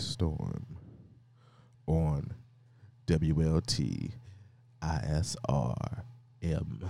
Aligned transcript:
storm 0.00 0.64
on 1.86 2.32
WLT 3.06 4.12
ISRM. 4.82 6.82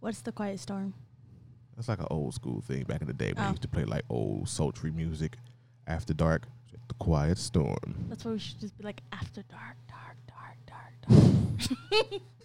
What's 0.00 0.20
the 0.20 0.32
quiet 0.32 0.60
storm? 0.60 0.94
That's 1.76 1.88
like 1.88 2.00
an 2.00 2.06
old 2.10 2.34
school 2.34 2.60
thing 2.60 2.84
back 2.84 3.00
in 3.02 3.06
the 3.06 3.12
day 3.12 3.32
when 3.32 3.44
Oh. 3.46 3.50
used 3.50 3.62
to 3.62 3.68
play 3.68 3.84
like 3.84 4.04
old 4.08 4.48
sultry 4.48 4.90
music 4.90 5.36
after 5.86 6.12
dark. 6.14 6.46
The 6.88 6.94
quiet 6.94 7.38
storm. 7.38 8.06
That's 8.08 8.24
why 8.24 8.32
we 8.32 8.38
should 8.38 8.58
just 8.60 8.76
be 8.78 8.84
like 8.84 9.02
after 9.12 9.42
dark, 9.42 9.76
dark, 9.88 10.16
dark, 10.26 10.56
dark, 10.66 10.92
dark. 12.00 12.22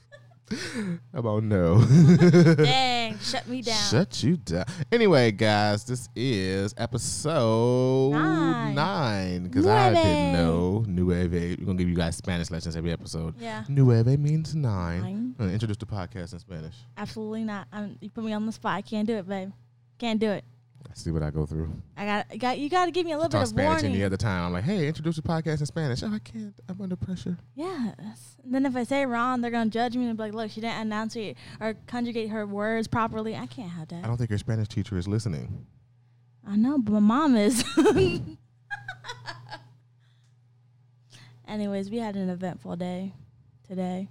How 1.13 1.19
about 1.19 1.43
no? 1.43 1.83
Dang, 2.55 3.17
shut 3.21 3.47
me 3.47 3.61
down. 3.61 3.81
Shut 3.89 4.23
you 4.23 4.37
down. 4.37 4.65
Anyway, 4.91 5.31
guys, 5.31 5.83
this 5.85 6.09
is 6.15 6.73
episode 6.77 8.11
Nine. 8.11 9.43
because 9.43 9.65
I 9.65 9.93
didn't 9.93 10.33
know. 10.33 10.83
Nueve. 10.87 11.31
We're 11.59 11.65
gonna 11.65 11.77
give 11.77 11.89
you 11.89 11.95
guys 11.95 12.17
Spanish 12.17 12.51
lessons 12.51 12.75
every 12.75 12.91
episode. 12.91 13.39
yeah. 13.39 13.63
Nueve 13.69 14.19
means 14.19 14.53
nine. 14.53 15.01
Nine. 15.01 15.15
I'm 15.15 15.33
gonna 15.37 15.53
introduce 15.53 15.77
the 15.77 15.85
podcast 15.85 16.33
in 16.33 16.39
Spanish. 16.39 16.75
Absolutely 16.97 17.43
not. 17.43 17.67
I'm, 17.71 17.97
you 18.01 18.09
put 18.09 18.23
me 18.23 18.33
on 18.33 18.45
the 18.45 18.51
spot. 18.51 18.73
I 18.75 18.81
can't 18.81 19.07
do 19.07 19.15
it, 19.15 19.27
babe. 19.27 19.51
Can't 19.97 20.19
do 20.19 20.29
it. 20.31 20.43
I 20.89 20.93
see 20.95 21.11
what 21.11 21.23
I 21.23 21.31
go 21.31 21.45
through. 21.45 21.73
I 21.97 22.05
got, 22.05 22.37
got. 22.39 22.59
You 22.59 22.69
got 22.69 22.85
to 22.85 22.91
give 22.91 23.05
me 23.05 23.13
a 23.13 23.15
little 23.15 23.29
bit 23.29 23.37
Talk 23.37 23.43
of 23.43 23.49
Spanish 23.49 23.81
warning. 23.81 23.93
any 23.95 24.03
other 24.03 24.17
time. 24.17 24.45
I'm 24.45 24.53
like, 24.53 24.63
hey, 24.63 24.87
introduce 24.87 25.15
the 25.15 25.21
podcast 25.21 25.59
in 25.59 25.65
Spanish. 25.65 26.03
Oh, 26.03 26.13
I 26.13 26.19
can't. 26.19 26.53
I'm 26.69 26.79
under 26.79 26.95
pressure. 26.95 27.37
Yes. 27.55 28.37
And 28.43 28.53
then 28.53 28.65
if 28.65 28.75
I 28.75 28.83
say 28.83 29.01
it 29.01 29.05
wrong, 29.05 29.41
they're 29.41 29.51
gonna 29.51 29.69
judge 29.69 29.95
me 29.97 30.07
and 30.07 30.17
be 30.17 30.23
like, 30.23 30.33
"Look, 30.33 30.51
she 30.51 30.61
didn't 30.61 30.81
enunciate 30.81 31.37
or 31.59 31.75
conjugate 31.87 32.29
her 32.29 32.45
words 32.45 32.87
properly." 32.87 33.35
I 33.35 33.47
can't 33.47 33.71
have 33.71 33.87
that. 33.87 34.03
I 34.03 34.07
don't 34.07 34.17
think 34.17 34.29
your 34.29 34.39
Spanish 34.39 34.67
teacher 34.67 34.97
is 34.97 35.07
listening. 35.07 35.65
I 36.45 36.55
know, 36.57 36.77
but 36.77 36.91
my 36.93 36.99
mom 36.99 37.35
is. 37.35 37.63
Anyways, 41.47 41.89
we 41.89 41.97
had 41.97 42.15
an 42.15 42.29
eventful 42.29 42.75
day 42.77 43.13
today 43.67 44.09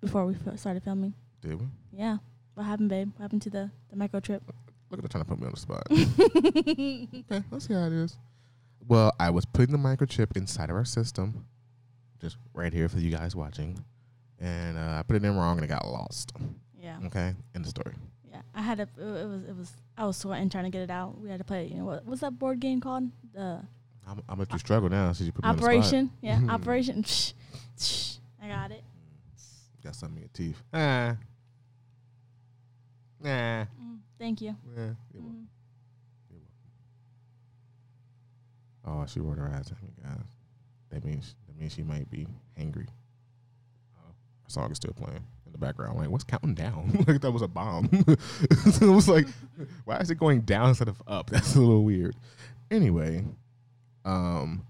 before 0.00 0.26
we 0.26 0.36
started 0.56 0.82
filming. 0.82 1.14
Did 1.40 1.60
we? 1.60 1.66
Yeah. 1.92 2.18
What 2.54 2.64
happened, 2.64 2.88
babe? 2.88 3.12
What 3.16 3.22
happened 3.22 3.42
to 3.42 3.50
the, 3.50 3.70
the 3.90 3.96
microchip? 3.96 4.40
Look 4.90 4.98
at 4.98 5.04
her 5.04 5.08
trying 5.08 5.24
to 5.24 5.28
put 5.28 5.40
me 5.40 5.46
on 5.46 5.52
the 5.52 5.58
spot. 5.58 5.82
okay, 5.90 7.44
let's 7.50 7.66
see 7.66 7.74
how 7.74 7.86
it 7.86 7.92
is. 7.92 8.16
Well, 8.86 9.12
I 9.18 9.30
was 9.30 9.44
putting 9.44 9.72
the 9.72 9.78
microchip 9.78 10.36
inside 10.36 10.70
of 10.70 10.76
our 10.76 10.84
system, 10.84 11.46
just 12.20 12.36
right 12.54 12.72
here 12.72 12.88
for 12.88 12.98
you 12.98 13.10
guys 13.10 13.34
watching, 13.34 13.82
and 14.38 14.78
uh, 14.78 14.98
I 14.98 15.02
put 15.02 15.16
it 15.16 15.24
in 15.24 15.36
wrong 15.36 15.56
and 15.56 15.64
it 15.64 15.68
got 15.68 15.86
lost. 15.86 16.32
Yeah. 16.80 16.98
Okay, 17.06 17.34
end 17.54 17.64
the 17.64 17.68
story. 17.68 17.94
Yeah. 18.30 18.42
I 18.54 18.62
had 18.62 18.78
to, 18.78 18.82
it 18.82 19.26
was, 19.26 19.42
it 19.48 19.56
was, 19.56 19.72
I 19.98 20.06
was 20.06 20.16
sweating 20.16 20.48
trying 20.50 20.64
to 20.64 20.70
get 20.70 20.82
it 20.82 20.90
out. 20.90 21.18
We 21.20 21.30
had 21.30 21.38
to 21.38 21.44
play, 21.44 21.66
you 21.66 21.78
know, 21.78 21.84
what, 21.84 22.04
what's 22.04 22.20
that 22.20 22.38
board 22.38 22.60
game 22.60 22.80
called? 22.80 23.10
The 23.34 23.60
I'm, 24.06 24.22
I'm 24.28 24.38
gonna 24.38 24.58
struggle 24.58 24.88
now 24.88 25.12
since 25.12 25.26
you 25.26 25.32
put 25.32 25.44
me 25.44 25.50
on 25.50 25.56
the 25.56 25.62
spot. 25.62 25.70
Operation. 25.72 26.10
Yeah. 26.20 26.40
Operation. 26.48 27.04
I 28.40 28.48
got 28.48 28.70
it. 28.70 28.84
Got 29.82 29.96
something 29.96 30.16
in 30.16 30.22
your 30.22 30.30
teeth. 30.32 30.62
Ah. 30.72 31.16
Nah. 33.20 33.30
Mm, 33.30 33.66
thank 34.18 34.40
you. 34.40 34.56
Yeah. 34.76 34.90
you're 35.12 35.22
welcome. 35.22 35.48
Mm. 36.32 36.36
Oh, 38.86 39.06
she 39.06 39.20
rolled 39.20 39.38
her 39.38 39.48
eyes 39.48 39.70
at 39.70 39.82
me, 39.82 39.90
guys. 40.02 40.28
That 40.90 41.04
means 41.04 41.34
that 41.46 41.58
means 41.58 41.72
she 41.72 41.82
might 41.82 42.08
be 42.08 42.26
hangry. 42.58 42.86
Oh, 43.96 44.08
her 44.08 44.48
song 44.48 44.70
is 44.70 44.76
still 44.76 44.92
playing 44.92 45.24
in 45.44 45.52
the 45.52 45.58
background. 45.58 45.98
Like, 45.98 46.08
what's 46.08 46.24
counting 46.24 46.54
down? 46.54 47.04
like 47.08 47.20
that 47.20 47.32
was 47.32 47.42
a 47.42 47.48
bomb. 47.48 47.88
so 48.72 48.86
it 48.86 48.94
was 48.94 49.08
like, 49.08 49.26
why 49.84 49.96
is 49.98 50.10
it 50.10 50.18
going 50.18 50.42
down 50.42 50.68
instead 50.68 50.88
of 50.88 51.02
up? 51.06 51.30
That's 51.30 51.56
a 51.56 51.60
little 51.60 51.84
weird. 51.84 52.14
Anyway, 52.70 53.24
um, 54.04 54.64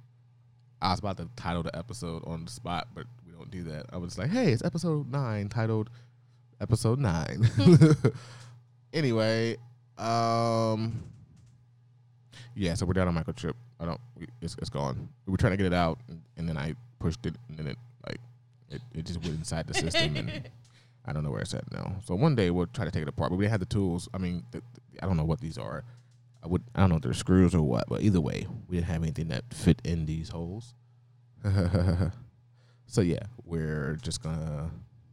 I 0.80 0.90
was 0.90 1.00
about 1.00 1.18
to 1.18 1.28
title 1.36 1.62
the 1.62 1.76
episode 1.76 2.22
on 2.26 2.44
the 2.46 2.50
spot, 2.50 2.88
but 2.94 3.06
we 3.26 3.32
don't 3.32 3.50
do 3.50 3.64
that. 3.64 3.86
I 3.92 3.98
was 3.98 4.18
like, 4.18 4.30
hey, 4.30 4.52
it's 4.52 4.64
episode 4.64 5.10
nine, 5.10 5.48
titled 5.48 5.90
episode 6.60 6.98
nine. 6.98 7.50
Anyway, 8.96 9.56
um, 9.98 11.04
yeah, 12.54 12.74
so 12.74 12.86
we're 12.86 12.94
down 12.94 13.06
on 13.06 13.14
microchip. 13.14 13.52
I 13.78 13.84
don't. 13.84 14.00
It's 14.40 14.56
it's 14.58 14.70
gone. 14.70 15.08
We 15.26 15.30
were 15.30 15.36
trying 15.36 15.52
to 15.52 15.56
get 15.56 15.66
it 15.66 15.74
out, 15.74 16.00
and, 16.08 16.22
and 16.36 16.48
then 16.48 16.56
I 16.56 16.74
pushed 16.98 17.26
it, 17.26 17.36
and 17.48 17.58
then 17.58 17.66
it 17.68 17.78
like 18.06 18.18
it, 18.70 18.80
it 18.94 19.04
just 19.04 19.22
went 19.22 19.34
inside 19.36 19.66
the 19.66 19.74
system, 19.74 20.16
and 20.16 20.48
I 21.04 21.12
don't 21.12 21.22
know 21.22 21.30
where 21.30 21.42
it's 21.42 21.54
at 21.54 21.70
now. 21.70 21.96
So 22.04 22.14
one 22.14 22.34
day 22.34 22.50
we'll 22.50 22.66
try 22.66 22.84
to 22.84 22.90
take 22.90 23.02
it 23.02 23.08
apart, 23.08 23.30
but 23.30 23.36
we 23.36 23.44
didn't 23.44 23.52
have 23.52 23.60
the 23.60 23.66
tools. 23.66 24.08
I 24.14 24.18
mean, 24.18 24.44
th- 24.50 24.64
th- 24.74 24.98
I 25.02 25.06
don't 25.06 25.16
know 25.16 25.24
what 25.24 25.40
these 25.40 25.58
are. 25.58 25.84
I 26.42 26.48
would 26.48 26.62
I 26.74 26.80
don't 26.80 26.90
know 26.90 26.96
if 26.96 27.02
they're 27.02 27.12
screws 27.12 27.54
or 27.54 27.62
what, 27.62 27.84
but 27.88 28.02
either 28.02 28.20
way, 28.20 28.46
we 28.68 28.76
didn't 28.76 28.88
have 28.88 29.02
anything 29.02 29.28
that 29.28 29.44
fit 29.52 29.80
in 29.84 30.06
these 30.06 30.30
holes. 30.30 30.74
so 32.86 33.02
yeah, 33.02 33.22
we're 33.44 33.98
just 34.00 34.22
gonna 34.22 34.70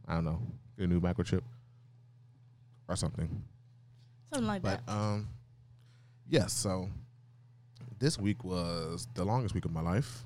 I 0.08 0.14
don't 0.14 0.24
know 0.24 0.40
get 0.78 0.84
a 0.84 0.86
new 0.86 1.00
microchip 1.00 1.42
or 2.88 2.96
something. 2.96 3.44
Something 4.34 4.48
like 4.48 4.62
But 4.62 4.84
that. 4.86 4.92
um, 4.92 5.28
yes. 6.28 6.52
So 6.52 6.88
this 7.98 8.18
week 8.18 8.44
was 8.44 9.06
the 9.14 9.24
longest 9.24 9.54
week 9.54 9.64
of 9.64 9.72
my 9.72 9.80
life. 9.80 10.22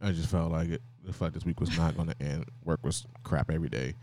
I 0.00 0.12
just 0.12 0.28
felt 0.30 0.50
like 0.52 0.68
it. 0.68 0.82
I 1.08 1.12
felt 1.12 1.20
like 1.22 1.32
this 1.34 1.44
week 1.44 1.60
was 1.60 1.76
not 1.76 1.96
going 1.96 2.08
to 2.18 2.22
end. 2.22 2.46
Work 2.64 2.80
was 2.82 3.06
crap 3.22 3.50
every 3.50 3.68
day, 3.68 3.94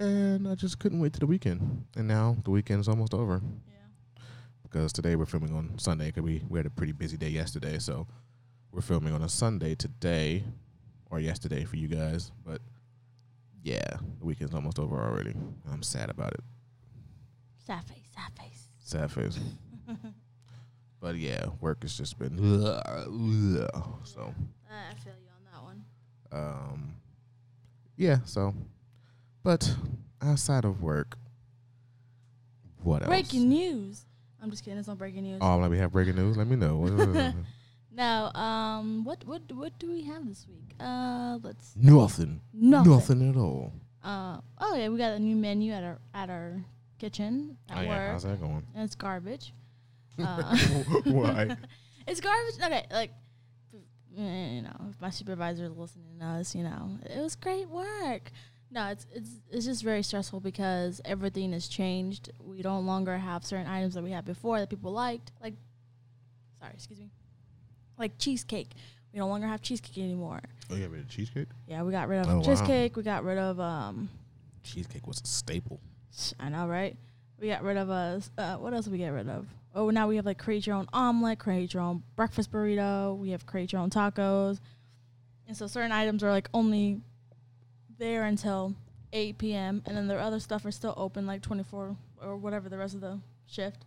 and 0.00 0.48
I 0.48 0.54
just 0.56 0.78
couldn't 0.80 1.00
wait 1.00 1.12
to 1.14 1.20
the 1.20 1.26
weekend. 1.26 1.84
And 1.96 2.08
now 2.08 2.36
the 2.44 2.50
weekend's 2.50 2.88
almost 2.88 3.14
over 3.14 3.40
Yeah. 3.68 4.22
because 4.62 4.92
today 4.92 5.14
we're 5.16 5.26
filming 5.26 5.54
on 5.54 5.78
Sunday. 5.78 6.10
Cause 6.10 6.22
we 6.24 6.42
we 6.48 6.58
had 6.58 6.66
a 6.66 6.70
pretty 6.70 6.92
busy 6.92 7.16
day 7.16 7.28
yesterday, 7.30 7.78
so 7.78 8.06
we're 8.72 8.80
filming 8.82 9.14
on 9.14 9.22
a 9.22 9.28
Sunday 9.28 9.74
today, 9.76 10.44
or 11.10 11.20
yesterday 11.20 11.64
for 11.64 11.76
you 11.76 11.86
guys. 11.88 12.32
But 12.44 12.60
yeah, 13.62 13.96
the 14.18 14.24
weekend's 14.26 14.54
almost 14.54 14.78
over 14.80 15.00
already. 15.00 15.34
I'm 15.72 15.82
sad 15.84 16.10
about 16.10 16.32
it. 16.34 16.40
Sad 17.64 17.84
face. 17.84 18.03
Sad 18.14 18.30
face. 18.38 18.68
Sad 18.78 19.10
face. 19.10 19.38
But 21.04 21.16
yeah, 21.16 21.48
work 21.60 21.82
has 21.82 21.98
just 21.98 22.18
been 22.18 22.38
so. 22.38 22.80
I 22.80 23.04
feel 23.04 23.12
you 25.20 25.28
on 25.28 25.44
that 25.52 25.62
one. 25.62 25.84
Um, 26.32 26.96
yeah. 27.98 28.20
So, 28.24 28.54
but 29.42 29.76
outside 30.22 30.64
of 30.64 30.80
work, 30.80 31.18
what 32.82 33.02
else? 33.02 33.10
Breaking 33.10 33.50
news. 33.50 34.06
I'm 34.42 34.50
just 34.50 34.64
kidding. 34.64 34.78
It's 34.78 34.88
not 34.88 34.96
breaking 34.96 35.24
news. 35.24 35.40
Oh, 35.42 35.58
let 35.58 35.70
me 35.70 35.76
have 35.76 35.92
breaking 35.92 36.16
news. 36.16 36.38
Let 36.38 36.46
me 36.46 36.56
know. 36.56 37.34
No. 37.94 38.30
Um. 38.34 39.04
What 39.04 39.24
what 39.24 39.42
what 39.52 39.78
do 39.78 39.90
we 39.90 40.02
have 40.04 40.26
this 40.26 40.46
week? 40.48 40.74
Uh. 40.80 41.38
Let's. 41.42 41.74
Nothing. 41.76 42.40
Nothing. 42.52 42.92
Nothing 42.92 43.30
at 43.30 43.36
all. 43.36 43.72
Uh. 44.02 44.38
Oh 44.58 44.74
yeah, 44.74 44.88
we 44.88 44.98
got 44.98 45.12
a 45.12 45.18
new 45.18 45.36
menu 45.36 45.72
at 45.72 45.84
our 45.84 45.98
at 46.14 46.30
our 46.30 46.64
kitchen 46.98 47.56
at 47.68 47.78
oh 47.78 47.80
yeah, 47.82 47.88
work, 47.88 48.10
how's 48.12 48.22
that 48.24 48.40
going? 48.40 48.62
and 48.74 48.84
it's 48.84 48.94
garbage. 48.94 49.52
Uh, 50.18 50.56
Why? 51.06 51.56
it's 52.06 52.20
garbage. 52.20 52.54
Okay, 52.62 52.86
like. 52.90 53.10
You 54.16 54.62
know, 54.62 54.76
if 54.90 55.00
my 55.00 55.10
supervisor 55.10 55.64
is 55.64 55.76
listening 55.76 56.20
to 56.20 56.24
us, 56.24 56.54
you 56.54 56.62
know, 56.62 57.00
it 57.04 57.20
was 57.20 57.34
great 57.34 57.68
work. 57.68 58.30
No, 58.70 58.86
it's 58.90 59.06
it's 59.12 59.30
it's 59.50 59.66
just 59.66 59.82
very 59.82 60.04
stressful 60.04 60.38
because 60.38 61.00
everything 61.04 61.52
has 61.52 61.66
changed. 61.66 62.30
We 62.38 62.62
don't 62.62 62.86
longer 62.86 63.18
have 63.18 63.44
certain 63.44 63.66
items 63.66 63.94
that 63.94 64.04
we 64.04 64.12
had 64.12 64.24
before 64.24 64.60
that 64.60 64.70
people 64.70 64.92
liked. 64.92 65.32
Like, 65.42 65.54
sorry, 66.60 66.74
excuse 66.74 67.00
me, 67.00 67.10
like 67.98 68.16
cheesecake. 68.18 68.70
We 69.12 69.18
no 69.18 69.26
longer 69.26 69.48
have 69.48 69.62
cheesecake 69.62 69.98
anymore. 69.98 70.40
Oh, 70.70 70.76
you 70.76 70.82
got 70.82 70.90
rid 70.92 71.00
of 71.00 71.08
cheesecake? 71.08 71.48
Yeah, 71.66 71.82
we 71.82 71.90
got 71.90 72.06
rid 72.08 72.20
of 72.20 72.28
Oh, 72.28 72.36
wow. 72.36 72.42
cheesecake. 72.44 72.96
We 72.96 73.02
got 73.02 73.24
rid 73.24 73.38
of 73.38 73.58
um, 73.58 74.08
Cheesecake 74.62 75.08
was 75.08 75.20
a 75.24 75.26
staple. 75.26 75.80
I 76.38 76.48
know, 76.48 76.66
right? 76.66 76.96
We 77.40 77.48
got 77.48 77.62
rid 77.62 77.76
of 77.76 77.90
us. 77.90 78.30
Uh, 78.38 78.56
what 78.56 78.74
else 78.74 78.88
we 78.88 78.98
get 78.98 79.08
rid 79.08 79.28
of? 79.28 79.46
Oh, 79.74 79.90
now 79.90 80.06
we 80.06 80.16
have 80.16 80.26
like 80.26 80.38
create 80.38 80.66
your 80.66 80.76
own 80.76 80.86
omelet, 80.92 81.38
create 81.38 81.74
your 81.74 81.82
own 81.82 82.02
breakfast 82.14 82.52
burrito. 82.52 83.16
We 83.18 83.30
have 83.30 83.44
create 83.44 83.72
your 83.72 83.80
own 83.80 83.90
tacos, 83.90 84.60
and 85.48 85.56
so 85.56 85.66
certain 85.66 85.92
items 85.92 86.22
are 86.22 86.30
like 86.30 86.48
only 86.54 87.00
there 87.98 88.24
until 88.24 88.74
8 89.12 89.38
p.m. 89.38 89.82
and 89.86 89.96
then 89.96 90.08
their 90.08 90.20
other 90.20 90.40
stuff 90.40 90.64
are 90.64 90.70
still 90.70 90.94
open 90.96 91.26
like 91.26 91.42
24 91.42 91.96
or 92.22 92.36
whatever 92.36 92.68
the 92.68 92.78
rest 92.78 92.94
of 92.94 93.00
the 93.00 93.20
shift. 93.46 93.84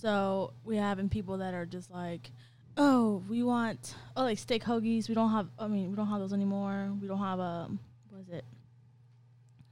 So 0.00 0.52
we 0.64 0.76
having 0.76 1.08
people 1.08 1.38
that 1.38 1.54
are 1.54 1.66
just 1.66 1.90
like, 1.90 2.30
oh, 2.76 3.22
we 3.28 3.42
want 3.42 3.94
oh 4.16 4.22
like 4.22 4.38
steak 4.38 4.64
hoagies. 4.64 5.08
We 5.08 5.14
don't 5.14 5.30
have. 5.30 5.48
I 5.58 5.66
mean, 5.66 5.90
we 5.90 5.96
don't 5.96 6.08
have 6.08 6.20
those 6.20 6.32
anymore. 6.32 6.92
We 7.00 7.08
don't 7.08 7.18
have 7.18 7.40
um? 7.40 7.80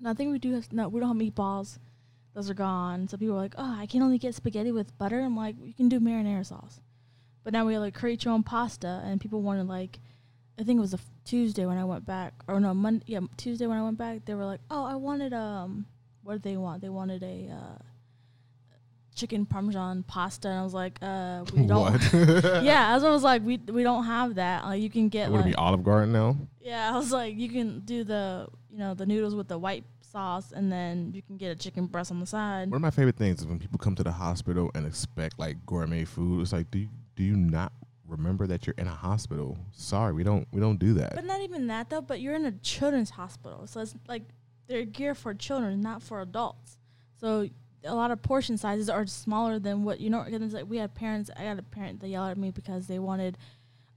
No, 0.00 0.10
I 0.10 0.14
think 0.14 0.32
we 0.32 0.38
do 0.38 0.54
have. 0.54 0.72
No, 0.72 0.88
we 0.88 1.00
don't 1.00 1.08
have 1.08 1.32
meatballs. 1.32 1.78
Those 2.34 2.50
are 2.50 2.54
gone. 2.54 3.08
So 3.08 3.16
people 3.16 3.34
are 3.34 3.38
like, 3.40 3.54
oh, 3.56 3.76
I 3.78 3.86
can 3.86 4.02
only 4.02 4.18
get 4.18 4.34
spaghetti 4.34 4.70
with 4.70 4.96
butter. 4.98 5.20
I'm 5.20 5.36
like, 5.36 5.56
you 5.62 5.72
can 5.72 5.88
do 5.88 5.98
marinara 6.00 6.44
sauce. 6.44 6.80
But 7.44 7.52
now 7.54 7.64
we 7.64 7.72
have 7.74 7.82
like 7.82 7.94
create 7.94 8.24
your 8.24 8.34
own 8.34 8.42
pasta, 8.42 9.00
and 9.04 9.20
people 9.20 9.40
wanted 9.40 9.68
like, 9.68 9.98
I 10.58 10.64
think 10.64 10.78
it 10.78 10.80
was 10.80 10.92
a 10.94 10.98
f- 10.98 11.04
Tuesday 11.24 11.64
when 11.64 11.78
I 11.78 11.84
went 11.84 12.04
back, 12.04 12.34
or 12.48 12.58
no, 12.60 12.74
Monday, 12.74 13.04
yeah, 13.06 13.20
Tuesday 13.36 13.66
when 13.66 13.78
I 13.78 13.82
went 13.82 13.96
back. 13.98 14.24
They 14.24 14.34
were 14.34 14.44
like, 14.44 14.60
oh, 14.70 14.84
I 14.84 14.96
wanted 14.96 15.32
um, 15.32 15.86
what 16.24 16.34
did 16.34 16.42
they 16.42 16.56
want? 16.56 16.82
They 16.82 16.88
wanted 16.88 17.22
a 17.22 17.48
uh, 17.52 17.78
chicken 19.14 19.46
parmesan 19.46 20.02
pasta, 20.02 20.48
and 20.48 20.58
I 20.58 20.62
was 20.64 20.74
like, 20.74 20.98
uh, 21.00 21.44
we 21.54 21.66
don't. 21.66 22.00
Yeah, 22.64 22.94
as 22.96 23.04
I 23.04 23.10
was 23.10 23.22
like, 23.22 23.42
we 23.44 23.58
we 23.58 23.82
don't 23.82 24.04
have 24.04 24.34
that. 24.34 24.64
Like 24.64 24.82
you 24.82 24.90
can 24.90 25.08
get 25.08 25.30
Would 25.30 25.40
it 25.42 25.44
be 25.46 25.54
Olive 25.54 25.84
Garden 25.84 26.12
now? 26.12 26.36
yeah, 26.60 26.92
I 26.92 26.96
was 26.98 27.12
like, 27.12 27.36
you 27.36 27.48
can 27.48 27.80
do 27.80 28.02
the 28.04 28.48
you 28.76 28.82
know 28.82 28.92
the 28.92 29.06
noodles 29.06 29.34
with 29.34 29.48
the 29.48 29.56
white 29.56 29.84
sauce, 30.02 30.52
and 30.52 30.70
then 30.70 31.10
you 31.14 31.22
can 31.22 31.38
get 31.38 31.50
a 31.50 31.56
chicken 31.56 31.86
breast 31.86 32.10
on 32.10 32.20
the 32.20 32.26
side. 32.26 32.70
One 32.70 32.76
of 32.76 32.82
my 32.82 32.90
favorite 32.90 33.16
things 33.16 33.40
is 33.40 33.46
when 33.46 33.58
people 33.58 33.78
come 33.78 33.94
to 33.94 34.02
the 34.02 34.12
hospital 34.12 34.70
and 34.74 34.86
expect 34.86 35.38
like 35.38 35.64
gourmet 35.64 36.04
food. 36.04 36.42
It's 36.42 36.52
like, 36.52 36.70
do 36.70 36.80
you, 36.80 36.88
do 37.14 37.22
you 37.22 37.36
not 37.36 37.72
remember 38.06 38.46
that 38.46 38.66
you're 38.66 38.74
in 38.76 38.86
a 38.86 38.94
hospital? 38.94 39.56
Sorry, 39.72 40.12
we 40.12 40.24
don't 40.24 40.46
we 40.52 40.60
don't 40.60 40.78
do 40.78 40.92
that. 40.94 41.14
But 41.14 41.24
not 41.24 41.40
even 41.40 41.68
that 41.68 41.88
though. 41.88 42.02
But 42.02 42.20
you're 42.20 42.34
in 42.34 42.44
a 42.44 42.52
children's 42.52 43.10
hospital, 43.10 43.66
so 43.66 43.80
it's 43.80 43.94
like 44.06 44.24
they're 44.66 44.84
geared 44.84 45.16
for 45.16 45.32
children, 45.32 45.80
not 45.80 46.02
for 46.02 46.20
adults. 46.20 46.76
So 47.18 47.48
a 47.82 47.94
lot 47.94 48.10
of 48.10 48.20
portion 48.20 48.58
sizes 48.58 48.90
are 48.90 49.06
smaller 49.06 49.58
than 49.58 49.84
what 49.84 50.00
you 50.00 50.10
know. 50.10 50.22
It's 50.28 50.52
like 50.52 50.68
we 50.68 50.76
had 50.76 50.94
parents. 50.94 51.30
I 51.34 51.44
got 51.44 51.58
a 51.58 51.62
parent 51.62 52.00
that 52.00 52.08
yelled 52.08 52.30
at 52.30 52.36
me 52.36 52.50
because 52.50 52.88
they 52.88 52.98
wanted, 52.98 53.38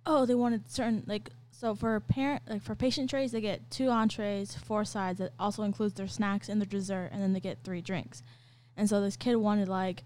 oh, 0.06 0.26
they 0.26 0.36
wanted 0.36 0.72
certain 0.72 1.04
like. 1.06 1.32
So 1.60 1.76
for 1.76 2.00
parent, 2.00 2.44
like 2.48 2.62
for 2.62 2.74
patient 2.74 3.10
trays, 3.10 3.34
they 3.34 3.42
get 3.42 3.70
two 3.70 3.90
entrees, 3.90 4.56
four 4.56 4.86
sides. 4.86 5.20
That 5.20 5.34
also 5.38 5.64
includes 5.64 5.94
their 5.94 6.08
snacks 6.08 6.48
and 6.48 6.62
their 6.62 6.66
dessert, 6.66 7.10
and 7.12 7.22
then 7.22 7.34
they 7.34 7.42
get 7.42 7.66
three 7.66 7.82
drinks. 7.82 8.24
And 8.78 8.88
so 8.88 9.02
this 9.02 9.18
kid 9.18 9.36
wanted 9.36 9.68
like 9.68 10.06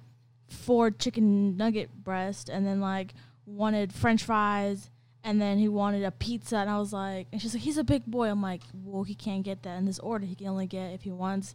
four 0.49 0.89
chicken 0.89 1.55
nugget 1.55 1.93
breast, 2.03 2.49
and 2.49 2.65
then 2.65 2.81
like 2.81 3.13
wanted 3.45 3.93
French 3.93 4.23
fries, 4.23 4.89
and 5.23 5.39
then 5.39 5.59
he 5.59 5.67
wanted 5.67 6.03
a 6.03 6.09
pizza, 6.09 6.57
and 6.57 6.71
I 6.71 6.79
was 6.79 6.91
like, 6.91 7.27
and 7.31 7.39
she's 7.39 7.53
like, 7.53 7.61
he's 7.61 7.77
a 7.77 7.83
big 7.83 8.03
boy. 8.07 8.29
I'm 8.29 8.41
like, 8.41 8.63
well, 8.73 9.03
he 9.03 9.13
can't 9.13 9.43
get 9.43 9.61
that 9.61 9.77
in 9.77 9.85
this 9.85 9.99
order. 9.99 10.25
He 10.25 10.33
can 10.33 10.47
only 10.47 10.65
get 10.65 10.91
if 10.93 11.03
he 11.03 11.11
wants 11.11 11.53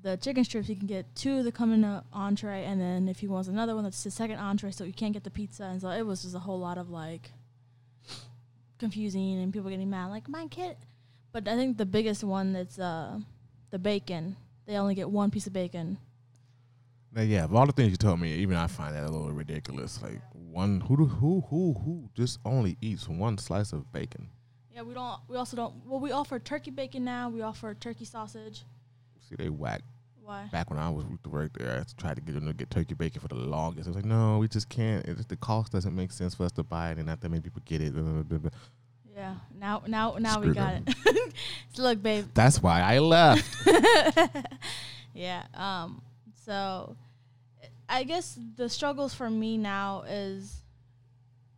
the 0.00 0.16
chicken 0.16 0.44
strips, 0.44 0.68
he 0.68 0.76
can 0.76 0.86
get 0.86 1.12
two 1.16 1.42
that 1.42 1.54
come 1.54 1.72
in 1.72 1.82
an 1.82 2.02
entree, 2.12 2.64
and 2.64 2.80
then 2.80 3.08
if 3.08 3.18
he 3.18 3.26
wants 3.26 3.48
another 3.48 3.74
one, 3.74 3.82
that's 3.82 4.04
the 4.04 4.12
second 4.12 4.38
entree. 4.38 4.70
So 4.70 4.84
you 4.84 4.92
can't 4.92 5.12
get 5.12 5.24
the 5.24 5.30
pizza, 5.30 5.64
and 5.64 5.80
so 5.80 5.88
it 5.88 6.06
was 6.06 6.22
just 6.22 6.36
a 6.36 6.38
whole 6.38 6.60
lot 6.60 6.78
of 6.78 6.88
like 6.88 7.32
confusing 8.78 9.40
and 9.40 9.52
people 9.52 9.70
getting 9.70 9.90
mad, 9.90 10.06
like 10.06 10.28
my 10.28 10.46
kid. 10.46 10.76
But 11.32 11.46
I 11.48 11.56
think 11.56 11.76
the 11.76 11.86
biggest 11.86 12.24
one 12.24 12.52
that's 12.52 12.78
uh, 12.78 13.18
the 13.70 13.78
bacon. 13.78 14.36
They 14.66 14.76
only 14.76 14.94
get 14.94 15.08
one 15.10 15.30
piece 15.30 15.46
of 15.46 15.52
bacon. 15.52 15.98
Now, 17.12 17.22
yeah, 17.22 17.44
of 17.44 17.54
all 17.54 17.66
the 17.66 17.72
things 17.72 17.90
you 17.90 17.96
told 17.96 18.20
me, 18.20 18.34
even 18.34 18.56
I 18.56 18.66
find 18.66 18.94
that 18.94 19.04
a 19.04 19.10
little 19.10 19.32
ridiculous. 19.32 20.02
Like 20.02 20.20
one 20.32 20.80
who 20.80 20.96
do, 20.96 21.04
who 21.06 21.44
who 21.48 21.74
who 21.74 22.10
just 22.14 22.38
only 22.44 22.76
eats 22.80 23.08
one 23.08 23.38
slice 23.38 23.72
of 23.72 23.90
bacon. 23.92 24.28
Yeah, 24.74 24.82
we 24.82 24.94
don't. 24.94 25.20
We 25.26 25.36
also 25.36 25.56
don't. 25.56 25.74
Well, 25.86 26.00
we 26.00 26.12
offer 26.12 26.38
turkey 26.38 26.70
bacon 26.70 27.04
now. 27.04 27.28
We 27.28 27.42
offer 27.42 27.74
turkey 27.74 28.04
sausage. 28.04 28.64
See, 29.28 29.36
they 29.36 29.48
whack. 29.48 29.82
Why? 30.28 30.46
Back 30.52 30.68
when 30.68 30.78
I 30.78 30.90
was 30.90 31.06
with 31.06 31.22
the 31.22 31.30
work 31.30 31.56
there, 31.56 31.80
I 31.80 31.84
tried 31.98 32.16
to 32.16 32.20
get 32.20 32.34
them 32.34 32.46
to 32.48 32.52
get 32.52 32.68
turkey 32.68 32.92
bacon 32.92 33.22
for 33.22 33.28
the 33.28 33.36
longest. 33.36 33.86
I 33.86 33.90
was 33.90 33.96
like, 33.96 34.04
no, 34.04 34.36
we 34.36 34.46
just 34.46 34.68
can't. 34.68 35.02
It 35.06 35.16
just, 35.16 35.30
the 35.30 35.36
cost 35.36 35.72
doesn't 35.72 35.96
make 35.96 36.12
sense 36.12 36.34
for 36.34 36.44
us 36.44 36.52
to 36.52 36.62
buy 36.62 36.90
it, 36.90 36.98
and 36.98 37.06
not 37.06 37.22
that 37.22 37.30
many 37.30 37.40
people 37.40 37.62
get 37.64 37.80
it. 37.80 37.94
Yeah. 39.16 39.36
Now, 39.58 39.82
now, 39.86 40.16
now 40.18 40.38
we 40.38 40.52
got 40.52 40.82
it. 40.86 41.34
look, 41.78 42.02
babe. 42.02 42.26
That's 42.34 42.62
why 42.62 42.82
I 42.82 42.98
left. 42.98 43.66
yeah. 45.14 45.44
Um. 45.54 46.02
So, 46.44 46.94
I 47.88 48.04
guess 48.04 48.38
the 48.56 48.68
struggles 48.68 49.14
for 49.14 49.30
me 49.30 49.56
now 49.56 50.02
is, 50.06 50.60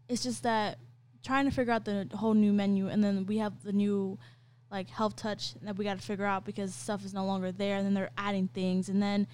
it's 0.08 0.22
just 0.22 0.44
that 0.44 0.78
trying 1.25 1.46
to 1.46 1.50
figure 1.50 1.72
out 1.72 1.84
the 1.84 2.08
whole 2.14 2.34
new 2.34 2.52
menu, 2.52 2.87
and 2.87 3.02
then 3.02 3.26
we 3.26 3.38
have 3.38 3.64
the 3.64 3.72
new, 3.72 4.17
like 4.70 4.88
health 4.88 5.17
touch 5.17 5.55
that 5.62 5.76
we 5.76 5.84
got 5.84 5.99
to 5.99 6.02
figure 6.02 6.25
out 6.25 6.44
because 6.44 6.75
stuff 6.75 7.05
is 7.05 7.14
no 7.14 7.25
longer 7.25 7.52
there, 7.52 7.76
and 7.76 7.87
then 7.87 7.94
they're 7.94 8.11
adding 8.17 8.49
things, 8.49 8.88
and 8.88 9.02
then 9.02 9.26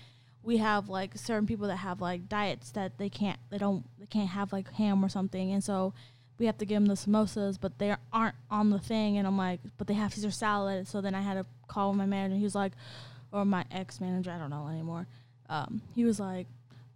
we 0.43 0.59
have 0.59 0.89
like 0.89 1.17
certain 1.17 1.47
people 1.47 1.67
that 1.69 1.77
have 1.77 2.01
like 2.01 2.29
diets 2.29 2.71
that 2.73 2.99
they 2.99 3.09
can't, 3.09 3.39
they 3.51 3.59
don't, 3.59 3.85
they 3.99 4.07
can't 4.07 4.31
have 4.31 4.53
like 4.53 4.73
ham 4.73 5.05
or 5.05 5.09
something, 5.09 5.53
and 5.53 5.63
so. 5.63 5.95
We 6.39 6.45
have 6.45 6.59
to 6.59 6.67
give 6.67 6.77
them 6.77 6.85
the 6.85 6.97
samosas, 6.97 7.59
but 7.59 7.79
they 7.79 7.97
aren't 8.13 8.35
on 8.51 8.69
the 8.69 8.79
thing. 8.79 9.17
And 9.17 9.27
I'm 9.27 9.39
like, 9.39 9.59
but 9.79 9.87
they 9.87 9.95
have 9.95 10.13
Caesar 10.13 10.31
salad. 10.31 10.87
So 10.87 11.01
then 11.01 11.15
I 11.15 11.23
had 11.23 11.39
a 11.39 11.47
call 11.67 11.89
with 11.89 11.97
my 11.97 12.05
manager. 12.05 12.37
He 12.37 12.45
was 12.45 12.55
like, 12.55 12.73
or 13.33 13.45
my 13.45 13.65
ex 13.71 14.01
manager, 14.01 14.31
I 14.31 14.39
don't 14.39 14.51
know 14.51 14.69
anymore. 14.69 15.07
Um, 15.49 15.83
he 15.95 16.05
was 16.05 16.19
like, 16.19 16.47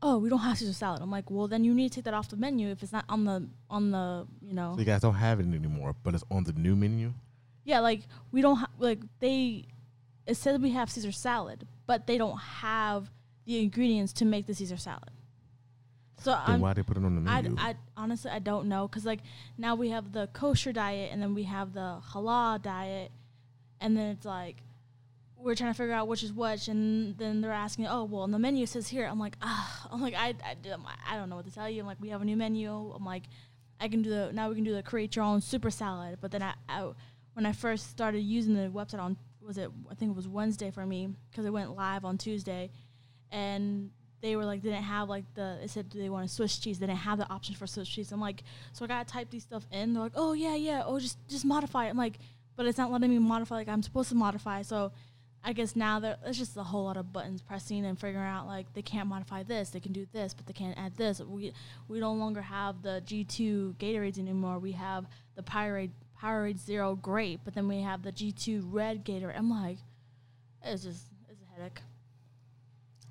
"Oh, 0.02 0.19
we 0.19 0.28
don't 0.28 0.40
have 0.40 0.58
Caesar 0.58 0.72
salad." 0.72 1.02
I'm 1.02 1.10
like, 1.10 1.31
"Well, 1.31 1.48
then 1.48 1.64
you 1.64 1.75
need 1.75 1.90
to 1.90 1.96
take 1.96 2.04
that 2.04 2.14
off 2.14 2.28
the 2.28 2.37
menu 2.37 2.69
if 2.69 2.82
it's 2.82 2.92
not 2.92 3.04
on 3.08 3.25
the 3.25 3.46
on 3.69 3.90
the 3.90 4.26
you 4.42 4.54
know." 4.54 4.72
so 4.75 4.81
you 4.81 4.87
guys 4.87 5.02
don't 5.02 5.14
have 5.14 5.40
it 5.40 5.44
anymore, 5.44 5.94
but 6.02 6.14
it's 6.14 6.25
on 6.31 6.44
the 6.44 6.52
new 6.52 6.76
menu. 6.76 7.12
Yeah, 7.70 7.78
like 7.78 8.02
we 8.32 8.43
don't 8.43 8.56
ha- 8.56 8.70
like 8.81 8.99
they. 9.20 9.67
It 10.26 10.37
said 10.37 10.61
we 10.61 10.72
have 10.72 10.90
Caesar 10.90 11.12
salad, 11.12 11.69
but 11.87 12.08
they 12.08 12.19
don't 12.19 12.37
have 12.37 13.11
the 13.46 13.62
ingredients 13.62 14.12
to 14.14 14.25
make 14.25 14.46
the 14.46 14.55
Caesar 14.55 14.76
salad. 14.76 15.12
So 16.19 16.32
Then 16.32 16.40
I'm 16.46 16.61
why 16.61 16.72
they 16.75 16.82
put 16.82 16.96
it 16.96 17.05
on 17.05 17.25
the 17.25 17.31
I, 17.31 17.43
menu? 17.43 17.56
I 17.58 17.76
honestly 17.96 18.31
I 18.32 18.40
don't 18.40 18.67
know 18.67 18.88
because 18.88 19.06
like 19.06 19.20
now 19.56 19.76
we 19.76 19.90
have 19.90 20.11
the 20.11 20.26
kosher 20.32 20.72
diet 20.72 21.11
and 21.12 21.22
then 21.22 21.32
we 21.32 21.44
have 21.44 21.72
the 21.72 22.00
halal 22.12 22.61
diet, 22.61 23.12
and 23.81 23.96
then 23.96 24.08
it's 24.08 24.26
like 24.26 24.56
we're 25.37 25.55
trying 25.55 25.73
to 25.73 25.76
figure 25.76 25.94
out 25.94 26.08
which 26.08 26.25
is 26.25 26.32
which, 26.32 26.66
and 26.66 27.16
then 27.19 27.40
they're 27.40 27.52
asking, 27.52 27.87
oh 27.87 28.02
well, 28.02 28.23
on 28.23 28.32
the 28.32 28.38
menu 28.40 28.66
says 28.66 28.88
here. 28.88 29.06
I'm 29.06 29.20
like 29.20 29.37
ah, 29.43 29.88
I'm 29.93 30.02
like 30.02 30.14
I 30.14 30.34
I, 30.44 30.56
I 31.08 31.16
don't 31.16 31.31
know 31.31 31.37
what 31.37 31.46
to 31.46 31.55
tell 31.55 31.70
you. 31.70 31.82
I'm 31.82 31.87
like 31.87 32.00
we 32.00 32.08
have 32.08 32.20
a 32.20 32.25
new 32.25 32.37
menu. 32.37 32.93
I'm 32.96 33.05
like 33.05 33.25
I 33.81 33.87
can 33.87 34.02
do 34.02 34.11
the 34.11 34.32
now 34.32 34.49
we 34.49 34.56
can 34.56 34.64
do 34.64 34.75
the 34.75 34.82
create 34.82 35.14
your 35.14 35.25
own 35.25 35.40
super 35.40 35.70
salad. 35.70 36.19
But 36.20 36.32
then 36.32 36.43
I, 36.43 36.55
I 36.69 36.90
when 37.40 37.46
I 37.46 37.52
first 37.52 37.88
started 37.88 38.20
using 38.20 38.52
the 38.52 38.69
website 38.69 39.00
on 39.00 39.16
was 39.40 39.56
it 39.56 39.70
I 39.90 39.94
think 39.94 40.11
it 40.11 40.14
was 40.14 40.28
Wednesday 40.28 40.70
for 40.70 40.85
me 40.85 41.09
because 41.30 41.47
it 41.47 41.50
went 41.50 41.75
live 41.75 42.04
on 42.04 42.18
Tuesday, 42.18 42.70
and 43.30 43.90
they 44.20 44.37
were 44.37 44.44
like 44.44 44.61
didn't 44.61 44.82
have 44.82 45.09
like 45.09 45.25
the 45.32 45.59
it 45.62 45.70
said 45.70 45.90
they 45.90 46.11
want 46.11 46.28
Swiss 46.28 46.59
cheese. 46.59 46.78
They 46.78 46.87
didn't 46.87 46.99
have 46.99 47.16
the 47.16 47.26
option 47.30 47.54
for 47.54 47.66
Swiss 47.66 47.88
cheese. 47.88 48.12
I'm 48.12 48.20
like, 48.20 48.42
so 48.75 48.85
I 48.85 48.88
gotta 48.88 49.11
type 49.11 49.30
these 49.30 49.44
stuff 49.44 49.66
in. 49.73 49.94
They're 49.94 50.02
like, 50.02 50.12
oh 50.16 50.35
yeah 50.35 50.54
yeah 50.54 50.82
oh 50.85 51.00
just 51.00 51.16
just 51.28 51.47
modify 51.47 51.87
it. 51.87 51.90
I'm 51.90 51.97
like, 51.97 52.18
but 52.56 52.66
it's 52.66 52.76
not 52.76 52.92
letting 52.92 53.09
me 53.09 53.18
modify 53.18 53.54
like 53.54 53.68
I'm 53.68 53.82
supposed 53.82 54.11
to 54.11 54.14
modify. 54.14 54.61
So 54.61 54.92
I 55.42 55.54
guess 55.54 55.75
now 55.75 55.99
there 55.99 56.16
it's 56.26 56.37
just 56.37 56.59
a 56.59 56.62
whole 56.62 56.85
lot 56.85 56.99
of 56.99 57.11
buttons 57.11 57.40
pressing 57.40 57.87
and 57.87 57.99
figuring 57.99 58.26
out 58.26 58.47
like 58.47 58.70
they 58.75 58.82
can't 58.82 59.09
modify 59.09 59.44
this, 59.44 59.70
they 59.70 59.80
can 59.80 59.92
do 59.92 60.06
this, 60.12 60.35
but 60.35 60.44
they 60.44 60.52
can't 60.52 60.76
add 60.76 60.94
this. 60.99 61.20
We 61.20 61.54
we 61.88 62.00
no 62.00 62.12
longer 62.12 62.42
have 62.42 62.82
the 62.82 63.02
G2 63.06 63.76
Gatorades 63.76 64.18
anymore. 64.18 64.59
We 64.59 64.73
have 64.73 65.06
the 65.37 65.42
Powerade 65.42 65.92
Powerade 66.23 66.59
Zero 66.59 66.97
Grape, 66.97 67.41
but 67.45 67.55
then 67.55 67.67
we 67.69 67.81
have 67.81 68.03
the 68.03 68.12
G2 68.12 68.62
Red 68.67 69.05
Gator. 69.05 69.33
I'm 69.37 69.50
like, 69.50 69.79
it's 70.62 70.83
just 70.83 71.07
it's 71.29 71.41
a 71.41 71.55
headache. 71.61 71.81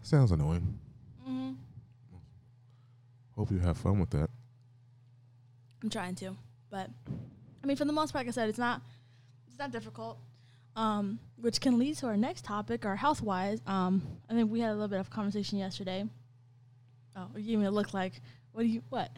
Sounds 0.02 0.32
annoying. 0.32 0.78
hmm 1.24 1.52
Hope 3.36 3.52
you 3.52 3.60
have 3.60 3.78
fun 3.78 4.00
with 4.00 4.10
that. 4.12 4.30
I'm 5.82 5.90
trying 5.90 6.16
to, 6.16 6.36
but 6.70 6.90
I 7.64 7.68
mean, 7.68 7.78
for 7.78 7.86
the 7.86 7.94
most 7.94 8.12
part, 8.12 8.26
like 8.26 8.30
I 8.30 8.32
said, 8.32 8.50
it's 8.50 8.60
not 8.60 8.82
it's 9.48 9.58
not 9.58 9.72
difficult. 9.72 10.18
Um, 10.76 11.20
which 11.38 11.60
can 11.60 11.78
lead 11.80 11.98
to 11.98 12.06
our 12.08 12.16
next 12.16 12.46
topic, 12.46 12.86
our 12.86 12.96
health 12.96 13.22
wise. 13.22 13.60
Um, 13.66 14.02
I 14.30 14.34
think 14.34 14.52
we 14.52 14.60
had 14.62 14.70
a 14.70 14.74
little 14.74 14.88
bit 14.88 15.00
of 15.00 15.10
conversation 15.10 15.58
yesterday. 15.58 16.06
Oh, 17.16 17.28
you 17.36 17.44
gave 17.44 17.60
me 17.60 17.66
a 17.66 17.72
look 17.72 17.94
like, 17.94 18.22
what 18.52 18.62
do 18.62 18.68
you 18.68 18.82
what? 18.90 19.12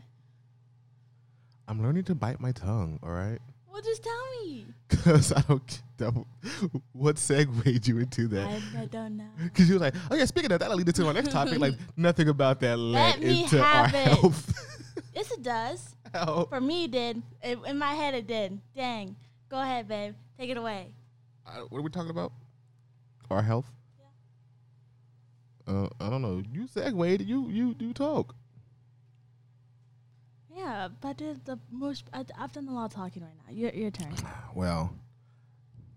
I'm 1.68 1.82
learning 1.82 2.06
to 2.06 2.16
bite 2.16 2.40
my 2.40 2.52
tongue. 2.52 3.00
All 3.04 3.12
right, 3.12 3.40
Well, 3.72 3.82
just 3.82 4.04
tell 4.04 4.44
me. 4.44 4.66
because 4.90 5.32
I 5.32 5.42
don't. 5.42 5.82
That, 5.98 6.26
what 6.94 7.18
segued 7.18 7.88
you 7.88 8.00
into 8.00 8.28
that? 8.30 8.62
I, 8.76 8.82
I 8.82 8.86
don't 8.86 9.18
know. 9.18 9.30
Because 9.44 9.70
you 9.70 9.76
were 9.76 9.80
like, 9.82 9.96
oh 10.10 10.16
yeah, 10.16 10.26
speaking 10.26 10.52
of 10.52 10.60
that, 10.60 10.70
I'll 10.70 10.76
lead 10.76 10.88
into 10.88 11.04
my 11.04 11.14
next 11.14 11.32
topic. 11.32 11.60
Like 11.60 11.76
nothing 11.98 12.28
about 12.30 12.60
that 12.62 12.78
led 12.78 13.20
Let 13.20 13.22
me 13.22 13.44
into 13.44 13.62
our 13.64 13.88
have 13.88 13.96
it. 13.96 14.08
health. 14.20 14.68
Yes, 15.16 15.32
it 15.32 15.44
does. 15.44 15.96
health. 16.14 16.50
For 16.50 16.60
me, 16.60 16.86
it 16.86 16.92
did. 16.92 17.22
It, 17.42 17.60
in 17.66 17.78
my 17.78 17.94
head, 17.94 18.14
it 18.14 18.28
did. 18.28 18.60
Dang. 18.76 19.16
Go 19.50 19.62
ahead, 19.62 19.88
babe. 19.88 20.16
Take 20.38 20.50
it 20.50 20.58
away. 20.58 20.88
Uh, 21.46 21.62
what 21.70 21.80
are 21.80 21.82
we 21.82 21.90
talking 21.90 22.10
about? 22.10 22.32
Our 23.30 23.42
health. 23.42 23.72
Uh, 25.68 25.88
I 26.00 26.10
don't 26.10 26.22
know. 26.22 26.42
You 26.52 26.68
segued. 26.68 27.22
You 27.22 27.48
you 27.50 27.76
you 27.80 27.94
talk. 27.94 28.36
Yeah, 30.56 30.90
but 31.00 31.18
the, 31.18 31.40
the 31.46 31.60
most 31.72 32.06
I, 32.14 32.26
I've 32.38 32.52
done 32.52 32.68
a 32.68 32.74
lot 32.74 32.86
of 32.86 32.94
talking 32.94 33.24
right 33.24 33.34
now. 33.48 33.54
Your 33.54 33.72
your 33.72 33.92
turn. 33.92 34.14
Well, 34.54 34.94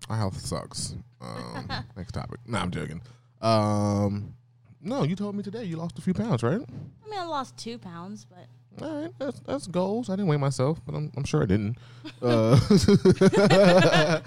our 0.08 0.16
health 0.16 0.38
sucks. 0.40 0.94
Um, 1.20 1.68
next 1.96 2.12
topic. 2.12 2.38
No, 2.46 2.58
I'm 2.58 2.70
joking. 2.70 3.00
Um, 3.42 4.34
no, 4.80 5.02
you 5.02 5.16
told 5.16 5.34
me 5.34 5.42
today 5.42 5.64
you 5.64 5.76
lost 5.76 5.98
a 5.98 6.02
few 6.02 6.14
pounds, 6.14 6.42
right? 6.42 6.60
I 6.60 7.10
mean, 7.10 7.18
I 7.18 7.24
lost 7.24 7.56
two 7.56 7.78
pounds, 7.78 8.24
but 8.24 8.84
All 8.84 9.02
right, 9.02 9.12
that's 9.18 9.40
that's 9.40 9.66
goals. 9.66 10.08
I 10.08 10.12
didn't 10.12 10.28
weigh 10.28 10.36
myself, 10.36 10.80
but 10.86 10.94
I'm 10.94 11.10
I'm 11.16 11.24
sure 11.24 11.42
I 11.42 11.46
didn't. 11.46 11.78
uh, 12.22 12.58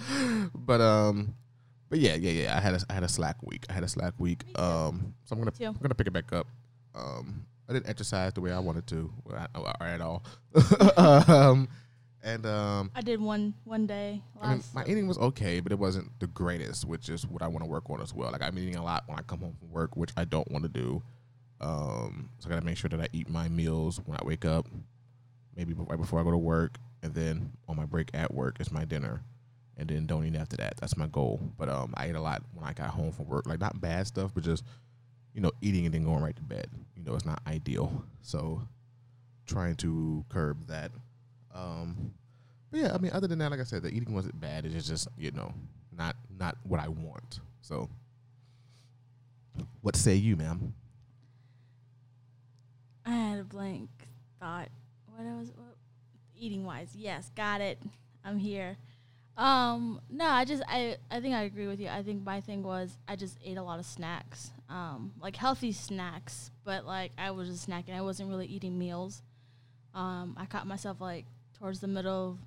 but 0.56 0.82
um, 0.82 1.36
but 1.90 2.00
yeah, 2.00 2.16
yeah, 2.16 2.32
yeah. 2.32 2.58
I 2.58 2.60
had 2.60 2.74
a 2.76 2.80
I 2.90 2.94
had 2.94 3.04
a 3.04 3.08
slack 3.08 3.38
week. 3.44 3.66
I 3.70 3.74
had 3.74 3.84
a 3.84 3.88
slack 3.88 4.14
week. 4.18 4.44
Um, 4.60 5.14
so 5.26 5.36
I'm 5.36 5.40
gonna. 5.40 5.54
I'm 5.62 5.74
gonna 5.82 5.96
pick 5.96 6.08
it 6.08 6.14
back 6.14 6.34
up. 6.34 6.48
Um, 6.96 7.46
I 7.70 7.74
didn't 7.74 7.90
exercise 7.90 8.34
the 8.34 8.42
way 8.42 8.52
I 8.52 8.60
wanted 8.60 8.88
to, 8.88 9.12
or, 9.26 9.36
at 9.36 10.02
all. 10.02 10.24
um, 10.98 11.68
and 12.24 12.46
um, 12.46 12.92
I 12.96 13.02
did 13.02 13.22
one 13.22 13.54
one 13.64 13.86
day 13.88 14.22
I 14.42 14.56
mean, 14.56 14.64
my 14.74 14.84
eating 14.86 15.08
was 15.08 15.18
okay, 15.18 15.60
but 15.60 15.72
it 15.72 15.80
wasn't 15.80 16.20
the 16.20 16.28
greatest, 16.28 16.86
which 16.86 17.10
is 17.10 17.26
what 17.26 17.42
I 17.42 17.48
want 17.48 17.64
to 17.64 17.70
work 17.70 17.90
on 17.90 18.02
as 18.02 18.14
well. 18.14 18.32
Like 18.32 18.42
I'm 18.42 18.58
eating 18.58 18.76
a 18.76 18.84
lot 18.84 19.04
when 19.08 19.18
I 19.18 19.22
come 19.22 19.40
home 19.40 19.56
from 19.60 19.72
work, 19.72 19.96
which 19.96 20.12
I 20.18 20.26
don't 20.26 20.50
want 20.52 20.64
to 20.64 20.70
do. 20.70 21.02
Um, 21.62 22.30
so 22.40 22.48
I 22.48 22.54
gotta 22.54 22.66
make 22.66 22.78
sure 22.78 22.90
that 22.90 23.00
I 23.00 23.08
eat 23.14 23.30
my 23.30 23.48
meals 23.50 24.00
when 24.06 24.18
I 24.18 24.26
wake 24.26 24.46
up, 24.46 24.68
maybe 25.56 25.74
right 25.74 25.98
before 25.98 26.20
I 26.20 26.24
go 26.24 26.32
to 26.32 26.38
work, 26.38 26.78
and 27.02 27.14
then 27.14 27.52
on 27.68 27.76
my 27.76 27.86
break 27.86 28.10
at 28.14 28.34
work 28.34 28.60
is 28.60 28.72
my 28.72 28.86
dinner, 28.86 29.22
and 29.78 29.90
then 29.90 30.06
don't 30.06 30.26
eat 30.26 30.36
after 30.36 30.58
that. 30.58 30.78
That's 30.78 30.98
my 30.98 31.08
goal. 31.08 31.40
But 31.58 31.70
um, 31.70 31.94
I 31.96 32.08
ate 32.08 32.16
a 32.16 32.22
lot 32.22 32.44
when 32.54 32.66
I 32.66 32.74
got 32.74 32.90
home 32.90 33.12
from 33.12 33.28
work, 33.28 33.48
like 33.48 33.60
not 33.60 33.80
bad 33.80 34.08
stuff, 34.08 34.32
but 34.34 34.44
just 34.44 34.64
you 35.38 35.44
know 35.44 35.52
eating 35.62 35.86
and 35.86 35.94
then 35.94 36.04
going 36.04 36.24
right 36.24 36.36
to 36.36 36.42
bed. 36.42 36.68
You 36.96 37.04
know, 37.04 37.14
it's 37.14 37.24
not 37.24 37.40
ideal. 37.46 38.04
So 38.24 38.60
trying 39.46 39.76
to 39.76 40.26
curb 40.30 40.66
that. 40.66 40.92
Um, 41.54 42.12
but 42.72 42.80
yeah, 42.80 42.94
I 42.94 42.98
mean, 42.98 43.12
other 43.14 43.28
than 43.28 43.38
that, 43.38 43.52
like 43.52 43.60
I 43.60 43.64
said, 43.64 43.84
the 43.84 43.90
eating 43.90 44.16
wasn't 44.16 44.42
bad. 44.42 44.66
It's 44.66 44.88
just 44.88 45.08
you 45.16 45.30
know 45.30 45.54
not 45.96 46.16
not 46.40 46.58
what 46.64 46.80
I 46.80 46.88
want. 46.88 47.40
So, 47.62 47.88
what 49.82 49.96
say 49.96 50.16
you, 50.16 50.36
ma'am? 50.36 50.74
I 53.06 53.12
had 53.12 53.40
a 53.40 53.44
blank 53.44 53.90
thought. 54.40 54.70
What 55.16 55.28
I 55.28 55.38
was 55.38 55.50
what, 55.56 55.76
eating 56.36 56.66
wise. 56.66 56.90
Yes, 56.96 57.32
got 57.36 57.62
it. 57.62 57.78
I'm 58.26 58.40
here. 58.40 58.76
Um, 59.38 60.02
no, 60.10 60.26
I 60.26 60.46
just 60.46 60.64
I 60.68 60.98
I 61.12 61.22
think 61.22 61.36
I 61.36 61.44
agree 61.44 61.68
with 61.68 61.80
you. 61.80 61.90
I 61.90 62.02
think 62.02 62.26
my 62.26 62.42
thing 62.42 62.64
was 62.64 62.98
I 63.08 63.16
just 63.16 63.38
ate 63.46 63.58
a 63.58 63.64
lot 63.64 63.78
of 63.78 63.86
snacks. 63.86 64.52
Um, 64.70 65.14
like 65.22 65.36
healthy 65.36 65.72
snacks, 65.72 66.52
but 66.66 66.86
like 66.86 67.12
I 67.18 67.32
was 67.32 67.48
just 67.48 67.70
snacking. 67.70 67.96
I 67.96 68.02
wasn't 68.02 68.30
really 68.30 68.48
eating 68.48 68.78
meals. 68.78 69.22
Um, 69.94 70.36
I 70.38 70.46
caught 70.46 70.68
myself 70.68 71.00
like 71.00 71.26
towards 71.58 71.80
the 71.80 71.88
middle 71.88 72.32
of 72.32 72.38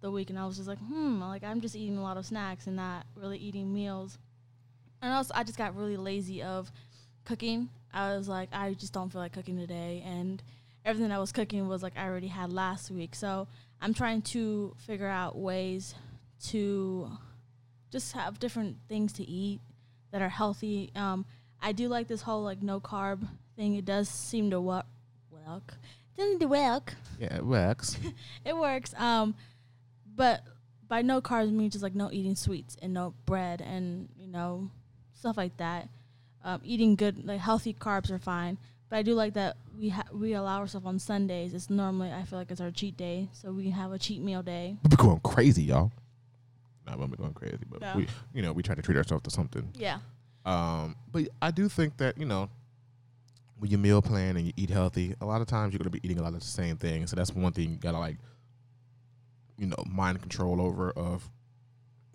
the 0.00 0.10
week 0.10 0.30
and 0.30 0.38
I 0.38 0.46
was 0.46 0.56
just 0.56 0.68
like, 0.68 0.78
hmm, 0.78 1.20
like 1.20 1.44
I'm 1.44 1.60
just 1.60 1.76
eating 1.76 1.96
a 1.96 2.02
lot 2.02 2.16
of 2.16 2.26
snacks 2.26 2.66
and 2.66 2.76
not 2.76 3.06
really 3.14 3.38
eating 3.38 3.72
meals. 3.72 4.18
And 5.00 5.12
also 5.12 5.32
I 5.34 5.44
just 5.44 5.58
got 5.58 5.76
really 5.76 5.96
lazy 5.96 6.42
of 6.42 6.70
cooking. 7.24 7.68
I 7.92 8.16
was 8.16 8.28
like, 8.28 8.48
I 8.52 8.74
just 8.74 8.92
don't 8.92 9.10
feel 9.10 9.20
like 9.20 9.32
cooking 9.32 9.58
today 9.58 10.02
and 10.04 10.42
everything 10.84 11.12
I 11.12 11.18
was 11.18 11.32
cooking 11.32 11.68
was 11.68 11.82
like 11.82 11.96
I 11.96 12.06
already 12.06 12.28
had 12.28 12.52
last 12.52 12.90
week. 12.90 13.14
So 13.14 13.46
I'm 13.80 13.94
trying 13.94 14.22
to 14.22 14.74
figure 14.78 15.08
out 15.08 15.36
ways 15.36 15.94
to 16.48 17.10
just 17.90 18.12
have 18.12 18.38
different 18.38 18.76
things 18.88 19.12
to 19.14 19.24
eat 19.24 19.60
that 20.12 20.22
are 20.22 20.28
healthy. 20.28 20.90
Um, 20.94 21.26
I 21.60 21.72
do 21.72 21.88
like 21.88 22.08
this 22.08 22.22
whole 22.22 22.42
like 22.42 22.62
no 22.62 22.80
carb 22.80 23.26
thing. 23.56 23.74
It 23.74 23.84
does 23.84 24.08
seem 24.08 24.50
to 24.50 24.60
work. 24.60 24.86
Work. 25.30 25.74
Doesn't 26.16 26.38
do 26.38 26.48
work. 26.48 26.94
Yeah, 27.20 27.36
it 27.36 27.44
works. 27.46 27.96
It 28.44 28.56
works. 28.56 28.94
Um, 28.98 29.34
but 30.16 30.42
by 30.88 31.02
no 31.02 31.20
carbs 31.20 31.50
means 31.52 31.72
just 31.74 31.82
like 31.82 31.94
no 31.94 32.10
eating 32.10 32.34
sweets 32.34 32.76
and 32.80 32.92
no 32.94 33.14
bread 33.26 33.60
and 33.60 34.08
you 34.18 34.26
know 34.28 34.70
stuff 35.12 35.36
like 35.36 35.56
that. 35.58 35.88
Um, 36.44 36.60
eating 36.64 36.96
good 36.96 37.26
like 37.26 37.40
healthy 37.40 37.74
carbs 37.74 38.10
are 38.10 38.18
fine. 38.18 38.58
But 38.88 38.96
I 38.96 39.02
do 39.02 39.14
like 39.14 39.34
that 39.34 39.56
we 39.78 39.90
ha- 39.90 40.08
we 40.12 40.32
allow 40.32 40.60
ourselves 40.60 40.86
on 40.86 40.98
Sundays. 40.98 41.52
It's 41.54 41.68
normally 41.68 42.10
I 42.10 42.24
feel 42.24 42.38
like 42.38 42.50
it's 42.50 42.60
our 42.60 42.70
cheat 42.70 42.96
day, 42.96 43.28
so 43.32 43.52
we 43.52 43.70
have 43.70 43.92
a 43.92 43.98
cheat 43.98 44.22
meal 44.22 44.42
day. 44.42 44.76
we 44.82 44.88
be 44.88 44.96
going 44.96 45.20
crazy, 45.20 45.62
y'all. 45.64 45.92
Not 46.86 46.98
when 46.98 47.10
we're 47.10 47.16
going 47.16 47.34
crazy, 47.34 47.58
but 47.68 47.82
No. 47.82 47.92
we, 47.96 48.08
you 48.32 48.40
know, 48.40 48.52
we 48.54 48.62
try 48.62 48.74
to 48.74 48.80
treat 48.80 48.96
ourselves 48.96 49.24
to 49.24 49.30
something. 49.30 49.70
Yeah. 49.74 49.98
Um, 50.48 50.96
but 51.12 51.28
I 51.42 51.50
do 51.50 51.68
think 51.68 51.98
that 51.98 52.16
you 52.16 52.24
know, 52.24 52.48
when 53.58 53.70
you 53.70 53.76
meal 53.76 54.00
plan 54.00 54.38
and 54.38 54.46
you 54.46 54.54
eat 54.56 54.70
healthy, 54.70 55.14
a 55.20 55.26
lot 55.26 55.42
of 55.42 55.46
times 55.46 55.74
you're 55.74 55.78
gonna 55.78 55.90
be 55.90 56.00
eating 56.02 56.18
a 56.18 56.22
lot 56.22 56.32
of 56.32 56.40
the 56.40 56.46
same 56.46 56.76
things. 56.78 57.10
So 57.10 57.16
that's 57.16 57.34
one 57.34 57.52
thing 57.52 57.70
you 57.70 57.76
gotta 57.76 57.98
like, 57.98 58.16
you 59.58 59.66
know, 59.66 59.76
mind 59.86 60.20
control 60.22 60.62
over 60.62 60.90
of, 60.92 61.28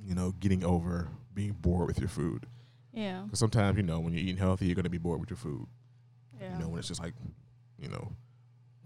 you 0.03 0.15
know, 0.15 0.31
getting 0.39 0.65
over 0.65 1.09
being 1.35 1.51
bored 1.51 1.87
with 1.87 1.99
your 1.99 2.09
food. 2.09 2.47
Yeah. 2.91 3.21
Because 3.21 3.37
sometimes 3.37 3.77
you 3.77 3.83
know 3.83 3.99
when 3.99 4.13
you're 4.13 4.23
eating 4.23 4.37
healthy, 4.37 4.65
you're 4.65 4.75
gonna 4.75 4.89
be 4.89 4.97
bored 4.97 5.19
with 5.19 5.29
your 5.29 5.37
food. 5.37 5.67
Yeah. 6.41 6.53
You 6.53 6.63
know, 6.63 6.69
when 6.69 6.79
it's 6.79 6.87
just 6.87 7.03
like, 7.03 7.13
you 7.77 7.89
know, 7.89 8.13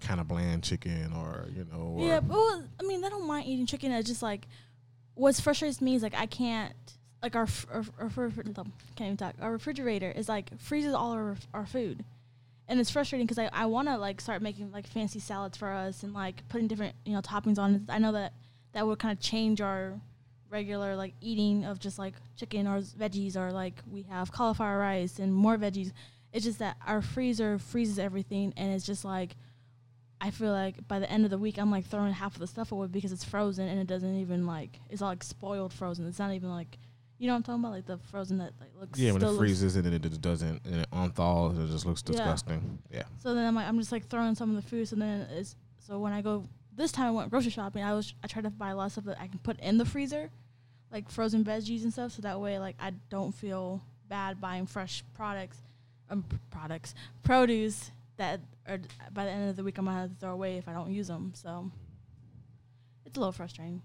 kind 0.01 0.19
of 0.19 0.27
bland 0.27 0.63
chicken 0.63 1.13
or 1.13 1.47
you 1.55 1.65
know, 1.71 1.95
or 1.97 2.05
Yeah, 2.05 2.19
but 2.19 2.35
well, 2.35 2.63
I 2.81 2.83
mean, 2.83 3.01
I 3.05 3.09
don't 3.09 3.25
mind 3.25 3.47
eating 3.47 3.65
chicken. 3.65 3.93
It's 3.93 4.09
just 4.09 4.21
like, 4.21 4.45
what 5.13 5.37
frustrates 5.37 5.79
me 5.79 5.95
is 5.95 6.03
like 6.03 6.15
I 6.15 6.25
can't 6.25 6.75
like 7.21 7.35
our 7.35 7.43
f- 7.43 7.65
our, 7.71 7.85
our, 7.99 8.09
refri- 8.09 8.53
can't 8.95 9.01
even 9.01 9.17
talk. 9.17 9.35
Our 9.41 9.51
refrigerator 9.51 10.11
is 10.11 10.29
like 10.29 10.57
freezes 10.59 10.93
all 10.93 11.11
our 11.13 11.35
our 11.53 11.65
food, 11.65 12.03
and 12.67 12.79
it's 12.79 12.89
frustrating 12.89 13.25
because 13.25 13.39
I 13.39 13.49
I 13.53 13.65
want 13.65 13.87
to 13.87 13.97
like 13.97 14.21
start 14.21 14.41
making 14.41 14.71
like 14.71 14.87
fancy 14.87 15.19
salads 15.19 15.57
for 15.57 15.71
us 15.71 16.03
and 16.03 16.13
like 16.13 16.47
putting 16.49 16.67
different 16.67 16.95
you 17.05 17.13
know 17.13 17.21
toppings 17.21 17.57
on. 17.57 17.85
I 17.89 17.99
know 17.99 18.11
that 18.11 18.33
that 18.73 18.85
would 18.85 18.99
kind 18.99 19.17
of 19.17 19.21
change 19.21 19.61
our 19.61 19.99
regular 20.49 20.95
like 20.95 21.13
eating 21.21 21.65
of 21.65 21.79
just 21.79 21.99
like 21.99 22.13
chicken 22.35 22.67
or 22.67 22.79
veggies 22.79 23.35
or 23.35 23.51
like 23.51 23.81
we 23.91 24.03
have 24.03 24.31
cauliflower 24.31 24.77
rice 24.77 25.19
and 25.19 25.33
more 25.33 25.57
veggies. 25.57 25.91
It's 26.31 26.45
just 26.45 26.59
that 26.59 26.77
our 26.85 27.01
freezer 27.01 27.57
freezes 27.57 27.99
everything 27.99 28.53
and 28.55 28.73
it's 28.73 28.85
just 28.85 29.03
like 29.03 29.35
I 30.19 30.31
feel 30.31 30.51
like 30.51 30.87
by 30.87 30.99
the 30.99 31.11
end 31.11 31.25
of 31.25 31.31
the 31.31 31.37
week 31.37 31.57
I'm 31.57 31.71
like 31.71 31.85
throwing 31.85 32.13
half 32.13 32.33
of 32.33 32.39
the 32.39 32.47
stuff 32.47 32.71
away 32.71 32.87
because 32.87 33.11
it's 33.11 33.23
frozen 33.23 33.67
and 33.67 33.79
it 33.79 33.87
doesn't 33.87 34.19
even 34.19 34.45
like 34.45 34.79
it's 34.89 35.01
all 35.01 35.09
like 35.09 35.23
spoiled 35.23 35.73
frozen. 35.73 36.07
It's 36.07 36.19
not 36.19 36.33
even 36.33 36.49
like 36.49 36.77
you 37.19 37.27
know 37.27 37.33
what 37.33 37.37
I'm 37.37 37.43
talking 37.43 37.59
about 37.61 37.71
like 37.71 37.85
the 37.85 37.97
frozen 38.11 38.37
that 38.39 38.53
like 38.59 38.69
looks 38.79 38.99
yeah, 38.99 39.11
when 39.11 39.19
still 39.21 39.29
it 39.29 39.33
looks- 39.33 39.39
freezes 39.41 39.75
and 39.75 39.85
then 39.85 39.93
it 39.93 40.01
just 40.03 40.21
doesn't 40.21 40.65
and 40.65 40.75
it 40.81 40.87
unthaws, 40.91 41.57
it 41.57 41.67
just 41.71 41.85
looks 41.85 42.01
disgusting. 42.01 42.79
Yeah. 42.91 43.03
So 43.23 43.33
then 43.33 43.45
I'm 43.45 43.55
like, 43.55 43.67
I'm 43.67 43.79
just 43.79 43.91
like 43.91 44.07
throwing 44.07 44.35
some 44.35 44.49
of 44.55 44.55
the 44.55 44.69
food. 44.69 44.87
So 44.87 44.95
then 44.95 45.27
it's 45.31 45.55
so 45.79 45.99
when 45.99 46.13
I 46.13 46.21
go 46.21 46.43
this 46.75 46.91
time 46.91 47.07
I 47.07 47.11
went 47.11 47.29
grocery 47.31 47.49
shopping, 47.51 47.83
I 47.83 47.93
was 47.95 48.13
I 48.23 48.27
tried 48.27 48.43
to 48.43 48.49
buy 48.51 48.69
a 48.69 48.75
lot 48.75 48.85
of 48.85 48.91
stuff 48.91 49.05
that 49.05 49.19
I 49.19 49.27
can 49.27 49.39
put 49.39 49.59
in 49.61 49.77
the 49.79 49.85
freezer, 49.85 50.29
like 50.91 51.09
frozen 51.09 51.43
veggies 51.43 51.83
and 51.83 51.91
stuff. 51.91 52.11
So 52.11 52.21
that 52.21 52.39
way, 52.39 52.59
like 52.59 52.75
I 52.79 52.91
don't 53.09 53.31
feel 53.33 53.81
bad 54.07 54.39
buying 54.39 54.65
fresh 54.67 55.03
products, 55.15 55.57
um, 56.09 56.23
p- 56.23 56.37
products, 56.51 56.93
produce 57.23 57.91
that 58.17 58.39
are 58.67 58.79
by 59.11 59.25
the 59.25 59.31
end 59.31 59.49
of 59.49 59.55
the 59.55 59.63
week 59.63 59.77
I'm 59.79 59.85
gonna 59.85 60.01
have 60.01 60.09
to 60.11 60.15
throw 60.17 60.31
away 60.33 60.57
if 60.57 60.67
I 60.67 60.73
don't 60.73 60.91
use 60.91 61.07
them. 61.07 61.31
So 61.35 61.71
it's 63.05 63.17
a 63.17 63.19
little 63.19 63.31
frustrating. 63.33 63.81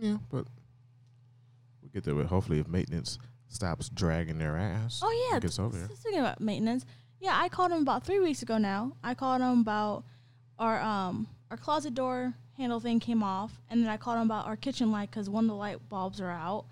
Yeah, 0.00 0.18
but 0.30 0.44
we'll 0.44 0.46
get 1.92 2.04
there. 2.04 2.14
But 2.14 2.26
hopefully, 2.26 2.58
if 2.58 2.68
maintenance 2.68 3.18
stops 3.48 3.88
dragging 3.88 4.38
their 4.38 4.56
ass, 4.56 5.00
Oh 5.02 5.28
yeah, 5.32 5.38
gets 5.40 5.58
over 5.58 5.76
s- 5.76 5.86
here. 5.88 5.96
Speaking 5.96 6.20
about 6.20 6.40
maintenance, 6.40 6.84
yeah, 7.20 7.38
I 7.40 7.48
called 7.48 7.70
him 7.72 7.82
about 7.82 8.04
three 8.04 8.20
weeks 8.20 8.42
ago 8.42 8.58
now. 8.58 8.92
I 9.02 9.14
called 9.14 9.40
him 9.40 9.60
about 9.60 10.04
our 10.58 10.80
um 10.80 11.26
our 11.50 11.56
closet 11.56 11.94
door 11.94 12.34
handle 12.56 12.80
thing 12.80 13.00
came 13.00 13.22
off, 13.22 13.52
and 13.70 13.82
then 13.82 13.88
I 13.90 13.96
called 13.96 14.16
him 14.18 14.24
about 14.24 14.46
our 14.46 14.56
kitchen 14.56 14.90
light 14.92 15.10
because 15.10 15.28
one 15.30 15.44
of 15.44 15.48
the 15.48 15.54
light 15.56 15.88
bulbs 15.88 16.20
are 16.20 16.30
out. 16.30 16.64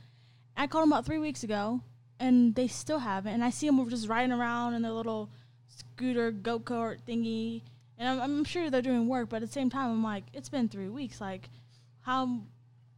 I 0.56 0.66
called 0.66 0.84
him 0.84 0.92
about 0.92 1.06
three 1.06 1.18
weeks 1.18 1.42
ago, 1.42 1.80
and 2.18 2.54
they 2.54 2.66
still 2.66 2.98
haven't. 2.98 3.32
And 3.32 3.42
I 3.42 3.50
see 3.50 3.66
them 3.66 3.88
just 3.88 4.08
riding 4.08 4.32
around 4.32 4.74
in 4.74 4.82
their 4.82 4.92
little 4.92 5.30
scooter 5.68 6.30
go 6.30 6.58
kart 6.60 6.98
thingy, 7.08 7.62
and 7.98 8.08
I'm, 8.08 8.20
I'm 8.20 8.44
sure 8.44 8.68
they're 8.70 8.82
doing 8.82 9.08
work. 9.08 9.28
But 9.30 9.36
at 9.42 9.48
the 9.48 9.52
same 9.52 9.70
time, 9.70 9.90
I'm 9.90 10.02
like, 10.04 10.24
it's 10.34 10.48
been 10.50 10.68
three 10.68 10.88
weeks. 10.88 11.20
Like, 11.20 11.48
how? 12.02 12.40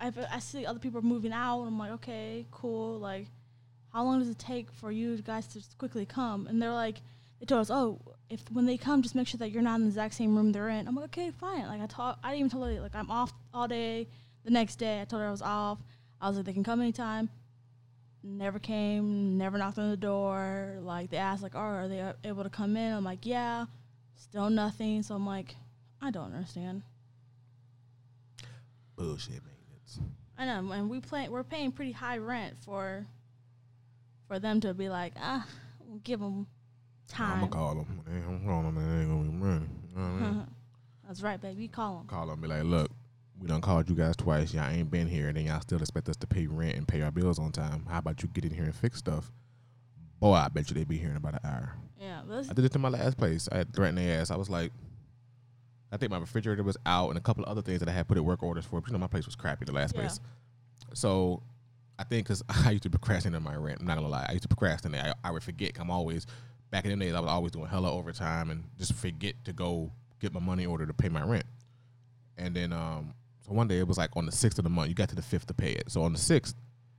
I 0.02 0.12
I 0.30 0.38
see 0.40 0.66
other 0.66 0.80
people 0.80 0.98
are 0.98 1.02
moving 1.02 1.32
out. 1.32 1.60
And 1.60 1.68
I'm 1.68 1.78
like, 1.78 1.92
okay, 1.92 2.46
cool. 2.50 2.98
Like, 2.98 3.28
how 3.92 4.02
long 4.04 4.18
does 4.18 4.28
it 4.28 4.38
take 4.38 4.70
for 4.72 4.90
you 4.90 5.16
guys 5.22 5.46
to 5.48 5.60
quickly 5.78 6.04
come? 6.04 6.46
And 6.48 6.60
they're 6.60 6.72
like, 6.72 7.00
they 7.38 7.46
told 7.46 7.60
us, 7.60 7.70
oh, 7.70 8.00
if 8.28 8.40
when 8.50 8.66
they 8.66 8.76
come, 8.76 9.02
just 9.02 9.14
make 9.14 9.28
sure 9.28 9.38
that 9.38 9.50
you're 9.50 9.62
not 9.62 9.76
in 9.76 9.82
the 9.82 9.88
exact 9.88 10.14
same 10.14 10.36
room 10.36 10.52
they're 10.52 10.68
in. 10.68 10.88
I'm 10.88 10.96
like, 10.96 11.06
okay, 11.06 11.30
fine. 11.30 11.66
Like 11.66 11.80
I 11.80 11.86
told, 11.86 12.16
I 12.22 12.30
didn't 12.30 12.38
even 12.38 12.50
tell 12.50 12.64
her 12.64 12.80
like 12.80 12.94
I'm 12.96 13.10
off 13.10 13.32
all 13.54 13.68
day. 13.68 14.08
The 14.44 14.50
next 14.50 14.76
day, 14.76 15.00
I 15.00 15.04
told 15.04 15.22
her 15.22 15.28
I 15.28 15.30
was 15.30 15.42
off. 15.42 15.78
I 16.20 16.28
was 16.28 16.36
like, 16.36 16.46
they 16.46 16.52
can 16.52 16.64
come 16.64 16.80
anytime. 16.80 17.30
Never 18.24 18.58
came. 18.58 19.38
Never 19.38 19.56
knocked 19.56 19.78
on 19.78 19.90
the 19.90 19.96
door. 19.96 20.78
Like 20.80 21.10
they 21.10 21.16
asked, 21.16 21.42
like, 21.42 21.54
oh, 21.54 21.58
are 21.58 21.88
they 21.88 22.12
able 22.24 22.42
to 22.42 22.50
come 22.50 22.76
in? 22.76 22.92
I'm 22.92 23.04
like, 23.04 23.24
yeah. 23.24 23.66
Still 24.16 24.50
nothing. 24.50 25.02
So 25.02 25.14
I'm 25.14 25.26
like, 25.26 25.54
I 26.00 26.10
don't 26.10 26.32
understand. 26.32 26.82
Bullshit 28.96 29.42
I 30.38 30.46
know, 30.46 30.72
and 30.72 30.90
we 30.90 31.00
play, 31.00 31.28
we're 31.28 31.44
paying 31.44 31.72
pretty 31.72 31.92
high 31.92 32.18
rent 32.18 32.56
for 32.64 33.06
for 34.28 34.38
them 34.38 34.60
to 34.62 34.74
be 34.74 34.88
like, 34.88 35.12
ah, 35.20 35.46
we'll 35.86 35.98
give 36.00 36.20
them 36.20 36.46
time. 37.06 37.44
I'm 37.44 37.50
gonna 37.50 37.52
call 37.52 37.74
them. 37.74 38.00
I'm 38.06 38.44
calling 38.46 38.74
them. 38.74 38.74
They 38.74 39.02
ain't 39.02 39.10
gonna 39.10 39.22
be 39.22 39.30
money. 39.30 39.66
You 39.90 39.96
know 39.96 40.02
what 40.02 40.08
I 40.08 40.30
mean? 40.32 40.46
That's 41.06 41.22
right, 41.22 41.40
baby. 41.40 41.68
Call 41.68 41.98
them. 41.98 42.06
Call 42.06 42.26
them. 42.26 42.40
Be 42.40 42.48
like, 42.48 42.64
look, 42.64 42.90
we 43.38 43.46
done 43.46 43.60
called 43.60 43.88
you 43.90 43.94
guys 43.94 44.16
twice. 44.16 44.54
Y'all 44.54 44.70
ain't 44.70 44.90
been 44.90 45.06
here, 45.06 45.28
and 45.28 45.36
then 45.36 45.46
y'all 45.46 45.60
still 45.60 45.80
expect 45.80 46.08
us 46.08 46.16
to 46.18 46.26
pay 46.26 46.46
rent 46.46 46.76
and 46.76 46.88
pay 46.88 47.02
our 47.02 47.10
bills 47.10 47.38
on 47.38 47.52
time. 47.52 47.84
How 47.88 47.98
about 47.98 48.22
you 48.22 48.28
get 48.28 48.44
in 48.44 48.52
here 48.52 48.64
and 48.64 48.74
fix 48.74 48.98
stuff? 48.98 49.30
Boy, 50.18 50.34
I 50.34 50.48
bet 50.48 50.70
you 50.70 50.74
they 50.74 50.84
be 50.84 50.96
here 50.96 51.10
in 51.10 51.16
about 51.16 51.34
an 51.34 51.40
hour. 51.44 51.74
Yeah, 52.00 52.22
I 52.48 52.52
did 52.52 52.64
it 52.64 52.72
to 52.72 52.78
my 52.78 52.88
last 52.88 53.18
place. 53.18 53.48
I 53.50 53.64
threatened 53.64 53.98
their 53.98 54.20
ass. 54.20 54.30
I 54.30 54.36
was 54.36 54.48
like, 54.48 54.72
I 55.92 55.96
think 55.98 56.10
my 56.10 56.18
refrigerator 56.18 56.62
was 56.62 56.76
out 56.86 57.10
and 57.10 57.18
a 57.18 57.20
couple 57.20 57.44
of 57.44 57.50
other 57.50 57.62
things 57.62 57.80
that 57.80 57.88
I 57.88 57.92
had 57.92 58.08
put 58.08 58.16
in 58.16 58.24
work 58.24 58.42
orders 58.42 58.64
for. 58.64 58.80
But 58.80 58.88
you 58.88 58.92
know, 58.94 58.98
my 58.98 59.06
place 59.06 59.26
was 59.26 59.36
crappy, 59.36 59.64
the 59.66 59.72
last 59.72 59.94
Yeah. 59.94 60.00
place. 60.00 60.20
So 60.94 61.42
I 61.98 62.04
think 62.04 62.26
because 62.26 62.42
I 62.48 62.70
used 62.70 62.82
to 62.84 62.90
procrastinate 62.90 63.36
on 63.36 63.42
my 63.42 63.54
rent. 63.54 63.78
I'm 63.80 63.86
not 63.86 63.96
gonna 63.96 64.08
lie, 64.08 64.26
I 64.28 64.32
used 64.32 64.42
to 64.42 64.48
procrastinate. 64.48 65.00
I, 65.02 65.14
I 65.22 65.30
would 65.30 65.42
forget. 65.42 65.72
I'm 65.78 65.90
always 65.90 66.26
back 66.70 66.84
in 66.86 66.98
the 66.98 67.04
days. 67.04 67.14
I 67.14 67.20
was 67.20 67.30
always 67.30 67.52
doing 67.52 67.66
hella 67.66 67.92
overtime 67.92 68.50
and 68.50 68.64
just 68.78 68.94
forget 68.94 69.34
to 69.44 69.52
go 69.52 69.92
get 70.20 70.32
my 70.32 70.40
money 70.40 70.64
order 70.66 70.86
to 70.86 70.94
pay 70.94 71.08
my 71.08 71.22
rent. 71.22 71.44
And 72.38 72.54
then 72.56 72.72
um, 72.72 73.14
so 73.46 73.52
one 73.52 73.68
day 73.68 73.78
it 73.78 73.86
was 73.86 73.98
like 73.98 74.10
on 74.16 74.24
the 74.26 74.32
sixth 74.32 74.58
of 74.58 74.64
the 74.64 74.70
month. 74.70 74.88
You 74.88 74.94
got 74.94 75.10
to 75.10 75.14
the 75.14 75.22
fifth 75.22 75.46
to 75.48 75.54
pay 75.54 75.72
it. 75.72 75.84
So 75.90 76.02
on 76.02 76.12
the 76.12 76.18
sixth, 76.18 76.54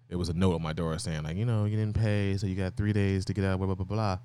it 0.10 0.16
was 0.16 0.30
a 0.30 0.34
note 0.34 0.54
on 0.54 0.62
my 0.62 0.74
door 0.74 0.98
saying 1.00 1.24
like, 1.24 1.38
you 1.38 1.46
know, 1.46 1.66
you 1.66 1.76
didn't 1.76 1.96
pay, 1.96 2.38
so 2.38 2.46
you 2.46 2.54
got 2.56 2.78
three 2.78 2.94
days 2.94 3.26
to 3.26 3.34
get 3.34 3.44
out. 3.44 3.58
Blah 3.58 3.66
blah 3.66 3.76
blah 3.76 3.86
blah. 3.86 4.18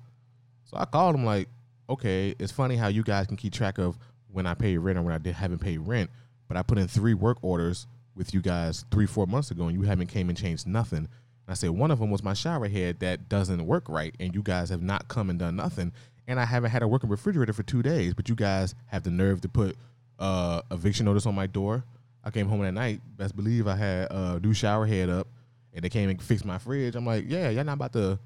So 0.65 0.77
I 0.77 0.85
called 0.85 1.15
him 1.15 1.25
like, 1.25 1.47
okay, 1.89 2.35
it's 2.37 2.51
funny 2.51 2.75
how 2.75 2.89
you 2.89 3.01
guys 3.01 3.25
can 3.25 3.37
keep 3.37 3.51
track 3.53 3.79
of 3.79 3.97
when 4.31 4.45
I 4.45 4.53
pay 4.53 4.77
rent 4.77 4.97
or 4.97 5.01
when 5.01 5.13
I 5.13 5.17
did, 5.17 5.35
haven't 5.35 5.59
paid 5.59 5.79
rent, 5.79 6.09
but 6.47 6.57
I 6.57 6.63
put 6.63 6.77
in 6.77 6.87
three 6.87 7.13
work 7.13 7.37
orders 7.41 7.87
with 8.15 8.33
you 8.33 8.41
guys 8.41 8.85
three, 8.91 9.05
four 9.05 9.27
months 9.27 9.51
ago, 9.51 9.67
and 9.67 9.79
you 9.79 9.87
haven't 9.87 10.07
came 10.07 10.29
and 10.29 10.37
changed 10.37 10.67
nothing. 10.67 10.97
And 10.99 11.07
I 11.47 11.53
said 11.53 11.71
one 11.71 11.91
of 11.91 11.99
them 11.99 12.11
was 12.11 12.23
my 12.23 12.33
shower 12.33 12.67
head 12.67 12.99
that 12.99 13.29
doesn't 13.29 13.65
work 13.65 13.87
right, 13.87 14.13
and 14.19 14.35
you 14.35 14.43
guys 14.43 14.69
have 14.69 14.81
not 14.81 15.07
come 15.07 15.29
and 15.29 15.39
done 15.39 15.55
nothing. 15.55 15.91
And 16.27 16.39
I 16.39 16.45
haven't 16.45 16.69
had 16.69 16.83
a 16.83 16.87
working 16.87 17.09
refrigerator 17.09 17.53
for 17.53 17.63
two 17.63 17.81
days, 17.81 18.13
but 18.13 18.29
you 18.29 18.35
guys 18.35 18.75
have 18.87 19.03
the 19.03 19.09
nerve 19.09 19.41
to 19.41 19.49
put 19.49 19.75
uh, 20.19 20.61
eviction 20.69 21.05
notice 21.05 21.25
on 21.25 21.33
my 21.33 21.47
door. 21.47 21.83
I 22.23 22.29
came 22.29 22.47
home 22.47 22.61
that 22.61 22.73
night. 22.73 23.01
Best 23.17 23.35
believe 23.35 23.67
I 23.67 23.75
had 23.75 24.11
a 24.11 24.39
new 24.39 24.53
shower 24.53 24.85
head 24.85 25.09
up, 25.09 25.27
and 25.73 25.83
they 25.83 25.89
came 25.89 26.09
and 26.09 26.21
fixed 26.21 26.45
my 26.45 26.57
fridge. 26.57 26.95
I'm 26.95 27.05
like, 27.05 27.25
yeah, 27.27 27.49
y'all 27.49 27.63
not 27.63 27.73
about 27.73 27.93
to 27.93 28.19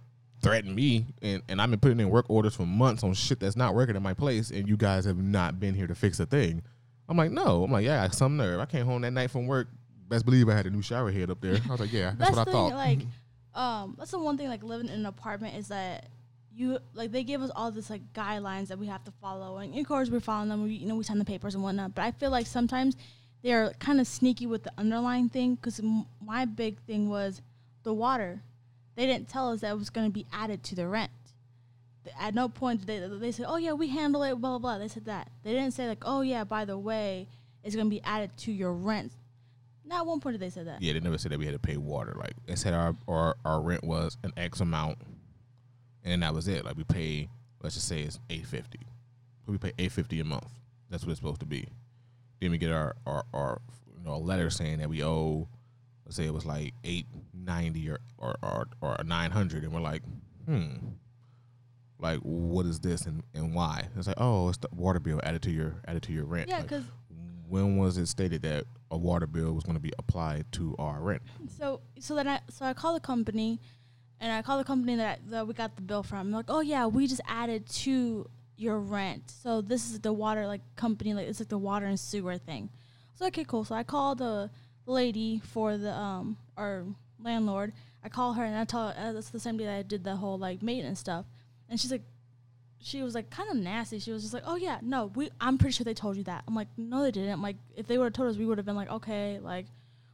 threaten 0.44 0.76
me, 0.76 1.08
and, 1.22 1.42
and 1.50 1.62
I've 1.62 1.70
been 1.70 1.80
putting 1.80 2.00
in 2.00 2.10
work 2.10 2.26
orders 2.30 2.56
for 2.56 2.66
months 2.66 3.04
on 3.04 3.14
shit 3.14 3.40
that's 3.40 3.56
not 3.56 3.74
working 3.74 3.96
in 3.96 4.04
my 4.04 4.14
place, 4.14 4.52
and 4.52 4.68
you 4.68 4.78
guys 4.78 5.06
have 5.06 5.18
not 5.18 5.60
been 5.60 5.74
here 5.74 5.88
to 5.88 5.96
fix 5.96 6.20
a 6.20 6.26
thing. 6.26 6.62
I'm 7.10 7.18
like, 7.18 7.32
no. 7.32 7.64
I'm 7.64 7.72
like, 7.72 7.86
yeah, 7.86 8.04
I 8.04 8.08
got 8.08 8.16
some 8.16 8.38
nerve. 8.38 8.60
I 8.60 8.66
came 8.66 8.86
home 8.86 9.02
that 9.02 9.12
night 9.12 9.32
from 9.32 9.48
work. 9.48 9.70
Best 10.08 10.26
believe 10.26 10.48
I 10.50 10.54
had 10.54 10.68
a 10.68 10.70
new 10.70 10.82
shower 10.82 11.12
head 11.12 11.30
up 11.32 11.42
there. 11.42 11.56
I 11.68 11.72
was 11.72 11.80
like, 11.80 11.94
yeah, 11.94 12.14
that's, 12.18 12.32
what 12.32 12.40
I 12.40 12.44
the 12.44 12.52
thought. 12.52 12.74
Like, 12.74 13.00
um, 13.56 13.96
that's 13.98 14.12
the 14.12 14.20
one 14.20 14.38
thing. 14.38 14.50
Like 14.50 14.64
living 14.64 14.88
in 14.88 14.96
an 14.96 15.06
apartment 15.06 15.56
is 15.56 15.70
that 15.70 16.10
you 16.56 16.78
like 16.94 17.12
they 17.12 17.24
give 17.24 17.42
us 17.42 17.50
all 17.56 17.72
this 17.72 17.90
like 17.90 18.14
guidelines 18.14 18.68
that 18.68 18.78
we 18.78 18.88
have 18.88 19.04
to 19.06 19.12
follow, 19.22 19.58
and 19.58 19.76
of 19.78 19.88
course 19.88 20.10
we're 20.10 20.20
following 20.20 20.50
them. 20.50 20.64
We 20.64 20.74
you 20.74 20.88
know 20.88 20.96
we 20.96 21.04
sign 21.04 21.20
the 21.20 21.26
papers 21.26 21.56
and 21.56 21.64
whatnot. 21.64 21.96
But 21.96 22.04
I 22.04 22.12
feel 22.12 22.30
like 22.30 22.46
sometimes 22.46 22.96
they're 23.42 23.74
kind 23.80 24.00
of 24.00 24.08
sneaky 24.08 24.46
with 24.46 24.64
the 24.64 24.72
underlying 24.78 25.30
thing 25.30 25.56
because 25.56 25.80
m- 25.80 26.06
my 26.22 26.46
big 26.46 26.80
thing 26.82 27.10
was 27.10 27.42
the 27.84 27.94
water. 27.94 28.42
They 28.96 29.06
didn't 29.06 29.30
tell 29.30 29.52
us 29.52 29.62
that 29.62 29.72
it 29.72 29.78
was 29.78 29.90
going 29.90 30.08
to 30.08 30.14
be 30.14 30.26
added 30.32 30.64
to 30.66 30.76
the 30.76 30.88
rent. 30.88 31.12
At 32.20 32.36
no 32.36 32.50
point 32.50 32.86
did 32.86 32.88
they 32.88 33.18
they 33.18 33.32
said, 33.32 33.46
"Oh 33.48 33.56
yeah, 33.58 33.72
we 33.74 33.88
handle 33.88 34.24
it." 34.24 34.36
Blah 34.36 34.58
blah 34.58 34.60
blah. 34.60 34.78
They 34.78 34.90
said 34.90 35.06
that. 35.06 35.30
They 35.44 35.54
didn't 35.54 35.72
say 35.72 35.88
like, 35.88 36.04
"Oh 36.06 36.22
yeah, 36.22 36.44
by 36.44 36.66
the 36.66 36.78
way, 36.78 37.28
it's 37.64 37.76
going 37.76 37.88
to 37.88 37.90
be 37.90 38.02
added 38.04 38.36
to 38.40 38.52
your 38.52 38.74
rent." 38.74 39.14
Not 39.86 40.06
one 40.06 40.20
point 40.20 40.34
did 40.36 40.42
they 40.42 40.50
say 40.50 40.64
that. 40.64 40.82
yeah, 40.82 40.94
they 40.94 41.00
never 41.00 41.18
said 41.18 41.32
that 41.32 41.40
we 41.40 41.46
had 41.46 41.54
to 41.54 41.60
pay 41.60 41.78
water. 41.78 42.14
Like 42.18 42.34
they 42.46 42.56
said, 42.56 42.74
our 42.74 42.96
our, 43.08 43.36
our 43.46 43.62
rent 43.62 43.84
was 43.84 44.18
an 44.24 44.32
X 44.38 44.60
amount, 44.60 44.98
and 46.04 46.24
that 46.24 46.34
was 46.34 46.48
it. 46.48 46.66
Like 46.66 46.76
we 46.78 46.84
pay, 46.84 47.30
let's 47.62 47.76
just 47.76 47.88
say 47.88 48.02
it's 48.02 48.20
eight 48.30 48.46
fifty. 48.46 48.80
We 49.46 49.58
pay 49.58 49.72
eight 49.78 49.92
fifty 49.92 50.20
a 50.20 50.26
month. 50.26 50.48
That's 50.90 51.04
what 51.04 51.12
it's 51.12 51.20
supposed 51.20 51.40
to 51.40 51.46
be. 51.46 51.68
Then 52.42 52.52
we 52.52 52.58
get 52.58 52.72
our 52.72 52.96
our, 53.06 53.24
our 53.34 53.62
you 53.98 54.04
know 54.04 54.16
a 54.16 54.18
letter 54.18 54.50
saying 54.50 54.80
that 54.80 54.90
we 54.90 55.04
owe, 55.04 55.48
say 56.14 56.26
it 56.26 56.34
was 56.34 56.46
like 56.46 56.74
eight 56.84 57.06
ninety 57.34 57.90
or 57.90 58.00
or 58.18 58.36
or, 58.42 58.68
or 58.82 58.98
nine 59.06 59.32
hundred, 59.32 59.64
and 59.64 59.74
we're 59.74 59.82
like, 59.82 60.02
hmm, 60.46 60.76
like 62.00 62.20
what 62.20 62.66
is 62.66 62.80
this 62.80 63.06
and, 63.06 63.24
and 63.34 63.54
why? 63.54 63.88
It's 63.98 64.08
like 64.08 64.18
oh, 64.20 64.50
it's 64.50 64.58
the 64.58 64.70
water 64.76 65.00
bill 65.00 65.20
added 65.24 65.42
to 65.44 65.52
your 65.52 65.76
added 65.88 66.04
to 66.04 66.14
your 66.14 66.26
rent. 66.26 66.50
Yeah, 66.50 66.58
Like, 66.58 66.68
because 66.68 66.86
when 67.48 67.78
was 67.78 67.98
it 67.98 68.08
stated 68.08 68.42
that 68.44 68.66
a 68.90 68.98
water 68.98 69.28
bill 69.28 69.54
was 69.54 69.64
going 69.64 69.76
to 69.76 69.82
be 69.82 69.92
applied 70.00 70.46
to 70.54 70.76
our 70.80 71.00
rent? 71.02 71.22
So 71.58 71.82
so 72.00 72.16
then 72.16 72.28
I 72.28 72.40
so 72.50 72.66
I 72.66 72.74
call 72.74 72.94
the 72.94 73.00
company, 73.00 73.60
and 74.20 74.32
I 74.32 74.42
call 74.42 74.58
the 74.58 74.64
company 74.64 74.96
that 74.96 75.20
that 75.30 75.48
we 75.48 75.54
got 75.54 75.76
the 75.76 75.82
bill 75.82 76.04
from. 76.04 76.20
I'm 76.20 76.32
like, 76.32 76.46
oh 76.50 76.62
yeah, 76.62 76.88
we 76.88 77.08
just 77.08 77.22
added 77.28 77.68
to 77.70 78.30
your 78.56 78.80
rent. 78.80 79.32
So 79.32 79.62
this 79.62 79.90
is 79.92 80.00
the 80.00 80.14
water 80.14 80.46
like 80.48 80.62
company 80.76 81.14
like 81.14 81.28
it's 81.28 81.40
like 81.40 81.50
the 81.50 81.58
water 81.58 81.86
and 81.86 82.00
sewer 82.00 82.38
thing. 82.38 82.70
So 83.16 83.26
okay, 83.28 83.44
cool. 83.44 83.64
So 83.64 83.76
I 83.76 83.84
call 83.84 84.16
the 84.16 84.50
lady 84.86 85.42
for 85.44 85.78
the 85.78 85.94
um 85.94 86.38
our 86.58 86.86
landlord. 87.22 87.74
I 88.04 88.10
call 88.10 88.34
her 88.34 88.44
and 88.44 88.56
I 88.56 88.66
tell 88.66 88.90
her 88.90 88.96
uh, 88.98 89.12
that's 89.14 89.30
the 89.30 89.40
same 89.40 89.58
day 89.58 89.66
that 89.66 89.78
I 89.78 89.82
did 89.84 90.04
the 90.04 90.16
whole 90.16 90.38
like 90.38 90.62
maintenance 90.62 91.00
stuff, 91.00 91.26
and 91.70 91.80
she's 91.80 91.92
like. 91.92 92.04
She 92.86 93.02
was 93.02 93.16
like 93.16 93.30
kind 93.30 93.50
of 93.50 93.56
nasty. 93.56 93.98
She 93.98 94.12
was 94.12 94.24
just 94.24 94.34
like, 94.34 94.44
"Oh 94.46 94.58
yeah, 94.58 94.80
no, 94.82 95.06
we. 95.16 95.30
I'm 95.40 95.58
pretty 95.58 95.72
sure 95.72 95.86
they 95.86 95.94
told 95.94 96.18
you 96.18 96.24
that." 96.26 96.44
I'm 96.46 96.54
like, 96.54 96.68
"No, 96.76 97.02
they 97.02 97.12
didn't." 97.12 97.42
Like, 97.42 97.56
if 97.78 97.88
they 97.88 97.98
would 97.98 98.04
have 98.04 98.14
told 98.14 98.30
us, 98.30 98.36
we 98.36 98.46
would 98.46 98.58
have 98.58 98.66
been 98.66 98.76
like, 98.76 98.92
"Okay," 98.92 99.40
like, 99.42 99.68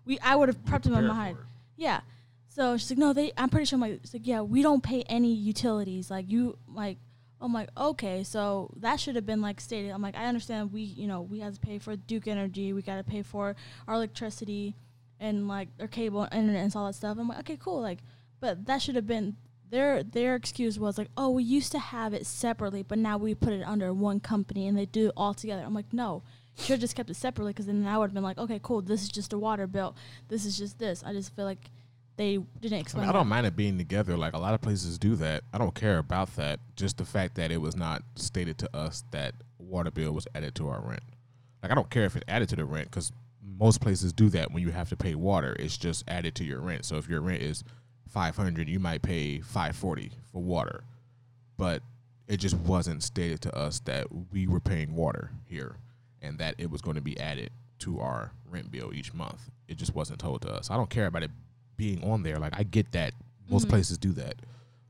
we. 0.06 0.20
I 0.20 0.36
would 0.36 0.50
have 0.50 0.64
prepped 0.66 0.86
in 0.86 0.92
my 0.92 1.02
mind. 1.02 1.38
Yeah. 1.78 2.02
So 2.50 2.78
she's 2.78 2.92
like, 2.92 3.00
no, 3.00 3.12
they. 3.12 3.32
I'm 3.36 3.50
pretty 3.50 3.66
sure. 3.66 3.78
I'm 3.78 3.82
like, 3.82 4.02
she's 4.02 4.14
like, 4.14 4.28
yeah, 4.28 4.42
we 4.42 4.62
don't 4.62 4.84
pay 4.84 5.02
any 5.04 5.34
utilities. 5.34 6.12
Like 6.12 6.30
you, 6.30 6.60
like, 6.72 6.98
I'm 7.42 7.54
like, 7.54 7.70
okay, 7.78 8.24
so 8.24 8.70
that 8.78 9.00
should 9.00 9.16
have 9.16 9.26
been 9.26 9.42
like 9.42 9.62
stated. 9.62 9.92
I'm 9.92 10.02
like, 10.02 10.18
I 10.18 10.26
understand. 10.26 10.74
We, 10.74 10.82
you 10.82 11.08
know, 11.08 11.22
we 11.22 11.40
have 11.40 11.54
to 11.54 11.60
pay 11.60 11.80
for 11.80 11.96
Duke 11.96 12.28
Energy. 12.28 12.74
We 12.74 12.82
got 12.82 12.98
to 12.98 13.04
pay 13.04 13.22
for 13.22 13.56
our 13.88 13.94
electricity, 13.94 14.76
and 15.20 15.48
like 15.48 15.70
our 15.80 15.88
cable, 15.88 16.24
and 16.24 16.34
internet, 16.34 16.64
and 16.64 16.76
all 16.76 16.88
that 16.88 16.96
stuff. 16.96 17.18
I'm 17.20 17.28
like, 17.28 17.40
okay, 17.40 17.58
cool. 17.58 17.82
Like, 17.82 18.00
but 18.40 18.66
that 18.66 18.82
should 18.82 18.96
have 18.96 19.08
been 19.08 19.36
their 19.70 20.04
their 20.04 20.36
excuse 20.36 20.80
was 20.80 20.98
like, 20.98 21.10
oh, 21.18 21.30
we 21.30 21.44
used 21.44 21.72
to 21.72 21.80
have 21.80 22.14
it 22.14 22.26
separately, 22.26 22.84
but 22.84 22.98
now 22.98 23.18
we 23.18 23.36
put 23.36 23.54
it 23.54 23.64
under 23.64 23.94
one 23.94 24.20
company 24.20 24.68
and 24.68 24.78
they 24.78 24.86
do 24.86 25.08
it 25.08 25.14
all 25.16 25.34
together. 25.34 25.64
I'm 25.66 25.74
like, 25.74 25.94
no. 25.94 26.24
Should 26.58 26.74
have 26.74 26.80
just 26.82 26.96
kept 26.96 27.10
it 27.10 27.16
separately 27.16 27.54
because 27.54 27.68
then 27.68 27.86
I 27.88 27.98
would 27.98 28.10
have 28.10 28.14
been 28.14 28.24
like, 28.24 28.38
okay, 28.38 28.60
cool. 28.62 28.82
This 28.82 29.02
is 29.02 29.10
just 29.10 29.32
a 29.32 29.38
water 29.40 29.66
bill. 29.66 29.96
This 30.28 30.44
is 30.44 30.58
just 30.58 30.78
this. 30.78 31.04
I 31.06 31.14
just 31.14 31.34
feel 31.34 31.46
like 31.46 31.70
they 32.20 32.38
didn't 32.60 32.78
I, 32.78 32.82
explain. 32.82 33.04
mean, 33.04 33.10
I 33.10 33.14
don't 33.14 33.30
mind 33.30 33.48
it 33.48 33.56
being 33.56 33.78
together. 33.78 34.18
Like 34.18 34.34
a 34.34 34.38
lot 34.38 34.54
of 34.54 34.60
places 34.60 35.00
do 35.00 35.16
that. 35.16 35.46
I 35.54 35.58
don't 35.58 35.74
care 35.74 36.00
about 36.00 36.36
that. 36.36 36.60
Just 36.76 36.98
the 36.98 37.06
fact 37.06 37.36
that 37.36 37.50
it 37.50 37.62
was 37.62 37.78
not 37.78 38.04
stated 38.16 38.58
to 38.58 38.76
us 38.76 39.06
that 39.12 39.36
water 39.58 39.90
bill 39.90 40.12
was 40.12 40.28
added 40.36 40.54
to 40.56 40.68
our 40.68 40.82
rent. 40.82 41.04
Like 41.64 41.72
I 41.72 41.76
don't 41.76 41.90
care 41.90 42.04
if 42.04 42.18
it 42.18 42.26
added 42.28 42.50
to 42.50 42.58
the 42.58 42.66
rent 42.66 42.92
because 42.92 43.14
most 43.42 43.80
places 43.80 44.12
do 44.12 44.28
that 44.32 44.52
when 44.52 44.62
you 44.62 44.70
have 44.72 44.90
to 44.90 44.98
pay 44.98 45.16
water. 45.16 45.56
It's 45.58 45.78
just 45.78 46.04
added 46.10 46.36
to 46.36 46.44
your 46.44 46.60
rent. 46.60 46.84
So 46.84 46.98
if 46.98 47.08
your 47.08 47.22
rent 47.22 47.42
is 47.42 47.64
five 48.10 48.36
hundred, 48.36 48.68
you 48.68 48.82
might 48.82 49.02
pay 49.02 49.40
five 49.40 49.78
forty 49.78 50.12
for 50.30 50.44
water. 50.44 50.84
But 51.56 51.84
it 52.28 52.38
just 52.38 52.58
wasn't 52.58 53.02
stated 53.02 53.40
to 53.44 53.56
us 53.58 53.80
that 53.86 54.08
we 54.34 54.46
were 54.46 54.60
paying 54.60 54.94
water 54.94 55.32
here 55.46 55.78
and 56.22 56.38
that 56.40 56.56
it 56.58 56.70
was 56.70 56.82
going 56.82 56.96
to 56.96 57.02
be 57.02 57.18
added 57.18 57.52
to 57.80 58.02
our 58.02 58.34
rent 58.46 58.72
bill 58.72 58.92
each 58.94 59.14
month. 59.14 59.50
It 59.70 59.78
just 59.78 59.96
wasn't 59.96 60.20
told 60.20 60.42
to 60.42 60.52
us. 60.52 60.70
I 60.70 60.76
don't 60.76 60.90
care 60.90 61.06
about 61.06 61.24
it 61.24 61.32
being 61.80 62.04
on 62.04 62.22
there. 62.24 62.38
Like 62.38 62.54
I 62.56 62.64
get 62.64 62.92
that 62.92 63.14
most 63.50 63.66
Mhm. 63.66 63.70
places 63.70 63.98
do 63.98 64.12
that. 64.14 64.36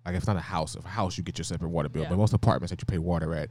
Like 0.05 0.15
if 0.15 0.19
it's 0.19 0.27
not 0.27 0.35
a 0.37 0.41
house, 0.41 0.75
if 0.75 0.83
a 0.83 0.89
house 0.89 1.17
you 1.17 1.23
get 1.23 1.37
your 1.37 1.45
separate 1.45 1.69
water 1.69 1.87
bill, 1.87 2.01
Yeah. 2.03 2.09
but 2.09 2.17
most 2.17 2.33
apartments 2.33 2.71
that 2.71 2.81
you 2.81 2.85
pay 2.85 2.97
water 2.97 3.33
at, 3.35 3.49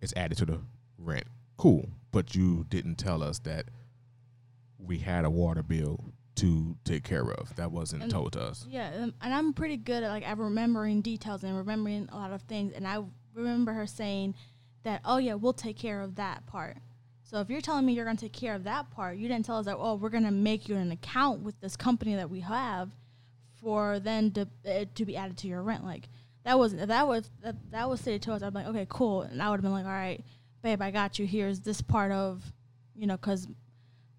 it's 0.00 0.12
added 0.16 0.36
to 0.38 0.44
the 0.46 0.60
rent. 0.98 1.24
Cool, 1.56 1.88
but 2.10 2.34
you 2.34 2.64
didn't 2.68 2.96
tell 2.96 3.22
us 3.22 3.38
that 3.40 3.66
we 4.78 4.98
had 4.98 5.24
a 5.24 5.30
water 5.30 5.62
bill 5.62 6.04
to 6.34 6.76
take 6.84 7.04
care 7.04 7.30
of. 7.30 7.54
That 7.56 7.70
wasn't 7.70 8.02
And- 8.02 8.10
told 8.10 8.32
to 8.32 8.42
us. 8.42 8.66
Yeah, 8.68 8.88
um, 9.00 9.14
and 9.20 9.32
I'm 9.32 9.52
pretty 9.52 9.76
good 9.76 10.02
at 10.02 10.08
like 10.10 10.26
at 10.28 10.38
remembering 10.38 11.02
details 11.02 11.44
and 11.44 11.56
remembering 11.56 12.08
a 12.10 12.16
lot 12.16 12.32
of 12.32 12.42
things. 12.42 12.72
And 12.72 12.86
I 12.88 13.04
remember 13.32 13.72
her 13.74 13.86
saying 13.86 14.34
that, 14.82 15.02
"Oh 15.04 15.18
yeah, 15.18 15.34
we'll 15.34 15.52
take 15.52 15.76
care 15.78 16.00
of 16.00 16.16
that 16.16 16.46
part." 16.46 16.78
So 17.32 17.40
if 17.40 17.48
you're 17.48 17.62
telling 17.62 17.86
me 17.86 17.94
you're 17.94 18.04
going 18.04 18.18
to 18.18 18.26
take 18.26 18.34
care 18.34 18.54
of 18.54 18.64
that 18.64 18.90
part, 18.90 19.16
you 19.16 19.26
didn't 19.26 19.46
tell 19.46 19.56
us 19.56 19.64
that. 19.64 19.76
Oh, 19.78 19.94
we're 19.94 20.10
going 20.10 20.24
to 20.24 20.30
make 20.30 20.68
you 20.68 20.76
an 20.76 20.92
account 20.92 21.40
with 21.40 21.58
this 21.62 21.76
company 21.76 22.14
that 22.16 22.28
we 22.28 22.40
have 22.40 22.90
for 23.58 23.98
then 23.98 24.32
to 24.32 24.46
uh, 24.68 24.84
to 24.94 25.06
be 25.06 25.16
added 25.16 25.38
to 25.38 25.48
your 25.48 25.62
rent. 25.62 25.82
Like 25.82 26.10
that 26.44 26.58
was 26.58 26.74
if 26.74 26.88
that 26.88 27.08
was 27.08 27.30
that, 27.42 27.56
that 27.70 27.88
was 27.88 28.02
stated 28.02 28.20
to 28.22 28.34
us. 28.34 28.42
I'd 28.42 28.50
be 28.50 28.58
like, 28.58 28.66
okay, 28.66 28.86
cool, 28.86 29.22
and 29.22 29.40
I 29.40 29.48
would 29.48 29.56
have 29.56 29.62
been 29.62 29.72
like, 29.72 29.86
all 29.86 29.92
right, 29.92 30.22
babe, 30.62 30.82
I 30.82 30.90
got 30.90 31.18
you. 31.18 31.26
Here's 31.26 31.60
this 31.60 31.80
part 31.80 32.12
of, 32.12 32.44
you 32.94 33.06
know, 33.06 33.16
because 33.16 33.48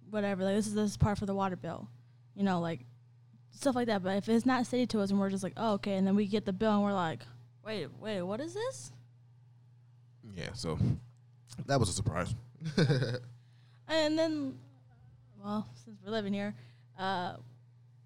whatever. 0.10 0.43
Like 0.43 0.56
this 0.56 0.65
is 0.65 0.73
this 0.73 0.97
part 0.97 1.19
for 1.19 1.28
the 1.28 1.36
water 1.36 1.56
bill, 1.56 1.88
you 2.34 2.41
know, 2.41 2.62
like 2.62 2.80
stuff 3.52 3.76
like 3.76 3.86
that. 3.88 4.02
But 4.02 4.17
if 4.17 4.28
it's 4.28 4.47
not 4.47 4.65
stated 4.65 4.89
to 4.89 5.02
us 5.02 5.12
and 5.12 5.19
we're 5.19 5.30
just 5.30 5.43
like, 5.43 5.54
oh, 5.56 5.73
okay, 5.73 5.97
and 5.97 6.08
then 6.08 6.15
we 6.15 6.26
get 6.26 6.45
the 6.47 6.54
bill 6.54 6.73
and 6.73 6.84
we're 6.84 6.93
like, 6.93 7.19
wait, 7.63 7.89
wait, 7.99 8.23
what 8.23 8.39
is 8.39 8.56
this? 8.56 8.91
Yeah, 10.36 10.54
so 10.54 10.80
that 11.67 11.80
was 11.80 11.89
a 11.89 11.93
surprise. 11.93 12.34
And 13.88 14.17
then, 14.17 14.58
well, 15.43 15.67
since 15.84 15.99
we're 16.04 16.12
living 16.12 16.34
here, 16.34 16.56
uh, 16.97 17.34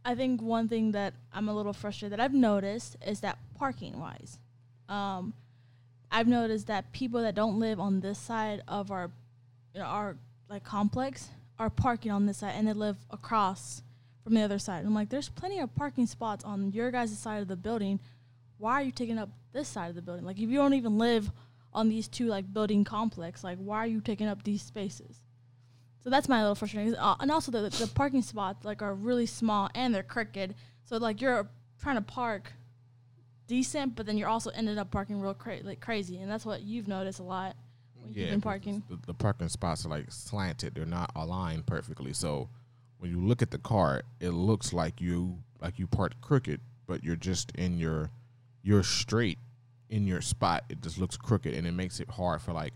I 0.04 0.16
think 0.16 0.42
one 0.42 0.68
thing 0.68 0.92
that 0.94 1.14
I'm 1.32 1.50
a 1.50 1.56
little 1.56 1.74
frustrated 1.74 2.18
that 2.18 2.24
I've 2.24 2.34
noticed 2.34 2.98
is 3.06 3.20
that 3.22 3.38
parking 3.56 4.00
wise, 4.00 4.40
um, 4.90 5.34
I've 6.12 6.28
noticed 6.28 6.68
that 6.68 6.92
people 6.94 7.22
that 7.22 7.36
don't 7.36 7.60
live 7.60 7.80
on 7.80 8.00
this 8.00 8.18
side 8.18 8.64
of 8.68 8.92
our, 8.92 9.12
you 9.74 9.82
know, 9.82 9.86
our 9.86 10.18
like 10.50 10.64
complex 10.64 11.30
are 11.60 11.70
parking 11.70 12.12
on 12.12 12.26
this 12.26 12.38
side 12.38 12.54
and 12.56 12.68
they 12.68 12.74
live 12.74 12.98
across 13.10 13.82
from 14.24 14.34
the 14.34 14.42
other 14.42 14.60
side. 14.60 14.86
I'm 14.86 14.94
like, 14.94 15.10
there's 15.10 15.30
plenty 15.30 15.60
of 15.60 15.74
parking 15.76 16.08
spots 16.08 16.44
on 16.44 16.72
your 16.72 16.92
guys' 16.92 17.18
side 17.18 17.42
of 17.42 17.48
the 17.48 17.56
building. 17.56 18.00
Why 18.58 18.74
are 18.74 18.84
you 18.84 18.92
taking 18.92 19.18
up 19.18 19.30
this 19.54 19.68
side 19.68 19.90
of 19.90 19.96
the 19.96 20.02
building? 20.02 20.26
Like, 20.26 20.38
if 20.38 20.50
you 20.50 20.58
don't 20.58 20.74
even 20.74 20.98
live 20.98 21.32
on 21.78 21.90
these 21.90 22.08
two 22.08 22.26
like 22.26 22.52
building 22.52 22.84
complex, 22.84 23.44
like, 23.44 23.60
why 23.60 23.78
are 23.78 23.88
you 23.88 24.02
taking 24.02 24.28
up 24.28 24.44
these 24.44 24.64
spaces? 24.64 25.22
So 26.04 26.10
that's 26.10 26.28
my 26.28 26.42
little 26.42 26.56
frustration. 26.56 26.96
Uh, 26.96 27.16
and 27.20 27.32
also 27.32 27.52
the 27.52 27.70
the 27.70 27.90
parking 27.94 28.24
spots 28.24 28.66
like 28.66 28.82
are 28.82 28.94
really 28.94 29.28
small 29.28 29.70
and 29.76 29.94
they're 29.94 30.04
crooked. 30.04 30.56
So 30.86 30.98
like 30.98 31.22
you're 31.22 31.48
trying 31.80 31.98
to 31.98 32.02
park 32.02 32.54
decent, 33.46 33.96
but 33.96 34.06
then 34.06 34.18
you're 34.18 34.28
also 34.28 34.50
ended 34.50 34.78
up 34.78 34.90
parking 34.90 35.22
real 35.22 35.36
cra- 35.36 35.60
like 35.64 35.80
crazy, 35.80 36.18
and 36.18 36.32
that's 36.32 36.46
what 36.46 36.64
you've 36.64 36.88
noticed 36.88 37.20
a 37.20 37.24
lot 37.24 37.56
when 38.02 38.14
you've 38.14 38.30
been 38.30 38.42
parking. 38.42 38.82
The, 38.90 38.98
the 39.06 39.14
parking 39.14 39.50
spots 39.50 39.86
are 39.86 39.90
like 39.90 40.12
slanted; 40.12 40.74
they're 40.76 40.86
not 40.86 41.12
aligned 41.16 41.68
perfectly. 41.68 42.14
So 42.14 42.50
when 42.98 43.12
you 43.12 43.20
look 43.20 43.42
at 43.44 43.52
the 43.52 43.60
car, 43.60 44.02
it 44.20 44.32
looks 44.32 44.74
like 44.74 45.00
you 45.00 45.38
like 45.62 45.78
you 45.78 45.86
parked 45.86 46.22
crooked, 46.22 46.60
but 46.88 47.04
you're 47.04 47.16
just 47.16 47.52
in 47.52 47.78
your 47.78 48.10
you're 48.64 48.84
straight 48.84 49.38
in 49.90 50.08
your 50.08 50.22
spot, 50.22 50.64
it 50.70 50.82
just 50.82 50.98
looks 50.98 51.18
crooked 51.18 51.54
and 51.54 51.66
it 51.66 51.72
makes 51.72 52.00
it 52.00 52.10
hard 52.10 52.42
for 52.42 52.54
like 52.54 52.74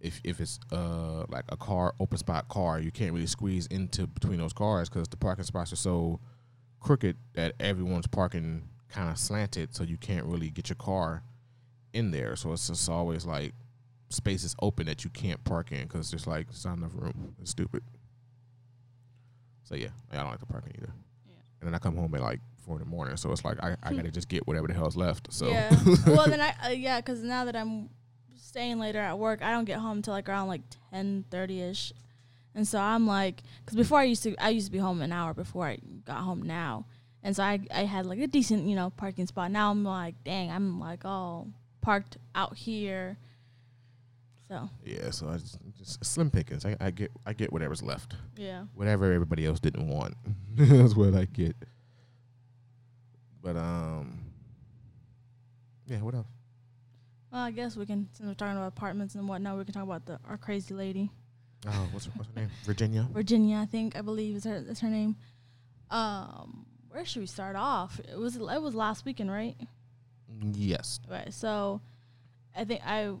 if 0.00 0.20
if 0.22 0.40
it's 0.40 0.60
uh 0.70 1.24
like 1.28 1.44
a 1.48 1.56
car 1.56 1.94
open 1.98 2.18
spot 2.18 2.48
car, 2.48 2.78
you 2.78 2.90
can't 2.90 3.12
really 3.12 3.26
squeeze 3.26 3.66
into 3.66 4.06
between 4.06 4.38
those 4.38 4.52
cars 4.52 4.88
because 4.88 5.08
the 5.08 5.16
parking 5.16 5.44
spots 5.44 5.72
are 5.72 5.76
so 5.76 6.20
crooked 6.80 7.16
that 7.34 7.54
everyone's 7.58 8.06
parking 8.06 8.68
kind 8.88 9.10
of 9.10 9.18
slanted, 9.18 9.74
so 9.74 9.84
you 9.84 9.96
can't 9.96 10.24
really 10.24 10.50
get 10.50 10.68
your 10.68 10.76
car 10.76 11.22
in 11.92 12.10
there. 12.10 12.36
So 12.36 12.52
it's 12.52 12.68
just 12.68 12.88
always 12.88 13.26
like 13.26 13.54
spaces 14.10 14.54
open 14.62 14.86
that 14.86 15.04
you 15.04 15.10
can't 15.10 15.42
park 15.44 15.72
in 15.72 15.82
because 15.82 16.10
there's 16.10 16.26
like 16.26 16.46
there's 16.46 16.64
not 16.64 16.78
enough 16.78 16.92
room. 16.94 17.34
It's 17.40 17.50
stupid. 17.50 17.82
So 19.64 19.74
yeah, 19.74 19.88
I 20.12 20.16
don't 20.16 20.30
like 20.30 20.40
the 20.40 20.46
parking 20.46 20.72
either. 20.78 20.92
Yeah. 21.26 21.34
And 21.60 21.68
then 21.68 21.74
I 21.74 21.78
come 21.78 21.96
home 21.96 22.14
at 22.14 22.22
like 22.22 22.40
four 22.68 22.76
in 22.76 22.84
the 22.84 22.88
morning, 22.88 23.16
so 23.16 23.32
it's 23.32 23.44
like 23.44 23.62
I, 23.62 23.76
I 23.82 23.92
gotta 23.94 24.10
just 24.18 24.28
get 24.28 24.46
whatever 24.46 24.68
the 24.68 24.74
hell's 24.74 24.96
left. 24.96 25.32
So 25.32 25.48
Yeah. 25.48 25.74
well, 26.06 26.28
then 26.28 26.40
I 26.40 26.54
uh, 26.64 26.68
yeah, 26.70 27.00
because 27.00 27.22
now 27.22 27.44
that 27.46 27.56
I'm 27.56 27.88
staying 28.36 28.78
later 28.78 28.98
at 28.98 29.18
work, 29.18 29.42
I 29.42 29.50
don't 29.50 29.64
get 29.64 29.78
home 29.78 29.98
until 29.98 30.12
like 30.12 30.28
around 30.28 30.48
like 30.48 30.60
ten 30.90 31.24
thirty 31.30 31.62
ish, 31.62 31.92
and 32.54 32.68
so 32.68 32.78
I'm 32.78 33.06
like, 33.06 33.42
because 33.64 33.76
before 33.76 33.98
I 33.98 34.04
used 34.04 34.22
to 34.24 34.36
I 34.36 34.50
used 34.50 34.66
to 34.66 34.72
be 34.72 34.78
home 34.78 35.00
an 35.00 35.12
hour 35.12 35.34
before 35.34 35.66
I 35.66 35.78
got 36.04 36.18
home 36.18 36.42
now, 36.42 36.84
and 37.22 37.34
so 37.34 37.42
I 37.42 37.60
I 37.74 37.84
had 37.84 38.06
like 38.06 38.20
a 38.20 38.26
decent 38.26 38.68
you 38.68 38.76
know 38.76 38.90
parking 38.90 39.26
spot. 39.26 39.50
Now 39.50 39.70
I'm 39.70 39.82
like, 39.82 40.14
dang, 40.24 40.50
I'm 40.50 40.78
like 40.78 41.04
all 41.04 41.48
parked 41.80 42.18
out 42.34 42.56
here. 42.56 43.16
So 44.48 44.70
yeah, 44.84 45.10
so 45.10 45.28
I 45.28 45.36
just, 45.36 45.58
just 45.76 46.04
slim 46.04 46.30
pickings. 46.30 46.64
I, 46.64 46.76
I 46.80 46.90
get 46.90 47.10
I 47.26 47.32
get 47.32 47.52
whatever's 47.52 47.82
left. 47.82 48.14
yeah, 48.36 48.64
whatever 48.74 49.12
everybody 49.12 49.46
else 49.46 49.60
didn't 49.60 49.88
want. 49.88 50.14
That's 50.54 50.94
what 50.94 51.14
I 51.14 51.26
get. 51.26 51.54
But 53.42 53.56
um, 53.56 54.18
yeah. 55.86 55.98
What 55.98 56.14
else? 56.14 56.26
well 57.30 57.42
I 57.42 57.50
guess 57.50 57.76
we 57.76 57.84
can 57.84 58.08
since 58.12 58.26
we're 58.26 58.34
talking 58.34 58.56
about 58.56 58.68
apartments 58.68 59.14
and 59.14 59.28
whatnot, 59.28 59.58
we 59.58 59.64
can 59.64 59.74
talk 59.74 59.82
about 59.82 60.06
the 60.06 60.18
our 60.28 60.38
crazy 60.38 60.74
lady 60.74 61.10
Oh, 61.66 61.88
what's 61.90 62.06
her, 62.06 62.12
what's 62.14 62.30
her 62.34 62.40
name? 62.40 62.50
Virginia. 62.64 63.08
Virginia, 63.12 63.58
I 63.58 63.66
think 63.66 63.96
I 63.96 64.02
believe 64.02 64.36
is 64.36 64.44
her 64.44 64.56
is 64.56 64.80
her 64.80 64.88
name. 64.88 65.16
Um, 65.90 66.66
where 66.90 67.04
should 67.04 67.20
we 67.20 67.26
start 67.26 67.56
off? 67.56 68.00
It 68.00 68.16
was 68.16 68.36
it 68.36 68.40
was 68.40 68.74
last 68.74 69.04
weekend, 69.04 69.30
right? 69.30 69.56
Yes. 70.40 71.00
Right. 71.10 71.32
So, 71.32 71.80
I 72.56 72.64
think 72.64 72.82
I, 72.86 73.08
I 73.08 73.14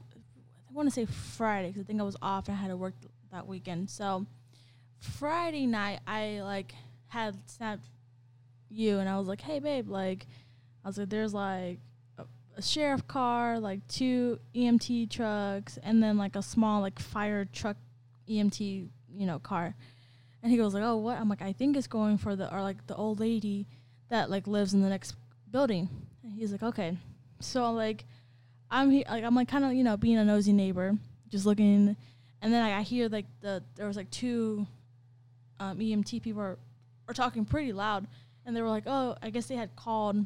want 0.72 0.88
to 0.88 0.94
say 0.94 1.06
Friday 1.06 1.68
because 1.68 1.82
I 1.82 1.84
think 1.86 2.00
I 2.00 2.04
was 2.04 2.16
off 2.22 2.48
and 2.48 2.56
I 2.56 2.60
had 2.60 2.68
to 2.68 2.76
work 2.76 2.94
th- 3.00 3.10
that 3.32 3.46
weekend. 3.46 3.90
So, 3.90 4.26
Friday 4.98 5.66
night 5.66 6.00
I 6.06 6.40
like 6.42 6.74
had 7.08 7.36
snapped 7.48 7.88
you 8.70 8.98
and 8.98 9.08
I 9.08 9.18
was 9.18 9.28
like, 9.28 9.40
"Hey, 9.40 9.58
babe," 9.58 9.88
like 9.88 10.26
I 10.84 10.88
was 10.88 10.98
like, 10.98 11.08
"There's 11.08 11.34
like 11.34 11.78
a, 12.18 12.24
a 12.56 12.62
sheriff 12.62 13.06
car, 13.06 13.58
like 13.58 13.86
two 13.88 14.38
EMT 14.54 15.10
trucks, 15.10 15.78
and 15.82 16.02
then 16.02 16.16
like 16.18 16.36
a 16.36 16.42
small 16.42 16.80
like 16.80 16.98
fire 16.98 17.44
truck 17.44 17.76
EMT, 18.28 18.88
you 19.14 19.26
know, 19.26 19.38
car." 19.38 19.74
And 20.42 20.52
he 20.52 20.58
goes 20.58 20.74
like, 20.74 20.82
"Oh, 20.84 20.96
what?" 20.96 21.18
I'm 21.18 21.28
like, 21.28 21.42
"I 21.42 21.52
think 21.52 21.76
it's 21.76 21.86
going 21.86 22.18
for 22.18 22.36
the 22.36 22.52
or 22.54 22.62
like 22.62 22.86
the 22.86 22.94
old 22.96 23.20
lady 23.20 23.66
that 24.08 24.30
like 24.30 24.46
lives 24.46 24.74
in 24.74 24.82
the 24.82 24.88
next 24.88 25.14
building." 25.50 25.88
And 26.22 26.32
he's 26.32 26.52
like, 26.52 26.62
"Okay." 26.62 26.96
So 27.40 27.72
like, 27.72 28.04
I'm 28.70 28.90
he- 28.90 29.04
like 29.08 29.24
I'm 29.24 29.34
like 29.34 29.48
kind 29.48 29.64
of 29.64 29.72
you 29.72 29.84
know 29.84 29.96
being 29.96 30.18
a 30.18 30.24
nosy 30.24 30.52
neighbor, 30.52 30.96
just 31.28 31.46
looking, 31.46 31.96
and 32.42 32.52
then 32.52 32.62
I, 32.62 32.78
I 32.78 32.82
hear 32.82 33.08
like 33.08 33.26
the 33.40 33.62
there 33.76 33.86
was 33.86 33.96
like 33.96 34.10
two 34.10 34.66
um, 35.60 35.78
EMT 35.78 36.22
people 36.22 36.40
are, 36.40 36.58
are 37.08 37.14
talking 37.14 37.44
pretty 37.44 37.72
loud, 37.72 38.06
and 38.48 38.56
they 38.56 38.62
were 38.62 38.68
like, 38.70 38.84
"Oh, 38.86 39.14
I 39.22 39.28
guess 39.28 39.46
they 39.46 39.56
had 39.56 39.76
called 39.76 40.24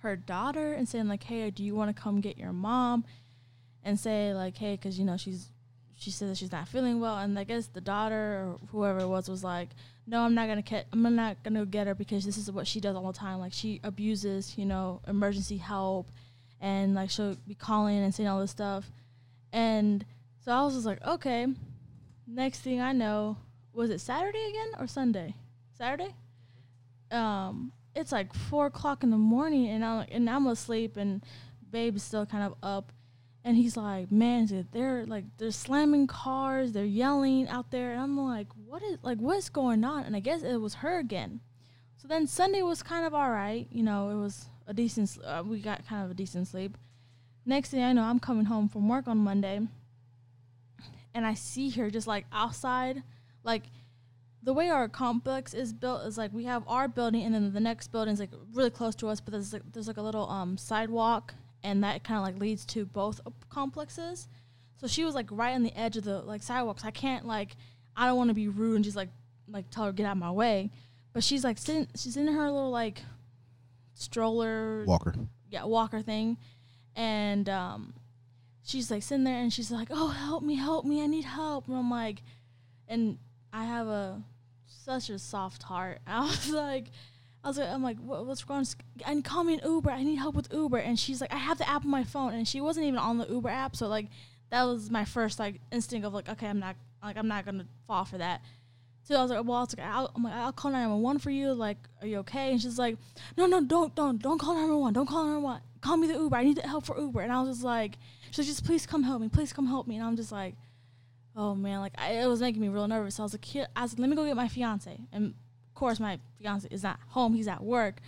her 0.00 0.16
daughter 0.16 0.72
and 0.72 0.88
saying 0.88 1.06
like, 1.06 1.22
hey, 1.22 1.50
do 1.50 1.62
you 1.62 1.74
want 1.74 1.94
to 1.94 2.02
come 2.02 2.22
get 2.22 2.38
your 2.38 2.52
mom?" 2.52 3.04
And 3.84 4.00
say 4.00 4.32
like, 4.32 4.56
"Hey, 4.56 4.72
because 4.74 4.98
you 4.98 5.04
know 5.04 5.18
she's." 5.18 5.50
She 5.96 6.10
said 6.10 6.28
that 6.28 6.36
she's 6.36 6.50
not 6.50 6.66
feeling 6.66 6.98
well, 7.00 7.18
and 7.18 7.38
I 7.38 7.44
guess 7.44 7.68
the 7.68 7.80
daughter 7.80 8.16
or 8.16 8.58
whoever 8.72 9.00
it 9.00 9.06
was 9.06 9.28
was 9.28 9.44
like, 9.44 9.68
"No, 10.06 10.22
I'm 10.22 10.34
not 10.34 10.48
gonna 10.48 10.62
get. 10.62 10.86
I'm 10.92 11.14
not 11.14 11.42
gonna 11.44 11.64
get 11.66 11.86
her 11.86 11.94
because 11.94 12.24
this 12.24 12.36
is 12.36 12.50
what 12.50 12.66
she 12.66 12.80
does 12.80 12.96
all 12.96 13.12
the 13.12 13.18
time. 13.18 13.38
Like 13.38 13.52
she 13.52 13.80
abuses, 13.84 14.58
you 14.58 14.64
know, 14.64 15.00
emergency 15.06 15.58
help, 15.58 16.10
and 16.60 16.94
like 16.94 17.10
she'll 17.10 17.36
be 17.46 17.54
calling 17.54 17.98
and 17.98 18.14
saying 18.14 18.28
all 18.28 18.40
this 18.40 18.50
stuff." 18.50 18.90
And 19.52 20.04
so 20.44 20.52
I 20.52 20.62
was 20.64 20.74
just 20.74 20.86
like, 20.86 21.04
"Okay." 21.06 21.46
Next 22.26 22.60
thing 22.60 22.80
I 22.80 22.92
know, 22.92 23.36
was 23.72 23.90
it 23.90 24.00
Saturday 24.00 24.44
again 24.48 24.72
or 24.78 24.86
Sunday? 24.86 25.36
Saturday. 25.78 26.14
Um, 27.14 27.72
it's 27.94 28.12
like 28.12 28.34
four 28.34 28.66
o'clock 28.66 29.02
in 29.02 29.10
the 29.10 29.16
morning, 29.18 29.68
and 29.68 29.84
I'm 29.84 30.06
and 30.10 30.28
I'm 30.28 30.46
asleep, 30.46 30.96
and 30.96 31.24
babe's 31.70 32.02
still 32.02 32.26
kind 32.26 32.44
of 32.44 32.54
up, 32.62 32.92
and 33.44 33.56
he's 33.56 33.76
like, 33.76 34.10
"Man, 34.10 34.66
they're 34.72 35.06
like 35.06 35.24
they're 35.38 35.50
slamming 35.50 36.06
cars, 36.06 36.72
they're 36.72 36.84
yelling 36.84 37.48
out 37.48 37.70
there," 37.70 37.92
and 37.92 38.00
I'm 38.00 38.18
like, 38.18 38.48
"What 38.66 38.82
is 38.82 38.98
like 39.02 39.18
what's 39.18 39.48
going 39.48 39.84
on?" 39.84 40.04
And 40.04 40.16
I 40.16 40.20
guess 40.20 40.42
it 40.42 40.56
was 40.56 40.74
her 40.74 40.98
again. 40.98 41.40
So 41.96 42.08
then 42.08 42.26
Sunday 42.26 42.62
was 42.62 42.82
kind 42.82 43.06
of 43.06 43.14
all 43.14 43.30
right, 43.30 43.66
you 43.70 43.82
know, 43.82 44.10
it 44.10 44.16
was 44.16 44.48
a 44.66 44.74
decent. 44.74 45.16
Uh, 45.24 45.42
we 45.46 45.60
got 45.60 45.86
kind 45.86 46.04
of 46.04 46.10
a 46.10 46.14
decent 46.14 46.48
sleep. 46.48 46.76
Next 47.46 47.70
thing 47.70 47.82
I 47.82 47.92
know, 47.92 48.02
I'm 48.02 48.18
coming 48.18 48.46
home 48.46 48.68
from 48.68 48.88
work 48.88 49.06
on 49.06 49.18
Monday, 49.18 49.60
and 51.14 51.26
I 51.26 51.34
see 51.34 51.70
her 51.70 51.90
just 51.90 52.06
like 52.06 52.26
outside, 52.32 53.02
like 53.44 53.64
the 54.44 54.52
way 54.52 54.68
our 54.68 54.88
complex 54.88 55.54
is 55.54 55.72
built 55.72 56.06
is 56.06 56.18
like 56.18 56.32
we 56.32 56.44
have 56.44 56.62
our 56.66 56.86
building 56.86 57.22
and 57.22 57.34
then 57.34 57.52
the 57.52 57.60
next 57.60 57.88
building 57.88 58.12
is 58.12 58.20
like 58.20 58.30
really 58.52 58.70
close 58.70 58.94
to 58.94 59.08
us 59.08 59.20
but 59.20 59.32
there's 59.32 59.52
like 59.52 59.62
there's 59.72 59.88
like 59.88 59.96
a 59.96 60.02
little 60.02 60.28
um 60.28 60.56
sidewalk 60.56 61.34
and 61.62 61.82
that 61.82 62.04
kind 62.04 62.18
of 62.18 62.24
like 62.24 62.38
leads 62.38 62.64
to 62.64 62.84
both 62.84 63.20
uh, 63.26 63.30
complexes 63.48 64.28
so 64.76 64.86
she 64.86 65.04
was 65.04 65.14
like 65.14 65.26
right 65.30 65.54
on 65.54 65.62
the 65.62 65.76
edge 65.78 65.96
of 65.96 66.04
the 66.04 66.20
like 66.20 66.42
sidewalks 66.42 66.84
i 66.84 66.90
can't 66.90 67.26
like 67.26 67.56
i 67.96 68.06
don't 68.06 68.16
want 68.16 68.28
to 68.28 68.34
be 68.34 68.48
rude 68.48 68.76
and 68.76 68.84
just 68.84 68.96
like 68.96 69.08
like 69.48 69.68
tell 69.70 69.84
her 69.84 69.92
get 69.92 70.04
out 70.04 70.12
of 70.12 70.18
my 70.18 70.30
way 70.30 70.70
but 71.12 71.24
she's 71.24 71.42
like 71.44 71.56
sitting 71.58 71.86
she's 71.96 72.16
in 72.16 72.26
her 72.26 72.50
little 72.50 72.70
like 72.70 73.02
stroller 73.94 74.84
Walker. 74.84 75.14
yeah, 75.48 75.64
walker 75.64 76.02
thing. 76.02 76.36
And 76.96 77.48
um, 77.48 77.94
she's 78.62 78.90
like 78.90 79.02
sitting 79.02 79.24
there 79.24 79.40
and 79.40 79.52
she's 79.52 79.70
like, 79.70 79.88
"Oh, 79.90 80.08
help 80.08 80.42
me, 80.42 80.56
help 80.56 80.84
me, 80.84 81.02
I 81.02 81.06
need 81.06 81.24
help." 81.24 81.66
And 81.66 81.76
I'm 81.76 81.90
like, 81.90 82.22
and 82.86 83.18
I 83.52 83.64
have 83.64 83.88
a 83.88 84.22
such 84.84 85.10
a 85.10 85.18
soft 85.18 85.62
heart. 85.62 86.00
I 86.06 86.20
was 86.20 86.50
like, 86.50 86.90
I 87.42 87.48
was 87.48 87.58
like, 87.58 87.68
I'm 87.68 87.82
like, 87.82 87.98
what, 87.98 88.26
what's 88.26 88.48
wrong? 88.48 88.66
And 89.06 89.24
call 89.24 89.44
me 89.44 89.54
an 89.54 89.60
Uber. 89.64 89.90
I 89.90 90.02
need 90.02 90.16
help 90.16 90.34
with 90.34 90.52
Uber. 90.52 90.78
And 90.78 90.98
she's 90.98 91.20
like, 91.20 91.32
I 91.32 91.38
have 91.38 91.58
the 91.58 91.68
app 91.68 91.84
on 91.84 91.90
my 91.90 92.04
phone, 92.04 92.34
and 92.34 92.46
she 92.46 92.60
wasn't 92.60 92.86
even 92.86 92.98
on 92.98 93.18
the 93.18 93.26
Uber 93.28 93.48
app. 93.48 93.76
So 93.76 93.88
like, 93.88 94.08
that 94.50 94.62
was 94.64 94.90
my 94.90 95.04
first 95.04 95.38
like 95.38 95.60
instinct 95.72 96.06
of 96.06 96.14
like, 96.14 96.28
okay, 96.28 96.46
I'm 96.46 96.60
not 96.60 96.76
like 97.02 97.16
I'm 97.16 97.28
not 97.28 97.44
gonna 97.44 97.66
fall 97.86 98.04
for 98.04 98.18
that. 98.18 98.42
So 99.04 99.14
I 99.16 99.22
was 99.22 99.30
like, 99.30 99.44
well, 99.44 99.58
I 99.58 99.60
was 99.60 99.76
like, 99.76 99.86
I'll, 99.86 100.10
I'm 100.14 100.22
like, 100.22 100.32
I'll 100.32 100.52
call 100.52 100.70
911 100.70 101.20
for 101.20 101.30
you. 101.30 101.52
Like, 101.52 101.76
are 102.00 102.06
you 102.06 102.18
okay? 102.20 102.52
And 102.52 102.62
she's 102.62 102.78
like, 102.78 102.96
no, 103.36 103.44
no, 103.44 103.62
don't, 103.62 103.94
don't, 103.94 104.20
don't 104.20 104.38
call 104.38 104.54
911. 104.54 104.94
Don't 104.94 105.06
call 105.06 105.24
911. 105.24 105.62
Call 105.82 105.96
me 105.98 106.06
the 106.06 106.14
Uber. 106.14 106.36
I 106.36 106.44
need 106.44 106.58
help 106.64 106.86
for 106.86 106.98
Uber. 106.98 107.20
And 107.20 107.30
I 107.30 107.42
was 107.42 107.50
just 107.50 107.64
like, 107.64 107.98
she's 108.30 108.38
like, 108.38 108.46
just 108.46 108.64
please 108.64 108.86
come 108.86 109.02
help 109.02 109.20
me. 109.20 109.28
Please 109.28 109.52
come 109.52 109.66
help 109.66 109.86
me. 109.86 109.96
And 109.96 110.04
I'm 110.06 110.16
just 110.16 110.32
like, 110.32 110.54
oh 111.36 111.54
man, 111.54 111.80
like 111.80 111.94
I, 111.98 112.12
it 112.22 112.26
was 112.26 112.40
making 112.40 112.60
me 112.60 112.68
real 112.68 112.88
nervous. 112.88 113.16
So 113.16 113.22
I 113.22 113.24
was 113.24 113.34
like, 113.34 113.44
here, 113.44 113.66
I 113.74 113.82
was 113.82 113.92
like, 113.92 114.00
let 114.00 114.10
me 114.10 114.16
go 114.16 114.24
get 114.24 114.36
my 114.36 114.48
fiance. 114.48 115.00
And 115.12 115.34
of 115.68 115.74
course, 115.74 116.00
my 116.00 116.18
fiance 116.38 116.68
is 116.70 116.82
not 116.82 116.98
home. 117.08 117.34
He's 117.34 117.48
at 117.48 117.62
work. 117.62 118.00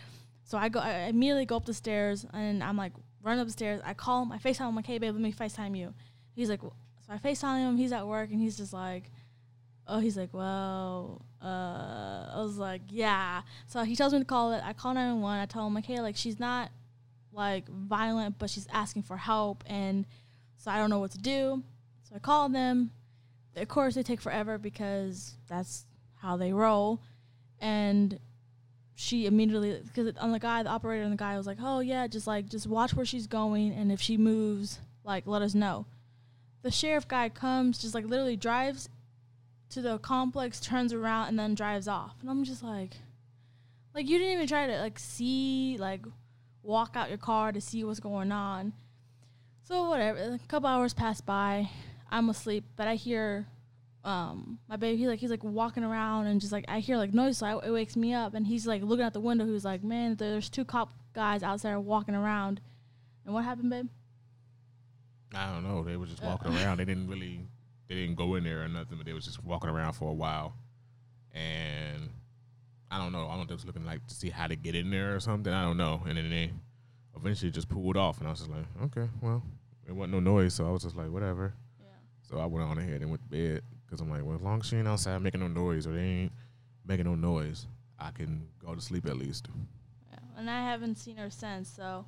So 0.45 0.59
I 0.59 0.69
go, 0.69 0.81
I 0.81 1.09
immediately 1.09 1.47
go 1.47 1.57
up 1.57 1.65
the 1.65 1.75
stairs 1.75 2.25
and 2.33 2.63
I'm 2.63 2.77
like, 2.77 2.93
run 3.23 3.39
upstairs. 3.39 3.81
I 3.85 3.95
call 3.95 4.23
him. 4.23 4.33
I 4.33 4.39
FaceTime 4.39 4.69
him. 4.69 4.77
like, 4.77 4.87
hey 4.87 4.99
babe, 4.99 5.15
let 5.15 5.23
me 5.23 5.33
FaceTime 5.33 5.77
you. 5.77 5.93
He's 6.35 6.49
like, 6.49 6.61
so 6.61 6.73
I 7.09 7.19
FaceTime 7.19 7.69
him. 7.69 7.77
He's 7.77 7.93
at 7.93 8.07
work 8.07 8.31
and 8.31 8.41
he's 8.41 8.57
just 8.57 8.73
like, 8.73 9.11
oh, 9.89 9.99
he's 9.99 10.17
like, 10.17 10.33
well, 10.33 11.23
uh, 11.43 12.31
I 12.35 12.43
was 12.43 12.59
like, 12.59 12.83
yeah. 12.89 13.43
So 13.67 13.83
he 13.85 13.97
tells 13.97 14.13
me 14.13 14.19
to 14.21 14.25
call 14.25 14.53
it. 14.53 14.63
I 14.65 14.73
call 14.73 14.95
911. 14.95 15.41
I 15.41 15.47
tell 15.47 15.67
him, 15.67 15.75
like, 15.75 15.87
hey, 15.87 16.01
like, 16.01 16.17
she's 16.17 16.41
not, 16.41 16.71
like, 17.33 17.69
violent, 17.69 18.39
but 18.39 18.51
she's 18.51 18.67
asking 18.73 19.03
for 19.03 19.17
help. 19.17 19.63
And 19.67 20.07
so 20.57 20.71
I 20.71 20.79
don't 20.79 20.91
know 20.91 20.99
what 20.99 21.13
to 21.13 21.19
do. 21.19 21.63
So 22.09 22.17
I 22.17 22.19
call 22.19 22.49
them. 22.49 22.91
Of 23.57 23.69
course, 23.69 23.95
they 23.95 24.03
take 24.03 24.21
forever 24.21 24.59
because 24.59 25.35
that's 25.49 25.87
how 26.17 26.37
they 26.37 26.53
roll. 26.53 27.01
And 27.59 28.19
she 28.95 29.27
immediately, 29.27 29.81
because 29.85 30.17
on 30.19 30.33
the 30.33 30.39
guy, 30.39 30.63
the 30.63 30.71
operator 30.71 31.03
and 31.03 31.13
the 31.13 31.17
guy 31.17 31.37
was 31.37 31.47
like, 31.47 31.59
oh, 31.61 31.81
yeah, 31.81 32.07
just, 32.07 32.27
like, 32.27 32.49
just 32.49 32.67
watch 32.67 32.95
where 32.95 33.07
she's 33.07 33.27
going. 33.27 33.73
And 33.73 33.91
if 33.91 34.01
she 34.01 34.17
moves, 34.17 34.79
like, 35.05 35.27
let 35.27 35.43
us 35.43 35.55
know. 35.55 35.87
The 36.63 36.71
sheriff 36.71 37.09
guy 37.09 37.29
comes, 37.29 37.79
just, 37.79 37.95
like, 37.95 38.05
literally 38.05 38.37
drives 38.37 38.89
to 39.71 39.83
the 39.83 39.99
complex, 39.99 40.61
turns 40.61 40.93
around, 40.93 41.29
and 41.29 41.39
then 41.39 41.55
drives 41.55 41.89
off. 41.89 42.17
And 42.21 42.31
I'm 42.31 42.45
just 42.45 42.63
like, 42.63 42.97
like 43.95 44.09
you 44.09 44.19
didn't 44.19 44.35
even 44.35 44.47
try 44.47 44.67
to 44.67 44.79
like 44.81 44.99
see, 44.99 45.77
like 45.79 46.03
walk 46.63 46.97
out 46.97 47.09
your 47.09 47.19
car 47.19 47.51
to 47.51 47.61
see 47.61 47.83
what's 47.83 47.99
going 47.99 48.31
on. 48.31 48.75
So 49.65 49.89
whatever. 49.89 50.19
A 50.35 50.41
couple 50.49 50.69
hours 50.69 50.95
pass 50.95 51.21
by. 51.21 51.71
I'm 52.11 52.29
asleep, 52.31 52.65
but 52.77 52.87
I 52.89 52.95
hear 52.95 53.47
um 54.05 54.59
my 54.69 54.77
baby. 54.77 54.97
He 54.99 55.09
like 55.09 55.19
he's 55.19 55.31
like 55.31 55.43
walking 55.43 55.83
around 55.83 56.27
and 56.29 56.41
just 56.41 56.53
like 56.53 56.65
I 56.69 56.79
hear 56.81 56.97
like 56.97 57.13
noise, 57.13 57.39
so 57.39 57.47
I, 57.47 57.67
it 57.67 57.71
wakes 57.71 57.97
me 57.97 58.15
up. 58.15 58.35
And 58.35 58.47
he's 58.47 58.67
like 58.67 58.83
looking 58.83 59.05
out 59.05 59.13
the 59.13 59.21
window. 59.21 59.45
He's 59.47 59.65
like, 59.65 59.83
man, 59.83 60.17
there's 60.17 60.49
two 60.49 60.65
cop 60.65 60.91
guys 61.13 61.43
outside 61.43 61.77
walking 61.77 62.15
around. 62.15 62.61
And 63.25 63.35
what 63.35 63.45
happened, 63.45 63.71
babe? 63.71 63.89
I 65.35 65.53
don't 65.53 65.65
know. 65.65 65.83
They 65.83 65.97
were 65.97 66.07
just 66.07 66.23
Uh. 66.23 66.27
walking 66.29 66.55
around. 66.57 66.79
They 66.79 66.85
didn't 66.85 67.09
really, 67.09 67.41
they 67.89 67.97
didn't 67.97 68.15
go 68.15 68.37
in 68.37 68.45
there 68.45 68.63
or 68.63 68.69
nothing, 68.69 68.97
but 68.97 69.07
they 69.07 69.13
was 69.13 69.25
just 69.25 69.43
walking 69.43 69.69
around 69.71 69.95
for 69.95 70.09
a 70.11 70.15
while. 70.15 70.55
And 71.33 72.09
I 72.91 72.99
don't 72.99 73.13
know. 73.13 73.27
I 73.27 73.31
don't 73.31 73.39
know 73.39 73.43
if 73.43 73.49
they 73.49 73.55
was 73.55 73.67
looking 73.67 73.85
like 73.85 74.07
to 74.07 74.15
see 74.15 74.31
how 74.31 74.47
to 74.47 74.55
get 74.57 74.75
in 74.75 74.91
there 74.91 75.15
or 75.15 75.21
something. 75.21 75.53
I 75.53 75.63
don't 75.65 75.77
know. 75.77 76.03
And 76.07 76.17
then 76.17 76.31
they 76.31 76.53
eventually 77.17 77.51
just 77.51 77.69
pulled 77.69 77.97
off, 77.97 78.19
and 78.19 78.29
I 78.29 78.31
was 78.31 78.41
just 78.41 78.51
like, 78.51 78.65
okay, 78.85 79.09
well, 79.21 79.43
it 79.87 79.93
wasn't 79.93 80.13
no 80.15 80.21
noise, 80.21 80.55
so 80.55 80.67
I 80.67 80.71
was 80.71 80.83
just 80.83 80.97
like, 80.97 81.11
whatever. 81.11 81.55
So 82.29 82.39
I 82.39 82.47
went 82.47 82.67
on 82.67 82.79
ahead 82.79 83.01
and 83.03 83.11
went 83.11 83.23
to 83.23 83.29
bed 83.29 83.63
because 83.85 84.01
I'm 84.01 84.11
like, 84.11 84.25
well, 84.25 84.37
as 84.37 84.43
long 84.43 84.61
as 84.61 84.67
she 84.67 84.77
ain't 84.77 84.89
outside 84.89 85.21
making 85.23 85.41
no 85.41 85.49
noise 85.49 85.87
or 85.87 85.93
they 85.93 86.01
ain't 86.01 86.33
making 86.85 87.07
no 87.07 87.15
noise, 87.15 87.67
I 87.99 88.11
can 88.11 88.49
go 88.65 88.75
to 88.75 88.81
sleep 88.81 89.07
at 89.07 89.17
least. 89.17 89.49
Yeah. 90.11 90.19
And 90.37 90.51
I 90.51 90.63
haven't 90.63 90.97
seen 90.97 91.17
her 91.17 91.31
since, 91.31 91.69
so 91.69 92.05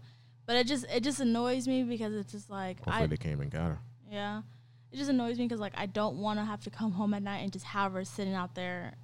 but 0.47 0.57
it 0.57 0.67
just 0.67 0.87
it 0.93 1.03
just 1.03 1.21
annoys 1.21 1.69
me 1.69 1.83
because 1.85 2.15
it's 2.15 2.33
just 2.33 2.51
like 2.51 2.79
Hopefully 2.79 3.05
I 3.05 3.07
they 3.07 3.17
came 3.17 3.41
and 3.41 3.51
got 3.51 3.69
her. 3.69 3.79
yeah. 4.11 4.43
It 4.91 4.97
just 4.97 5.11
annoys 5.11 5.37
me 5.39 5.45
because 5.45 5.61
like 5.61 5.75
I 5.77 5.87
don't 5.87 6.17
want 6.17 6.39
to 6.39 6.45
have 6.45 6.65
to 6.65 6.71
come 6.71 6.93
home 6.93 7.13
at 7.13 7.23
night 7.23 7.39
and 7.39 7.53
just 7.53 7.67
have 7.67 7.93
her 7.93 8.05
sitting 8.05 8.35
out 8.35 8.55
there 8.55 8.95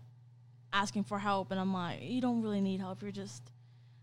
asking 0.72 1.04
for 1.04 1.18
help 1.18 1.50
and 1.50 1.60
I'm 1.60 1.72
like, 1.74 2.00
you 2.02 2.20
don't 2.22 2.42
really 2.42 2.62
need 2.62 2.80
help. 2.80 3.02
You're 3.02 3.12
just 3.12 3.42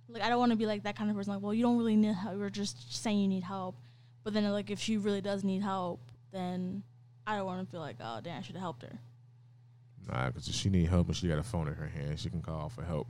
like 0.07 0.21
I 0.21 0.29
don't 0.29 0.39
want 0.39 0.51
to 0.51 0.55
be 0.57 0.65
like 0.67 0.83
that 0.83 0.95
kind 0.95 1.09
of 1.09 1.15
person 1.15 1.33
like, 1.33 1.41
well, 1.41 1.53
you 1.53 1.63
don't 1.63 1.77
really 1.77 1.95
need 1.95 2.13
help. 2.13 2.37
You're 2.37 2.49
just 2.49 3.01
saying 3.01 3.19
you 3.19 3.27
need 3.27 3.43
help. 3.43 3.75
But 4.23 4.33
then 4.33 4.49
like 4.51 4.69
if 4.69 4.79
she 4.79 4.97
really 4.97 5.21
does 5.21 5.43
need 5.43 5.63
help, 5.63 5.99
then 6.31 6.83
I 7.31 7.37
don't 7.37 7.45
want 7.45 7.65
to 7.65 7.71
feel 7.71 7.79
like, 7.79 7.97
oh, 8.01 8.19
damn, 8.23 8.39
I 8.39 8.41
should 8.41 8.55
have 8.55 8.61
helped 8.61 8.83
her. 8.83 8.99
Nah, 10.07 10.27
because 10.27 10.47
if 10.47 10.55
she 10.55 10.69
need 10.69 10.87
help 10.89 11.07
and 11.07 11.15
she 11.15 11.27
got 11.27 11.37
a 11.37 11.43
phone 11.43 11.67
in 11.67 11.75
her 11.75 11.87
hand, 11.87 12.19
she 12.19 12.29
can 12.29 12.41
call 12.41 12.69
for 12.69 12.83
help. 12.83 13.07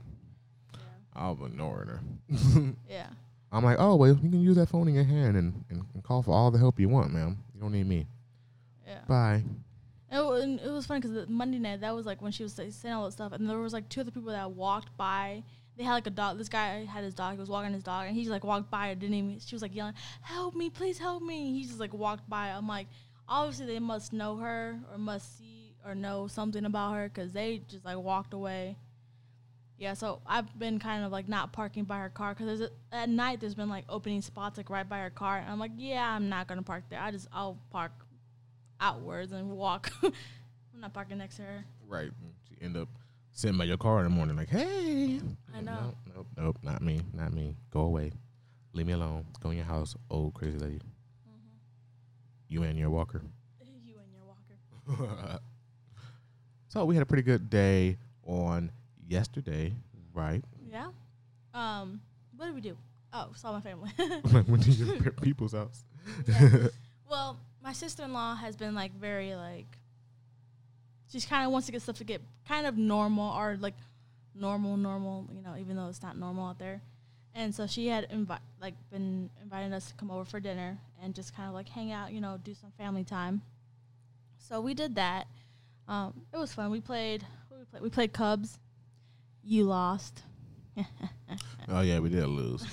Yeah. 0.74 0.80
I'll 1.14 1.44
ignore 1.44 1.76
her. 1.78 2.00
Yeah. 2.88 3.06
I'm 3.50 3.64
like, 3.64 3.76
oh, 3.78 3.96
well, 3.96 4.08
you 4.08 4.30
can 4.30 4.40
use 4.40 4.56
that 4.56 4.70
phone 4.70 4.88
in 4.88 4.94
your 4.94 5.04
hand 5.04 5.36
and, 5.36 5.64
and, 5.68 5.84
and 5.92 6.02
call 6.02 6.22
for 6.22 6.30
all 6.32 6.50
the 6.50 6.58
help 6.58 6.80
you 6.80 6.88
want, 6.88 7.12
ma'am. 7.12 7.36
You 7.54 7.60
don't 7.60 7.72
need 7.72 7.86
me. 7.86 8.06
Yeah. 8.86 9.00
Bye. 9.06 9.44
It, 10.10 10.18
and 10.42 10.58
it 10.60 10.70
was 10.70 10.86
funny 10.86 11.00
because 11.00 11.28
Monday 11.28 11.58
night 11.58 11.80
that 11.82 11.94
was 11.94 12.06
like 12.06 12.22
when 12.22 12.32
she 12.32 12.42
was 12.42 12.54
say- 12.54 12.70
saying 12.70 12.94
all 12.94 13.04
that 13.06 13.12
stuff, 13.12 13.32
and 13.32 13.48
there 13.48 13.58
was 13.58 13.72
like 13.74 13.88
two 13.90 14.00
other 14.00 14.10
people 14.10 14.30
that 14.30 14.50
walked 14.52 14.96
by. 14.96 15.42
They 15.76 15.84
had 15.84 15.92
like 15.92 16.06
a 16.06 16.10
dog. 16.10 16.38
This 16.38 16.48
guy 16.50 16.84
had 16.84 17.02
his 17.04 17.14
dog. 17.14 17.32
He 17.34 17.40
was 17.40 17.48
walking 17.48 17.72
his 17.72 17.82
dog, 17.82 18.06
and 18.06 18.14
he 18.14 18.22
just 18.22 18.30
like 18.30 18.44
walked 18.44 18.70
by. 18.70 18.92
Didn't 18.94 19.14
even. 19.14 19.38
She 19.38 19.54
was 19.54 19.62
like 19.62 19.74
yelling, 19.74 19.94
"Help 20.20 20.54
me, 20.54 20.68
please 20.68 20.98
help 20.98 21.22
me!" 21.22 21.52
He 21.52 21.64
just 21.64 21.80
like 21.80 21.94
walked 21.94 22.28
by. 22.28 22.48
I'm 22.48 22.68
like, 22.68 22.88
obviously 23.28 23.66
they 23.66 23.78
must 23.78 24.12
know 24.12 24.36
her 24.36 24.78
or 24.90 24.98
must 24.98 25.38
see 25.38 25.74
or 25.84 25.94
know 25.94 26.26
something 26.26 26.64
about 26.64 26.94
her 26.94 27.08
because 27.08 27.32
they 27.32 27.62
just 27.68 27.84
like 27.84 27.98
walked 27.98 28.34
away. 28.34 28.76
Yeah, 29.78 29.94
so 29.94 30.20
I've 30.26 30.56
been 30.58 30.78
kind 30.78 31.04
of 31.04 31.10
like 31.10 31.28
not 31.28 31.52
parking 31.52 31.84
by 31.84 31.98
her 31.98 32.08
car 32.08 32.34
because 32.34 32.68
at 32.92 33.08
night 33.08 33.40
there's 33.40 33.56
been 33.56 33.68
like 33.68 33.84
opening 33.88 34.22
spots 34.22 34.56
like 34.56 34.70
right 34.70 34.88
by 34.88 35.00
her 35.00 35.10
car, 35.10 35.38
and 35.38 35.50
I'm 35.50 35.58
like, 35.58 35.72
yeah, 35.76 36.08
I'm 36.14 36.28
not 36.28 36.46
gonna 36.46 36.62
park 36.62 36.84
there. 36.88 37.00
I 37.00 37.10
just 37.10 37.26
I'll 37.32 37.58
park 37.70 37.92
outwards 38.80 39.32
and 39.32 39.50
walk. 39.50 39.90
I'm 40.02 40.80
not 40.80 40.92
parking 40.92 41.18
next 41.18 41.36
to 41.36 41.42
her. 41.42 41.64
Right. 41.88 42.10
She 42.48 42.64
end 42.64 42.76
up 42.76 42.88
sitting 43.32 43.58
by 43.58 43.64
your 43.64 43.76
car 43.76 43.98
in 43.98 44.04
the 44.04 44.10
morning 44.10 44.36
like, 44.36 44.50
hey. 44.50 45.20
I 45.54 45.60
know. 45.60 45.78
Nope, 45.82 45.96
nope, 46.14 46.26
nope. 46.36 46.58
Not 46.62 46.82
me. 46.82 47.00
Not 47.12 47.32
me. 47.32 47.56
Go 47.70 47.80
away. 47.80 48.12
Leave 48.72 48.86
me 48.86 48.92
alone. 48.92 49.24
Go 49.40 49.50
in 49.50 49.56
your 49.56 49.66
house. 49.66 49.96
Old 50.10 50.34
crazy 50.34 50.58
lady. 50.58 50.80
You 52.52 52.64
and 52.64 52.78
your 52.78 52.90
walker. 52.90 53.22
You 53.84 53.96
and 53.98 54.12
your 54.12 54.26
walker. 54.26 55.40
so 56.68 56.84
we 56.84 56.94
had 56.94 57.02
a 57.02 57.06
pretty 57.06 57.22
good 57.22 57.48
day 57.48 57.96
on 58.26 58.70
yesterday, 59.08 59.72
right? 60.12 60.44
Yeah. 60.70 60.88
Um, 61.54 62.02
what 62.36 62.44
did 62.46 62.54
we 62.54 62.60
do? 62.60 62.76
Oh, 63.10 63.30
saw 63.34 63.52
my 63.52 63.60
family. 63.62 63.90
Went 64.48 64.64
to 64.64 64.70
your 64.70 65.12
people's 65.12 65.52
house. 65.52 65.82
Yeah. 66.26 66.66
well, 67.10 67.38
my 67.62 67.72
sister 67.72 68.02
in 68.02 68.12
law 68.12 68.34
has 68.34 68.54
been 68.54 68.74
like 68.74 68.92
very 68.98 69.34
like 69.34 69.78
she's 71.10 71.24
kind 71.24 71.46
of 71.46 71.52
wants 71.52 71.66
to 71.66 71.72
get 71.72 71.80
stuff 71.80 71.96
to 71.98 72.04
get 72.04 72.20
kind 72.46 72.66
of 72.66 72.76
normal 72.76 73.32
or 73.32 73.56
like 73.58 73.76
normal, 74.34 74.76
normal, 74.76 75.26
you 75.34 75.40
know, 75.40 75.56
even 75.58 75.76
though 75.76 75.88
it's 75.88 76.02
not 76.02 76.18
normal 76.18 76.48
out 76.48 76.58
there. 76.58 76.82
And 77.34 77.54
so 77.54 77.66
she 77.66 77.86
had 77.88 78.08
invi- 78.10 78.38
like 78.60 78.74
been 78.90 79.30
inviting 79.42 79.72
us 79.72 79.88
to 79.88 79.94
come 79.94 80.10
over 80.10 80.24
for 80.24 80.38
dinner 80.40 80.78
and 81.02 81.14
just 81.14 81.34
kind 81.34 81.48
of 81.48 81.54
like 81.54 81.68
hang 81.68 81.90
out, 81.92 82.12
you 82.12 82.20
know, 82.20 82.38
do 82.42 82.54
some 82.54 82.70
family 82.76 83.04
time. 83.04 83.40
So 84.38 84.60
we 84.60 84.74
did 84.74 84.96
that. 84.96 85.26
Um, 85.88 86.12
it 86.32 86.36
was 86.36 86.52
fun. 86.52 86.70
We 86.70 86.80
played. 86.80 87.24
We 87.50 87.64
played? 87.64 87.82
We 87.82 87.90
played 87.90 88.12
Cubs. 88.12 88.58
You 89.42 89.64
lost. 89.64 90.22
Oh 91.68 91.80
yeah, 91.80 92.00
we 92.00 92.08
did 92.08 92.26
lose. 92.26 92.64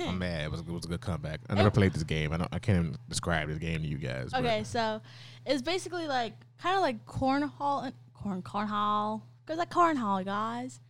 I'm 0.00 0.18
mad. 0.20 0.44
It 0.46 0.50
was, 0.50 0.60
it 0.60 0.68
was 0.68 0.84
a 0.84 0.88
good 0.88 1.00
comeback. 1.02 1.40
I 1.48 1.54
never 1.54 1.70
played 1.70 1.92
this 1.92 2.02
game. 2.02 2.32
I 2.32 2.38
don't. 2.38 2.48
I 2.52 2.58
can't 2.58 2.78
even 2.78 2.96
describe 3.08 3.48
this 3.48 3.58
game 3.58 3.82
to 3.82 3.86
you 3.86 3.98
guys. 3.98 4.30
but- 4.32 4.40
Okay, 4.40 4.64
so 4.64 5.00
it's 5.46 5.62
basically 5.62 6.06
like 6.08 6.32
kind 6.60 6.74
of 6.76 6.82
like 6.82 7.04
cornhole 7.06 7.84
and 7.84 7.94
corn 8.14 8.42
cornhole. 8.42 9.20
Cause 9.46 9.58
like 9.58 9.70
cornhole, 9.70 10.24
guys. 10.24 10.80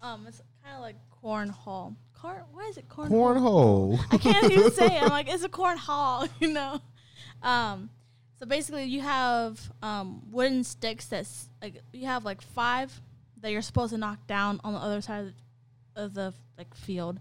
Um, 0.00 0.26
it's 0.28 0.40
kind 0.64 0.76
of 0.76 0.80
like 0.82 0.96
cornhole. 1.22 1.94
Corn. 2.20 2.42
Why 2.52 2.64
is 2.64 2.76
it 2.76 2.88
cornhole? 2.88 3.08
Cornhole. 3.10 4.00
I 4.10 4.18
can't 4.18 4.50
even 4.50 4.70
say 4.72 4.86
it. 4.86 5.02
I'm 5.02 5.08
like, 5.18 5.32
it's 5.32 5.44
a 5.44 5.48
cornhole, 5.48 6.28
you 6.40 6.48
know. 6.48 6.80
Um, 7.42 7.90
so 8.38 8.46
basically, 8.46 8.84
you 8.84 9.00
have 9.00 9.60
um 9.82 10.22
wooden 10.30 10.64
sticks 10.64 11.06
that's 11.06 11.48
like 11.62 11.80
you 11.92 12.06
have 12.06 12.24
like 12.24 12.42
five 12.42 13.00
that 13.40 13.52
you're 13.52 13.62
supposed 13.62 13.92
to 13.92 13.98
knock 13.98 14.26
down 14.26 14.60
on 14.64 14.72
the 14.72 14.78
other 14.80 15.00
side 15.00 15.26
of 15.26 15.34
the, 15.94 16.02
of 16.02 16.14
the 16.14 16.34
like 16.56 16.74
field, 16.74 17.20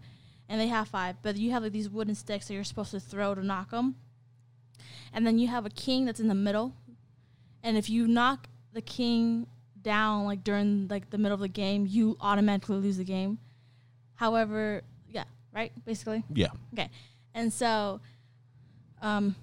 and 0.49 0.59
they 0.59 0.67
have 0.67 0.87
five. 0.87 1.17
But 1.21 1.37
you 1.37 1.51
have 1.51 1.63
like 1.63 1.71
these 1.71 1.89
wooden 1.89 2.15
sticks 2.15 2.47
that 2.47 2.53
you're 2.53 2.63
supposed 2.63 2.91
to 2.91 2.99
throw 2.99 3.35
to 3.35 3.43
knock 3.43 3.71
them, 3.71 3.95
and 5.13 5.25
then 5.25 5.37
you 5.37 5.47
have 5.47 5.65
a 5.65 5.71
king 5.71 6.05
that's 6.05 6.19
in 6.19 6.27
the 6.27 6.35
middle, 6.35 6.73
and 7.63 7.77
if 7.77 7.89
you 7.89 8.07
knock 8.07 8.47
the 8.73 8.81
king 8.81 9.47
down 9.81 10.25
like 10.25 10.43
during 10.43 10.87
like 10.87 11.09
the 11.11 11.17
middle 11.17 11.35
of 11.35 11.41
the 11.41 11.47
game, 11.47 11.85
you 11.87 12.17
automatically 12.19 12.77
lose 12.77 12.97
the 12.97 13.03
game. 13.03 13.39
However, 14.17 14.81
yeah, 15.07 15.23
right, 15.53 15.71
basically. 15.85 16.23
Yeah. 16.33 16.49
Okay. 16.73 16.89
And 17.33 17.53
so, 17.53 18.01
um, 19.01 19.35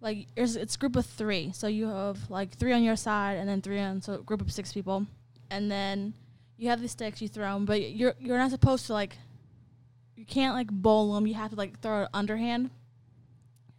like 0.00 0.26
it's, 0.36 0.56
it's 0.56 0.76
group 0.76 0.94
of 0.94 1.06
three. 1.06 1.52
So 1.52 1.66
you 1.66 1.88
have 1.88 2.30
like 2.30 2.52
three 2.52 2.72
on 2.72 2.82
your 2.82 2.96
side, 2.96 3.38
and 3.38 3.48
then 3.48 3.60
three 3.60 3.80
on 3.80 4.00
so 4.02 4.18
group 4.18 4.40
of 4.40 4.52
six 4.52 4.72
people, 4.72 5.06
and 5.50 5.70
then 5.70 6.14
you 6.56 6.68
have 6.68 6.80
the 6.80 6.88
sticks 6.88 7.20
you 7.22 7.28
throw 7.28 7.54
them, 7.54 7.64
but 7.64 7.90
you're 7.90 8.14
you're 8.20 8.38
not 8.38 8.50
supposed 8.50 8.86
to 8.86 8.92
like. 8.92 9.16
You 10.16 10.26
can't 10.26 10.54
like 10.54 10.70
bowl 10.70 11.14
them. 11.14 11.26
You 11.26 11.32
have 11.32 11.50
to 11.50 11.56
like 11.56 11.80
throw 11.80 12.02
it 12.02 12.10
underhand. 12.12 12.68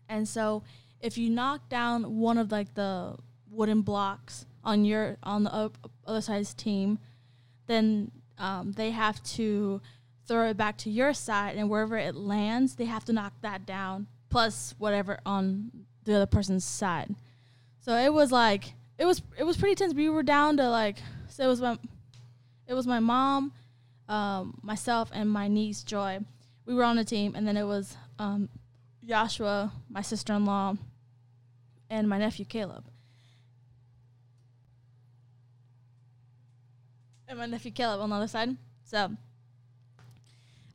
And 0.09 0.27
so, 0.27 0.63
if 0.99 1.19
you 1.19 1.29
knock 1.29 1.69
down 1.69 2.17
one 2.17 2.39
of 2.39 2.51
like 2.51 2.73
the 2.73 3.15
wooden 3.47 3.81
blocks 3.81 4.47
on 4.63 4.85
your 4.85 5.17
on 5.21 5.43
the 5.43 5.71
other 6.07 6.21
side's 6.21 6.55
team, 6.55 6.97
then 7.67 8.11
um, 8.39 8.71
they 8.71 8.89
have 8.89 9.21
to 9.23 9.81
throw 10.27 10.49
it 10.49 10.57
back 10.57 10.77
to 10.79 10.89
your 10.89 11.13
side, 11.13 11.55
and 11.55 11.69
wherever 11.69 11.97
it 11.97 12.15
lands, 12.15 12.75
they 12.75 12.85
have 12.85 13.05
to 13.05 13.13
knock 13.13 13.33
that 13.41 13.65
down 13.65 14.07
plus 14.31 14.73
whatever 14.79 15.19
on 15.25 15.71
the 16.05 16.15
other 16.15 16.25
person's 16.25 16.65
side. 16.65 17.13
So 17.81 17.95
it 17.95 18.11
was 18.11 18.31
like 18.31 18.73
it 18.97 19.05
was 19.05 19.21
it 19.37 19.43
was 19.43 19.57
pretty 19.57 19.75
tense. 19.75 19.93
We 19.93 20.09
were 20.09 20.23
down 20.23 20.57
to 20.57 20.69
like 20.69 20.97
so 21.27 21.43
it 21.43 21.47
was 21.47 21.61
my 21.61 21.77
it 22.67 22.73
was 22.73 22.87
my 22.87 22.99
mom, 22.99 23.51
um, 24.07 24.57
myself, 24.63 25.09
and 25.13 25.29
my 25.29 25.47
niece 25.47 25.83
Joy. 25.83 26.19
We 26.65 26.73
were 26.73 26.83
on 26.83 26.97
a 26.97 27.03
team, 27.03 27.35
and 27.35 27.45
then 27.45 27.57
it 27.57 27.65
was 27.65 27.97
um, 28.17 28.49
Joshua, 29.03 29.73
my 29.89 30.01
sister 30.01 30.33
in 30.33 30.45
law, 30.45 30.75
and 31.89 32.07
my 32.07 32.17
nephew 32.17 32.45
Caleb. 32.45 32.85
And 37.27 37.39
my 37.39 37.45
nephew 37.45 37.71
Caleb 37.71 37.99
on 37.99 38.09
the 38.09 38.15
other 38.15 38.27
side. 38.27 38.55
So 38.85 39.11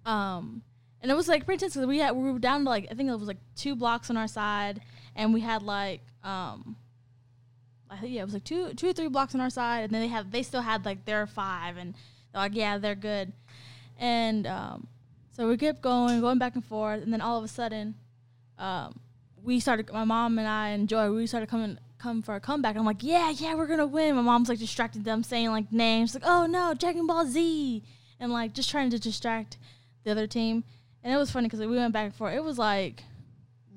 um, 0.06 0.62
and 1.02 1.10
it 1.10 1.14
was 1.14 1.28
like 1.28 1.44
pretty 1.44 1.56
intense 1.64 1.74
'cause 1.74 1.86
we 1.86 1.98
had 1.98 2.12
we 2.12 2.32
were 2.32 2.38
down 2.38 2.64
to 2.64 2.70
like 2.70 2.86
I 2.90 2.94
think 2.94 3.10
it 3.10 3.12
was 3.12 3.28
like 3.28 3.36
two 3.54 3.76
blocks 3.76 4.08
on 4.08 4.16
our 4.16 4.28
side, 4.28 4.80
and 5.14 5.34
we 5.34 5.40
had 5.42 5.62
like 5.62 6.00
um, 6.24 6.76
I 7.90 7.98
think 7.98 8.14
yeah 8.14 8.22
it 8.22 8.24
was 8.24 8.34
like 8.34 8.44
two 8.44 8.72
two 8.74 8.88
or 8.88 8.92
three 8.94 9.08
blocks 9.08 9.34
on 9.34 9.40
our 9.40 9.50
side, 9.50 9.84
and 9.84 9.92
then 9.92 10.00
they 10.00 10.08
had 10.08 10.32
they 10.32 10.42
still 10.42 10.62
had 10.62 10.84
like 10.84 11.04
their 11.04 11.26
five, 11.26 11.76
and 11.76 11.94
they're 12.32 12.42
like 12.42 12.54
yeah 12.54 12.78
they're 12.78 12.94
good, 12.94 13.32
and 13.98 14.46
um, 14.46 14.86
so 15.32 15.48
we 15.48 15.56
kept 15.56 15.82
going 15.82 16.20
going 16.20 16.38
back 16.38 16.54
and 16.54 16.64
forth, 16.64 17.02
and 17.02 17.12
then 17.12 17.20
all 17.20 17.36
of 17.36 17.44
a 17.44 17.48
sudden, 17.48 17.94
um, 18.58 18.98
we 19.42 19.60
started 19.60 19.92
my 19.92 20.04
mom 20.04 20.38
and 20.38 20.48
I 20.48 20.68
and 20.68 20.88
Joy 20.88 21.10
we 21.12 21.26
started 21.26 21.48
coming 21.48 21.78
come 21.98 22.22
for 22.22 22.34
a 22.34 22.40
comeback. 22.40 22.76
I'm 22.76 22.84
like 22.84 23.02
yeah 23.02 23.30
yeah 23.30 23.54
we're 23.54 23.66
gonna 23.66 23.86
win. 23.86 24.16
My 24.16 24.22
mom's 24.22 24.48
like 24.48 24.58
distracting 24.58 25.02
them 25.02 25.22
saying 25.22 25.50
like 25.50 25.72
names 25.72 26.14
like 26.14 26.24
oh 26.26 26.46
no 26.46 26.74
Dragon 26.74 27.06
Ball 27.06 27.26
Z, 27.26 27.82
and 28.18 28.32
like 28.32 28.54
just 28.54 28.70
trying 28.70 28.90
to 28.90 28.98
distract 28.98 29.56
the 30.06 30.12
other 30.12 30.26
team. 30.26 30.64
And 31.02 31.12
it 31.12 31.16
was 31.18 31.30
funny 31.30 31.46
because 31.46 31.60
we 31.60 31.66
went 31.76 31.92
back 31.92 32.06
and 32.06 32.14
forth. 32.14 32.34
It 32.34 32.42
was 32.42 32.58
like 32.58 33.02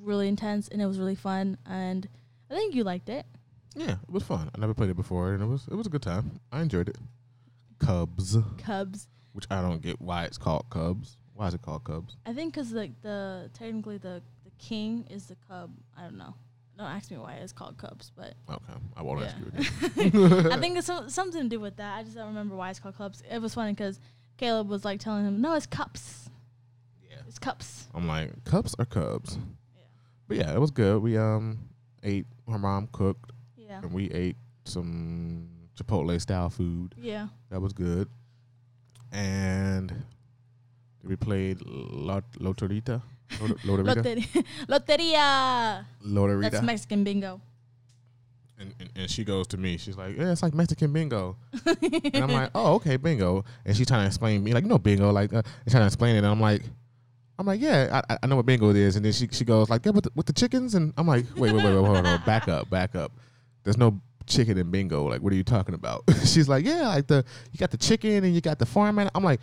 really 0.01 0.27
intense 0.29 0.69
and 0.69 0.81
it 0.81 0.85
was 0.85 0.97
really 0.97 1.15
fun. 1.15 1.57
And 1.65 2.07
I 2.49 2.55
think 2.55 2.73
you 2.73 2.83
liked 2.85 3.09
it. 3.09 3.25
Yeah, 3.75 3.91
it 3.91 4.09
was 4.09 4.23
fun. 4.23 4.49
I 4.55 4.59
never 4.59 4.73
played 4.73 4.89
it 4.89 4.95
before, 4.95 5.33
and 5.33 5.43
it 5.43 5.45
was 5.45 5.67
it 5.69 5.75
was 5.75 5.85
a 5.85 5.89
good 5.91 6.01
time. 6.01 6.39
I 6.51 6.61
enjoyed 6.61 6.89
it. 6.89 6.97
Cubs, 7.77 8.35
Cubs. 8.57 9.07
which 9.33 9.45
I 9.51 9.61
don't 9.61 9.81
get 9.81 10.01
why 10.01 10.23
it's 10.23 10.37
called 10.39 10.65
Cubs. 10.69 11.17
Why 11.35 11.47
is 11.47 11.53
it 11.53 11.61
called 11.61 11.83
Cubs? 11.83 12.17
I 12.25 12.33
think 12.33 12.53
because 12.53 12.71
like 12.71 12.99
the 13.03 13.49
technically 13.53 13.97
the 13.97 14.21
the 14.43 14.51
king 14.57 15.05
is 15.09 15.27
the 15.27 15.37
cub. 15.47 15.71
I 15.95 16.01
don't 16.01 16.17
know. 16.17 16.33
Don't 16.77 16.87
ask 16.87 17.11
me 17.11 17.17
why 17.17 17.33
it's 17.33 17.53
called 17.53 17.77
cubs, 17.77 18.11
but 18.15 18.33
Okay, 18.49 18.79
I 18.97 19.01
won't 19.03 19.21
ask 19.23 19.35
you 19.37 19.47
again. 20.07 20.51
I 20.51 20.57
think 20.57 20.77
it's 20.77 20.87
some, 20.87 21.09
something 21.09 21.43
to 21.43 21.49
do 21.49 21.59
with 21.59 21.75
that. 21.77 21.97
I 21.99 22.03
just 22.03 22.15
don't 22.15 22.27
remember 22.27 22.55
why 22.55 22.69
it's 22.71 22.79
called 22.79 22.97
Cubs. 22.97 23.21
It 23.29 23.39
was 23.39 23.53
funny 23.53 23.73
because 23.73 23.99
Caleb 24.39 24.69
was 24.69 24.85
like 24.85 24.99
telling 25.01 25.25
him, 25.25 25.41
"No, 25.41 25.53
it's 25.53 25.65
cups. 25.67 26.29
Yeah. 27.09 27.17
It's 27.27 27.37
cups." 27.39 27.87
I'm 27.93 28.07
like, 28.07 28.31
cups 28.45 28.73
are 28.79 28.85
cubs. 28.85 29.37
Yeah. 29.75 29.83
But 30.27 30.37
yeah, 30.37 30.53
it 30.55 30.59
was 30.59 30.71
good. 30.71 31.01
We 31.03 31.17
um 31.17 31.59
ate. 32.03 32.25
Her 32.49 32.57
mom 32.57 32.87
cooked, 32.91 33.31
Yeah. 33.57 33.81
and 33.83 33.91
we 33.93 34.09
ate 34.11 34.37
some 34.63 35.49
Chipotle 35.75 36.19
style 36.21 36.49
food. 36.49 36.95
Yeah. 36.97 37.27
That 37.51 37.59
was 37.61 37.73
good. 37.73 38.07
And 39.11 39.93
we 41.03 41.15
played 41.15 41.61
Lot 41.65 42.23
Loterita. 42.39 43.01
Lot- 43.41 43.57
Lotorita. 43.67 44.45
Loteria. 44.67 45.85
Loteria. 46.03 46.41
That's 46.49 46.61
Mexican 46.63 47.03
bingo. 47.03 47.41
And, 48.59 48.75
and, 48.79 48.89
and 48.95 49.09
she 49.09 49.23
goes 49.23 49.47
to 49.47 49.57
me. 49.57 49.77
She's 49.77 49.97
like, 49.97 50.17
"Yeah, 50.17 50.31
it's 50.31 50.43
like 50.43 50.53
Mexican 50.53 50.91
bingo." 50.91 51.37
and 51.65 52.15
I'm 52.23 52.29
like, 52.29 52.51
"Oh, 52.53 52.75
okay, 52.75 52.97
bingo." 52.97 53.45
And 53.65 53.75
she's 53.75 53.87
trying 53.87 54.01
to 54.01 54.07
explain 54.07 54.43
me, 54.43 54.53
like, 54.53 54.63
"You 54.63 54.69
know, 54.69 54.77
bingo." 54.77 55.11
Like, 55.11 55.33
uh, 55.33 55.41
trying 55.67 55.81
to 55.81 55.85
explain 55.87 56.15
it. 56.15 56.19
And 56.19 56.27
I'm 56.27 56.41
like, 56.41 56.63
"I'm 57.37 57.45
like, 57.45 57.61
yeah, 57.61 58.01
I, 58.09 58.17
I 58.21 58.27
know 58.27 58.35
what 58.35 58.45
bingo 58.45 58.69
is." 58.69 58.95
And 58.95 59.05
then 59.05 59.13
she 59.13 59.27
she 59.31 59.45
goes 59.45 59.69
like, 59.69 59.85
"Yeah, 59.85 59.91
with 59.91 60.05
the, 60.05 60.11
with 60.15 60.25
the 60.25 60.33
chickens." 60.33 60.75
And 60.75 60.93
I'm 60.97 61.07
like, 61.07 61.25
"Wait, 61.35 61.53
wait, 61.53 61.63
wait, 61.63 61.75
wait, 61.75 61.85
hold 61.85 62.05
on, 62.05 62.21
back 62.25 62.47
up, 62.47 62.69
back 62.69 62.95
up. 62.95 63.13
There's 63.63 63.77
no 63.77 64.01
chicken 64.25 64.57
in 64.57 64.69
bingo. 64.69 65.05
Like, 65.07 65.21
what 65.21 65.31
are 65.31 65.37
you 65.37 65.43
talking 65.43 65.75
about?" 65.75 66.03
she's 66.25 66.49
like, 66.49 66.65
"Yeah, 66.65 66.87
like 66.89 67.07
the 67.07 67.23
you 67.51 67.57
got 67.57 67.71
the 67.71 67.77
chicken 67.77 68.23
and 68.23 68.35
you 68.35 68.41
got 68.41 68.59
the 68.59 68.65
farm." 68.65 68.99
And 68.99 69.09
I'm 69.15 69.23
like, 69.23 69.39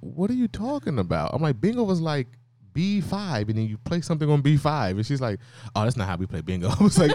"What 0.00 0.30
are 0.30 0.34
you 0.34 0.48
talking 0.48 0.98
about?" 0.98 1.34
I'm 1.34 1.42
like, 1.42 1.60
"Bingo 1.60 1.82
was 1.82 2.00
like." 2.00 2.28
B5 2.74 3.48
and 3.48 3.58
then 3.58 3.68
you 3.68 3.78
play 3.78 4.00
something 4.00 4.28
on 4.28 4.42
B5 4.42 4.90
and 4.90 5.06
she's 5.06 5.20
like, 5.20 5.38
"Oh, 5.74 5.84
that's 5.84 5.96
not 5.96 6.08
how 6.08 6.16
we 6.16 6.26
play 6.26 6.40
bingo." 6.40 6.68
I 6.80 6.82
was 6.82 6.98
like, 6.98 7.12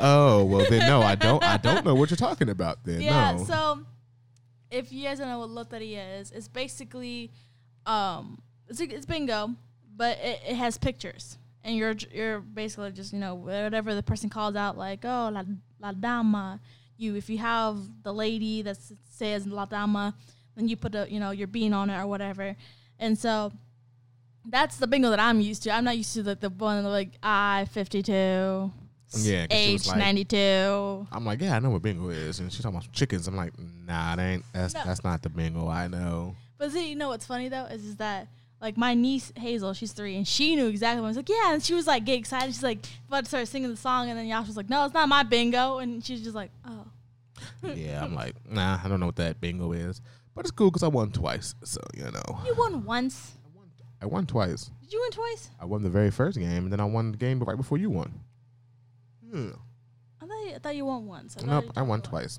"Oh, 0.00 0.44
well 0.44 0.66
then 0.68 0.88
no, 0.88 1.02
I 1.02 1.14
don't 1.14 1.44
I 1.44 1.56
don't 1.58 1.84
know 1.84 1.94
what 1.94 2.10
you're 2.10 2.16
talking 2.16 2.48
about 2.48 2.84
then." 2.84 3.00
Yeah. 3.00 3.32
no. 3.32 3.44
So, 3.44 3.80
if 4.70 4.92
you 4.92 5.04
guys 5.04 5.18
don't 5.18 5.28
know 5.28 5.38
what 5.40 5.50
loteria 5.50 6.20
is, 6.20 6.30
it's 6.30 6.48
basically, 6.48 7.30
um, 7.86 8.40
it's 8.68 8.80
it's 8.80 9.06
bingo, 9.06 9.50
but 9.94 10.18
it, 10.18 10.40
it 10.48 10.54
has 10.56 10.78
pictures, 10.78 11.38
and 11.62 11.76
you're 11.76 11.94
you're 12.12 12.40
basically 12.40 12.90
just 12.92 13.12
you 13.12 13.18
know 13.18 13.34
whatever 13.34 13.94
the 13.94 14.02
person 14.02 14.30
calls 14.30 14.56
out 14.56 14.76
like 14.76 15.04
oh 15.04 15.30
la 15.32 15.44
la 15.80 15.92
dama, 15.92 16.60
you 16.96 17.14
if 17.14 17.28
you 17.28 17.38
have 17.38 17.78
the 18.02 18.12
lady 18.12 18.62
that 18.62 18.78
says 19.08 19.46
la 19.46 19.66
dama, 19.66 20.14
then 20.56 20.68
you 20.68 20.76
put 20.76 20.94
a 20.94 21.06
you 21.10 21.20
know 21.20 21.30
your 21.30 21.46
bean 21.46 21.72
on 21.72 21.90
it 21.90 21.98
or 21.98 22.06
whatever, 22.06 22.56
and 22.98 23.18
so. 23.18 23.52
That's 24.46 24.76
the 24.76 24.86
bingo 24.86 25.10
that 25.10 25.20
I'm 25.20 25.40
used 25.40 25.62
to. 25.64 25.70
I'm 25.70 25.84
not 25.84 25.96
used 25.96 26.14
to 26.14 26.22
the, 26.22 26.34
the 26.34 26.50
one 26.50 26.84
like 26.84 27.12
I 27.22 27.66
fifty 27.70 28.02
two. 28.02 28.72
Yeah, 29.16 29.46
H 29.50 29.86
like- 29.86 29.98
ninety 29.98 30.24
two. 30.24 31.06
I'm 31.12 31.24
like, 31.24 31.40
yeah, 31.40 31.56
I 31.56 31.60
know 31.60 31.70
what 31.70 31.82
bingo 31.82 32.08
is, 32.08 32.40
and 32.40 32.52
she's 32.52 32.62
talking 32.62 32.76
about 32.78 32.92
chickens. 32.92 33.28
I'm 33.28 33.36
like, 33.36 33.52
nah, 33.58 34.16
that 34.16 34.22
ain't 34.22 34.44
that's 34.52 34.74
No. 34.74 34.82
that's 34.84 35.04
not 35.04 35.22
the 35.22 35.28
bingo 35.28 35.68
I 35.68 35.88
know. 35.88 36.36
But 36.58 36.72
see, 36.72 36.88
you 36.90 36.96
know 36.96 37.08
what's 37.08 37.26
funny 37.26 37.48
though 37.48 37.64
is, 37.64 37.84
is 37.84 37.96
that 37.96 38.28
like 38.60 38.76
my 38.76 38.94
niece 38.94 39.32
Hazel, 39.36 39.72
she's 39.74 39.92
three, 39.92 40.16
and 40.16 40.26
she 40.26 40.56
knew 40.56 40.66
exactly. 40.66 41.00
What 41.00 41.06
I 41.06 41.10
was 41.10 41.16
like, 41.16 41.28
yeah, 41.28 41.52
and 41.54 41.62
she 41.62 41.74
was 41.74 41.86
like 41.86 42.04
get 42.04 42.18
excited. 42.18 42.46
She's 42.52 42.62
like 42.62 42.78
about 43.08 43.24
to 43.24 43.28
start 43.28 43.48
singing 43.48 43.70
the 43.70 43.76
song, 43.76 44.08
and 44.10 44.18
then 44.18 44.26
Yash 44.26 44.46
was 44.46 44.56
like, 44.56 44.68
no, 44.68 44.84
it's 44.84 44.94
not 44.94 45.08
my 45.08 45.22
bingo, 45.22 45.78
and 45.78 46.04
she's 46.04 46.22
just 46.22 46.34
like, 46.34 46.50
oh, 46.66 46.86
yeah, 47.74 48.02
I'm 48.02 48.14
like, 48.14 48.34
nah, 48.50 48.78
I 48.82 48.88
don't 48.88 49.00
know 49.00 49.06
what 49.06 49.16
that 49.16 49.40
bingo 49.40 49.72
is, 49.72 50.00
but 50.34 50.44
it's 50.44 50.50
cool 50.50 50.70
because 50.70 50.82
I 50.82 50.88
won 50.88 51.12
twice, 51.12 51.54
so 51.62 51.80
you 51.94 52.04
know, 52.04 52.40
you 52.46 52.54
won 52.56 52.84
once. 52.84 53.32
I 54.04 54.06
won 54.06 54.26
twice. 54.26 54.70
Did 54.82 54.92
you 54.92 55.00
win 55.00 55.10
twice? 55.12 55.48
I 55.58 55.64
won 55.64 55.82
the 55.82 55.88
very 55.88 56.10
first 56.10 56.38
game, 56.38 56.64
and 56.64 56.70
then 56.72 56.78
I 56.78 56.84
won 56.84 57.12
the 57.12 57.16
game 57.16 57.40
right 57.40 57.56
before 57.56 57.78
you 57.78 57.88
won. 57.88 58.20
Yeah. 59.32 59.50
I 60.22 60.26
thought 60.26 60.44
you, 60.46 60.54
I 60.54 60.58
thought 60.58 60.76
you 60.76 60.84
won 60.84 61.06
once. 61.06 61.34
thought 61.34 61.46
Nope, 61.46 61.72
I 61.74 61.80
won 61.80 62.02
told 62.02 62.10
twice, 62.10 62.38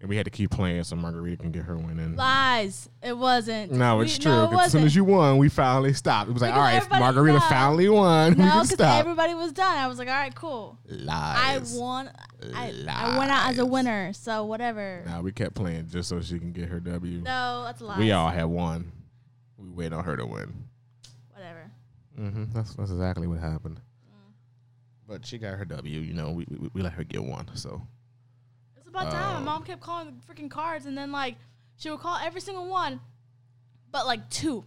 and 0.00 0.08
we 0.08 0.16
had 0.16 0.24
to 0.24 0.30
keep 0.32 0.50
playing 0.50 0.82
so 0.82 0.96
Margarita 0.96 1.36
can 1.40 1.52
get 1.52 1.62
her 1.66 1.76
win 1.76 2.00
in. 2.00 2.16
Lies. 2.16 2.88
It 3.00 3.16
wasn't. 3.16 3.70
No, 3.70 3.98
We- 3.98 4.06
it's 4.06 4.18
true. 4.18 4.32
No, 4.32 4.44
it 4.46 4.50
'cause 4.50 4.66
as 4.66 4.72
soon 4.72 4.82
as 4.82 4.96
you 4.96 5.04
won, 5.04 5.38
we 5.38 5.48
finally 5.48 5.92
stopped. 5.92 6.30
It 6.30 6.32
was 6.32 6.42
like, 6.42 6.52
Because 6.52 6.82
all 6.84 6.90
right, 6.90 7.00
Margarita 7.00 7.38
no. 7.38 7.44
finally 7.48 7.88
won. 7.88 8.36
no, 8.36 8.62
because 8.62 8.80
everybody 8.80 9.34
was 9.34 9.52
done. 9.52 9.76
I 9.78 9.86
was 9.86 9.98
like, 10.00 10.08
all 10.08 10.14
right, 10.14 10.34
cool. 10.34 10.76
Lies. 10.88 11.76
I 11.76 11.78
won. 11.78 12.10
I, 12.54 12.72
I 12.88 13.18
went 13.18 13.30
out 13.30 13.50
as 13.50 13.58
a 13.60 13.64
winner. 13.66 14.12
So 14.14 14.44
whatever. 14.46 15.04
Nah, 15.06 15.20
we 15.20 15.30
kept 15.30 15.54
playing 15.54 15.86
just 15.88 16.08
so 16.08 16.20
she 16.20 16.40
can 16.40 16.50
get 16.52 16.68
her 16.70 16.80
W. 16.80 17.20
No, 17.20 17.62
that's 17.64 17.80
a 17.80 17.84
lie. 17.84 17.98
we 18.00 18.10
all 18.10 18.30
had 18.30 18.46
won. 18.46 18.90
We 19.56 19.70
waited 19.70 19.92
on 19.92 20.02
her 20.04 20.16
to 20.16 20.26
win. 20.26 20.64
Whatever. 22.16 22.36
hmm 22.36 22.44
That's 22.52 22.74
that's 22.74 22.90
exactly 22.90 23.26
what 23.26 23.38
happened. 23.40 23.80
Mm. 24.08 24.32
But 25.06 25.26
she 25.26 25.38
got 25.38 25.58
her 25.58 25.64
W. 25.64 26.00
You 26.00 26.14
know, 26.14 26.30
we 26.32 26.46
we, 26.48 26.70
we 26.74 26.82
let 26.82 26.92
her 26.94 27.04
get 27.04 27.22
one. 27.24 27.48
So 27.54 27.82
It's 28.76 28.88
about 28.88 29.10
time. 29.10 29.36
Um, 29.36 29.44
My 29.44 29.52
mom 29.52 29.62
kept 29.64 29.80
calling 29.80 30.06
the 30.14 30.32
freaking 30.34 30.50
cards, 30.50 30.86
and 30.86 30.96
then 30.96 31.12
like 31.12 31.36
she 31.76 31.90
would 31.90 32.00
call 32.00 32.16
every 32.22 32.40
single 32.40 32.66
one, 32.68 33.00
but 33.90 34.06
like 34.06 34.28
two, 34.30 34.64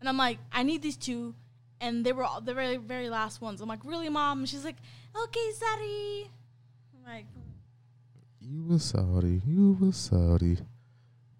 and 0.00 0.08
I'm 0.08 0.16
like, 0.16 0.38
I 0.50 0.62
need 0.64 0.82
these 0.82 0.96
two, 0.96 1.34
and 1.80 2.04
they 2.04 2.12
were 2.12 2.24
all 2.24 2.40
the 2.40 2.54
very 2.54 2.76
very 2.78 3.08
last 3.08 3.40
ones. 3.40 3.60
I'm 3.60 3.68
like, 3.68 3.84
really, 3.84 4.08
mom? 4.08 4.40
And 4.40 4.48
she's 4.48 4.64
like, 4.64 4.76
okay, 5.24 5.50
sorry. 5.52 6.30
I'm 6.96 7.04
like, 7.14 7.26
you 8.40 8.64
were 8.64 8.78
Saudi. 8.78 9.40
You 9.46 9.76
were 9.80 9.92
Saudi. 9.92 10.58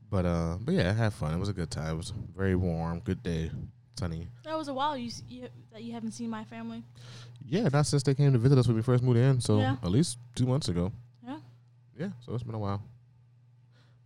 But 0.08 0.24
uh, 0.26 0.58
but 0.60 0.74
yeah, 0.74 0.90
I 0.90 0.92
had 0.92 1.12
fun. 1.14 1.34
It 1.34 1.38
was 1.38 1.48
a 1.48 1.52
good 1.54 1.70
time. 1.70 1.94
It 1.94 1.96
was 1.96 2.12
very 2.36 2.54
warm. 2.54 3.00
Good 3.00 3.22
day. 3.22 3.50
Sunny. 3.98 4.28
that 4.44 4.56
was 4.56 4.68
a 4.68 4.74
while 4.74 4.96
you, 4.96 5.10
you 5.28 5.48
that 5.72 5.82
you 5.82 5.92
haven't 5.92 6.12
seen 6.12 6.30
my 6.30 6.44
family. 6.44 6.82
Yeah, 7.46 7.68
not 7.72 7.86
since 7.86 8.02
they 8.02 8.14
came 8.14 8.32
to 8.32 8.38
visit 8.38 8.58
us 8.58 8.66
when 8.66 8.76
we 8.76 8.82
first 8.82 9.02
moved 9.02 9.18
in. 9.18 9.40
So 9.40 9.58
Yeah. 9.58 9.76
at 9.82 9.90
least 9.90 10.18
two 10.34 10.46
months 10.46 10.68
ago. 10.68 10.92
Yeah. 11.26 11.38
Yeah. 11.98 12.08
So 12.24 12.34
it's 12.34 12.42
been 12.42 12.54
a 12.54 12.58
while. 12.58 12.82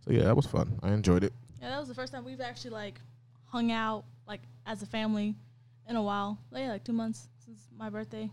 So 0.05 0.11
yeah, 0.11 0.23
that 0.23 0.35
was 0.35 0.45
fun. 0.45 0.79
I 0.83 0.91
enjoyed 0.91 1.23
it. 1.23 1.33
Yeah, 1.61 1.69
that 1.69 1.79
was 1.79 1.87
the 1.87 1.95
first 1.95 2.13
time 2.13 2.25
we've 2.25 2.41
actually 2.41 2.71
like 2.71 2.99
hung 3.45 3.71
out 3.71 4.03
like 4.27 4.41
as 4.65 4.81
a 4.81 4.85
family 4.85 5.35
in 5.87 5.95
a 5.95 6.01
while. 6.03 6.37
Like, 6.51 6.63
yeah, 6.63 6.71
like 6.71 6.83
two 6.83 6.93
months 6.93 7.27
since 7.45 7.59
my 7.77 7.89
birthday. 7.89 8.29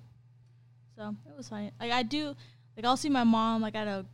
So 0.97 1.15
it 1.29 1.37
was 1.37 1.49
fine. 1.49 1.71
Like 1.81 1.93
I 1.93 2.03
do, 2.03 2.35
like 2.77 2.85
I'll 2.85 2.97
see 2.97 3.09
my 3.11 3.25
mom 3.25 3.63
like 3.63 3.75
at 3.75 3.87
a 3.89 4.05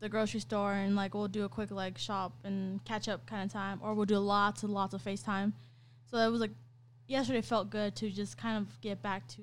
the 0.00 0.08
grocery 0.08 0.40
store 0.40 0.72
and 0.72 0.96
like 0.96 1.14
we'll 1.14 1.28
do 1.28 1.44
a 1.44 1.48
quick 1.48 1.70
like 1.70 1.96
shop 1.96 2.32
and 2.44 2.84
catch 2.84 3.08
up 3.08 3.24
kind 3.26 3.44
of 3.44 3.52
time, 3.52 3.78
or 3.82 3.94
we'll 3.94 4.04
do 4.06 4.18
lots 4.18 4.62
and 4.62 4.72
lots 4.74 4.94
of 4.94 5.02
FaceTime. 5.02 5.52
So 6.10 6.18
it 6.18 6.28
was 6.30 6.40
like 6.40 6.50
yesterday 7.12 7.42
felt 7.42 7.70
good 7.70 7.94
to 7.96 8.10
just 8.10 8.36
kind 8.36 8.56
of 8.56 8.80
get 8.80 9.02
back 9.02 9.28
to 9.28 9.42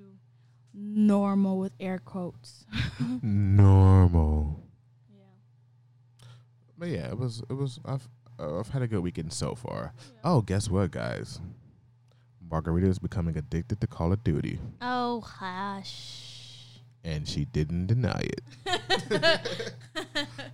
normal 0.74 1.58
with 1.60 1.72
air 1.80 2.00
quotes. 2.00 2.66
Normal. 3.22 4.64
yeah. 5.10 5.24
But 6.78 6.90
yeah, 6.90 7.08
it 7.10 7.18
was 7.18 7.42
it 7.50 7.54
was 7.54 7.80
I've 7.86 8.08
uh, 8.40 8.60
I've 8.60 8.70
had 8.70 8.82
a 8.82 8.88
good 8.88 9.02
weekend 9.02 9.32
so 9.34 9.56
far. 9.56 9.94
Yeah. 9.98 10.22
Oh, 10.24 10.42
guess 10.42 10.70
what, 10.70 10.92
guys? 10.92 11.40
Margarita 12.50 12.88
is 12.88 12.98
becoming 13.00 13.38
addicted 13.38 13.80
to 13.82 13.88
Call 13.88 14.12
of 14.12 14.24
Duty, 14.24 14.60
Oh 14.82 15.22
hush. 15.22 16.80
and 17.04 17.28
she 17.28 17.46
didn't 17.46 17.86
deny 17.88 18.24
it. 18.24 18.42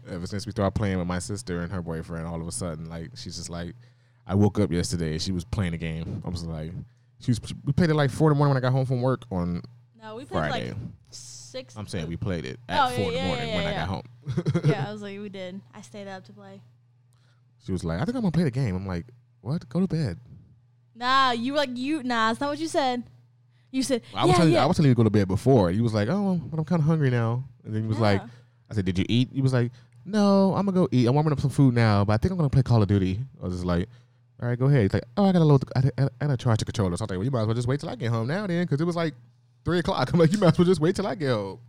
Ever 0.10 0.28
since 0.28 0.46
we 0.46 0.52
started 0.52 0.72
playing 0.76 0.98
with 0.98 1.08
my 1.08 1.20
sister 1.20 1.62
and 1.62 1.72
her 1.72 1.82
boyfriend, 1.82 2.28
all 2.28 2.42
of 2.42 2.48
a 2.48 2.52
sudden, 2.52 2.90
like 2.90 3.12
she's 3.16 3.38
just 3.38 3.50
like, 3.50 3.76
I 4.28 4.36
woke 4.36 4.60
up 4.60 4.72
yesterday 4.72 5.14
and 5.14 5.22
she 5.22 5.32
was 5.32 5.46
playing 5.46 5.72
the 5.72 5.78
game. 5.78 6.22
I 6.26 6.30
was 6.30 6.44
like, 6.44 6.72
she 7.20 7.32
was 7.32 7.40
we 7.64 7.74
played 7.74 7.90
it 7.90 7.96
like 7.96 8.10
four 8.12 8.30
in 8.30 8.36
the 8.36 8.38
morning 8.38 8.54
when 8.56 8.64
I 8.64 8.66
got 8.66 8.72
home 8.74 8.86
from 8.86 9.02
work 9.02 9.24
on 9.32 9.62
No, 10.02 10.16
we 10.16 10.26
played 10.26 10.50
Friday. 10.50 10.68
like 10.70 10.78
six. 11.10 11.76
I'm 11.78 11.88
saying 11.88 12.08
we 12.08 12.18
played 12.18 12.46
it 12.46 12.60
Oh, 12.70 12.74
at 12.74 12.92
yeah, 12.92 12.96
four 12.98 13.06
in 13.12 13.14
the 13.14 13.22
morning 13.24 13.50
yeah, 13.50 13.56
when 13.56 13.68
I 13.68 13.74
got 13.74 13.88
home. 13.88 14.04
yeah, 14.66 14.86
I 14.88 14.92
was 14.94 15.02
like, 15.02 15.20
we 15.20 15.30
did. 15.30 15.62
I 15.74 15.82
stayed 15.82 16.08
up 16.08 16.24
to 16.26 16.34
play. 16.34 16.62
She 17.66 17.72
was 17.72 17.84
like, 17.84 18.00
I 18.02 18.06
think 18.06 18.16
I'm 18.16 18.22
gonna 18.22 18.32
play 18.32 18.44
the 18.44 18.52
game. 18.52 18.76
I'm 18.76 18.86
like, 18.88 19.06
what? 19.42 19.68
Go 19.70 19.80
to 19.80 19.88
bed. 19.88 20.20
Nah, 20.94 21.32
you 21.32 21.54
were 21.54 21.58
like 21.60 21.76
you. 21.76 22.04
Nah, 22.04 22.30
that's 22.30 22.40
not 22.40 22.50
what 22.50 22.60
you 22.60 22.68
said. 22.68 23.04
You 23.72 23.84
said 23.84 24.04
I 24.14 24.24
was 24.24 24.32
yeah, 24.32 24.38
telling 24.38 24.54
you. 24.54 24.58
I 24.60 24.66
was 24.66 24.78
telling 24.78 24.90
you 24.90 24.94
to 24.96 24.98
go 24.98 25.04
to 25.04 25.10
bed 25.10 25.28
before. 25.28 25.70
He 25.72 25.82
was 25.82 25.94
like, 25.94 26.08
oh, 26.10 26.40
but 26.46 26.58
I'm 26.60 26.66
kind 26.66 26.80
of 26.80 26.86
hungry 26.86 27.10
now. 27.10 27.44
And 27.66 27.74
then 27.76 27.82
he 27.82 27.88
was 27.88 28.00
like, 28.00 28.22
I 28.70 28.74
said, 28.74 28.86
did 28.86 28.98
you 28.98 29.06
eat? 29.10 29.30
He 29.34 29.42
was 29.42 29.52
like, 29.54 29.72
no, 30.06 30.54
I'm 30.54 30.66
gonna 30.66 30.76
go 30.78 30.88
eat. 30.92 31.08
I'm 31.08 31.14
warming 31.16 31.34
up 31.34 31.40
some 31.42 31.50
food 31.50 31.74
now, 31.74 32.06
but 32.06 32.14
I 32.14 32.18
think 32.18 32.32
I'm 32.32 32.38
gonna 32.38 32.50
play 32.50 32.64
Call 32.64 32.82
of 32.82 32.88
Duty. 32.88 33.20
I 33.42 33.46
was 33.46 33.54
just 33.56 33.66
like, 33.66 33.90
all 34.42 34.50
right, 34.50 34.60
go 34.60 34.66
ahead. 34.66 34.82
He's 34.82 34.94
like, 34.94 35.06
oh, 35.18 35.26
I 35.26 35.32
gotta 35.32 35.46
load. 35.46 35.62
The, 35.62 35.94
I, 35.98 36.04
I 36.04 36.26
gotta 36.28 36.38
charge 36.38 36.60
the 36.60 36.66
controller. 36.66 36.96
So 36.98 37.04
I 37.04 37.06
was 37.06 37.10
like, 37.12 37.18
well, 37.18 37.24
you 37.24 37.32
might 37.32 37.42
as 37.42 37.48
well 37.48 37.56
just 37.56 37.68
wait 37.68 37.80
till 37.80 37.90
I 37.90 37.96
get 37.96 38.10
home 38.10 38.28
now, 38.28 38.46
then, 38.48 38.64
because 38.64 38.82
it 38.82 38.86
was 38.86 38.96
like 38.96 39.14
three 39.64 39.80
o'clock. 39.80 40.10
I'm 40.14 40.20
like, 40.20 40.32
you 40.32 40.40
might 40.40 40.54
as 40.54 40.58
well 40.58 40.66
just 40.66 40.82
wait 40.82 40.96
till 40.96 41.08
I 41.08 41.16
get 41.16 41.30
home. 41.30 41.60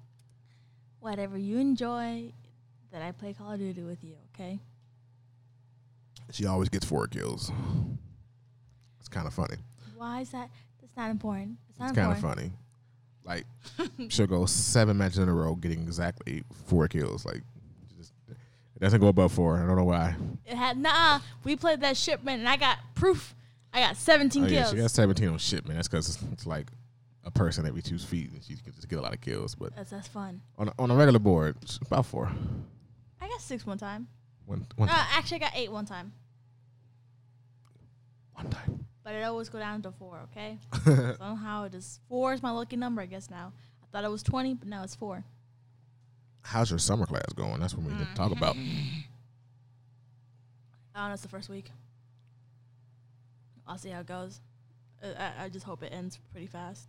whatever 1.01 1.39
you 1.39 1.59
enjoy, 1.59 2.33
that 2.93 3.03
I 3.03 3.12
play 3.12 3.33
Call 3.35 3.53
of 3.53 3.59
Duty 3.59 3.83
with 3.83 4.03
you. 4.03 4.14
Okay. 4.35 4.59
She 6.33 6.47
always 6.47 6.69
gets 6.69 6.85
four 6.85 7.07
kills. 7.07 7.53
It's 8.99 9.09
kind 9.09 9.27
of 9.27 9.35
funny. 9.35 9.57
Why 9.97 10.23
is 10.23 10.31
that? 10.31 10.51
That's 10.81 10.97
not 10.97 11.11
important. 11.11 11.59
It's 11.71 11.79
It's 11.81 11.93
kind 11.93 12.11
of 12.11 12.19
funny. 12.21 12.51
Like 13.25 13.45
she'll 14.09 14.27
go 14.27 14.47
seven 14.47 14.97
matches 14.97 15.19
in 15.19 15.29
a 15.29 15.33
row, 15.33 15.55
getting 15.55 15.83
exactly 15.83 16.43
four 16.67 16.89
kills. 16.89 17.25
Like, 17.25 17.43
it 18.77 18.81
doesn't 18.81 19.01
go 19.01 19.09
above 19.09 19.33
four. 19.33 19.59
I 19.59 19.66
don't 19.66 19.77
know 19.77 19.85
why. 19.85 20.14
It 20.45 20.55
had 20.57 20.77
nah. 20.79 21.20
We 21.45 21.57
played 21.57 21.81
that 21.81 21.97
shipment, 21.97 22.39
and 22.41 22.49
I 22.49 22.57
got 22.57 22.79
proof. 22.95 23.35
I 23.72 23.81
got 23.81 23.97
17 23.97 24.45
Oh, 24.45 24.47
yeah, 24.47 24.61
kills. 24.61 24.70
she 24.70 24.77
got 24.79 24.91
17 24.91 25.29
on 25.29 25.39
shipment. 25.39 25.77
That's 25.77 25.89
because 25.89 26.09
it's, 26.09 26.22
it's 26.33 26.47
like 26.47 26.70
a 27.24 27.31
person 27.31 27.66
every 27.66 27.83
two 27.83 27.99
feet, 27.99 28.31
and 28.33 28.43
she 28.43 28.55
can 28.57 28.72
just 28.72 28.89
get 28.89 28.99
a 28.99 29.03
lot 29.03 29.12
of 29.12 29.20
kills. 29.20 29.55
But 29.55 29.74
That's 29.77 29.91
that's 29.91 30.09
fun. 30.09 30.41
on 30.59 30.68
a, 30.68 30.72
on 30.79 30.91
a 30.91 30.95
regular 30.95 31.18
board, 31.18 31.57
it's 31.62 31.79
about 31.79 32.07
four. 32.07 32.31
I 33.20 33.29
got 33.29 33.41
six 33.41 33.66
one 33.66 33.79
time. 33.79 34.07
One 34.47 34.66
one, 34.77 34.89
Uh, 34.89 34.93
actually, 35.12 35.37
I 35.37 35.41
got 35.41 35.53
eight 35.57 35.72
one 35.72 35.85
time, 35.87 36.12
one 38.35 38.49
time. 38.51 38.87
but 39.03 39.14
it 39.14 39.22
always 39.22 39.49
go 39.49 39.59
down 39.59 39.83
to 39.83 39.91
four. 39.93 40.20
Okay. 40.31 40.59
Somehow 41.18 41.64
it 41.64 41.74
is 41.74 42.01
four 42.09 42.33
is 42.33 42.43
my 42.43 42.51
lucky 42.51 42.77
number. 42.77 43.03
I 43.03 43.07
guess 43.07 43.29
now. 43.31 43.53
I 43.83 43.87
thought 43.91 44.05
it 44.05 44.11
was 44.11 44.22
twenty, 44.22 44.55
but 44.55 44.68
now 44.68 44.85
it's 44.85 44.95
four. 44.95 45.24
How's 46.47 46.71
your 46.71 46.79
summer 46.79 47.07
class 47.07 47.25
going? 47.35 47.59
That's 47.61 47.75
what 47.75 47.85
we 47.85 47.93
need 47.93 48.07
to 48.07 48.15
talk 48.15 48.31
about. 48.31 48.55
I 50.95 51.01
don't 51.01 51.09
know. 51.09 51.13
It's 51.13 51.23
the 51.23 51.29
first 51.29 51.49
week. 51.49 51.73
I'll 53.67 53.79
see 53.79 53.91
how 53.91 53.99
it 54.01 54.07
goes. 54.07 54.41
Uh, 55.03 55.09
I, 55.19 55.45
I 55.45 55.49
just 55.49 55.67
hope 55.67 55.83
it 55.83 55.93
ends 55.93 56.21
pretty 56.31 56.47
fast. 56.47 56.89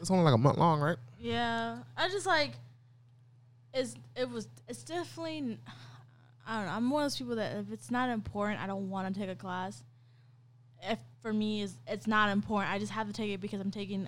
It's 0.00 0.10
only 0.10 0.24
like 0.24 0.34
a 0.34 0.38
month 0.38 0.58
long, 0.58 0.80
right? 0.80 0.98
Yeah, 1.18 1.78
I 1.96 2.08
just 2.08 2.26
like 2.26 2.52
it's 3.72 3.94
it 4.14 4.30
was 4.30 4.46
it's 4.68 4.82
definitely 4.84 5.58
I 6.46 6.56
don't 6.58 6.66
know. 6.66 6.72
I'm 6.72 6.90
one 6.90 7.02
of 7.02 7.06
those 7.06 7.16
people 7.16 7.36
that 7.36 7.56
if 7.56 7.72
it's 7.72 7.90
not 7.90 8.10
important, 8.10 8.60
I 8.60 8.66
don't 8.66 8.90
want 8.90 9.12
to 9.12 9.20
take 9.20 9.30
a 9.30 9.34
class. 9.34 9.82
If 10.82 10.98
for 11.22 11.32
me 11.32 11.62
is 11.62 11.74
it's 11.86 12.06
not 12.06 12.30
important, 12.30 12.72
I 12.72 12.78
just 12.78 12.92
have 12.92 13.06
to 13.06 13.12
take 13.12 13.30
it 13.30 13.40
because 13.40 13.60
I'm 13.60 13.70
taking 13.70 14.06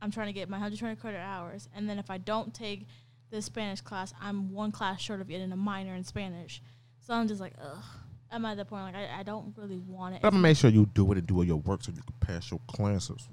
I'm 0.00 0.10
trying 0.10 0.26
to 0.26 0.32
get 0.32 0.48
my 0.48 0.56
120 0.56 0.96
credit 0.96 1.18
hours, 1.18 1.68
and 1.74 1.88
then 1.88 1.98
if 1.98 2.10
I 2.10 2.18
don't 2.18 2.52
take 2.52 2.86
this 3.34 3.46
Spanish 3.46 3.80
class, 3.80 4.14
I'm 4.20 4.52
one 4.52 4.70
class 4.72 5.00
short 5.00 5.20
of 5.20 5.28
getting 5.28 5.50
a 5.52 5.56
minor 5.56 5.94
in 5.94 6.04
Spanish. 6.04 6.62
So 7.00 7.12
I'm 7.14 7.28
just 7.28 7.40
like, 7.40 7.54
ugh. 7.60 7.82
I'm 8.30 8.44
at 8.46 8.56
the 8.56 8.64
point 8.64 8.82
like 8.84 8.96
I, 8.96 9.20
I 9.20 9.22
don't 9.22 9.52
really 9.56 9.78
want 9.78 10.14
it. 10.16 10.22
But 10.22 10.28
I'm 10.28 10.34
gonna 10.34 10.42
make 10.42 10.56
sure 10.56 10.68
you 10.70 10.86
do 10.86 11.12
it 11.12 11.18
and 11.18 11.26
do 11.26 11.36
all 11.36 11.44
your 11.44 11.58
work 11.58 11.84
so 11.84 11.92
you 11.94 12.02
can 12.02 12.14
pass 12.20 12.50
your 12.50 12.58
classes. 12.66 13.28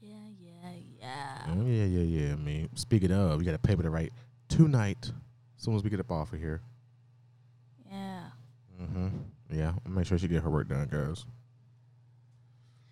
yeah, 0.00 0.14
yeah, 0.40 0.70
yeah. 1.00 1.38
Oh, 1.48 1.66
yeah, 1.66 1.84
yeah, 1.84 2.02
yeah. 2.26 2.32
I 2.34 2.36
mean, 2.36 2.68
speaking 2.74 3.10
of, 3.10 3.40
you 3.40 3.46
got 3.46 3.54
a 3.54 3.58
paper 3.58 3.82
to 3.82 3.90
write 3.90 4.12
tonight. 4.48 5.10
As 5.56 5.64
soon 5.64 5.74
as 5.74 5.82
we 5.82 5.90
get 5.90 5.98
up 6.00 6.10
off 6.12 6.32
of 6.32 6.38
here. 6.38 6.60
Yeah. 7.90 8.22
Mm-hmm. 8.80 9.08
Yeah, 9.50 9.72
make 9.88 10.06
sure 10.06 10.18
she 10.18 10.28
get 10.28 10.42
her 10.42 10.50
work 10.50 10.68
done, 10.68 10.88
guys. 10.90 11.24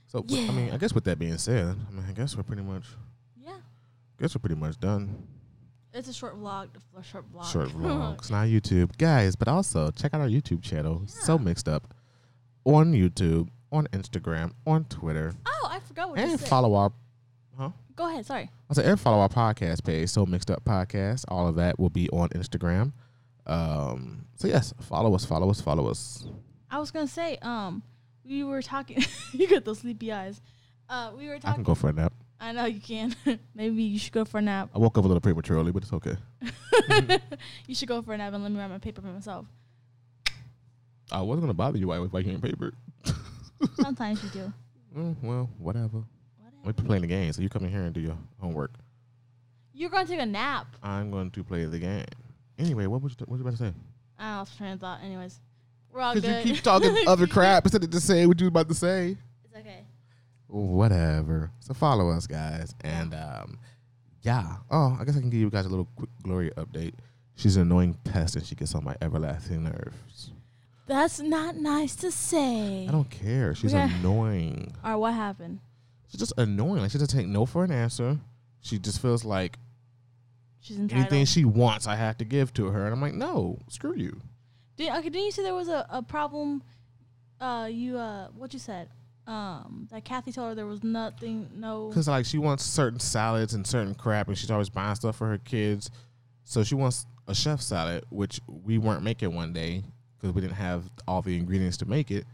So, 0.08 0.24
I 0.28 0.50
mean, 0.50 0.72
I 0.72 0.76
guess 0.76 0.92
with 0.92 1.04
that 1.04 1.18
being 1.18 1.38
said, 1.38 1.76
I 1.88 1.90
mean, 1.92 2.04
I 2.08 2.12
guess 2.12 2.36
we're 2.36 2.42
pretty 2.42 2.62
much, 2.62 2.84
Yeah. 3.40 3.58
guess 4.18 4.34
we're 4.34 4.40
pretty 4.40 4.56
much 4.56 4.78
done. 4.80 5.26
It's 5.92 6.08
a 6.08 6.12
short 6.12 6.38
vlog. 6.40 6.68
A 6.96 7.02
short 7.02 7.24
vlog. 7.32 7.50
Short 7.52 7.68
vlogs, 7.70 8.30
not 8.30 8.46
YouTube, 8.48 8.96
guys. 8.98 9.34
But 9.36 9.48
also 9.48 9.90
check 9.90 10.14
out 10.14 10.20
our 10.20 10.28
YouTube 10.28 10.62
channel. 10.62 11.02
So 11.06 11.38
mixed 11.38 11.68
up 11.68 11.92
on 12.64 12.92
YouTube, 12.92 13.48
on 13.72 13.86
Instagram, 13.88 14.52
on 14.66 14.84
Twitter, 14.84 15.32
Oh, 15.46 15.68
I 15.70 15.80
forgot 15.80 16.08
what 16.10 16.18
you 16.18 16.24
and 16.24 16.38
said. 16.40 16.48
follow 16.48 16.74
our. 16.74 16.92
Huh? 17.58 17.70
Go 17.96 18.08
ahead. 18.08 18.24
Sorry. 18.26 18.50
I 18.70 18.74
said, 18.74 18.86
and 18.86 18.98
follow 19.00 19.18
our 19.18 19.28
podcast 19.28 19.84
page, 19.84 20.08
So 20.10 20.24
Mixed 20.26 20.50
Up 20.50 20.64
Podcast. 20.64 21.24
All 21.28 21.48
of 21.48 21.56
that 21.56 21.78
will 21.78 21.90
be 21.90 22.08
on 22.10 22.28
Instagram. 22.30 22.92
Um, 23.46 24.26
so 24.36 24.46
yes, 24.48 24.72
follow 24.80 25.14
us, 25.14 25.24
follow 25.24 25.50
us, 25.50 25.60
follow 25.60 25.88
us. 25.88 26.26
I 26.70 26.78
was 26.78 26.90
gonna 26.90 27.08
say. 27.08 27.36
Um, 27.42 27.82
we 28.24 28.44
were 28.44 28.62
talking. 28.62 29.02
you 29.32 29.48
got 29.48 29.64
those 29.64 29.80
sleepy 29.80 30.12
eyes. 30.12 30.40
Uh, 30.88 31.10
we 31.18 31.26
were 31.26 31.34
talking. 31.36 31.50
I 31.50 31.54
can 31.54 31.62
go 31.64 31.74
for 31.74 31.88
a 31.88 31.92
nap. 31.92 32.12
I 32.40 32.52
know 32.52 32.64
you 32.64 32.80
can. 32.80 33.14
Maybe 33.54 33.82
you 33.82 33.98
should 33.98 34.12
go 34.12 34.24
for 34.24 34.38
a 34.38 34.42
nap. 34.42 34.70
I 34.74 34.78
woke 34.78 34.96
up 34.96 35.04
a 35.04 35.06
little 35.06 35.20
prematurely, 35.20 35.72
but 35.72 35.82
it's 35.82 35.92
okay. 35.92 36.16
you 37.66 37.74
should 37.74 37.88
go 37.88 38.00
for 38.00 38.14
a 38.14 38.16
nap 38.16 38.32
and 38.32 38.42
let 38.42 38.50
me 38.50 38.58
write 38.58 38.70
my 38.70 38.78
paper 38.78 39.02
by 39.02 39.10
myself. 39.10 39.46
I 41.12 41.20
wasn't 41.20 41.42
gonna 41.42 41.54
bother 41.54 41.76
you 41.76 41.88
while 41.88 41.98
I 41.98 42.00
was 42.00 42.12
writing 42.12 42.40
paper. 42.40 42.72
Sometimes 43.80 44.22
you 44.24 44.30
do. 44.30 44.52
Mm, 44.96 45.16
well, 45.22 45.50
whatever. 45.58 46.02
Whatever. 46.38 46.56
We're 46.64 46.72
playing 46.72 47.02
the 47.02 47.08
game, 47.08 47.32
so 47.32 47.42
you 47.42 47.48
come 47.48 47.64
in 47.64 47.70
here 47.70 47.82
and 47.82 47.92
do 47.92 48.00
your 48.00 48.16
homework. 48.40 48.72
You're 49.74 49.90
gonna 49.90 50.06
take 50.06 50.20
a 50.20 50.26
nap. 50.26 50.66
I'm 50.82 51.10
going 51.10 51.30
to 51.32 51.44
play 51.44 51.64
the 51.66 51.78
game. 51.78 52.06
Anyway, 52.58 52.86
what 52.86 53.02
was 53.02 53.12
you, 53.12 53.26
what 53.26 53.30
was 53.32 53.38
you 53.40 53.48
about 53.48 53.58
to 53.58 53.64
say? 53.64 53.74
I 54.18 54.36
lost 54.36 54.56
train 54.56 54.72
of 54.72 54.80
thought. 54.80 55.00
Anyways, 55.02 55.40
we're 55.92 56.00
all 56.00 56.14
good. 56.14 56.22
Because 56.22 56.46
you 56.46 56.54
keep 56.54 56.62
talking 56.62 56.96
other 57.06 57.26
crap 57.26 57.64
instead 57.64 57.84
of 57.84 57.90
just 57.90 58.06
saying 58.06 58.28
what 58.28 58.40
you 58.40 58.46
was 58.46 58.50
about 58.50 58.68
to 58.68 58.74
say. 58.74 59.16
It's 59.44 59.56
okay. 59.56 59.84
Whatever. 60.50 61.50
So 61.60 61.74
follow 61.74 62.10
us, 62.10 62.26
guys, 62.26 62.74
and 62.82 63.14
um, 63.14 63.58
yeah. 64.22 64.56
Oh, 64.70 64.96
I 65.00 65.04
guess 65.04 65.16
I 65.16 65.20
can 65.20 65.30
give 65.30 65.40
you 65.40 65.50
guys 65.50 65.66
a 65.66 65.68
little 65.68 65.88
quick 65.96 66.10
Gloria 66.22 66.50
update. 66.56 66.94
She's 67.36 67.56
an 67.56 67.62
annoying 67.62 67.94
pest, 68.04 68.36
and 68.36 68.44
she 68.44 68.54
gets 68.54 68.74
on 68.74 68.84
my 68.84 68.96
everlasting 69.00 69.62
nerves. 69.64 70.30
That's 70.86 71.20
not 71.20 71.56
nice 71.56 71.94
to 71.96 72.10
say. 72.10 72.86
I 72.88 72.90
don't 72.90 73.08
care. 73.08 73.54
She's 73.54 73.72
Yeah. 73.72 73.88
annoying. 74.00 74.74
Or 74.84 74.98
what 74.98 75.14
happened? 75.14 75.60
She's 76.08 76.18
just 76.20 76.32
annoying. 76.36 76.82
Like 76.82 76.90
she 76.90 76.98
doesn't 76.98 77.16
take 77.16 77.28
no 77.28 77.46
for 77.46 77.62
an 77.64 77.70
answer. 77.70 78.18
She 78.60 78.78
just 78.78 79.00
feels 79.00 79.24
like 79.24 79.56
She's 80.58 80.76
entitled. 80.78 81.00
anything 81.06 81.24
she 81.26 81.44
wants, 81.44 81.86
I 81.86 81.94
have 81.94 82.18
to 82.18 82.24
give 82.24 82.52
to 82.54 82.66
her, 82.66 82.84
and 82.84 82.92
I'm 82.92 83.00
like, 83.00 83.14
no, 83.14 83.58
screw 83.68 83.94
you. 83.94 84.20
Did, 84.76 84.90
okay, 84.90 85.08
didn't 85.10 85.24
you 85.26 85.30
say 85.32 85.42
there 85.44 85.54
was 85.54 85.68
a, 85.68 85.86
a 85.88 86.02
problem? 86.02 86.62
Uh, 87.40 87.68
you 87.70 87.96
uh, 87.96 88.28
what 88.36 88.52
you 88.52 88.58
said? 88.58 88.88
Um, 89.30 89.86
that 89.92 90.04
Kathy 90.04 90.32
told 90.32 90.48
her 90.48 90.54
there 90.56 90.66
was 90.66 90.82
nothing, 90.82 91.48
no. 91.54 91.88
Because 91.88 92.08
like 92.08 92.26
she 92.26 92.36
wants 92.36 92.64
certain 92.64 92.98
salads 92.98 93.54
and 93.54 93.64
certain 93.64 93.94
crap, 93.94 94.26
and 94.26 94.36
she's 94.36 94.50
always 94.50 94.68
buying 94.68 94.96
stuff 94.96 95.14
for 95.16 95.28
her 95.28 95.38
kids. 95.38 95.88
So 96.42 96.64
she 96.64 96.74
wants 96.74 97.06
a 97.28 97.34
chef 97.34 97.60
salad, 97.60 98.04
which 98.10 98.40
we 98.48 98.76
weren't 98.76 99.04
making 99.04 99.32
one 99.32 99.52
day 99.52 99.84
because 100.18 100.34
we 100.34 100.40
didn't 100.40 100.56
have 100.56 100.90
all 101.06 101.22
the 101.22 101.36
ingredients 101.38 101.76
to 101.76 101.86
make 101.86 102.10
it. 102.10 102.24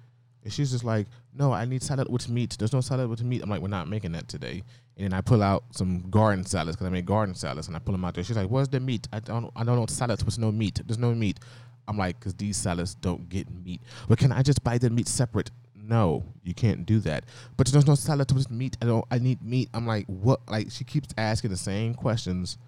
And 0.43 0.51
she's 0.51 0.71
just 0.71 0.85
like, 0.85 1.07
"No, 1.35 1.53
I 1.53 1.67
need 1.67 1.83
salad 1.83 2.11
with 2.11 2.31
meat. 2.31 2.57
There's 2.59 2.73
no 2.73 2.81
salad 2.81 3.11
with 3.11 3.23
meat." 3.23 3.43
I'm 3.43 3.51
like, 3.51 3.61
"We're 3.61 3.69
not 3.69 3.89
making 3.89 4.13
that 4.13 4.27
today." 4.27 4.63
And 4.97 5.05
then 5.05 5.13
I 5.13 5.21
pull 5.21 5.43
out 5.43 5.65
some 5.73 6.09
garden 6.09 6.47
salads 6.47 6.77
because 6.77 6.87
I 6.87 6.91
make 6.91 7.05
garden 7.05 7.35
salads, 7.35 7.67
and 7.67 7.77
I 7.77 7.79
pull 7.79 7.93
them 7.93 8.07
out 8.07 8.15
there. 8.15 8.25
She's 8.25 8.37
like, 8.39 8.49
"Where's 8.49 8.69
the 8.69 8.81
meat? 8.81 9.07
I 9.13 9.21
don't, 9.21 9.51
I 9.55 9.65
don't 9.65 9.77
know 9.77 9.85
salads 9.85 10.25
with 10.25 10.39
no 10.39 10.51
meat. 10.51 10.81
There's 10.87 10.97
no 10.97 11.15
meat." 11.15 11.41
I'm 11.89 11.99
like, 11.99 12.19
"Cause 12.21 12.33
these 12.33 12.57
salads 12.57 12.95
don't 12.95 13.29
get 13.29 13.51
meat. 13.51 13.83
But 14.09 14.17
can 14.19 14.33
I 14.33 14.43
just 14.43 14.65
buy 14.65 14.79
the 14.79 14.89
meat 14.89 15.09
separate?" 15.09 15.51
No, 15.89 16.25
you 16.43 16.53
can't 16.55 16.85
do 16.85 16.99
that. 17.01 17.25
But 17.57 17.69
there's 17.69 17.87
no 17.87 17.95
salad 17.95 18.33
with 18.33 18.51
meat. 18.51 18.77
I 18.83 18.87
don't. 18.87 19.05
I 19.11 19.19
need 19.19 19.43
meat. 19.43 19.69
I'm 19.73 19.87
like, 19.87 20.07
what? 20.07 20.41
Like 20.49 20.71
she 20.73 20.85
keeps 20.85 21.09
asking 21.17 21.51
the 21.51 21.57
same 21.57 21.95
questions 21.95 22.59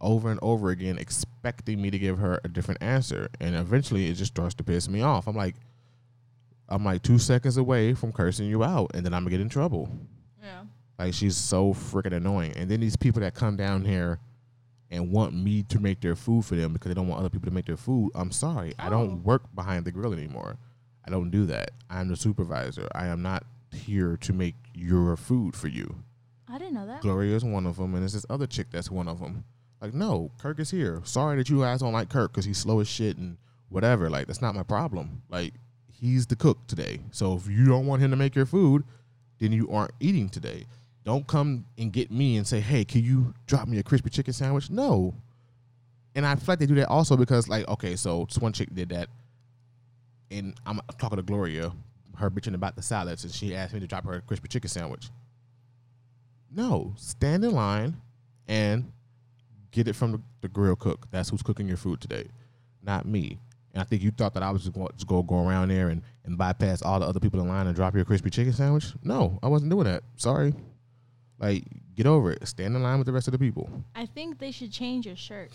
over 0.00 0.30
and 0.30 0.38
over 0.42 0.70
again, 0.70 0.96
expecting 0.98 1.82
me 1.82 1.90
to 1.90 1.98
give 1.98 2.18
her 2.18 2.40
a 2.44 2.48
different 2.48 2.80
answer, 2.82 3.28
and 3.40 3.56
eventually 3.56 4.06
it 4.06 4.14
just 4.14 4.32
starts 4.32 4.54
to 4.54 4.62
piss 4.64 4.88
me 4.88 5.02
off. 5.02 5.26
I'm 5.26 5.34
like, 5.34 5.56
I'm 6.68 6.84
like 6.84 7.02
two 7.02 7.18
seconds 7.18 7.56
away 7.56 7.94
from 7.94 8.12
cursing 8.12 8.46
you 8.46 8.62
out, 8.62 8.90
and 8.94 9.04
then 9.04 9.12
I'm 9.14 9.22
gonna 9.22 9.30
get 9.30 9.40
in 9.40 9.48
trouble. 9.48 9.88
yeah. 10.42 10.62
Like 10.98 11.14
she's 11.14 11.36
so 11.36 11.72
freaking 11.74 12.12
annoying. 12.12 12.52
And 12.56 12.70
then 12.70 12.80
these 12.80 12.96
people 12.96 13.20
that 13.22 13.34
come 13.34 13.56
down 13.56 13.84
here 13.84 14.18
and 14.90 15.10
want 15.12 15.34
me 15.34 15.62
to 15.64 15.78
make 15.80 16.00
their 16.00 16.16
food 16.16 16.44
for 16.44 16.54
them 16.56 16.72
because 16.72 16.88
they 16.90 16.94
don't 16.94 17.08
want 17.08 17.20
other 17.20 17.28
people 17.28 17.48
to 17.48 17.54
make 17.54 17.66
their 17.66 17.76
food. 17.76 18.10
I'm 18.14 18.30
sorry. 18.32 18.74
I 18.78 18.86
Oh. 18.86 18.90
don't 18.90 19.22
work 19.22 19.42
behind 19.54 19.84
the 19.84 19.92
grill 19.92 20.12
anymore. 20.12 20.56
I 21.08 21.10
don't 21.10 21.30
do 21.30 21.46
that. 21.46 21.70
I'm 21.88 22.08
the 22.08 22.16
supervisor. 22.16 22.86
I 22.94 23.06
am 23.06 23.22
not 23.22 23.46
here 23.72 24.18
to 24.18 24.32
make 24.34 24.56
your 24.74 25.16
food 25.16 25.56
for 25.56 25.68
you. 25.68 25.96
I 26.46 26.58
didn't 26.58 26.74
know 26.74 26.86
that. 26.86 27.00
Gloria 27.00 27.34
is 27.34 27.42
one 27.42 27.66
of 27.66 27.78
them, 27.78 27.94
and 27.94 28.02
there's 28.02 28.12
this 28.12 28.26
other 28.28 28.46
chick 28.46 28.66
that's 28.70 28.90
one 28.90 29.08
of 29.08 29.18
them. 29.18 29.44
Like, 29.80 29.94
no, 29.94 30.30
Kirk 30.38 30.60
is 30.60 30.70
here. 30.70 31.00
Sorry 31.04 31.38
that 31.38 31.48
you 31.48 31.60
guys 31.60 31.80
don't 31.80 31.94
like 31.94 32.10
Kirk 32.10 32.32
because 32.32 32.44
he's 32.44 32.58
slow 32.58 32.80
as 32.80 32.88
shit 32.88 33.16
and 33.16 33.38
whatever. 33.70 34.10
Like, 34.10 34.26
that's 34.26 34.42
not 34.42 34.54
my 34.54 34.62
problem. 34.62 35.22
Like, 35.30 35.54
he's 35.90 36.26
the 36.26 36.36
cook 36.36 36.58
today. 36.66 37.00
So 37.10 37.36
if 37.36 37.48
you 37.48 37.64
don't 37.64 37.86
want 37.86 38.02
him 38.02 38.10
to 38.10 38.16
make 38.18 38.34
your 38.34 38.44
food, 38.44 38.84
then 39.38 39.50
you 39.50 39.70
aren't 39.70 39.92
eating 40.00 40.28
today. 40.28 40.66
Don't 41.04 41.26
come 41.26 41.64
and 41.78 41.90
get 41.90 42.10
me 42.10 42.36
and 42.36 42.46
say, 42.46 42.60
hey, 42.60 42.84
can 42.84 43.02
you 43.02 43.32
drop 43.46 43.66
me 43.66 43.78
a 43.78 43.82
crispy 43.82 44.10
chicken 44.10 44.34
sandwich? 44.34 44.68
No. 44.68 45.14
And 46.14 46.26
I 46.26 46.34
feel 46.34 46.44
like 46.48 46.58
they 46.58 46.66
do 46.66 46.74
that 46.74 46.88
also 46.88 47.16
because, 47.16 47.48
like, 47.48 47.66
okay, 47.66 47.96
so 47.96 48.26
this 48.28 48.36
one 48.36 48.52
chick 48.52 48.74
did 48.74 48.90
that, 48.90 49.08
and 50.30 50.54
I'm 50.66 50.80
talking 50.98 51.16
to 51.16 51.22
Gloria, 51.22 51.72
her 52.16 52.30
bitching 52.30 52.54
about 52.54 52.76
the 52.76 52.82
salads, 52.82 53.24
and 53.24 53.32
she 53.32 53.54
asked 53.54 53.72
me 53.74 53.80
to 53.80 53.86
drop 53.86 54.04
her 54.04 54.14
a 54.14 54.20
crispy 54.20 54.48
chicken 54.48 54.68
sandwich. 54.68 55.10
No, 56.50 56.94
stand 56.96 57.44
in 57.44 57.52
line 57.52 57.96
and 58.46 58.90
get 59.70 59.86
it 59.88 59.94
from 59.94 60.12
the, 60.12 60.20
the 60.40 60.48
grill 60.48 60.76
cook. 60.76 61.06
That's 61.10 61.28
who's 61.28 61.42
cooking 61.42 61.68
your 61.68 61.76
food 61.76 62.00
today, 62.00 62.28
not 62.82 63.06
me. 63.06 63.38
And 63.74 63.82
I 63.82 63.84
think 63.84 64.02
you 64.02 64.10
thought 64.10 64.32
that 64.34 64.42
I 64.42 64.50
was 64.50 64.62
just 64.62 64.74
going 64.74 64.88
to 64.96 65.06
go, 65.06 65.22
go 65.22 65.46
around 65.46 65.68
there 65.68 65.88
and, 65.90 66.02
and 66.24 66.38
bypass 66.38 66.80
all 66.80 66.98
the 67.00 67.06
other 67.06 67.20
people 67.20 67.40
in 67.40 67.48
line 67.48 67.66
and 67.66 67.76
drop 67.76 67.94
your 67.94 68.04
crispy 68.06 68.30
chicken 68.30 68.52
sandwich. 68.54 68.86
No, 69.02 69.38
I 69.42 69.48
wasn't 69.48 69.70
doing 69.70 69.84
that. 69.84 70.02
Sorry. 70.16 70.54
Like, 71.38 71.64
get 71.94 72.06
over 72.06 72.32
it. 72.32 72.48
Stand 72.48 72.74
in 72.74 72.82
line 72.82 72.98
with 72.98 73.06
the 73.06 73.12
rest 73.12 73.28
of 73.28 73.32
the 73.32 73.38
people. 73.38 73.68
I 73.94 74.06
think 74.06 74.38
they 74.38 74.50
should 74.50 74.72
change 74.72 75.06
your 75.06 75.16
shirt. 75.16 75.50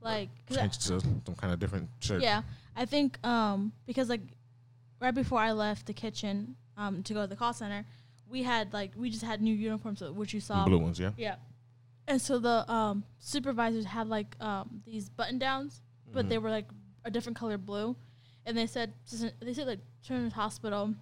Like, 0.00 0.28
Change 0.52 0.76
to 0.78 1.00
some 1.00 1.22
kind 1.36 1.52
of 1.52 1.58
different 1.58 1.88
shirt. 2.00 2.20
yeah, 2.22 2.42
I 2.76 2.84
think 2.84 3.24
um 3.26 3.72
because 3.86 4.08
like 4.08 4.20
right 5.00 5.14
before 5.14 5.38
I 5.40 5.52
left 5.52 5.86
the 5.86 5.92
kitchen 5.94 6.56
um 6.76 7.02
to 7.04 7.14
go 7.14 7.22
to 7.22 7.26
the 7.26 7.36
call 7.36 7.52
center, 7.52 7.84
we 8.28 8.42
had 8.42 8.72
like 8.72 8.92
we 8.96 9.10
just 9.10 9.24
had 9.24 9.40
new 9.40 9.54
uniforms 9.54 10.02
uh, 10.02 10.12
which 10.12 10.32
you 10.34 10.40
saw. 10.40 10.64
blue 10.64 10.78
ones, 10.78 10.98
yeah. 11.00 11.10
Yeah. 11.16 11.36
And 12.08 12.20
so 12.20 12.38
the 12.38 12.70
um 12.70 13.04
supervisors 13.18 13.84
had 13.86 14.08
like 14.08 14.36
um 14.40 14.82
these 14.86 15.08
button 15.08 15.38
downs, 15.38 15.82
but 16.12 16.26
Mhm. 16.26 16.28
they 16.28 16.38
were 16.38 16.50
like 16.50 16.68
a 17.04 17.10
different 17.10 17.36
color 17.38 17.58
blue, 17.58 17.96
and 18.44 18.56
they 18.56 18.66
said 18.66 18.92
they 19.40 19.54
said 19.54 19.66
like 19.66 19.80
Children's 20.02 20.34
Hospital, 20.34 20.94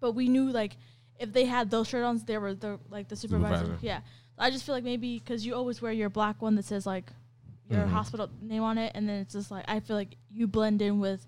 but 0.00 0.12
we 0.12 0.28
knew 0.28 0.50
like 0.50 0.76
if 1.18 1.32
they 1.32 1.44
had 1.46 1.70
those 1.70 1.88
shirt 1.88 2.04
ons, 2.04 2.24
they 2.24 2.38
were 2.38 2.54
the 2.54 2.78
like 2.90 3.08
the 3.08 3.16
supervisor. 3.16 3.64
Supervisor. 3.64 3.86
Yeah. 3.86 4.00
I 4.36 4.50
just 4.50 4.64
feel 4.66 4.74
like 4.74 4.82
maybe 4.84 5.18
because 5.20 5.46
you 5.46 5.54
always 5.54 5.80
wear 5.80 5.92
your 5.92 6.10
black 6.10 6.42
one 6.42 6.56
that 6.56 6.64
says 6.64 6.86
like 6.86 7.12
your 7.70 7.84
Mhm. 7.84 7.90
hospital 7.90 8.28
name 8.42 8.62
on 8.62 8.78
it, 8.78 8.92
and 8.94 9.08
then 9.08 9.20
it's 9.20 9.32
just 9.32 9.50
like 9.50 9.64
I 9.68 9.80
feel 9.80 9.96
like 9.96 10.16
you 10.30 10.46
blend 10.46 10.82
in 10.82 11.00
with 11.00 11.26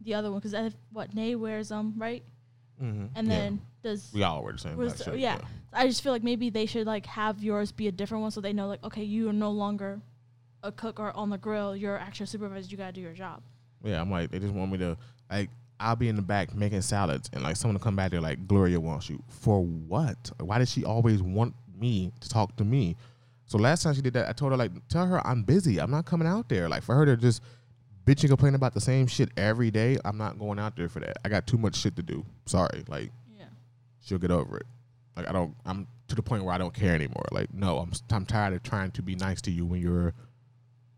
the 0.00 0.14
other 0.14 0.30
one 0.30 0.40
because 0.40 0.74
what 0.92 1.14
Nay 1.14 1.34
wears 1.34 1.68
them 1.70 1.94
right, 1.96 2.22
Mm-hmm. 2.82 3.06
and 3.16 3.30
then 3.30 3.60
does 3.82 4.10
we 4.14 4.22
all 4.22 4.42
wear 4.42 4.52
the 4.52 4.58
same. 4.58 4.76
was 4.76 4.92
black 4.92 4.98
the- 4.98 5.04
shirt, 5.04 5.18
yeah. 5.18 5.38
I 5.72 5.86
just 5.86 6.02
feel 6.02 6.12
like 6.12 6.22
maybe 6.22 6.50
they 6.50 6.66
should 6.66 6.86
like 6.86 7.06
have 7.06 7.42
yours 7.42 7.72
be 7.72 7.88
a 7.88 7.92
different 7.92 8.22
one 8.22 8.30
so 8.30 8.40
they 8.40 8.52
know 8.52 8.66
like 8.68 8.82
okay 8.84 9.02
you 9.04 9.28
are 9.28 9.32
no 9.32 9.50
longer 9.50 10.00
a 10.62 10.72
cook 10.72 10.98
or 10.98 11.14
on 11.16 11.30
the 11.30 11.38
grill 11.38 11.76
you're 11.76 11.98
actually 11.98 12.26
supervisor 12.26 12.68
you 12.70 12.76
gotta 12.76 12.92
do 12.92 13.00
your 13.00 13.12
job. 13.12 13.42
Yeah, 13.84 14.00
I'm 14.00 14.10
like, 14.10 14.30
they 14.30 14.38
just 14.40 14.52
want 14.54 14.72
me 14.72 14.78
to 14.78 14.96
like. 15.30 15.50
I'll 15.80 15.94
be 15.94 16.08
in 16.08 16.16
the 16.16 16.22
back 16.22 16.52
making 16.56 16.82
salads, 16.82 17.30
and 17.32 17.44
like 17.44 17.54
someone 17.54 17.76
will 17.76 17.80
come 17.84 17.94
back 17.94 18.10
there 18.10 18.20
like 18.20 18.48
Gloria 18.48 18.80
wants 18.80 19.08
you 19.08 19.22
for 19.28 19.62
what? 19.64 20.32
Why 20.40 20.58
does 20.58 20.68
she 20.72 20.84
always 20.84 21.22
want 21.22 21.54
me 21.78 22.10
to 22.20 22.28
talk 22.28 22.56
to 22.56 22.64
me? 22.64 22.96
So 23.48 23.58
last 23.58 23.82
time 23.82 23.94
she 23.94 24.02
did 24.02 24.12
that, 24.14 24.28
I 24.28 24.32
told 24.32 24.52
her 24.52 24.56
like, 24.58 24.70
tell 24.88 25.06
her 25.06 25.26
I'm 25.26 25.42
busy. 25.42 25.78
I'm 25.80 25.90
not 25.90 26.04
coming 26.06 26.28
out 26.28 26.48
there. 26.48 26.68
Like 26.68 26.82
for 26.82 26.94
her 26.94 27.04
to 27.06 27.16
just 27.16 27.42
bitch 28.04 28.20
and 28.20 28.28
complain 28.28 28.54
about 28.54 28.74
the 28.74 28.80
same 28.80 29.06
shit 29.06 29.30
every 29.36 29.70
day, 29.70 29.96
I'm 30.04 30.16
not 30.18 30.38
going 30.38 30.58
out 30.58 30.76
there 30.76 30.88
for 30.88 31.00
that. 31.00 31.16
I 31.24 31.28
got 31.28 31.46
too 31.46 31.58
much 31.58 31.74
shit 31.76 31.96
to 31.96 32.02
do. 32.02 32.24
Sorry, 32.46 32.84
like 32.88 33.10
Yeah. 33.38 33.46
she'll 34.00 34.18
get 34.18 34.30
over 34.30 34.58
it. 34.58 34.66
Like 35.16 35.28
I 35.28 35.32
don't. 35.32 35.54
I'm 35.66 35.88
to 36.08 36.14
the 36.14 36.22
point 36.22 36.44
where 36.44 36.54
I 36.54 36.58
don't 36.58 36.72
care 36.72 36.94
anymore. 36.94 37.24
Like 37.32 37.52
no, 37.52 37.78
I'm 37.78 37.92
I'm 38.10 38.24
tired 38.24 38.54
of 38.54 38.62
trying 38.62 38.90
to 38.92 39.02
be 39.02 39.16
nice 39.16 39.40
to 39.42 39.50
you 39.50 39.66
when 39.66 39.80
you're 39.80 40.14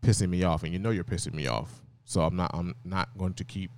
pissing 0.03 0.29
me 0.29 0.43
off, 0.43 0.63
and 0.63 0.71
you 0.73 0.79
know 0.79 0.89
you're 0.91 1.03
pissing 1.03 1.33
me 1.33 1.47
off. 1.47 1.81
So 2.05 2.21
I'm 2.21 2.35
not. 2.35 2.51
I'm 2.53 2.75
not 2.83 3.17
going 3.17 3.33
to 3.35 3.43
keep 3.43 3.71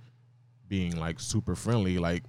being 0.68 0.96
like 0.98 1.20
super 1.20 1.54
friendly. 1.54 1.98
Like 1.98 2.24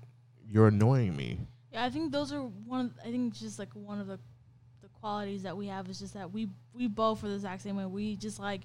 you're 0.48 0.68
annoying 0.68 1.16
me. 1.16 1.40
Yeah, 1.74 1.84
I 1.86 1.90
think 1.90 2.12
those 2.12 2.32
are 2.32 2.42
one. 2.42 2.86
Of, 2.86 2.92
I 3.06 3.12
think 3.12 3.34
just 3.34 3.58
like 3.60 3.74
one 3.74 4.00
of 4.00 4.08
the 4.08 4.18
the 4.18 4.20
qualities 5.06 5.44
that 5.44 5.56
we 5.56 5.68
have 5.68 5.88
is 5.88 6.00
just 6.00 6.16
that 6.16 6.34
we 6.34 6.48
we 6.74 6.88
both 6.88 7.24
are 7.24 7.28
the 7.28 7.36
exact 7.36 7.62
same 7.62 7.78
way. 7.78 7.86
We 7.86 8.16
just 8.16 8.40
like 8.40 8.62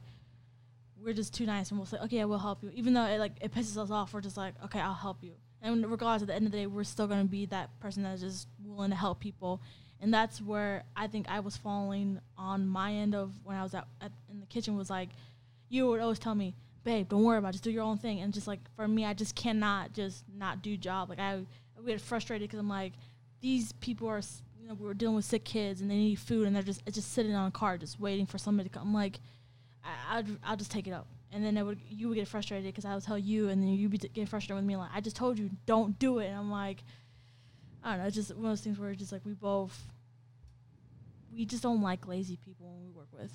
we're 1.05 1.13
just 1.13 1.35
too 1.35 1.45
nice 1.45 1.69
and 1.69 1.79
we'll 1.79 1.85
say 1.85 1.99
okay, 2.05 2.25
we'll 2.25 2.39
help 2.39 2.63
you, 2.63 2.71
even 2.73 2.95
though 2.95 3.05
it 3.05 3.19
like 3.19 3.33
it 3.43 3.55
pisses 3.55 3.77
us 3.77 3.91
off. 3.91 4.15
We're 4.15 4.23
just 4.23 4.39
like 4.39 4.55
okay, 4.65 4.81
I'll 4.81 4.95
help 4.95 5.19
you. 5.21 5.33
And 5.61 5.91
regardless, 5.91 6.23
at 6.23 6.29
the 6.29 6.35
end 6.35 6.47
of 6.47 6.53
the 6.53 6.57
day, 6.57 6.67
we're 6.67 6.85
still 6.85 7.07
gonna 7.07 7.27
be 7.27 7.45
that 7.47 7.69
person 7.81 8.05
that's 8.05 8.23
just 8.23 8.49
willing 8.65 8.89
to 8.89 8.97
help 8.97 9.21
people. 9.21 9.61
And 10.01 10.15
that's 10.15 10.41
where 10.41 10.85
I 10.97 11.09
think 11.09 11.29
I 11.29 11.41
was 11.41 11.59
falling 11.59 12.19
on 12.39 12.67
my 12.67 12.91
end 12.95 13.15
of 13.15 13.33
when 13.45 13.57
I 13.59 13.63
was 13.63 13.75
at, 13.75 13.87
at 14.01 14.11
in 14.31 14.41
the 14.41 14.47
kitchen 14.47 14.79
was 14.79 14.89
like, 14.89 15.11
you 15.69 15.89
would 15.89 16.01
always 16.01 16.19
tell 16.19 16.35
me, 16.35 16.55
babe, 16.85 17.11
don't 17.11 17.23
worry 17.23 17.37
about 17.37 17.49
it, 17.49 17.53
just 17.53 17.65
do 17.65 17.71
your 17.71 17.83
own 17.83 17.99
thing. 17.99 18.21
And 18.23 18.33
just 18.33 18.47
like 18.47 18.61
for 18.77 18.89
me, 18.89 19.05
I 19.05 19.13
just 19.13 19.35
cannot 19.35 19.93
just 19.93 20.25
not 20.35 20.63
do 20.63 20.79
job. 20.79 21.11
Like 21.11 21.19
I, 21.19 21.33
I 21.35 21.87
get 21.87 22.01
frustrated 22.01 22.49
because 22.49 22.61
I'm 22.61 22.71
like, 22.71 22.95
these 23.43 23.73
people 23.73 24.09
are, 24.09 24.23
know, 24.71 24.77
we're 24.81 24.95
dealing 24.95 25.17
with 25.17 25.25
sick 25.25 25.45
kids 25.45 25.81
and 25.81 25.91
they 25.91 25.97
need 25.97 26.19
food 26.19 26.47
and 26.47 26.55
they're 26.55 26.63
just 26.63 26.85
just 26.87 27.13
sitting 27.13 27.35
on 27.35 27.49
a 27.49 27.51
car 27.51 27.77
just 27.79 28.01
waiting 28.01 28.27
for 28.27 28.39
somebody 28.39 28.69
to 28.69 28.79
come. 28.79 28.89
I'm 28.89 28.95
like, 28.95 29.21
I, 29.85 30.19
I'd, 30.19 30.27
I'll 30.45 30.57
just 30.57 30.71
take 30.71 30.87
it 30.87 30.93
up. 30.93 31.07
And 31.33 31.45
then 31.45 31.65
would 31.65 31.79
you 31.89 32.09
would 32.09 32.17
get 32.17 32.29
frustrated 32.29 32.67
because 32.67 32.85
I 32.85 32.95
would 32.95 33.05
tell 33.05 33.19
you, 33.19 33.49
and 33.51 33.63
then 33.63 33.71
you'd 33.71 33.91
be 33.91 33.99
getting 33.99 34.27
frustrated 34.27 34.57
with 34.57 34.65
me. 34.65 34.77
Like 34.77 34.91
I 34.95 35.01
just 35.01 35.17
told 35.17 35.39
you, 35.39 35.51
don't 35.67 35.99
do 35.99 36.19
it. 36.19 36.27
And 36.27 36.37
I'm 36.37 36.51
like, 36.51 36.83
I 37.85 37.91
don't 37.91 38.01
know. 38.01 38.07
It's 38.07 38.17
just 38.17 38.35
one 38.35 38.47
of 38.47 38.51
those 38.51 38.61
things 38.63 38.79
where 38.79 38.91
it's 38.91 38.99
just 38.99 39.13
like 39.13 39.25
we 39.25 39.33
both, 39.33 39.79
we 41.33 41.45
just 41.45 41.63
don't 41.63 41.83
like 41.83 42.07
lazy 42.09 42.37
people 42.37 42.67
when 42.67 42.83
we 42.83 42.91
work 42.91 43.09
with. 43.13 43.33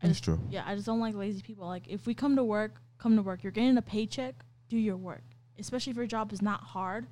That's 0.00 0.12
just- 0.14 0.24
true. 0.24 0.38
Yeah, 0.50 0.62
I 0.66 0.74
just 0.74 0.86
don't 0.86 1.00
like 1.00 1.14
lazy 1.14 1.42
people. 1.42 1.66
Like 1.66 1.88
if 1.88 2.06
we 2.06 2.14
come 2.14 2.36
to 2.36 2.44
work, 2.44 2.80
come 2.98 3.16
to 3.16 3.22
work. 3.22 3.42
You're 3.42 3.52
getting 3.52 3.76
a 3.76 3.82
paycheck, 3.82 4.34
do 4.68 4.76
your 4.76 4.96
work. 4.96 5.24
Especially 5.58 5.90
if 5.90 5.96
your 5.96 6.06
job 6.06 6.32
is 6.32 6.42
not 6.42 6.60
hard, 6.60 7.06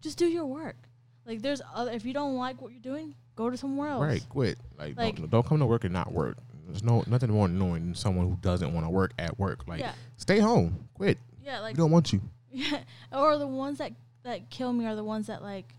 just 0.00 0.18
do 0.18 0.26
your 0.26 0.46
work. 0.46 0.87
Like 1.28 1.42
there's 1.42 1.60
other 1.74 1.92
if 1.92 2.06
you 2.06 2.14
don't 2.14 2.36
like 2.36 2.60
what 2.62 2.72
you're 2.72 2.80
doing, 2.80 3.14
go 3.36 3.50
to 3.50 3.56
somewhere 3.56 3.90
else. 3.90 4.02
Right, 4.02 4.26
quit. 4.30 4.58
Like, 4.78 4.96
Like- 4.96 5.16
don't, 5.16 5.30
don't 5.30 5.46
come 5.46 5.58
to 5.60 5.66
work 5.66 5.84
and 5.84 5.92
not 5.92 6.10
work. 6.10 6.38
There's 6.66 6.82
no 6.82 7.04
nothing 7.06 7.30
more 7.30 7.46
annoying 7.46 7.84
than 7.84 7.94
someone 7.94 8.26
who 8.28 8.36
doesn't 8.40 8.72
want 8.72 8.86
to 8.86 8.90
work 8.90 9.12
at 9.18 9.38
work. 9.38 9.68
Like, 9.68 9.80
yeah. 9.80 9.92
stay 10.16 10.38
home. 10.38 10.88
Quit. 10.94 11.18
Yeah, 11.44 11.60
like 11.60 11.74
we 11.74 11.78
don't 11.78 11.90
want 11.90 12.12
you. 12.12 12.20
Yeah, 12.50 12.80
or 13.12 13.36
the 13.36 13.46
ones 13.46 13.76
that 13.76 13.92
that 14.22 14.48
kill 14.48 14.72
me 14.72 14.86
are 14.86 14.96
the 14.96 15.04
ones 15.04 15.26
that 15.26 15.42
like 15.42 15.74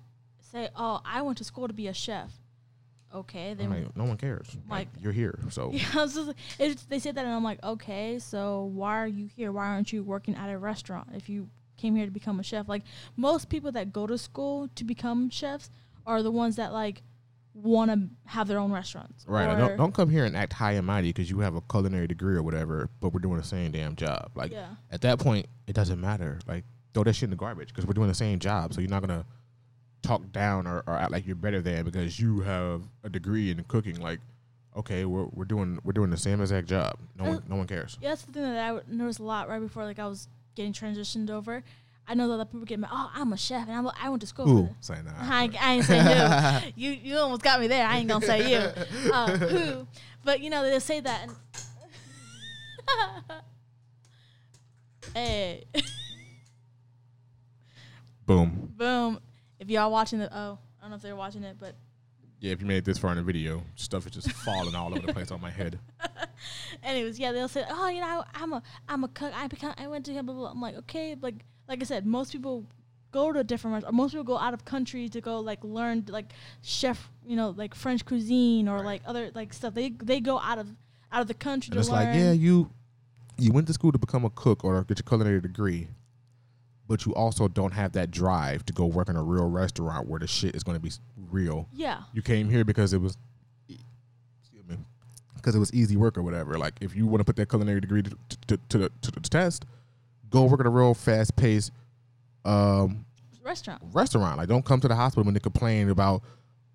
say, 0.52 0.70
"Oh, 0.76 1.02
I 1.04 1.24
went 1.24 1.40
to 1.40 1.44
school 1.44 1.68
to 1.68 1.74
be 1.74 1.88
a 1.88 1.94
chef." 1.96 2.32
Okay, 3.14 3.56
then 3.56 3.72
like, 3.72 3.98
no 3.98 4.04
one 4.04 4.18
cares. 4.18 4.56
Like, 4.70 4.88
Like- 4.94 5.04
you're 5.04 5.12
here, 5.12 5.40
so 5.50 5.72
yeah, 5.74 5.84
I 5.96 5.98
was 6.04 6.14
just, 6.14 6.32
it's, 6.60 6.84
they 6.84 7.00
said 7.00 7.16
that, 7.16 7.26
and 7.26 7.34
I'm 7.34 7.44
like, 7.44 7.64
okay, 7.64 8.20
so 8.20 8.66
why 8.72 9.00
are 9.00 9.08
you 9.08 9.28
here? 9.36 9.52
Why 9.52 9.66
aren't 9.66 9.92
you 9.92 10.04
working 10.04 10.36
at 10.36 10.48
a 10.52 10.60
restaurant 10.60 11.10
if 11.16 11.28
you 11.28 11.50
came 11.80 11.96
here 11.96 12.06
to 12.06 12.12
become 12.12 12.40
a 12.40 12.44
chef? 12.44 12.68
Like 12.68 12.84
most 13.16 13.50
people 13.50 13.72
that 13.72 13.92
go 13.92 14.06
to 14.08 14.18
school 14.18 14.70
to 14.76 14.84
become 14.84 15.30
chefs 15.30 15.70
are 16.06 16.22
the 16.22 16.32
ones 16.32 16.56
that 16.58 16.74
like 16.74 17.02
want 17.54 17.92
to 17.92 18.10
have 18.26 18.48
their 18.48 18.60
own 18.60 18.72
restaurants. 18.72 19.26
Right. 19.28 19.58
don't 19.58 19.78
don't 19.78 19.94
come 19.94 20.10
here 20.10 20.26
and 20.26 20.36
act 20.36 20.54
high 20.54 20.74
and 20.74 20.86
mighty 20.86 21.10
because 21.10 21.30
you 21.30 21.40
have 21.40 21.56
a 21.56 21.62
culinary 21.62 22.08
degree 22.08 22.36
or 22.36 22.44
whatever, 22.44 22.90
but 23.00 23.14
we're 23.14 23.20
doing 23.20 23.38
the 23.38 23.44
same 23.44 23.72
damn 23.72 23.96
job. 23.96 24.32
Like 24.36 24.52
yeah, 24.52 24.70
at 24.92 25.02
that 25.02 25.20
point, 25.20 25.48
it 25.68 25.74
doesn't 25.74 26.00
matter. 26.00 26.40
Like 26.48 26.64
throw 26.94 27.04
that 27.04 27.14
shit 27.14 27.24
in 27.24 27.30
the 27.32 27.36
garbage 27.36 27.70
because 27.70 27.86
we're 27.86 27.94
doing 27.94 28.08
the 28.08 28.14
same 28.14 28.40
job. 28.40 28.74
So 28.74 28.82
you're 28.82 28.90
not 28.90 29.02
gonna 29.02 29.26
talk 30.02 30.32
down 30.32 30.68
or, 30.68 30.84
or 30.88 30.96
act 30.96 31.12
like 31.12 31.28
you're 31.28 31.36
better 31.36 31.62
than 31.62 31.86
because 31.86 32.20
you 32.20 32.42
have 32.42 32.84
a 33.04 33.10
degree 33.10 33.52
in 33.52 33.64
cooking. 33.66 34.00
Like, 34.00 34.20
okay, 34.76 35.06
we're 35.06 35.26
we're 35.26 35.46
doing 35.46 35.80
we're 35.84 35.94
doing 35.94 36.10
the 36.10 36.18
same 36.18 36.42
exact 36.42 36.68
job. 36.68 36.98
No 37.16 37.26
uh, 37.26 37.30
one 37.30 37.44
no 37.48 37.56
one 37.58 37.68
cares. 37.68 37.98
yeah. 38.02 38.10
That's 38.10 38.24
the 38.24 38.32
thing 38.32 38.44
that 38.44 38.74
I 38.74 38.80
noticed 38.88 39.20
a 39.20 39.24
lot 39.24 39.50
right 39.50 39.60
before 39.60 39.84
like 39.84 40.00
I 40.00 40.08
was 40.08 40.28
getting 40.56 40.74
transitioned 40.74 41.30
over. 41.30 41.64
I 42.08 42.16
know 42.16 42.28
that 42.28 42.34
other 42.36 42.46
people 42.46 42.66
get 42.66 42.80
mad. 42.80 42.90
Oh, 42.92 43.12
I'm 43.14 43.32
a 43.34 43.38
chef, 43.38 43.68
and 43.68 43.78
I'm 43.78 43.88
I 44.02 44.10
went 44.10 44.22
to 44.22 44.28
school. 44.28 44.46
Who 44.46 44.62
this." 44.64 44.72
say 44.88 44.96
nah? 45.06 45.12
I, 45.20 45.44
ain't- 45.44 45.64
I 45.64 45.74
ain't 45.74 45.86
saying 45.86 46.06
who. 46.06 46.70
you 46.76 46.92
you 46.92 47.18
almost 47.18 47.44
got 47.44 47.60
me 47.60 47.68
there. 47.68 47.86
I 47.86 47.98
ain't 48.00 48.08
gonna 48.08 48.26
say 48.26 48.52
you. 48.52 49.10
Uh, 49.14 49.38
who? 49.38 49.88
But 50.24 50.40
you 50.42 50.50
know 50.50 50.64
they 50.68 50.80
say 50.80 51.00
that. 51.02 51.28
And 51.30 51.38
hey, 55.14 55.66
Boom. 58.26 58.74
boom! 58.78 59.20
If 59.60 59.70
y'all 59.70 59.92
watching 59.92 60.20
the 60.20 60.30
oh, 60.36 60.58
I 60.80 60.82
don't 60.84 60.92
know 60.92 60.96
if 60.98 61.02
they're 61.02 61.16
watching 61.16 61.44
it, 61.44 61.58
but 61.60 61.76
Yeah, 62.40 62.54
if 62.54 62.62
you 62.62 62.68
made 62.68 62.78
it 62.78 62.86
this 62.86 62.98
far 62.98 63.12
in 63.12 63.18
the 63.18 63.24
video, 63.24 63.64
stuff 63.76 64.06
is 64.06 64.14
just 64.14 64.32
falling 64.32 64.74
all 64.76 64.94
over 64.96 65.06
the 65.06 65.14
place 65.14 65.30
on 65.32 65.42
my 65.42 65.52
head. 65.52 65.78
anyways, 66.84 67.20
yeah, 67.20 67.32
they'll 67.32 67.48
say, 67.50 67.66
oh, 67.70 67.90
you 67.90 68.00
know, 68.02 68.24
I'm 68.34 68.54
a 68.54 68.64
I'm 68.88 69.04
a 69.04 69.08
cook. 69.10 69.34
I 69.36 69.48
become 69.48 69.74
I 69.78 69.88
went 69.88 70.06
to 70.06 70.14
blah 70.14 70.22
blah. 70.22 70.34
blah. 70.34 70.52
I'm 70.52 70.62
like, 70.62 70.76
okay, 70.78 71.16
like 71.22 71.36
like 71.68 71.82
I 71.82 71.86
said, 71.86 72.06
most 72.06 72.32
people 72.32 72.66
go 73.12 73.34
to 73.34 73.44
different 73.44 73.74
restaurants. 73.74 73.98
Most 73.98 74.12
people 74.12 74.24
go 74.24 74.38
out 74.38 74.54
of 74.54 74.64
country 74.66 75.10
to 75.10 75.20
go 75.22 75.40
like 75.40 75.64
learn 75.64 76.06
like 76.08 76.32
chef, 76.62 77.10
you 77.26 77.36
know, 77.36 77.50
like 77.58 77.76
French 77.76 78.06
cuisine 78.06 78.68
or 78.70 78.78
Right. 78.78 78.86
like 78.86 79.02
other 79.06 79.32
like 79.36 79.52
stuff. 79.54 79.74
They 79.74 79.90
they 79.90 80.20
go 80.22 80.40
out 80.40 80.60
of 80.60 80.70
out 81.12 81.22
of 81.22 81.28
the 81.28 81.34
country 81.34 81.72
And 81.72 81.80
it's 81.80 81.90
learn. 81.90 82.06
like, 82.06 82.16
yeah, 82.16 82.32
you 82.32 82.70
you 83.38 83.52
went 83.52 83.68
to 83.68 83.74
school 83.74 83.92
to 83.92 83.98
become 84.00 84.24
a 84.26 84.30
cook 84.30 84.64
or 84.64 84.84
get 84.84 85.00
your 85.00 85.04
culinary 85.04 85.42
degree, 85.42 85.88
but 86.90 87.06
you 87.06 87.14
also 87.14 87.48
don't 87.48 87.72
have 87.72 87.94
that 87.94 88.10
drive 88.12 88.66
to 88.66 88.74
go 88.74 88.86
work 88.86 89.08
in 89.08 89.16
a 89.16 89.24
real 89.24 89.48
restaurant 89.50 90.08
where 90.10 90.20
the 90.20 90.28
shit 90.28 90.56
is 90.56 90.64
going 90.64 90.76
to 90.76 90.82
be 90.82 90.92
real. 91.32 91.70
yeah, 91.72 92.02
You 92.14 92.22
came 92.24 92.50
here 92.50 92.66
because 92.66 92.92
it 92.94 92.98
was, 93.00 93.16
excuse 93.70 94.68
me, 94.68 94.76
because 95.36 95.56
it 95.56 95.60
was 95.60 95.72
easy 95.74 95.96
work 95.96 96.18
or 96.18 96.24
whatever. 96.24 96.58
Like 96.58 96.74
if 96.82 96.96
you 96.96 97.06
want 97.06 97.20
to 97.22 97.26
put 97.26 97.36
that 97.38 97.48
culinary 97.48 97.80
degree 97.80 98.02
to, 98.02 98.10
to, 98.48 98.58
to, 98.70 98.78
the, 98.80 98.92
to 99.04 99.12
the 99.12 99.20
test, 99.22 99.66
go 100.30 100.46
work 100.46 100.60
at 100.60 100.66
a 100.66 100.70
real 100.70 100.94
fast 100.96 101.36
paced 101.36 101.72
um, 102.44 103.06
restaurant. 103.44 103.82
restaurant. 103.94 104.38
Like 104.38 104.48
don't 104.48 104.66
come 104.66 104.80
to 104.82 104.88
the 104.88 104.96
hospital 104.96 105.24
when 105.24 105.34
they 105.36 105.40
complain 105.40 105.90
about 105.90 106.24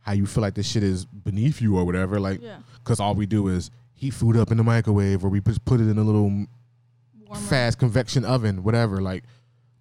how 0.00 0.12
you 0.12 0.26
feel 0.26 0.42
like 0.42 0.54
this 0.54 0.70
shit 0.70 0.82
is 0.84 1.04
beneath 1.06 1.60
you 1.60 1.76
or 1.76 1.84
whatever. 1.84 2.20
Like 2.20 2.40
Yeah, 2.40 2.58
because 2.78 3.00
all 3.00 3.14
we 3.14 3.26
do 3.26 3.48
is 3.48 3.70
heat 3.94 4.10
food 4.14 4.36
up 4.36 4.50
in 4.50 4.58
the 4.58 4.64
microwave 4.64 5.24
or 5.24 5.28
we 5.28 5.40
just 5.40 5.64
put 5.64 5.80
it 5.80 5.88
in 5.88 5.98
a 5.98 6.04
little 6.04 6.46
warmer. 7.26 7.46
fast 7.48 7.78
convection 7.78 8.24
oven, 8.24 8.62
whatever. 8.62 9.00
Like, 9.00 9.24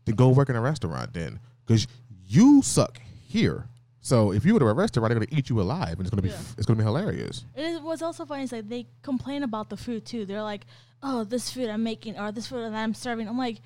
then 0.05 0.15
go 0.15 0.29
work 0.29 0.49
in 0.49 0.55
a 0.55 0.61
restaurant 0.61 1.13
then, 1.13 1.39
because 1.65 1.87
you 2.27 2.61
suck 2.61 2.99
here. 3.27 3.67
So 4.01 4.33
if 4.33 4.45
you 4.45 4.53
were 4.53 4.59
to 4.59 4.67
a 4.67 4.73
restaurant, 4.73 5.09
they're 5.09 5.19
gonna 5.19 5.37
eat 5.37 5.49
you 5.49 5.61
alive, 5.61 5.93
and 5.93 6.01
it's 6.01 6.09
gonna 6.09 6.21
be 6.21 6.29
it's 6.57 6.65
gonna 6.65 6.77
be 6.77 6.83
hilarious. 6.83 7.45
It 7.55 7.81
what's 7.81 8.01
also 8.01 8.25
funny 8.25 8.43
is 8.43 8.51
like 8.51 8.67
they 8.67 8.85
complain 9.01 9.43
about 9.43 9.69
the 9.69 9.77
food 9.77 10.05
too. 10.05 10.25
They're 10.25 10.41
like, 10.41 10.65
"Oh, 11.01 11.23
this 11.23 11.49
food 11.49 11.69
I'm 11.69 11.83
making 11.83 12.19
or 12.19 12.31
this 12.31 12.47
food 12.47 12.63
that 12.63 12.73
I'm 12.73 12.93
serving." 12.93 13.29
I'm 13.29 13.37
like, 13.37 13.61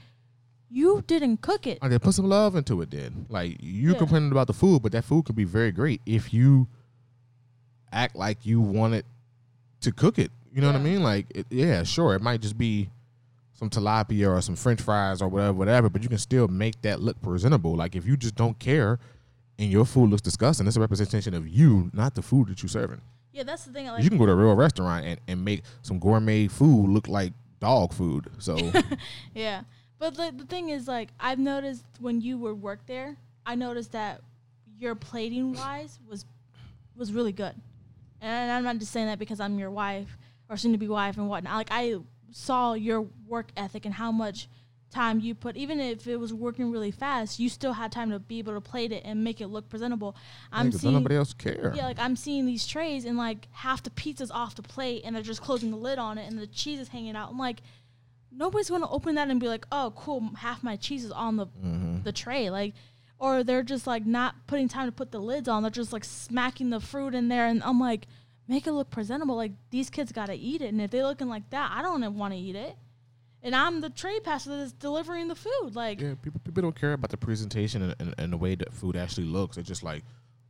"You 0.69 1.03
didn't 1.07 1.41
cook 1.41 1.65
it." 1.65 1.79
Then 1.81 1.99
put 1.99 2.13
some 2.13 2.29
love 2.29 2.55
into 2.55 2.81
it. 2.81 2.91
Then, 2.91 3.25
like 3.29 3.57
you 3.61 3.91
Yeah. 3.93 3.97
complaining 3.97 4.31
about 4.31 4.45
the 4.47 4.53
food, 4.53 4.83
but 4.83 4.91
that 4.91 5.05
food 5.05 5.25
could 5.25 5.35
be 5.35 5.43
very 5.43 5.71
great 5.71 6.01
if 6.05 6.31
you 6.33 6.67
act 7.91 8.15
like 8.15 8.45
you 8.45 8.61
wanted 8.61 9.05
to 9.81 9.91
cook 9.91 10.19
it. 10.19 10.31
You 10.53 10.61
know 10.61 10.67
what 10.67 10.75
I 10.75 10.83
mean? 10.83 11.03
Like, 11.03 11.27
it, 11.35 11.45
yeah, 11.49 11.83
sure, 11.83 12.15
it 12.15 12.21
might 12.21 12.41
just 12.41 12.57
be 12.57 12.89
some 13.57 13.69
tilapia 13.69 14.29
or 14.29 14.41
some 14.41 14.55
French 14.55 14.81
fries 14.81 15.21
or 15.21 15.27
whatever, 15.27 15.53
whatever. 15.53 15.89
But 15.89 16.03
you 16.03 16.09
can 16.09 16.17
still 16.17 16.47
make 16.47 16.81
that 16.83 17.01
look 17.01 17.21
presentable. 17.21 17.75
Like 17.75 17.95
if 17.95 18.05
you 18.05 18.15
just 18.15 18.35
don't 18.35 18.57
care 18.59 18.99
and 19.59 19.69
your 19.69 19.85
food 19.85 20.09
looks 20.09 20.21
disgusting, 20.21 20.67
it's 20.67 20.77
a 20.77 20.79
representation 20.79 21.33
of 21.33 21.47
you, 21.47 21.89
not 21.93 22.15
the 22.15 22.21
food 22.21 22.47
that 22.47 22.61
you're 22.61 22.69
serving. 22.69 23.01
Yeah, 23.33 23.43
that's 23.43 23.65
the 23.65 23.73
thing. 23.73 23.87
Like, 23.87 24.03
you 24.03 24.09
can 24.09 24.17
go 24.17 24.25
to 24.25 24.31
a 24.31 24.35
real 24.35 24.55
restaurant 24.55 25.05
and, 25.05 25.19
and 25.27 25.45
make 25.45 25.63
some 25.81 25.99
gourmet 25.99 26.47
food 26.47 26.89
look 26.89 27.07
like 27.07 27.33
dog 27.59 27.93
food. 27.93 28.31
So 28.39 28.57
Yeah. 29.35 29.61
But 29.99 30.15
the, 30.15 30.33
the 30.35 30.45
thing 30.45 30.69
is, 30.69 30.87
like, 30.87 31.09
I've 31.19 31.39
noticed 31.39 31.83
when 31.99 32.21
you 32.21 32.37
would 32.37 32.61
work 32.61 32.85
there, 32.85 33.17
I 33.45 33.55
noticed 33.55 33.93
that 33.93 34.21
your 34.79 34.95
plating 34.95 35.53
wise 35.53 35.99
was 36.07 36.25
was 36.95 37.11
really 37.13 37.31
good. 37.31 37.53
And 38.21 38.51
I'm 38.51 38.63
not 38.63 38.77
just 38.77 38.91
saying 38.91 39.07
that 39.07 39.19
because 39.19 39.39
I'm 39.39 39.59
your 39.59 39.71
wife 39.71 40.17
or 40.49 40.57
soon 40.57 40.71
to 40.71 40.77
be 40.77 40.87
wife 40.87 41.17
and 41.17 41.29
whatnot. 41.29 41.55
Like 41.55 41.69
I 41.71 41.97
saw 42.31 42.73
your 42.73 43.01
work 43.27 43.51
ethic 43.57 43.85
and 43.85 43.93
how 43.95 44.11
much 44.11 44.47
time 44.89 45.19
you 45.19 45.35
put 45.35 45.57
even 45.57 45.81
if 45.81 46.07
it 46.07 46.15
was 46.15 46.33
working 46.33 46.71
really 46.71 46.91
fast 46.91 47.39
you 47.39 47.49
still 47.49 47.73
had 47.73 47.91
time 47.91 48.09
to 48.09 48.19
be 48.19 48.39
able 48.39 48.53
to 48.53 48.61
plate 48.61 48.93
it 48.93 49.01
and 49.03 49.21
make 49.21 49.41
it 49.41 49.47
look 49.47 49.67
presentable 49.67 50.15
i'm 50.51 50.71
Niggas, 50.71 50.79
seeing 50.79 50.93
nobody 50.93 51.15
else 51.17 51.33
care. 51.33 51.73
yeah 51.75 51.85
like 51.85 51.99
i'm 51.99 52.15
seeing 52.15 52.45
these 52.45 52.65
trays 52.65 53.03
and 53.03 53.17
like 53.17 53.49
half 53.51 53.83
the 53.83 53.89
pizza's 53.89 54.31
off 54.31 54.55
the 54.55 54.61
plate 54.61 55.01
and 55.03 55.13
they're 55.13 55.21
just 55.23 55.41
closing 55.41 55.71
the 55.71 55.77
lid 55.77 55.99
on 55.99 56.17
it 56.17 56.25
and 56.29 56.39
the 56.39 56.47
cheese 56.47 56.79
is 56.79 56.87
hanging 56.87 57.17
out 57.17 57.29
i'm 57.31 57.37
like 57.37 57.61
nobody's 58.31 58.69
going 58.69 58.81
to 58.81 58.87
open 58.89 59.15
that 59.15 59.27
and 59.29 59.39
be 59.41 59.47
like 59.49 59.65
oh 59.73 59.91
cool 59.97 60.23
half 60.37 60.63
my 60.63 60.77
cheese 60.77 61.03
is 61.03 61.11
on 61.11 61.35
the 61.35 61.47
Mm-hmm. 61.47 62.03
the 62.03 62.13
tray 62.13 62.49
like 62.49 62.73
or 63.19 63.43
they're 63.43 63.63
just 63.63 63.87
like 63.87 64.05
not 64.05 64.35
putting 64.47 64.69
time 64.69 64.87
to 64.87 64.91
put 64.93 65.11
the 65.11 65.19
lids 65.19 65.49
on 65.49 65.63
they're 65.63 65.69
just 65.69 65.91
like 65.91 66.05
smacking 66.05 66.69
the 66.69 66.79
fruit 66.79 67.13
in 67.13 67.27
there 67.27 67.45
and 67.47 67.61
i'm 67.63 67.79
like 67.79 68.07
make 68.47 68.67
it 68.67 68.71
look 68.71 68.89
presentable 68.89 69.35
like 69.35 69.51
these 69.69 69.89
kids 69.89 70.11
got 70.11 70.27
to 70.27 70.35
eat 70.35 70.61
it 70.61 70.67
and 70.67 70.81
if 70.81 70.91
they're 70.91 71.03
looking 71.03 71.27
like 71.27 71.49
that 71.49 71.71
i 71.73 71.81
don't 71.81 72.15
want 72.15 72.33
to 72.33 72.39
eat 72.39 72.55
it 72.55 72.75
and 73.43 73.55
i'm 73.55 73.81
the 73.81 73.89
tray 73.89 74.19
passer 74.19 74.55
that's 74.57 74.71
delivering 74.73 75.27
the 75.27 75.35
food 75.35 75.71
like 75.73 76.01
Yeah, 76.01 76.15
people 76.21 76.41
people 76.43 76.61
don't 76.61 76.79
care 76.79 76.93
about 76.93 77.11
the 77.11 77.17
presentation 77.17 77.81
and, 77.81 77.95
and, 77.99 78.15
and 78.17 78.33
the 78.33 78.37
way 78.37 78.55
that 78.55 78.73
food 78.73 78.95
actually 78.95 79.27
looks. 79.27 79.57
It's 79.57 79.67
just 79.67 79.83
like 79.83 80.03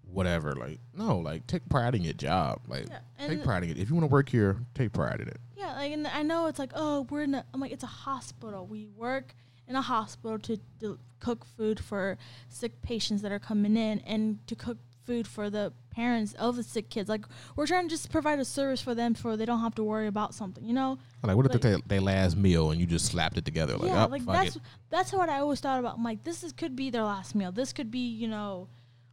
whatever. 0.09 0.55
Like 0.55 0.79
no, 0.93 1.17
like 1.17 1.47
take 1.47 1.67
pride 1.69 1.95
in 1.95 2.03
your 2.03 2.13
job. 2.13 2.61
Like 2.67 2.87
Yeah, 2.89 3.27
take 3.27 3.43
pride 3.43 3.63
in 3.63 3.71
it. 3.71 3.77
If 3.77 3.89
you 3.89 3.95
want 3.95 4.09
to 4.09 4.11
work 4.11 4.29
here, 4.29 4.57
take 4.73 4.93
pride 4.93 5.19
in 5.21 5.27
it. 5.27 5.37
Yeah, 5.55 5.73
like 5.73 5.91
and 5.91 6.07
I 6.07 6.23
know 6.23 6.47
it's 6.47 6.59
like, 6.59 6.71
oh, 6.75 7.05
we're 7.09 7.23
in. 7.23 7.35
A, 7.35 7.45
I'm 7.53 7.59
like, 7.59 7.71
it's 7.71 7.83
a 7.83 7.87
hospital. 7.87 8.65
We 8.65 8.87
work 8.87 9.35
in 9.67 9.75
a 9.75 9.81
hospital 9.81 10.39
to, 10.39 10.57
to 10.79 10.97
cook 11.19 11.45
food 11.45 11.79
for 11.79 12.17
sick 12.47 12.81
patients 12.81 13.21
that 13.21 13.31
are 13.31 13.39
coming 13.39 13.75
in, 13.75 13.99
and 13.99 14.45
to 14.47 14.55
cook 14.55 14.77
food 15.07 15.25
for 15.27 15.49
the 15.49 15.71
parents 15.89 16.33
of 16.33 16.55
the 16.57 16.63
sick 16.63 16.89
kids. 16.91 17.09
Like 17.09 17.25
we're 17.55 17.65
trying 17.65 17.87
to 17.87 17.89
just 17.89 18.11
provide 18.11 18.37
a 18.39 18.45
service 18.45 18.81
for 18.81 18.93
them, 18.93 19.15
so 19.15 19.35
they 19.35 19.45
don't 19.45 19.61
have 19.61 19.73
to 19.75 19.83
worry 19.83 20.05
about 20.07 20.35
something. 20.35 20.63
You 20.63 20.73
know? 20.73 20.99
Like 21.23 21.35
what 21.37 21.45
if 21.47 21.53
Like- 21.53 21.61
they 21.61 21.81
their 21.87 22.01
last 22.01 22.35
meal 22.37 22.69
and 22.71 22.79
you 22.79 22.85
just 22.85 23.05
slapped 23.07 23.37
it 23.37 23.45
together? 23.45 23.77
Like, 23.77 23.87
yeah, 23.89 24.05
oh, 24.05 24.09
like 24.09 24.25
that's 24.25 24.57
it. 24.57 24.61
that's 24.89 25.11
what 25.13 25.29
I 25.29 25.39
always 25.39 25.59
thought 25.61 25.79
about. 25.79 25.95
I'm 25.97 26.03
like, 26.03 26.23
this 26.23 26.43
is 26.43 26.51
could 26.53 26.75
be 26.75 26.89
their 26.91 27.03
last 27.03 27.33
meal. 27.33 27.51
This 27.51 27.73
could 27.73 27.89
be, 27.89 28.07
you 28.07 28.27
know. 28.27 28.67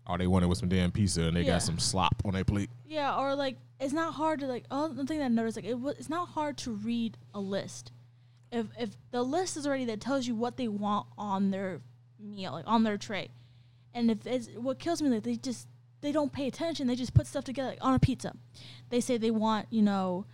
All 0.06 0.18
they 0.18 0.26
wanted 0.26 0.48
was 0.48 0.58
some 0.58 0.68
damn 0.68 0.92
pizza 0.92 1.22
and 1.22 1.34
they 1.36 1.42
Yeah. 1.42 1.52
got 1.54 1.62
some 1.62 1.78
slop 1.78 2.14
on 2.26 2.34
their 2.34 2.44
plate. 2.44 2.68
Yeah, 2.84 3.16
or 3.18 3.34
like 3.34 3.56
it's 3.80 3.94
not 3.94 4.12
hard 4.14 4.40
to 4.40 4.46
like. 4.46 4.64
Oh, 4.70 4.88
the 4.88 5.06
thing 5.06 5.18
that 5.20 5.24
I 5.26 5.28
noticed, 5.28 5.56
like 5.56 5.64
it 5.64 5.80
was, 5.80 5.96
it's 5.98 6.10
not 6.10 6.28
hard 6.30 6.58
to 6.58 6.72
read 6.72 7.16
a 7.32 7.40
list. 7.40 7.90
If 8.52 8.66
if 8.78 8.90
the 9.12 9.22
list 9.22 9.56
is 9.56 9.66
already 9.66 9.86
that 9.86 10.00
tells 10.00 10.26
you 10.26 10.34
what 10.34 10.56
they 10.58 10.68
want 10.68 11.06
on 11.16 11.50
their 11.50 11.80
meal, 12.20 12.52
like 12.52 12.64
on 12.68 12.84
their 12.84 12.98
tray, 12.98 13.30
and 13.94 14.10
if 14.10 14.26
it's 14.26 14.48
what 14.50 14.78
kills 14.78 15.00
me, 15.00 15.08
like 15.08 15.22
they 15.22 15.36
just 15.36 15.66
they 16.04 16.12
don't 16.12 16.32
pay 16.32 16.46
attention. 16.46 16.86
They 16.86 16.96
just 16.96 17.14
put 17.14 17.26
stuff 17.26 17.44
together 17.44 17.70
like 17.70 17.78
on 17.80 17.94
a 17.94 17.98
pizza. 17.98 18.36
They 18.90 19.00
say 19.00 19.16
they 19.16 19.30
want 19.30 19.68
you 19.70 19.80
know, 19.80 20.26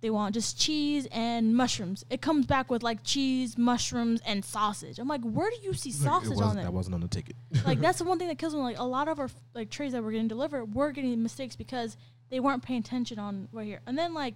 they 0.00 0.10
want 0.10 0.34
just 0.34 0.58
cheese 0.58 1.06
and 1.12 1.54
mushrooms. 1.56 2.04
It 2.10 2.20
comes 2.20 2.44
back 2.44 2.72
with 2.72 2.82
like 2.82 3.04
cheese, 3.04 3.56
mushrooms, 3.56 4.20
and 4.26 4.44
sausage. 4.44 4.98
I'm 4.98 5.06
like, 5.06 5.22
where 5.22 5.48
do 5.48 5.56
you 5.62 5.74
see 5.74 5.92
sausage 5.92 6.40
on 6.40 6.56
there? 6.56 6.64
That 6.64 6.72
wasn't 6.72 6.96
on 6.96 7.02
the 7.02 7.08
ticket. 7.08 7.36
like 7.64 7.80
that's 7.80 7.98
the 8.00 8.04
one 8.04 8.18
thing 8.18 8.26
that 8.26 8.38
kills 8.38 8.52
me. 8.52 8.60
Like 8.60 8.80
a 8.80 8.84
lot 8.84 9.06
of 9.06 9.20
our 9.20 9.30
like 9.54 9.70
trays 9.70 9.92
that 9.92 10.02
we're 10.02 10.10
getting 10.10 10.26
delivered, 10.26 10.74
we're 10.74 10.90
getting 10.90 11.22
mistakes 11.22 11.54
because 11.54 11.96
they 12.28 12.40
weren't 12.40 12.64
paying 12.64 12.80
attention 12.80 13.20
on 13.20 13.48
right 13.52 13.64
here. 13.64 13.82
And 13.86 13.96
then 13.96 14.12
like, 14.12 14.34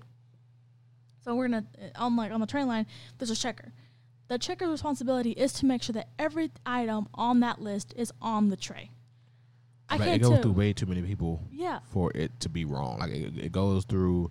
so 1.25 1.35
we're 1.35 1.49
gonna 1.49 1.66
uh, 1.83 2.05
on 2.05 2.14
like 2.14 2.31
on 2.31 2.39
the 2.39 2.47
tray 2.47 2.62
line, 2.62 2.87
there's 3.18 3.31
a 3.31 3.37
checker. 3.37 3.73
The 4.29 4.39
checker's 4.39 4.68
responsibility 4.68 5.33
is 5.33 5.53
to 5.55 5.66
make 5.66 5.83
sure 5.83 5.95
that 5.95 6.11
every 6.16 6.53
item 6.64 7.09
on 7.12 7.41
that 7.41 7.61
list 7.61 7.93
is 7.97 8.12
on 8.23 8.51
the 8.51 8.57
tray. 8.57 8.93
I 9.91 9.97
Like, 9.97 10.09
it 10.09 10.22
goes 10.22 10.30
tell. 10.30 10.43
through 10.43 10.53
way 10.53 10.72
too 10.72 10.86
many 10.86 11.03
people 11.03 11.43
Yeah, 11.51 11.80
for 11.93 12.12
it 12.14 12.38
to 12.41 12.49
be 12.49 12.64
wrong. 12.64 12.99
Like 13.01 13.11
it, 13.11 13.36
it 13.38 13.53
goes 13.53 13.84
through 13.84 14.30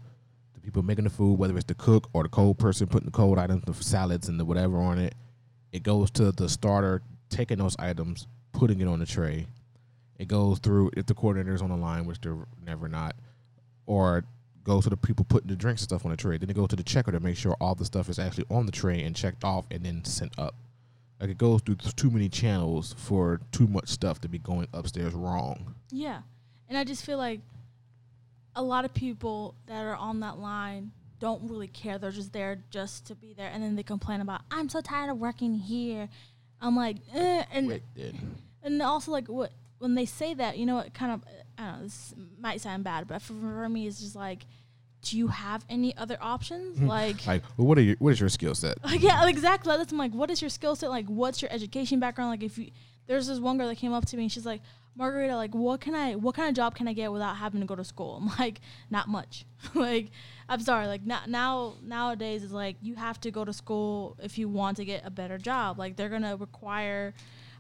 the 0.54 0.62
people 0.62 0.82
making 0.84 1.04
the 1.04 1.10
food, 1.10 1.38
whether 1.38 1.56
it's 1.56 1.66
the 1.66 1.76
cook 1.76 2.10
or 2.14 2.24
the 2.24 2.30
cold 2.30 2.58
person 2.58 2.88
putting 2.88 3.06
the 3.08 3.12
cold 3.12 3.38
items, 3.38 3.64
the 3.66 3.74
salads 3.74 4.30
and 4.30 4.40
the 4.40 4.46
whatever 4.46 4.78
on 4.78 4.98
it. 5.00 5.16
It 5.72 5.84
goes 5.84 6.10
to 6.12 6.32
the 6.32 6.48
starter 6.50 7.02
taking 7.30 7.58
those 7.58 7.76
items, 7.78 8.28
putting 8.54 8.80
it 8.82 8.88
on 8.88 9.00
the 9.00 9.06
tray. 9.06 9.48
It 10.18 10.28
goes 10.28 10.60
through 10.60 10.92
if 10.98 11.06
the 11.06 11.14
coordinator's 11.14 11.62
on 11.62 11.70
the 11.70 11.78
line, 11.78 12.06
which 12.06 12.20
they're 12.22 12.38
never 12.66 12.88
not, 12.88 13.16
or 13.86 14.24
goes 14.64 14.84
to 14.84 14.90
the 14.90 14.98
people 14.98 15.26
putting 15.26 15.48
the 15.50 15.56
drinks 15.56 15.82
and 15.82 15.90
stuff 15.90 16.06
on 16.06 16.12
the 16.12 16.18
tray. 16.18 16.38
Then 16.38 16.50
it 16.50 16.56
goes 16.56 16.68
to 16.70 16.76
the 16.76 16.84
checker 16.84 17.12
to 17.12 17.20
make 17.20 17.38
sure 17.38 17.56
all 17.62 17.76
the 17.76 17.86
stuff 17.86 18.10
is 18.10 18.20
actually 18.20 18.46
on 18.50 18.66
the 18.66 18.72
tray 18.72 19.02
and 19.04 19.16
checked 19.16 19.44
off 19.44 19.66
and 19.72 19.84
then 19.84 20.04
sent 20.06 20.38
up. 20.38 20.56
Like 21.20 21.30
it 21.30 21.38
goes 21.38 21.62
through 21.62 21.76
too 21.76 22.10
many 22.10 22.30
channels 22.30 22.96
for 22.98 23.42
too 23.52 23.68
much 23.68 23.90
stuff 23.90 24.22
to 24.22 24.30
be 24.30 24.40
going 24.40 24.68
upstairs 24.74 25.14
wrong. 25.14 25.76
yeah, 25.92 26.22
and 26.70 26.78
I 26.78 26.84
just 26.84 27.06
feel 27.06 27.18
like 27.18 27.42
a 28.56 28.64
lot 28.64 28.86
of 28.86 28.94
people 28.94 29.56
that 29.68 29.84
are 29.86 29.96
on 29.96 30.22
that 30.22 30.40
line 30.40 30.92
don't 31.20 31.50
really 31.50 31.68
care. 31.68 31.98
They're 31.98 32.12
just 32.12 32.32
there 32.32 32.60
just 32.70 33.06
to 33.08 33.16
be 33.16 33.34
there, 33.34 33.50
and 33.54 33.62
then 33.62 33.76
they 33.76 33.84
complain 33.84 34.22
about 34.22 34.42
I'm 34.50 34.70
so 34.70 34.82
tired 34.82 35.10
of 35.10 35.18
working 35.18 35.54
here. 35.54 36.10
I'm 36.62 36.76
like, 36.76 36.98
eh, 37.14 37.44
and 37.52 37.68
Wait, 37.68 37.84
and 38.64 38.82
also 38.82 39.12
like 39.12 39.28
what 39.28 39.52
when 39.80 39.96
they 39.96 40.06
say 40.06 40.34
that, 40.34 40.58
you 40.58 40.66
know, 40.66 40.80
it 40.80 40.94
kind 40.94 41.12
of 41.12 41.24
I 41.58 41.64
don't 41.64 41.78
know. 41.80 41.84
This 41.84 42.14
might 42.40 42.62
sound 42.62 42.84
bad, 42.86 43.08
but 43.08 43.22
for, 43.22 43.34
for 43.34 43.68
me, 43.70 43.88
it's 43.88 44.00
just 44.00 44.16
like, 44.16 44.46
do 45.02 45.18
you 45.18 45.28
have 45.28 45.66
any 45.70 45.96
other 45.98 46.18
options? 46.22 46.78
Hmm. 46.78 46.88
like, 46.88 47.26
Like, 47.26 47.44
well, 47.58 47.68
what 47.68 47.78
are 47.78 47.82
your 47.82 47.96
what 48.00 48.14
is 48.14 48.20
your 48.20 48.30
skill 48.30 48.56
set? 48.56 48.84
like, 48.84 49.02
yeah, 49.04 49.28
exactly. 49.28 49.76
That's 49.76 49.92
I'm 49.92 49.98
like, 49.98 50.14
what 50.14 50.30
is 50.30 50.42
your 50.42 50.50
skill 50.50 50.76
set? 50.76 50.90
Like, 50.90 51.08
what's 51.08 51.42
your 51.42 51.52
education 51.52 52.00
background? 52.00 52.32
Like, 52.32 52.44
if 52.44 52.58
you 52.58 52.72
there's 53.08 53.28
this 53.28 53.40
one 53.40 53.58
girl 53.58 53.68
that 53.68 53.78
came 53.78 53.92
up 53.92 54.06
to 54.06 54.18
me 54.18 54.24
and 54.24 54.32
she's 54.32 54.46
like, 54.46 54.62
Margarita, 54.96 55.36
like, 55.36 55.56
what 55.56 55.82
can 55.82 55.96
I, 55.96 56.16
what 56.16 56.36
kind 56.36 56.48
of 56.48 56.56
job 56.56 56.76
can 56.76 56.88
I 56.88 56.94
get 56.94 57.12
without 57.12 57.38
having 57.38 57.60
to 57.62 57.66
go 57.66 57.76
to 57.76 57.84
school? 57.84 58.18
I'm 58.22 58.38
like, 58.38 58.62
not 58.92 59.08
much. 59.08 59.46
like, 59.74 60.12
I'm 60.50 60.60
sorry. 60.60 60.88
Like 60.88 61.06
now, 61.06 61.22
now 61.28 61.74
nowadays 61.82 62.44
is 62.44 62.52
like 62.52 62.76
you 62.82 62.96
have 62.96 63.20
to 63.22 63.32
go 63.32 63.46
to 63.46 63.54
school 63.54 64.18
if 64.22 64.38
you 64.38 64.50
want 64.50 64.78
to 64.78 64.86
get 64.86 65.06
a 65.06 65.10
better 65.12 65.38
job. 65.38 65.80
Like 65.80 65.96
they're 65.96 66.10
gonna 66.10 66.36
require, 66.36 67.14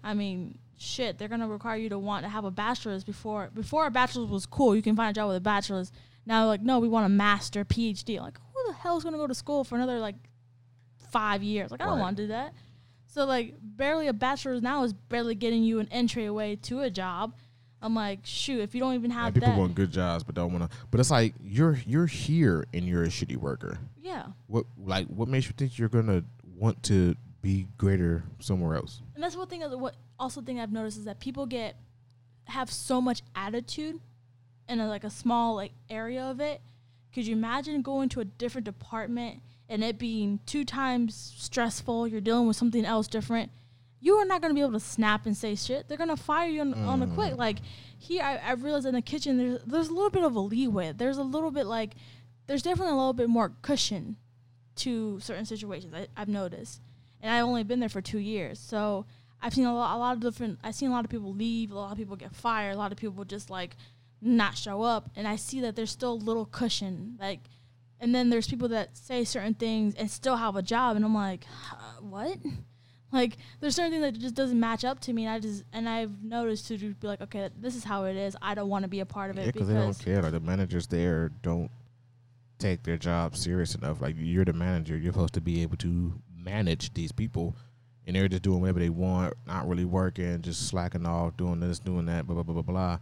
I 0.03 0.13
mean, 0.15 0.57
shit, 0.77 1.17
they're 1.17 1.27
gonna 1.27 1.47
require 1.47 1.77
you 1.77 1.89
to 1.89 1.99
want 1.99 2.25
to 2.25 2.29
have 2.29 2.45
a 2.45 2.51
bachelor's 2.51 3.03
before 3.03 3.49
before 3.53 3.85
a 3.85 3.91
bachelor's 3.91 4.29
was 4.29 4.45
cool. 4.45 4.75
You 4.75 4.81
can 4.81 4.95
find 4.95 5.11
a 5.11 5.13
job 5.13 5.27
with 5.27 5.37
a 5.37 5.41
bachelor's. 5.41 5.91
Now, 6.29 6.45
like, 6.45 6.61
no, 6.61 6.79
we 6.79 6.87
want 6.87 7.05
a 7.07 7.09
master, 7.09 7.65
PhD. 7.65 8.19
Like, 8.21 8.37
who 8.53 8.71
the 8.71 8.77
hell 8.77 8.95
is 8.97 9.03
gonna 9.03 9.17
go 9.17 9.27
to 9.27 9.33
school 9.33 9.63
for 9.65 9.75
another 9.75 9.99
like 9.99 10.15
five 11.11 11.41
years? 11.43 11.71
Like, 11.71 11.81
I 11.81 11.85
don't 11.85 11.95
Right. 11.95 12.01
want 12.01 12.17
to 12.17 12.23
do 12.23 12.27
that. 12.27 12.53
So 13.07 13.25
like, 13.25 13.55
barely 13.61 14.07
a 14.07 14.13
bachelor's 14.13 14.61
now 14.61 14.83
is 14.83 14.93
barely 14.93 15.33
getting 15.35 15.63
you 15.63 15.79
an 15.79 15.87
entryway 15.91 16.55
to 16.57 16.81
a 16.81 16.89
job. 16.91 17.33
I'm 17.81 17.95
like, 17.95 18.19
shoot, 18.23 18.59
if 18.59 18.75
you 18.75 18.81
don't 18.81 18.93
even 18.93 19.09
Yeah, 19.09 19.23
have 19.23 19.33
people 19.33 19.49
that, 19.49 19.57
want 19.57 19.73
good 19.73 19.91
jobs, 19.91 20.23
but 20.23 20.35
don't 20.35 20.53
want 20.53 20.69
to. 20.69 20.77
But 20.91 20.99
it's 20.99 21.09
like 21.09 21.33
you're 21.43 21.79
you're 21.87 22.05
here 22.05 22.65
and 22.73 22.85
you're 22.85 23.03
a 23.03 23.07
shitty 23.07 23.37
worker. 23.37 23.79
yeah. 24.01 24.27
What 24.47 24.65
like 24.77 25.07
what 25.07 25.27
makes 25.27 25.47
you 25.47 25.53
think 25.57 25.79
you're 25.79 25.89
gonna 25.89 26.23
want 26.57 26.83
to 26.83 27.15
be 27.41 27.65
greater 27.77 28.23
somewhere 28.39 28.75
else? 28.75 29.01
And 29.15 29.23
that's 29.23 29.35
one 29.35 29.47
thing. 29.47 29.61
What 29.79 29.95
also 30.19 30.41
thing 30.41 30.59
I've 30.59 30.71
noticed 30.73 30.99
is 30.99 31.05
that 31.05 31.19
people 31.19 31.45
get 31.47 31.75
have 32.45 32.69
so 32.69 32.99
much 33.01 33.21
attitude 33.35 33.99
in 34.69 34.79
a, 34.79 34.87
like 34.87 35.03
a 35.03 35.09
small 35.09 35.55
like 35.55 35.71
area 35.89 36.23
of 36.23 36.39
it. 36.39 36.61
Could 37.13 37.25
you 37.25 37.35
imagine 37.35 37.81
going 37.81 38.09
to 38.09 38.19
a 38.19 38.25
different 38.25 38.65
department 38.65 39.41
and 39.67 39.83
it 39.83 39.97
being 39.97 40.39
two 40.45 40.63
times 40.63 41.33
stressful? 41.37 42.07
You're 42.07 42.21
dealing 42.21 42.47
with 42.47 42.55
something 42.55 42.85
else 42.85 43.07
different. 43.07 43.51
You 43.99 44.15
are 44.15 44.25
not 44.25 44.41
going 44.41 44.51
to 44.51 44.55
be 44.55 44.61
able 44.61 44.73
to 44.73 44.79
snap 44.79 45.25
and 45.25 45.35
say 45.35 45.55
shit. 45.55 45.87
They're 45.87 45.97
going 45.97 46.09
to 46.09 46.15
fire 46.15 46.47
you 46.47 46.61
on, 46.61 46.73
on 46.73 47.01
a 47.01 47.07
mm. 47.07 47.15
quick. 47.15 47.35
Like 47.37 47.57
here, 47.97 48.23
I, 48.23 48.37
I 48.37 48.51
realized 48.53 48.85
in 48.85 48.93
the 48.93 49.01
kitchen 49.01 49.37
there's 49.37 49.61
there's 49.65 49.89
a 49.89 49.93
little 49.93 50.09
bit 50.09 50.23
of 50.23 50.35
a 50.35 50.39
leeway. 50.39 50.93
There's 50.95 51.17
a 51.17 51.23
little 51.23 51.51
bit 51.51 51.65
like 51.65 51.95
there's 52.47 52.61
definitely 52.61 52.93
a 52.93 52.97
little 52.97 53.13
bit 53.13 53.29
more 53.29 53.51
cushion 53.61 54.17
to 54.77 55.19
certain 55.19 55.45
situations. 55.45 55.93
I, 55.93 56.07
I've 56.15 56.29
noticed, 56.29 56.81
and 57.21 57.31
I've 57.31 57.43
only 57.43 57.63
been 57.63 57.79
there 57.79 57.89
for 57.89 58.01
two 58.01 58.19
years, 58.19 58.59
so 58.59 59.05
I've 59.41 59.53
seen 59.53 59.65
a 59.65 59.75
lot, 59.75 59.95
a 59.95 59.99
lot 59.99 60.13
of 60.15 60.21
different. 60.21 60.59
I've 60.63 60.75
seen 60.75 60.89
a 60.89 60.93
lot 60.93 61.05
of 61.05 61.11
people 61.11 61.33
leave, 61.33 61.71
a 61.71 61.75
lot 61.75 61.91
of 61.91 61.97
people 61.97 62.15
get 62.15 62.33
fired, 62.33 62.75
a 62.75 62.77
lot 62.77 62.91
of 62.91 62.97
people 62.97 63.23
just 63.25 63.49
like 63.49 63.75
not 64.21 64.57
show 64.57 64.81
up, 64.81 65.09
and 65.15 65.27
I 65.27 65.35
see 65.35 65.61
that 65.61 65.75
there's 65.75 65.91
still 65.91 66.13
a 66.13 66.23
little 66.25 66.45
cushion, 66.45 67.17
like. 67.19 67.41
And 68.01 68.15
then 68.15 68.29
there's 68.29 68.47
people 68.47 68.69
that 68.69 68.95
say 68.95 69.25
certain 69.25 69.55
things 69.55 69.93
and 69.95 70.09
still 70.09 70.37
have 70.37 70.55
a 70.55 70.61
job, 70.61 70.95
and 70.95 71.03
I'm 71.03 71.13
like, 71.13 71.43
huh, 71.43 71.99
what? 72.01 72.37
Like, 73.11 73.37
there's 73.59 73.75
certain 73.75 73.91
things 73.91 74.03
that 74.03 74.19
just 74.19 74.35
doesn't 74.35 74.59
match 74.59 74.85
up 74.85 74.99
to 75.01 75.13
me, 75.13 75.25
and 75.25 75.33
I 75.33 75.39
just 75.39 75.63
and 75.73 75.89
I've 75.89 76.21
noticed 76.23 76.67
to 76.67 76.77
just 76.77 76.99
be 76.99 77.07
like, 77.07 77.21
okay, 77.21 77.49
this 77.59 77.75
is 77.75 77.83
how 77.83 78.05
it 78.05 78.15
is. 78.15 78.35
I 78.41 78.53
don't 78.53 78.69
want 78.69 78.83
to 78.83 78.87
be 78.87 78.99
a 78.99 79.05
part 79.05 79.31
of 79.31 79.37
it 79.37 79.47
Yeah, 79.47 79.51
because 79.51 79.67
they 79.67 79.73
don't 79.73 79.97
care. 79.97 80.21
Like 80.21 80.31
the 80.31 80.39
managers 80.39 80.85
there 80.87 81.29
don't 81.41 81.71
take 82.59 82.83
their 82.83 82.97
job 82.97 83.35
serious 83.35 83.73
enough. 83.73 83.99
Like 83.99 84.15
you're 84.17 84.45
the 84.45 84.53
manager, 84.53 84.95
you're 84.95 85.11
supposed 85.11 85.33
to 85.33 85.41
be 85.41 85.63
able 85.63 85.77
to 85.77 86.13
manage 86.37 86.93
these 86.93 87.11
people, 87.11 87.55
and 88.05 88.15
they're 88.15 88.27
just 88.27 88.43
doing 88.43 88.61
whatever 88.61 88.79
they 88.79 88.89
want, 88.89 89.33
not 89.47 89.67
really 89.67 89.85
working, 89.85 90.41
just 90.43 90.67
slacking 90.67 91.05
off, 91.07 91.35
doing 91.35 91.59
this, 91.59 91.79
doing 91.79 92.05
that, 92.05 92.27
blah 92.27 92.35
blah 92.35 92.43
blah 92.43 92.61
blah 92.61 92.73
blah, 92.73 92.99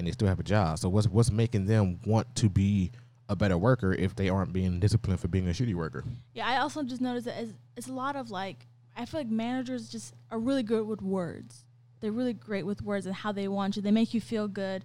and 0.00 0.08
they 0.08 0.12
still 0.12 0.26
have 0.28 0.40
a 0.40 0.42
job. 0.44 0.78
So 0.80 0.88
what's 0.88 1.06
what's 1.06 1.30
making 1.30 1.66
them 1.66 2.00
want 2.04 2.34
to 2.36 2.48
be 2.48 2.90
a 3.28 3.36
better 3.36 3.56
worker 3.56 3.92
if 3.92 4.16
they 4.16 4.28
aren't 4.28 4.52
being 4.52 4.80
disciplined 4.80 5.20
for 5.20 5.28
being 5.28 5.46
a 5.46 5.52
shitty 5.52 5.74
worker? 5.74 6.02
Yeah, 6.34 6.48
I 6.48 6.58
also 6.58 6.82
just 6.82 7.00
noticed 7.00 7.26
that 7.26 7.40
it's, 7.40 7.52
it's 7.76 7.86
a 7.86 7.92
lot 7.92 8.16
of 8.16 8.30
like 8.32 8.66
I 8.96 9.04
feel 9.04 9.20
like 9.20 9.28
managers 9.28 9.88
just 9.88 10.14
are 10.32 10.38
really 10.38 10.64
good 10.64 10.86
with 10.86 11.00
words. 11.00 11.64
they're 12.00 12.10
really 12.10 12.32
great 12.32 12.66
with 12.66 12.82
words 12.82 13.06
and 13.06 13.14
how 13.14 13.30
they 13.30 13.46
want 13.46 13.76
you. 13.76 13.82
They 13.82 13.90
make 13.92 14.12
you 14.14 14.20
feel 14.20 14.48
good, 14.48 14.84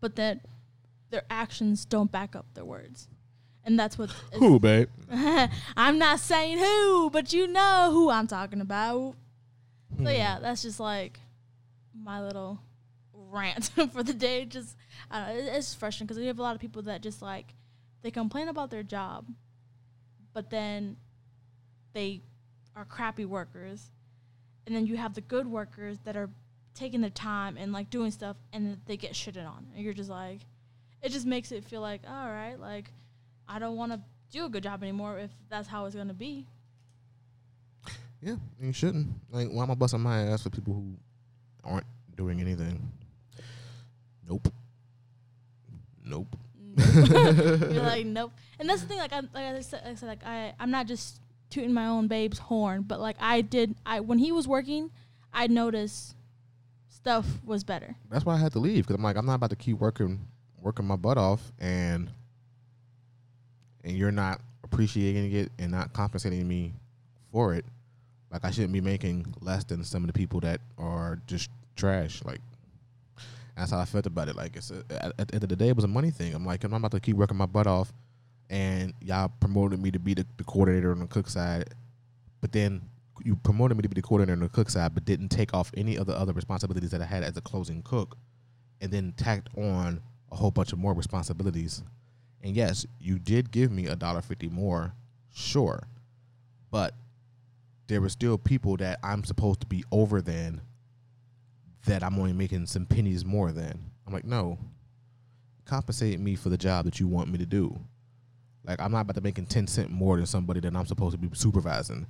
but 0.00 0.16
then 0.16 0.40
their 1.10 1.22
actions 1.30 1.84
don't 1.84 2.10
back 2.10 2.34
up 2.34 2.46
their 2.54 2.64
words. 2.64 3.08
And 3.64 3.78
that's 3.78 3.96
what 3.96 4.10
Who, 4.34 4.58
babe? 4.58 4.88
I'm 5.76 5.98
not 5.98 6.20
saying 6.20 6.58
who, 6.58 7.10
but 7.10 7.32
you 7.32 7.46
know 7.46 7.90
who 7.92 8.10
I'm 8.10 8.26
talking 8.26 8.60
about. 8.60 9.14
Hmm. 9.96 10.04
So 10.04 10.10
yeah, 10.10 10.38
that's 10.40 10.62
just 10.62 10.80
like 10.80 11.20
my 11.94 12.20
little 12.20 12.58
rant 13.34 13.64
for 13.92 14.02
the 14.02 14.14
day. 14.14 14.44
Just 14.44 14.76
know, 15.10 15.26
it's 15.28 15.74
frustrating 15.74 16.06
because 16.06 16.18
we 16.18 16.26
have 16.26 16.38
a 16.38 16.42
lot 16.42 16.54
of 16.54 16.60
people 16.60 16.82
that 16.82 17.02
just 17.02 17.20
like 17.22 17.54
they 18.02 18.10
complain 18.10 18.48
about 18.48 18.70
their 18.70 18.82
job, 18.82 19.26
but 20.32 20.50
then 20.50 20.96
they 21.92 22.22
are 22.76 22.84
crappy 22.84 23.24
workers, 23.24 23.90
and 24.66 24.74
then 24.74 24.86
you 24.86 24.96
have 24.96 25.14
the 25.14 25.20
good 25.20 25.46
workers 25.46 25.98
that 26.04 26.16
are 26.16 26.30
taking 26.74 27.00
their 27.00 27.10
time 27.10 27.56
and 27.56 27.72
like 27.72 27.90
doing 27.90 28.10
stuff, 28.10 28.36
and 28.52 28.78
they 28.86 28.96
get 28.96 29.12
shitted 29.12 29.46
on, 29.46 29.66
and 29.74 29.84
you're 29.84 29.94
just 29.94 30.10
like, 30.10 30.40
it 31.02 31.10
just 31.10 31.26
makes 31.26 31.52
it 31.52 31.64
feel 31.64 31.80
like 31.80 32.02
all 32.08 32.30
right, 32.30 32.58
like 32.58 32.90
I 33.48 33.58
don't 33.58 33.76
want 33.76 33.92
to 33.92 34.00
do 34.30 34.46
a 34.46 34.48
good 34.48 34.62
job 34.62 34.82
anymore 34.82 35.18
if 35.18 35.30
that's 35.48 35.68
how 35.68 35.84
it's 35.86 35.94
gonna 35.94 36.14
be. 36.14 36.46
Yeah, 38.24 38.36
you 38.58 38.72
shouldn't. 38.72 39.08
Like, 39.30 39.48
why 39.48 39.64
am 39.64 39.70
I 39.70 39.74
busting 39.74 40.00
my 40.00 40.20
ass 40.28 40.42
for 40.42 40.48
people 40.48 40.72
who 40.72 40.96
aren't 41.62 41.84
doing 42.16 42.40
anything? 42.40 42.90
Nope. 44.28 44.48
Nope. 46.04 46.36
You're 46.94 47.82
like, 47.82 48.06
nope. 48.06 48.32
And 48.58 48.68
that's 48.68 48.82
the 48.82 48.88
thing. 48.88 48.98
Like 48.98 49.12
I, 49.12 49.20
like 49.20 49.28
I 49.34 49.60
said, 49.60 49.82
like 49.84 49.92
I 49.92 49.94
said, 49.94 50.06
like 50.06 50.24
I, 50.24 50.54
I'm 50.58 50.70
not 50.70 50.86
just 50.86 51.20
tooting 51.50 51.72
my 51.72 51.86
own 51.86 52.08
babe's 52.08 52.38
horn, 52.38 52.82
but 52.82 53.00
like 53.00 53.16
I 53.20 53.40
did, 53.40 53.74
I 53.86 54.00
when 54.00 54.18
he 54.18 54.32
was 54.32 54.48
working, 54.48 54.90
I 55.32 55.46
noticed 55.46 56.16
stuff 56.88 57.26
was 57.44 57.64
better. 57.64 57.96
That's 58.10 58.24
why 58.24 58.34
I 58.34 58.38
had 58.38 58.52
to 58.52 58.58
leave 58.58 58.84
because 58.84 58.96
I'm 58.96 59.02
like, 59.02 59.16
I'm 59.16 59.26
not 59.26 59.34
about 59.34 59.50
to 59.50 59.56
keep 59.56 59.78
working, 59.78 60.26
working 60.60 60.86
my 60.86 60.96
butt 60.96 61.18
off, 61.18 61.52
and 61.58 62.10
and 63.84 63.96
you're 63.96 64.10
not 64.10 64.40
appreciating 64.62 65.32
it 65.32 65.52
and 65.58 65.70
not 65.70 65.92
compensating 65.92 66.46
me 66.48 66.72
for 67.30 67.54
it. 67.54 67.64
Like 68.32 68.44
I 68.44 68.50
shouldn't 68.50 68.72
be 68.72 68.80
making 68.80 69.34
less 69.40 69.64
than 69.64 69.84
some 69.84 70.02
of 70.02 70.06
the 70.06 70.12
people 70.12 70.40
that 70.40 70.60
are 70.78 71.20
just 71.26 71.50
trash. 71.76 72.22
Like 72.24 72.40
that's 73.56 73.70
how 73.70 73.78
I 73.78 73.84
felt 73.84 74.06
about 74.06 74.28
it. 74.28 74.36
Like 74.36 74.56
it's 74.56 74.70
a, 74.70 74.84
at, 74.90 75.12
at 75.18 75.28
the 75.28 75.34
end 75.34 75.44
of 75.44 75.48
the 75.48 75.56
day, 75.56 75.68
it 75.68 75.76
was 75.76 75.84
a 75.84 75.88
money 75.88 76.10
thing. 76.10 76.34
I'm 76.34 76.44
like, 76.44 76.64
I'm 76.64 76.72
about 76.72 76.90
to 76.92 77.00
keep 77.00 77.16
working 77.16 77.36
my 77.36 77.46
butt 77.46 77.66
off, 77.66 77.92
and 78.50 78.92
y'all 79.00 79.32
promoted 79.40 79.80
me 79.80 79.90
to 79.90 79.98
be 79.98 80.14
the, 80.14 80.26
the 80.36 80.44
coordinator 80.44 80.90
on 80.90 81.00
the 81.00 81.06
cook 81.06 81.28
side, 81.28 81.74
but 82.40 82.52
then 82.52 82.82
you 83.24 83.36
promoted 83.36 83.76
me 83.76 83.82
to 83.82 83.88
be 83.88 83.94
the 83.94 84.02
coordinator 84.02 84.32
on 84.32 84.40
the 84.40 84.48
cook 84.48 84.68
side, 84.68 84.92
but 84.92 85.04
didn't 85.04 85.28
take 85.28 85.54
off 85.54 85.70
any 85.76 85.96
of 85.96 86.06
the 86.06 86.18
other 86.18 86.32
responsibilities 86.32 86.90
that 86.90 87.00
I 87.00 87.06
had 87.06 87.22
as 87.22 87.36
a 87.36 87.40
closing 87.40 87.82
cook, 87.82 88.16
and 88.80 88.90
then 88.90 89.14
tacked 89.16 89.48
on 89.56 90.02
a 90.32 90.36
whole 90.36 90.50
bunch 90.50 90.72
of 90.72 90.78
more 90.78 90.94
responsibilities. 90.94 91.82
And 92.42 92.56
yes, 92.56 92.84
you 93.00 93.18
did 93.18 93.52
give 93.52 93.70
me 93.70 93.86
a 93.86 93.94
dollar 93.96 94.20
fifty 94.20 94.48
more, 94.48 94.94
sure, 95.32 95.86
but 96.70 96.94
there 97.86 98.00
were 98.00 98.08
still 98.08 98.36
people 98.36 98.76
that 98.78 98.98
I'm 99.02 99.24
supposed 99.24 99.60
to 99.60 99.66
be 99.66 99.84
over 99.92 100.20
than 100.20 100.60
that 101.86 102.02
I'm 102.02 102.18
only 102.18 102.32
making 102.32 102.66
some 102.66 102.86
pennies 102.86 103.24
more 103.24 103.52
than. 103.52 103.90
I'm 104.06 104.12
like, 104.12 104.24
no, 104.24 104.58
compensate 105.64 106.20
me 106.20 106.36
for 106.36 106.48
the 106.48 106.58
job 106.58 106.84
that 106.84 107.00
you 107.00 107.06
want 107.06 107.30
me 107.30 107.38
to 107.38 107.46
do. 107.46 107.78
Like 108.64 108.80
I'm 108.80 108.92
not 108.92 109.02
about 109.02 109.16
to 109.16 109.20
making 109.20 109.46
ten 109.46 109.66
cent 109.66 109.90
more 109.90 110.16
than 110.16 110.26
somebody 110.26 110.60
that 110.60 110.74
I'm 110.74 110.86
supposed 110.86 111.12
to 111.12 111.18
be 111.18 111.28
supervising. 111.34 112.06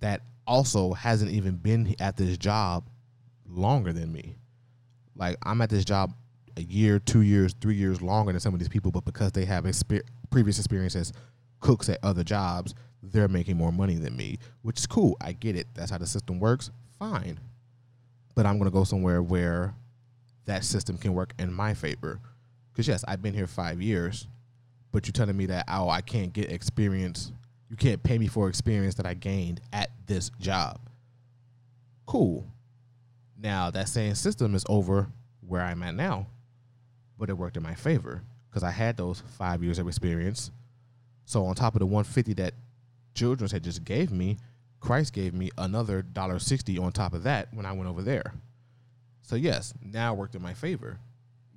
That 0.00 0.22
also 0.46 0.92
hasn't 0.92 1.30
even 1.32 1.56
been 1.56 1.94
at 2.00 2.16
this 2.16 2.38
job 2.38 2.88
longer 3.46 3.92
than 3.92 4.12
me. 4.12 4.36
Like 5.16 5.36
I'm 5.42 5.60
at 5.60 5.70
this 5.70 5.84
job 5.84 6.14
a 6.56 6.62
year, 6.62 6.98
two 6.98 7.22
years, 7.22 7.54
three 7.60 7.74
years 7.74 8.00
longer 8.00 8.32
than 8.32 8.40
some 8.40 8.54
of 8.54 8.60
these 8.60 8.68
people, 8.68 8.90
but 8.90 9.04
because 9.04 9.32
they 9.32 9.44
have 9.44 9.64
exper- 9.64 10.02
previous 10.30 10.58
experience 10.58 10.96
as 10.96 11.12
cooks 11.60 11.88
at 11.88 11.98
other 12.02 12.24
jobs, 12.24 12.74
they're 13.02 13.28
making 13.28 13.56
more 13.56 13.72
money 13.72 13.96
than 13.96 14.16
me, 14.16 14.38
which 14.62 14.78
is 14.78 14.86
cool. 14.86 15.16
I 15.20 15.32
get 15.32 15.56
it. 15.56 15.66
That's 15.74 15.90
how 15.90 15.98
the 15.98 16.06
system 16.06 16.38
works. 16.38 16.70
Fine. 16.98 17.40
But 18.40 18.46
I'm 18.46 18.56
going 18.56 18.70
to 18.70 18.74
go 18.74 18.84
somewhere 18.84 19.22
where 19.22 19.74
that 20.46 20.64
system 20.64 20.96
can 20.96 21.12
work 21.12 21.34
in 21.38 21.52
my 21.52 21.74
favor. 21.74 22.18
Because, 22.72 22.88
yes, 22.88 23.04
I've 23.06 23.20
been 23.20 23.34
here 23.34 23.46
five 23.46 23.82
years, 23.82 24.28
but 24.92 25.06
you're 25.06 25.12
telling 25.12 25.36
me 25.36 25.44
that, 25.44 25.66
oh, 25.68 25.90
I 25.90 26.00
can't 26.00 26.32
get 26.32 26.50
experience. 26.50 27.32
You 27.68 27.76
can't 27.76 28.02
pay 28.02 28.16
me 28.16 28.28
for 28.28 28.48
experience 28.48 28.94
that 28.94 29.04
I 29.04 29.12
gained 29.12 29.60
at 29.74 29.90
this 30.06 30.30
job. 30.40 30.80
Cool. 32.06 32.46
Now, 33.38 33.70
that 33.72 33.90
same 33.90 34.14
system 34.14 34.54
is 34.54 34.64
over 34.70 35.08
where 35.46 35.60
I'm 35.60 35.82
at 35.82 35.94
now, 35.94 36.26
but 37.18 37.28
it 37.28 37.36
worked 37.36 37.58
in 37.58 37.62
my 37.62 37.74
favor 37.74 38.22
because 38.48 38.62
I 38.62 38.70
had 38.70 38.96
those 38.96 39.22
five 39.36 39.62
years 39.62 39.78
of 39.78 39.86
experience. 39.86 40.50
So, 41.26 41.44
on 41.44 41.54
top 41.56 41.74
of 41.74 41.80
the 41.80 41.86
150 41.86 42.32
that 42.42 42.54
Children's 43.14 43.52
had 43.52 43.64
just 43.64 43.84
gave 43.84 44.10
me, 44.10 44.38
Christ 44.80 45.12
gave 45.12 45.34
me 45.34 45.50
another 45.58 46.02
dollar 46.02 46.38
sixty 46.38 46.78
on 46.78 46.92
top 46.92 47.12
of 47.12 47.22
that 47.24 47.48
when 47.52 47.66
I 47.66 47.72
went 47.72 47.88
over 47.88 48.02
there. 48.02 48.34
So 49.22 49.36
yes, 49.36 49.74
now 49.82 50.14
it 50.14 50.16
worked 50.16 50.34
in 50.34 50.42
my 50.42 50.54
favor. 50.54 50.98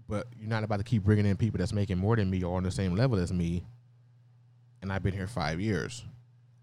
But 0.07 0.27
you're 0.37 0.49
not 0.49 0.63
about 0.63 0.77
to 0.77 0.83
keep 0.83 1.03
bringing 1.03 1.25
in 1.25 1.37
people 1.37 1.57
that's 1.57 1.73
making 1.73 1.97
more 1.97 2.15
than 2.15 2.29
me 2.29 2.43
or 2.43 2.57
on 2.57 2.63
the 2.63 2.71
same 2.71 2.95
level 2.95 3.17
as 3.17 3.31
me. 3.31 3.63
And 4.81 4.91
I've 4.91 5.01
been 5.01 5.13
here 5.13 5.27
five 5.27 5.61
years. 5.61 6.03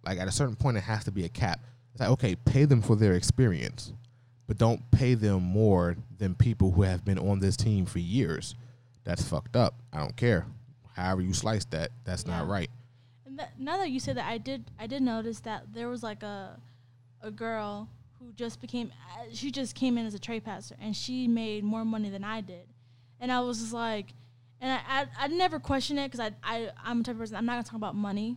Like 0.04 0.18
at 0.18 0.28
a 0.28 0.32
certain 0.32 0.56
point, 0.56 0.76
it 0.76 0.82
has 0.82 1.04
to 1.04 1.10
be 1.10 1.24
a 1.24 1.28
cap. 1.28 1.60
It's 1.92 2.00
like 2.00 2.10
okay, 2.10 2.36
pay 2.36 2.66
them 2.66 2.82
for 2.82 2.96
their 2.96 3.14
experience, 3.14 3.92
but 4.46 4.58
don't 4.58 4.88
pay 4.90 5.14
them 5.14 5.42
more 5.42 5.96
than 6.18 6.34
people 6.34 6.70
who 6.70 6.82
have 6.82 7.04
been 7.04 7.18
on 7.18 7.40
this 7.40 7.56
team 7.56 7.86
for 7.86 7.98
years. 7.98 8.54
That's 9.04 9.22
fucked 9.22 9.56
up. 9.56 9.74
I 9.92 9.98
don't 9.98 10.16
care. 10.16 10.46
However 10.94 11.22
you 11.22 11.32
slice 11.32 11.64
that, 11.66 11.90
that's 12.04 12.26
not 12.26 12.46
right. 12.46 12.70
Now 13.58 13.78
that 13.78 13.90
you 13.90 14.00
said 14.00 14.16
that, 14.16 14.26
I 14.26 14.38
did 14.38 14.70
I 14.78 14.86
did 14.86 15.02
notice 15.02 15.40
that 15.40 15.72
there 15.72 15.88
was 15.88 16.02
like 16.02 16.22
a 16.22 16.60
a 17.22 17.30
girl 17.30 17.88
who 18.18 18.32
just 18.32 18.60
became 18.60 18.92
uh, 19.18 19.24
she 19.32 19.50
just 19.50 19.74
came 19.74 19.98
in 19.98 20.06
as 20.06 20.14
a 20.14 20.18
tray 20.18 20.40
passer 20.40 20.76
and 20.80 20.94
she 20.96 21.26
made 21.28 21.64
more 21.64 21.84
money 21.84 22.10
than 22.10 22.24
I 22.24 22.40
did, 22.40 22.66
and 23.20 23.30
I 23.32 23.40
was 23.40 23.60
just 23.60 23.72
like, 23.72 24.14
and 24.60 24.72
I 24.72 24.80
I, 25.00 25.06
I 25.18 25.28
never 25.28 25.58
question 25.58 25.98
it 25.98 26.10
because 26.10 26.20
I 26.20 26.32
I 26.42 26.70
I'm 26.84 26.98
the 26.98 27.04
type 27.04 27.14
of 27.14 27.20
person 27.20 27.36
I'm 27.36 27.46
not 27.46 27.52
gonna 27.52 27.64
talk 27.64 27.74
about 27.74 27.94
money, 27.94 28.36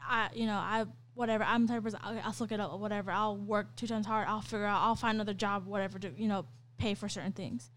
I 0.00 0.28
you 0.34 0.46
know 0.46 0.56
I 0.56 0.86
whatever 1.14 1.44
I'm 1.44 1.66
the 1.66 1.72
type 1.72 1.78
of 1.78 1.84
person 1.84 2.00
I'll, 2.02 2.20
I'll 2.24 2.34
look 2.38 2.52
it 2.52 2.60
up 2.60 2.72
or 2.72 2.78
whatever. 2.78 3.10
I'll 3.10 3.36
work 3.36 3.74
two 3.76 3.86
times 3.86 4.06
hard 4.06 4.28
I'll 4.28 4.40
figure 4.40 4.66
out 4.66 4.82
I'll 4.82 4.94
find 4.94 5.16
another 5.16 5.34
job 5.34 5.66
whatever 5.66 5.98
to 5.98 6.10
you 6.16 6.28
know 6.28 6.46
pay 6.78 6.94
for 6.94 7.08
certain 7.08 7.32
things, 7.32 7.70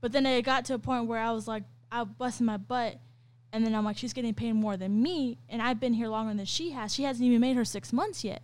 but 0.00 0.12
then 0.12 0.24
it 0.26 0.42
got 0.42 0.64
to 0.66 0.74
a 0.74 0.78
point 0.78 1.06
where 1.06 1.20
I 1.20 1.32
was 1.32 1.46
like 1.46 1.64
I 1.92 2.04
busted 2.04 2.46
my 2.46 2.56
butt 2.56 2.98
and 3.52 3.64
then 3.64 3.74
I'm 3.74 3.84
like, 3.84 3.96
she's 3.98 4.12
getting 4.12 4.34
paid 4.34 4.52
more 4.54 4.76
than 4.76 5.02
me, 5.02 5.38
and 5.48 5.60
I've 5.60 5.80
been 5.80 5.92
here 5.92 6.08
longer 6.08 6.34
than 6.34 6.46
she 6.46 6.70
has. 6.70 6.94
She 6.94 7.02
hasn't 7.04 7.24
even 7.24 7.40
made 7.40 7.56
her 7.56 7.64
six 7.64 7.92
months 7.92 8.22
yet. 8.24 8.42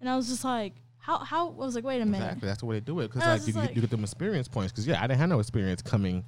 And 0.00 0.08
I 0.08 0.16
was 0.16 0.28
just 0.28 0.44
like, 0.44 0.74
how? 0.98 1.18
How? 1.18 1.48
I 1.48 1.52
was 1.52 1.74
like, 1.74 1.84
wait 1.84 2.00
a 2.00 2.06
minute. 2.06 2.24
Exactly. 2.24 2.48
That's 2.48 2.60
the 2.60 2.66
way 2.66 2.76
they 2.76 2.80
do 2.80 3.00
it. 3.00 3.12
Because 3.12 3.26
like 3.26 3.46
you, 3.46 3.52
get- 3.52 3.60
like- 3.68 3.74
you 3.76 3.80
get 3.82 3.90
them 3.90 4.02
experience 4.02 4.48
points. 4.48 4.72
Because 4.72 4.86
yeah, 4.86 4.98
I 5.02 5.06
didn't 5.06 5.18
have 5.20 5.28
no 5.28 5.40
experience 5.40 5.82
coming 5.82 6.24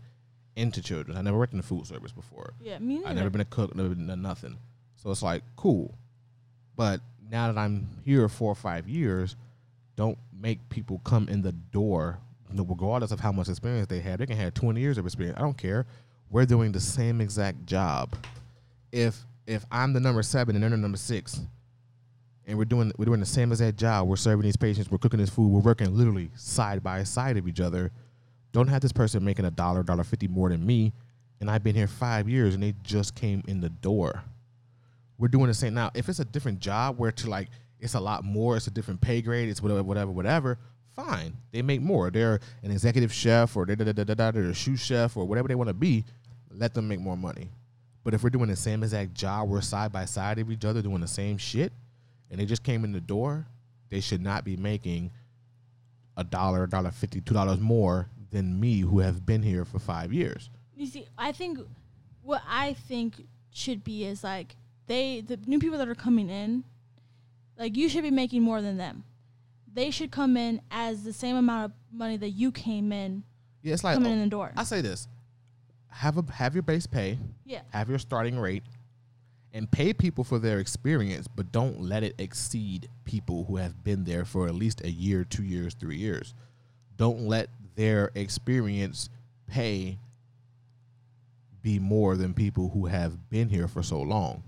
into 0.57 0.83
children. 0.83 1.17
I 1.17 1.23
never 1.23 1.39
worked 1.39 1.53
in 1.55 1.59
the 1.59 1.63
food 1.63 1.87
service 1.87 2.13
before. 2.13 2.53
Yeah, 2.61 2.79
me 2.79 2.97
neither. 2.99 3.09
I 3.09 3.13
never 3.15 3.31
been 3.31 3.41
a 3.41 3.47
cook. 3.47 3.75
Never 3.75 3.91
been 3.91 4.21
nothing. 4.23 4.59
So 4.97 5.11
it's 5.11 5.23
like 5.23 5.43
cool. 5.57 5.95
But 6.77 7.01
now 7.31 7.51
that 7.51 7.59
I'm 7.59 7.89
here 8.05 8.29
four 8.29 8.53
or 8.53 8.55
five 8.55 8.89
years, 8.89 9.37
don't 9.97 10.19
make 10.39 10.69
people 10.69 11.01
come 11.05 11.29
in 11.29 11.41
the 11.43 11.53
door. 11.53 12.19
Regardless 12.55 13.13
of 13.13 13.21
how 13.21 13.33
much 13.33 13.49
experience 13.49 13.87
they 13.89 14.01
have, 14.01 14.19
they 14.19 14.27
can 14.27 14.37
have 14.37 14.53
20 14.53 14.79
years 14.79 14.99
of 14.99 15.07
experience. 15.07 15.39
I 15.39 15.43
don't 15.43 15.57
care. 15.57 15.87
We're 16.33 16.47
doing 16.47 16.73
the 16.73 16.81
same 16.81 17.21
exact 17.21 17.67
job. 17.67 18.17
If 18.91 19.21
if 19.47 19.67
I'm 19.71 19.93
the 19.93 20.01
number 20.01 20.23
seven 20.23 20.57
and 20.57 20.63
they're 20.63 20.71
the 20.71 20.79
number 20.79 20.97
six, 20.97 21.43
and 22.47 22.57
we're 22.57 22.65
doing 22.65 22.91
we're 22.97 23.05
doing 23.05 23.21
the 23.21 23.27
same 23.27 23.53
exact 23.53 23.77
job. 23.77 24.09
We're 24.09 24.17
serving 24.17 24.43
these 24.43 24.57
patients. 24.57 24.91
We're 24.91 24.97
cooking 24.97 25.21
this 25.21 25.29
food. 25.29 25.49
We're 25.49 25.61
working 25.61 25.95
literally 25.95 26.31
side 26.35 26.83
by 26.83 27.03
side 27.05 27.37
of 27.37 27.47
each 27.47 27.61
other. 27.61 27.91
Don't 28.53 28.69
have 28.69 28.81
this 28.81 28.93
person 28.93 29.23
making 29.23 29.45
a 29.45 29.51
dollar, 29.51 29.83
dollar 29.83 30.05
fifty 30.05 30.27
more 30.27 30.49
than 30.49 30.65
me, 30.65 30.95
and 31.39 31.51
I've 31.51 31.63
been 31.63 31.75
here 31.75 31.87
five 31.87 32.31
years 32.31 32.55
and 32.55 32.63
they 32.63 32.75
just 32.83 33.15
came 33.15 33.43
in 33.47 33.61
the 33.61 33.69
door. 33.69 34.23
We're 35.19 35.29
doing 35.29 35.49
the 35.49 35.55
same 35.55 35.75
now. 35.75 35.91
If 35.93 36.09
it's 36.09 36.19
a 36.19 36.25
different 36.25 36.61
job 36.61 36.99
where 36.99 37.13
to 37.13 37.29
like 37.29 37.49
it's 37.79 37.93
a 37.93 38.01
lot 38.01 38.25
more, 38.25 38.57
it's 38.57 38.69
a 38.69 38.71
different 38.71 39.03
pay 39.03 39.21
grade, 39.21 39.51
it's 39.51 39.61
whatever, 39.61 39.83
whatever, 39.83 40.11
whatever. 40.11 40.59
Fine, 40.97 41.37
they 41.53 41.63
make 41.63 41.81
more. 41.81 42.11
They're 42.11 42.41
an 42.63 42.71
executive 42.71 43.13
chef 43.13 43.57
or 43.57 43.65
they're, 43.65 43.77
they're 43.77 44.51
a 44.51 44.55
sous 44.55 44.81
chef 44.81 45.17
or 45.17 45.27
whatever 45.27 45.49
they 45.49 45.55
want 45.55 45.69
to 45.69 45.75
be. 45.75 46.05
Let 46.55 46.75
them 46.75 46.89
make 46.89 47.01
more 47.01 47.17
money. 47.17 47.51
But 48.05 48.15
if 48.15 48.23
we're 48.23 48.31
doing 48.31 48.49
the 48.49 48.57
same 48.57 48.83
exact 48.83 49.15
job, 49.15 49.49
we're 49.49 49.61
side 49.61 49.93
by 49.93 50.05
side 50.07 50.39
of 50.39 50.51
each 50.51 50.65
other 50.65 50.83
doing 50.83 51.01
the 51.01 51.09
same 51.09 51.39
shit, 51.39 51.73
and 52.31 52.41
they 52.41 52.47
just 52.47 52.63
came 52.63 52.85
in 52.85 52.93
the 52.93 53.01
door, 53.01 53.47
they 53.91 54.01
should 54.01 54.21
not 54.21 54.45
be 54.45 54.57
making 54.57 55.13
a 56.17 56.25
dollar, 56.25 56.65
a 56.65 56.69
dollar 56.69 56.91
fifty, 56.91 57.21
two 57.21 57.35
dollars 57.35 57.61
more 57.61 58.09
than 58.31 58.59
me 58.59 58.81
who 58.81 58.99
have 58.99 59.25
been 59.25 59.43
here 59.43 59.65
for 59.65 59.79
five 59.79 60.13
years. 60.13 60.51
You 60.75 60.87
see, 60.87 61.07
I 61.17 61.33
think 61.33 61.59
what 62.23 62.43
I 62.49 62.73
think 62.73 63.27
should 63.51 63.85
be 63.85 64.05
is 64.05 64.25
like 64.25 64.57
they 64.87 65.21
the 65.21 65.39
new 65.47 65.59
people 65.59 65.79
that 65.79 65.89
are 65.89 65.95
coming 65.95 66.29
in, 66.29 66.65
like 67.59 67.77
you 67.77 67.89
should 67.89 68.03
be 68.03 68.11
making 68.11 68.43
more 68.43 68.63
than 68.63 68.77
them. 68.77 69.05
They 69.73 69.91
should 69.91 70.11
come 70.11 70.37
in 70.37 70.61
as 70.71 71.05
the 71.05 71.13
same 71.13 71.37
amount 71.37 71.67
of 71.67 71.73
money 71.91 72.17
that 72.19 72.31
you 72.31 72.53
came 72.53 72.93
in 72.93 73.23
Yeah, 73.63 73.75
it's 73.75 73.85
like 73.85 73.95
coming 73.95 74.11
oh, 74.11 74.15
in 74.15 74.21
the 74.21 74.27
door. 74.27 74.53
I 74.57 74.65
say 74.65 74.81
this: 74.81 75.09
have 75.93 76.17
a 76.19 76.33
have 76.33 76.55
your 76.55 76.63
base 76.63 76.87
pay, 76.87 77.19
yeah. 77.45 77.61
have 77.71 77.89
your 77.89 77.99
starting 77.99 78.39
rate, 78.39 78.63
and 79.53 79.71
pay 79.71 79.93
people 79.93 80.25
for 80.25 80.39
their 80.39 80.59
experience, 80.59 81.29
but 81.29 81.53
don't 81.53 81.81
let 81.81 82.03
it 82.03 82.15
exceed 82.19 82.89
people 83.05 83.45
who 83.45 83.57
have 83.57 83.85
been 83.85 84.05
there 84.05 84.25
for 84.25 84.47
at 84.47 84.55
least 84.55 84.83
a 84.85 84.91
year, 84.91 85.25
two 85.25 85.45
years, 85.45 85.75
three 85.75 85.97
years. 85.97 86.35
Don't 86.97 87.27
let 87.27 87.49
their 87.75 88.11
experience 88.15 89.11
pay 89.47 89.99
be 91.61 91.79
more 91.79 92.17
than 92.17 92.35
people 92.35 92.71
who 92.71 92.87
have 92.87 93.31
been 93.31 93.49
here 93.49 93.69
for 93.69 93.83
so 93.83 94.01
long, 94.01 94.43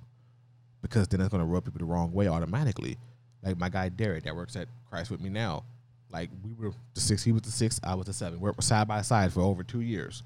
because 0.83 1.07
then 1.09 1.21
it's 1.21 1.29
going 1.29 1.43
to 1.43 1.47
rub 1.47 1.65
people 1.65 1.79
the 1.79 1.85
wrong 1.85 2.13
way 2.13 2.27
automatically. 2.27 2.97
Like 3.43 3.59
my 3.59 3.69
guy 3.69 3.91
Derek 3.91 4.25
that 4.25 4.35
works 4.35 4.57
at 4.57 4.69
Christ 4.89 5.11
with 5.11 5.21
me 5.21 5.29
now, 5.29 5.65
like 6.11 6.31
we 6.43 6.53
were 6.55 6.73
the 6.95 7.01
six, 7.01 7.23
he 7.23 7.33
was 7.33 7.43
the 7.43 7.51
six, 7.51 7.79
I 7.85 7.95
was 7.95 8.07
the 8.07 8.13
seven. 8.13 8.41
We 8.41 8.49
are 8.49 8.55
side 8.61 8.89
by 8.89 9.03
side 9.03 9.33
for 9.33 9.43
over 9.43 9.63
two 9.63 9.81
years, 9.81 10.23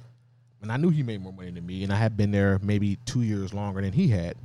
and 0.62 0.72
I 0.72 0.76
knew 0.76 0.90
he 0.90 1.02
made 1.02 1.22
more 1.22 1.32
money 1.32 1.50
than 1.50 1.66
me, 1.66 1.84
and 1.84 1.92
I 1.92 1.96
had 1.96 2.16
been 2.16 2.30
there 2.30 2.59
maybe 2.62 2.96
two 3.04 3.22
years 3.22 3.54
longer 3.54 3.80
than 3.80 3.92
he 3.92 4.09
had. 4.09 4.36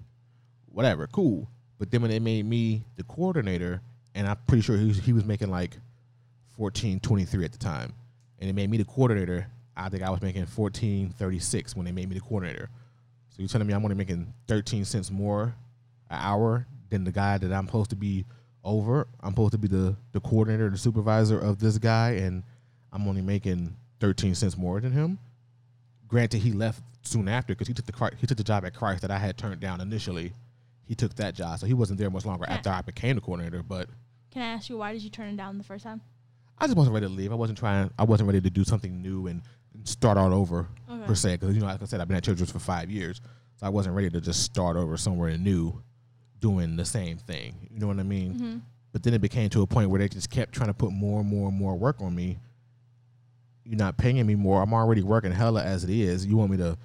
Whatever, 0.71 1.07
cool. 1.07 1.47
But 1.79 1.91
then 1.91 2.01
when 2.01 2.11
they 2.11 2.19
made 2.19 2.45
me 2.45 2.83
the 2.95 3.03
coordinator, 3.03 3.81
and 4.15 4.27
I'm 4.27 4.37
pretty 4.47 4.61
sure 4.61 4.77
he 4.77 4.87
was, 4.87 4.97
he 4.99 5.13
was 5.13 5.25
making 5.25 5.49
like 5.49 5.77
fourteen 6.55 6.99
twenty 6.99 7.25
three 7.25 7.45
at 7.45 7.51
the 7.51 7.57
time, 7.57 7.93
and 8.39 8.47
they 8.47 8.53
made 8.53 8.69
me 8.69 8.77
the 8.77 8.85
coordinator. 8.85 9.47
I 9.75 9.89
think 9.89 10.03
I 10.03 10.09
was 10.09 10.21
making 10.21 10.45
fourteen 10.45 11.09
thirty 11.09 11.39
six 11.39 11.75
when 11.75 11.85
they 11.85 11.91
made 11.91 12.09
me 12.09 12.15
the 12.15 12.21
coordinator. 12.21 12.69
So 13.29 13.37
you're 13.39 13.47
telling 13.47 13.67
me 13.67 13.73
I'm 13.73 13.83
only 13.83 13.95
making 13.95 14.33
thirteen 14.47 14.85
cents 14.85 15.09
more 15.09 15.55
an 16.09 16.19
hour 16.19 16.67
than 16.89 17.03
the 17.03 17.11
guy 17.11 17.37
that 17.39 17.51
I'm 17.51 17.65
supposed 17.65 17.89
to 17.89 17.95
be 17.95 18.25
over. 18.63 19.07
I'm 19.21 19.31
supposed 19.31 19.53
to 19.53 19.57
be 19.57 19.67
the 19.67 19.95
the 20.11 20.19
coordinator, 20.19 20.69
the 20.69 20.77
supervisor 20.77 21.39
of 21.39 21.59
this 21.59 21.77
guy, 21.77 22.11
and 22.11 22.43
I'm 22.93 23.07
only 23.07 23.21
making 23.21 23.75
13 23.99 24.35
cents 24.35 24.55
more 24.55 24.79
than 24.79 24.91
him. 24.91 25.17
Granted, 26.13 26.41
he 26.43 26.51
left 26.51 26.83
soon 27.01 27.27
after 27.27 27.53
because 27.55 27.67
he 27.67 27.73
took 27.73 27.87
the 27.87 28.11
he 28.19 28.27
took 28.27 28.37
the 28.37 28.43
job 28.43 28.63
at 28.65 28.75
Christ 28.75 29.01
that 29.01 29.09
I 29.09 29.17
had 29.17 29.35
turned 29.35 29.59
down 29.59 29.81
initially. 29.81 30.31
He 30.85 30.93
took 30.93 31.15
that 31.15 31.33
job, 31.33 31.57
so 31.57 31.65
he 31.65 31.73
wasn't 31.73 31.97
there 31.97 32.11
much 32.11 32.23
longer 32.23 32.45
Yeah. 32.47 32.53
after 32.53 32.69
I 32.69 32.83
became 32.83 33.15
the 33.15 33.21
coordinator. 33.21 33.63
But 33.63 33.89
Can 34.29 34.43
I 34.43 34.45
ask 34.53 34.69
you 34.69 34.77
why 34.77 34.93
did 34.93 35.01
you 35.01 35.09
turn 35.09 35.29
it 35.29 35.37
down 35.37 35.57
the 35.57 35.63
first 35.63 35.83
time? 35.83 36.01
I 36.59 36.65
just 36.67 36.77
wasn't 36.77 36.93
ready 36.93 37.07
to 37.07 37.11
leave. 37.11 37.31
I 37.31 37.35
wasn't 37.35 37.57
trying. 37.57 37.89
I 37.97 38.03
wasn't 38.03 38.27
ready 38.27 38.41
to 38.41 38.49
do 38.51 38.63
something 38.63 39.01
new 39.01 39.25
and, 39.25 39.41
and 39.73 39.87
start 39.87 40.19
all 40.19 40.35
over 40.35 40.67
Okay. 40.87 41.03
per 41.07 41.15
se. 41.15 41.37
Because 41.37 41.55
you 41.55 41.61
know, 41.61 41.65
like 41.65 41.81
I 41.81 41.85
said, 41.85 41.99
I've 41.99 42.07
been 42.07 42.17
at 42.17 42.23
Children's 42.23 42.51
for 42.51 42.59
five 42.59 42.91
years, 42.91 43.19
so 43.55 43.65
I 43.65 43.69
wasn't 43.69 43.95
ready 43.95 44.11
to 44.11 44.21
just 44.21 44.43
start 44.43 44.77
over 44.77 44.95
somewhere 44.97 45.35
new, 45.35 45.81
doing 46.39 46.75
the 46.75 46.85
same 46.85 47.17
thing. 47.17 47.55
You 47.71 47.79
know 47.79 47.87
what 47.87 47.97
I 47.97 48.03
mean? 48.03 48.35
hmm 48.37 48.57
But 48.91 49.01
then 49.01 49.15
it 49.15 49.21
became 49.21 49.49
to 49.49 49.63
a 49.63 49.67
point 49.67 49.89
where 49.89 49.97
they 49.97 50.09
just 50.09 50.29
kept 50.29 50.53
trying 50.53 50.69
to 50.69 50.75
put 50.75 50.91
more 50.91 51.21
and 51.21 51.27
more 51.27 51.47
and 51.49 51.57
more 51.57 51.75
work 51.75 52.01
on 52.01 52.13
me. 52.13 52.37
You're 53.65 53.77
not 53.77 53.97
paying 53.97 54.25
me 54.25 54.35
more. 54.35 54.61
I'm 54.61 54.73
already 54.73 55.03
working 55.03 55.31
hella 55.31 55.63
as 55.63 55.83
it 55.83 55.89
is. 55.89 56.25
You 56.25 56.37
want 56.37 56.51
me 56.51 56.57
to 56.57 56.77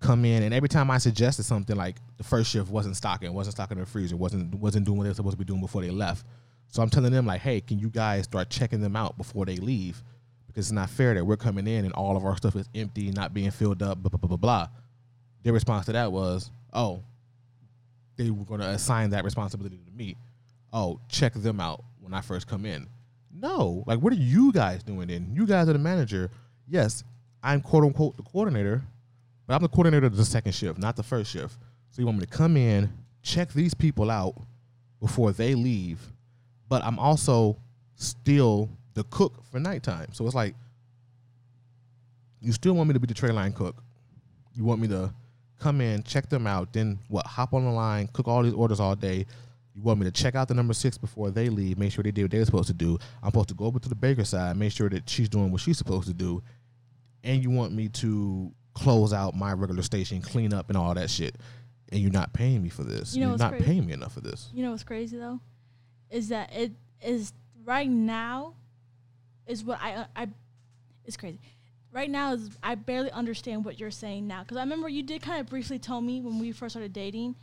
come 0.00 0.24
in 0.24 0.42
and 0.42 0.52
every 0.52 0.68
time 0.68 0.90
I 0.90 0.98
suggested 0.98 1.44
something 1.44 1.76
like 1.76 1.96
the 2.16 2.24
first 2.24 2.50
shift 2.50 2.70
wasn't 2.70 2.96
stocking, 2.96 3.32
wasn't 3.32 3.54
stocking 3.54 3.78
the 3.78 3.86
freezer, 3.86 4.16
wasn't 4.16 4.54
wasn't 4.54 4.84
doing 4.84 4.98
what 4.98 5.04
they 5.04 5.10
were 5.10 5.14
supposed 5.14 5.34
to 5.34 5.38
be 5.38 5.44
doing 5.44 5.60
before 5.60 5.82
they 5.82 5.90
left. 5.90 6.26
So 6.68 6.82
I'm 6.82 6.90
telling 6.90 7.12
them 7.12 7.26
like, 7.26 7.40
hey, 7.40 7.60
can 7.60 7.78
you 7.78 7.88
guys 7.88 8.24
start 8.24 8.50
checking 8.50 8.80
them 8.80 8.96
out 8.96 9.16
before 9.16 9.44
they 9.44 9.56
leave? 9.56 10.02
Because 10.46 10.66
it's 10.66 10.72
not 10.72 10.90
fair 10.90 11.14
that 11.14 11.24
we're 11.24 11.36
coming 11.36 11.66
in 11.66 11.84
and 11.84 11.94
all 11.94 12.16
of 12.16 12.24
our 12.24 12.36
stuff 12.36 12.56
is 12.56 12.68
empty, 12.74 13.10
not 13.10 13.32
being 13.32 13.50
filled 13.50 13.82
up, 13.82 13.98
blah 14.02 14.10
blah 14.10 14.18
blah 14.18 14.28
blah 14.28 14.36
blah. 14.36 14.68
Their 15.42 15.52
response 15.52 15.86
to 15.86 15.92
that 15.92 16.12
was, 16.12 16.50
oh, 16.72 17.02
they 18.16 18.30
were 18.30 18.58
to 18.58 18.68
assign 18.68 19.10
that 19.10 19.24
responsibility 19.24 19.78
to 19.84 19.92
me. 19.92 20.16
Oh, 20.72 21.00
check 21.08 21.34
them 21.34 21.60
out 21.60 21.84
when 22.00 22.14
I 22.14 22.20
first 22.20 22.46
come 22.46 22.64
in. 22.66 22.86
No, 23.34 23.82
like 23.86 23.98
what 24.00 24.12
are 24.12 24.16
you 24.16 24.52
guys 24.52 24.82
doing 24.82 25.08
then? 25.08 25.30
You 25.32 25.46
guys 25.46 25.68
are 25.68 25.72
the 25.72 25.78
manager. 25.78 26.30
Yes, 26.68 27.04
I'm 27.42 27.60
quote 27.60 27.84
unquote 27.84 28.16
the 28.16 28.22
coordinator, 28.22 28.82
but 29.46 29.54
I'm 29.54 29.62
the 29.62 29.68
coordinator 29.68 30.06
of 30.06 30.16
the 30.16 30.24
second 30.24 30.52
shift, 30.52 30.78
not 30.78 30.96
the 30.96 31.02
first 31.02 31.30
shift. 31.30 31.56
So 31.90 32.00
you 32.00 32.06
want 32.06 32.18
me 32.18 32.24
to 32.24 32.30
come 32.30 32.56
in, 32.56 32.92
check 33.22 33.52
these 33.52 33.74
people 33.74 34.10
out 34.10 34.34
before 35.00 35.32
they 35.32 35.54
leave, 35.54 36.00
but 36.68 36.84
I'm 36.84 36.98
also 36.98 37.56
still 37.96 38.68
the 38.94 39.04
cook 39.04 39.42
for 39.50 39.58
nighttime. 39.58 40.08
So 40.12 40.24
it's 40.26 40.34
like 40.34 40.54
you 42.40 42.52
still 42.52 42.74
want 42.74 42.88
me 42.88 42.94
to 42.94 43.00
be 43.00 43.06
the 43.06 43.14
tray 43.14 43.30
line 43.30 43.52
cook. 43.52 43.82
You 44.54 44.64
want 44.64 44.80
me 44.80 44.88
to 44.88 45.12
come 45.58 45.80
in, 45.80 46.02
check 46.02 46.28
them 46.28 46.46
out, 46.46 46.72
then 46.72 46.98
what? 47.08 47.26
Hop 47.26 47.54
on 47.54 47.64
the 47.64 47.70
line, 47.70 48.08
cook 48.12 48.28
all 48.28 48.42
these 48.42 48.52
orders 48.52 48.80
all 48.80 48.94
day. 48.94 49.26
You 49.74 49.82
want 49.82 50.00
me 50.00 50.04
to 50.04 50.12
check 50.12 50.34
out 50.34 50.48
the 50.48 50.54
number 50.54 50.74
six 50.74 50.98
before 50.98 51.30
they 51.30 51.48
leave, 51.48 51.78
make 51.78 51.92
sure 51.92 52.04
they 52.04 52.10
did 52.10 52.24
what 52.24 52.30
they 52.30 52.38
were 52.38 52.44
supposed 52.44 52.68
to 52.68 52.74
do. 52.74 52.98
I'm 53.22 53.30
supposed 53.30 53.48
to 53.48 53.54
go 53.54 53.64
over 53.64 53.78
to 53.78 53.88
the 53.88 53.94
baker 53.94 54.24
side, 54.24 54.56
make 54.56 54.72
sure 54.72 54.90
that 54.90 55.08
she's 55.08 55.28
doing 55.28 55.50
what 55.50 55.62
she's 55.62 55.78
supposed 55.78 56.08
to 56.08 56.14
do, 56.14 56.42
and 57.24 57.42
you 57.42 57.50
want 57.50 57.72
me 57.72 57.88
to 57.88 58.52
close 58.74 59.12
out 59.12 59.34
my 59.34 59.52
regular 59.52 59.82
station, 59.82 60.20
clean 60.20 60.52
up, 60.52 60.68
and 60.68 60.76
all 60.76 60.92
that 60.94 61.10
shit. 61.10 61.36
And 61.90 62.00
you're 62.00 62.12
not 62.12 62.32
paying 62.32 62.62
me 62.62 62.68
for 62.68 62.84
this. 62.84 63.14
You 63.14 63.30
are 63.30 63.36
not 63.36 63.50
crazy? 63.50 63.64
paying 63.64 63.86
me 63.86 63.92
enough 63.92 64.14
for 64.14 64.20
this. 64.20 64.50
You 64.52 64.62
know 64.62 64.70
what's 64.70 64.82
crazy 64.82 65.16
though, 65.16 65.40
is 66.10 66.28
that 66.28 66.52
it 66.54 66.72
is 67.02 67.32
right 67.64 67.88
now, 67.88 68.54
is 69.46 69.64
what 69.64 69.78
I 69.80 69.94
uh, 69.94 70.04
I, 70.16 70.28
it's 71.04 71.16
crazy. 71.16 71.40
Right 71.92 72.10
now 72.10 72.32
is 72.32 72.50
I 72.62 72.74
barely 72.74 73.10
understand 73.10 73.64
what 73.64 73.78
you're 73.78 73.90
saying 73.90 74.26
now 74.26 74.42
because 74.42 74.56
I 74.56 74.60
remember 74.60 74.88
you 74.88 75.02
did 75.02 75.22
kind 75.22 75.40
of 75.40 75.46
briefly 75.46 75.78
tell 75.78 76.00
me 76.00 76.22
when 76.22 76.38
we 76.38 76.52
first 76.52 76.72
started 76.72 76.92
dating 76.94 77.36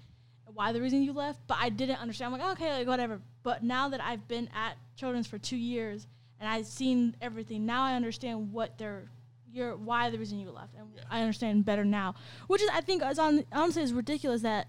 why 0.60 0.74
the 0.74 0.82
reason 0.82 1.02
you 1.02 1.14
left, 1.14 1.40
but 1.48 1.58
I 1.58 1.70
didn't 1.70 1.96
understand. 2.02 2.34
I'm 2.34 2.40
like 2.42 2.52
okay, 2.58 2.74
like 2.80 2.88
whatever. 2.88 3.22
But 3.44 3.64
now 3.64 3.88
that 3.88 4.02
I've 4.04 4.28
been 4.28 4.50
at 4.54 4.76
Children's 4.98 5.26
for 5.26 5.38
two 5.38 5.56
years 5.56 6.06
and 6.38 6.50
I've 6.50 6.66
seen 6.66 7.16
everything, 7.22 7.66
now 7.66 7.84
I 7.86 7.96
understand 7.96 8.52
what 8.52 8.78
they're 8.78 9.10
your 9.54 9.78
why 9.78 10.10
the 10.10 10.20
reason 10.20 10.38
you 10.38 10.52
left, 10.52 10.76
and 10.78 10.86
Yeah. 10.94 11.04
I 11.10 11.22
understand 11.22 11.64
better 11.64 11.86
now. 11.86 12.14
Which 12.48 12.62
is 12.62 12.70
I 12.74 12.82
think 12.82 13.02
is 13.06 13.18
on 13.18 13.46
honestly 13.54 13.84
is 13.84 13.94
ridiculous 13.94 14.42
that 14.42 14.68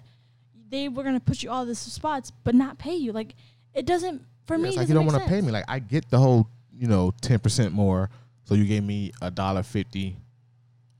they 0.68 0.88
were 0.88 1.02
gonna 1.02 1.18
put 1.18 1.42
you 1.42 1.50
all 1.50 1.66
these 1.66 1.80
spots 1.80 2.30
but 2.44 2.54
not 2.54 2.78
pay 2.78 2.94
you. 2.94 3.10
Like 3.10 3.34
it 3.74 3.84
doesn't 3.84 4.22
for 4.46 4.54
Yeah, 4.56 4.62
me. 4.62 4.68
it's 4.68 4.76
it 4.76 4.80
like 4.82 4.88
you 4.88 4.94
don't 4.94 5.06
want 5.06 5.20
to 5.20 5.28
pay 5.28 5.40
me. 5.40 5.50
Like 5.50 5.64
I 5.66 5.80
get 5.80 6.08
the 6.08 6.18
whole, 6.18 6.48
you 6.72 6.86
know, 6.86 7.12
ten 7.20 7.40
percent 7.40 7.74
more. 7.74 8.10
So 8.44 8.54
you 8.54 8.64
gave 8.64 8.84
me 8.84 9.10
a 9.20 9.28
dollar 9.32 9.64
fifty 9.64 10.16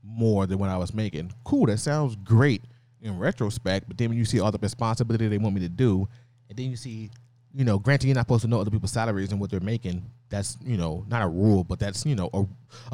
more 0.03 0.47
than 0.47 0.59
what 0.59 0.69
I 0.69 0.75
was 0.75 0.93
making. 0.93 1.31
Cool, 1.45 1.67
that 1.67 1.77
sounds 1.77 2.17
great 2.17 2.61
in 3.01 3.17
retrospect. 3.17 3.87
But 3.87 3.97
then 3.97 4.09
when 4.09 4.17
you 4.17 4.25
see 4.25 4.39
all 4.39 4.51
the 4.51 4.59
responsibility 4.59 5.27
they 5.27 5.37
want 5.37 5.55
me 5.55 5.61
to 5.61 5.69
do, 5.69 6.07
and 6.49 6.57
then 6.57 6.69
you 6.69 6.75
see, 6.75 7.09
you 7.53 7.65
know, 7.65 7.79
granted 7.79 8.07
you're 8.07 8.15
not 8.15 8.21
supposed 8.21 8.43
to 8.43 8.47
know 8.47 8.59
other 8.61 8.71
people's 8.71 8.91
salaries 8.91 9.31
and 9.31 9.39
what 9.39 9.49
they're 9.49 9.59
making. 9.59 10.03
That's 10.29 10.57
you 10.63 10.77
know 10.77 11.05
not 11.07 11.23
a 11.23 11.27
rule, 11.27 11.63
but 11.63 11.79
that's 11.79 12.05
you 12.05 12.15
know 12.15 12.29
a, 12.33 12.41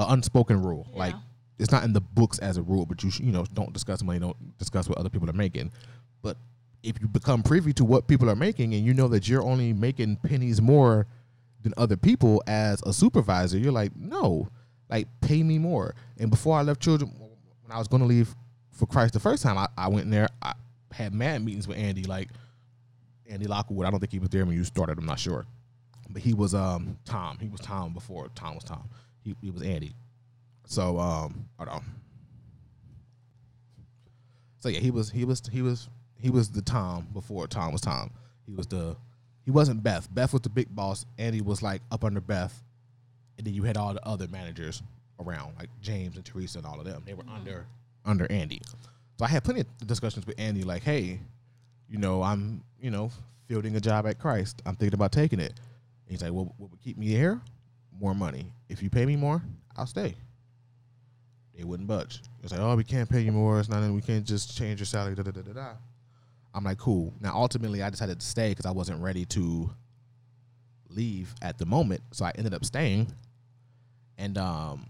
a 0.01 0.13
unspoken 0.13 0.61
rule. 0.61 0.87
Like 0.93 1.13
it's 1.59 1.71
not 1.71 1.83
in 1.83 1.93
the 1.93 2.01
books 2.01 2.39
as 2.39 2.57
a 2.57 2.61
rule, 2.61 2.85
but 2.85 3.03
you 3.03 3.11
sh- 3.11 3.19
you 3.19 3.31
know 3.31 3.45
don't 3.53 3.73
discuss 3.73 4.03
money, 4.03 4.19
don't 4.19 4.57
discuss 4.57 4.89
what 4.89 4.97
other 4.97 5.09
people 5.09 5.29
are 5.29 5.33
making. 5.33 5.71
But 6.21 6.37
if 6.83 6.99
you 7.01 7.07
become 7.07 7.43
privy 7.43 7.73
to 7.73 7.85
what 7.85 8.07
people 8.07 8.29
are 8.29 8.35
making 8.35 8.73
and 8.73 8.85
you 8.85 8.93
know 8.93 9.07
that 9.09 9.27
you're 9.27 9.43
only 9.43 9.73
making 9.73 10.17
pennies 10.17 10.61
more 10.61 11.07
than 11.61 11.73
other 11.77 11.97
people 11.97 12.41
as 12.47 12.81
a 12.83 12.93
supervisor, 12.93 13.57
you're 13.57 13.71
like, 13.71 13.95
no, 13.95 14.47
like 14.89 15.07
pay 15.21 15.43
me 15.43 15.57
more. 15.57 15.95
And 16.17 16.29
before 16.29 16.57
I 16.57 16.61
left 16.61 16.81
children, 16.81 17.11
when 17.17 17.71
I 17.71 17.77
was 17.77 17.87
going 17.87 18.01
to 18.01 18.07
leave 18.07 18.35
for 18.77 18.85
Christ 18.85 19.13
the 19.13 19.19
first 19.19 19.43
time, 19.43 19.57
I, 19.57 19.67
I 19.77 19.87
went 19.87 20.05
in 20.05 20.11
there, 20.11 20.29
I 20.41 20.53
had 20.91 21.13
mad 21.13 21.43
meetings 21.43 21.67
with 21.67 21.77
Andy, 21.77 22.03
like 22.03 22.29
Andy 23.27 23.47
Lockwood. 23.47 23.85
I 23.85 23.91
don't 23.91 23.99
think 23.99 24.11
he 24.11 24.19
was 24.19 24.29
there 24.29 24.45
when 24.45 24.55
you 24.55 24.63
started. 24.63 24.97
I'm 24.97 25.05
not 25.05 25.19
sure, 25.19 25.45
but 26.09 26.21
he 26.21 26.33
was 26.33 26.53
um 26.53 26.97
Tom. 27.05 27.37
He 27.39 27.49
was 27.49 27.59
Tom 27.59 27.93
before 27.93 28.29
Tom 28.35 28.55
was 28.55 28.63
Tom. 28.63 28.87
He, 29.23 29.35
he 29.41 29.49
was 29.49 29.61
Andy. 29.63 29.93
So 30.65 30.99
um, 30.99 31.49
hold 31.57 31.69
on. 31.69 31.83
So 34.59 34.69
yeah, 34.69 34.79
he 34.79 34.91
was 34.91 35.09
he 35.09 35.25
was 35.25 35.41
he 35.51 35.61
was 35.61 35.89
he 36.19 36.29
was 36.29 36.49
the 36.49 36.61
Tom 36.61 37.07
before 37.13 37.47
Tom 37.47 37.71
was 37.71 37.81
Tom. 37.81 38.11
He 38.45 38.53
was 38.53 38.67
the 38.67 38.95
he 39.43 39.51
wasn't 39.51 39.81
Beth. 39.81 40.07
Beth 40.13 40.33
was 40.33 40.41
the 40.41 40.49
big 40.49 40.73
boss. 40.73 41.05
Andy 41.17 41.41
was 41.41 41.61
like 41.61 41.81
up 41.91 42.03
under 42.03 42.21
Beth, 42.21 42.63
and 43.37 43.47
then 43.47 43.53
you 43.53 43.63
had 43.63 43.77
all 43.77 43.93
the 43.93 44.05
other 44.05 44.27
managers 44.27 44.83
around, 45.19 45.53
like 45.57 45.69
James 45.81 46.15
and 46.15 46.25
Teresa 46.25 46.59
and 46.59 46.67
all 46.67 46.79
of 46.79 46.85
them. 46.85 47.03
They 47.05 47.13
were 47.13 47.23
under 47.33 47.65
under 48.07 48.29
Andy. 48.31 48.61
So 49.17 49.25
I 49.25 49.27
had 49.27 49.43
plenty 49.43 49.61
of 49.61 49.87
discussions 49.87 50.25
with 50.25 50.39
Andy, 50.39 50.63
like, 50.63 50.83
hey, 50.83 51.19
you 51.89 51.97
know, 51.97 52.23
I'm 52.23 52.63
you 52.79 52.91
know 52.91 53.11
fielding 53.47 53.75
a 53.75 53.79
job 53.79 54.07
at 54.07 54.19
Christ. 54.19 54.61
I'm 54.65 54.75
thinking 54.75 54.95
about 54.95 55.11
taking 55.11 55.39
it. 55.39 55.53
And 55.53 56.11
he's 56.11 56.21
like, 56.21 56.33
well, 56.33 56.53
what 56.57 56.71
would 56.71 56.81
keep 56.81 56.97
me 56.97 57.07
here? 57.07 57.41
More 57.99 58.13
money. 58.13 58.51
If 58.69 58.83
you 58.83 58.89
pay 58.89 59.05
me 59.05 59.15
more, 59.15 59.41
I'll 59.75 59.87
stay. 59.87 60.15
They 61.55 61.63
wouldn't 61.63 61.87
budge. 61.87 62.21
It's 62.43 62.51
like, 62.51 62.61
oh, 62.61 62.75
we 62.75 62.83
can't 62.83 63.09
pay 63.09 63.21
you 63.21 63.31
more. 63.31 63.59
It's 63.59 63.69
not. 63.69 63.89
We 63.91 64.01
can't 64.01 64.25
just 64.25 64.55
change 64.55 64.79
your 64.79 64.85
salary. 64.85 65.15
Da 65.15 65.23
da 65.23 65.31
da 65.31 65.41
da 65.41 65.53
da. 65.53 65.69
I'm 66.53 66.63
like, 66.63 66.77
cool. 66.77 67.13
Now, 67.19 67.33
ultimately, 67.35 67.81
I 67.81 67.89
decided 67.89 68.19
to 68.19 68.25
stay 68.25 68.49
because 68.49 68.65
I 68.65 68.71
wasn't 68.71 69.01
ready 69.01 69.25
to 69.25 69.69
leave 70.89 71.33
at 71.41 71.57
the 71.57 71.65
moment. 71.65 72.01
So 72.11 72.25
I 72.25 72.31
ended 72.37 72.53
up 72.53 72.63
staying. 72.63 73.11
And 74.17 74.37
um, 74.37 74.87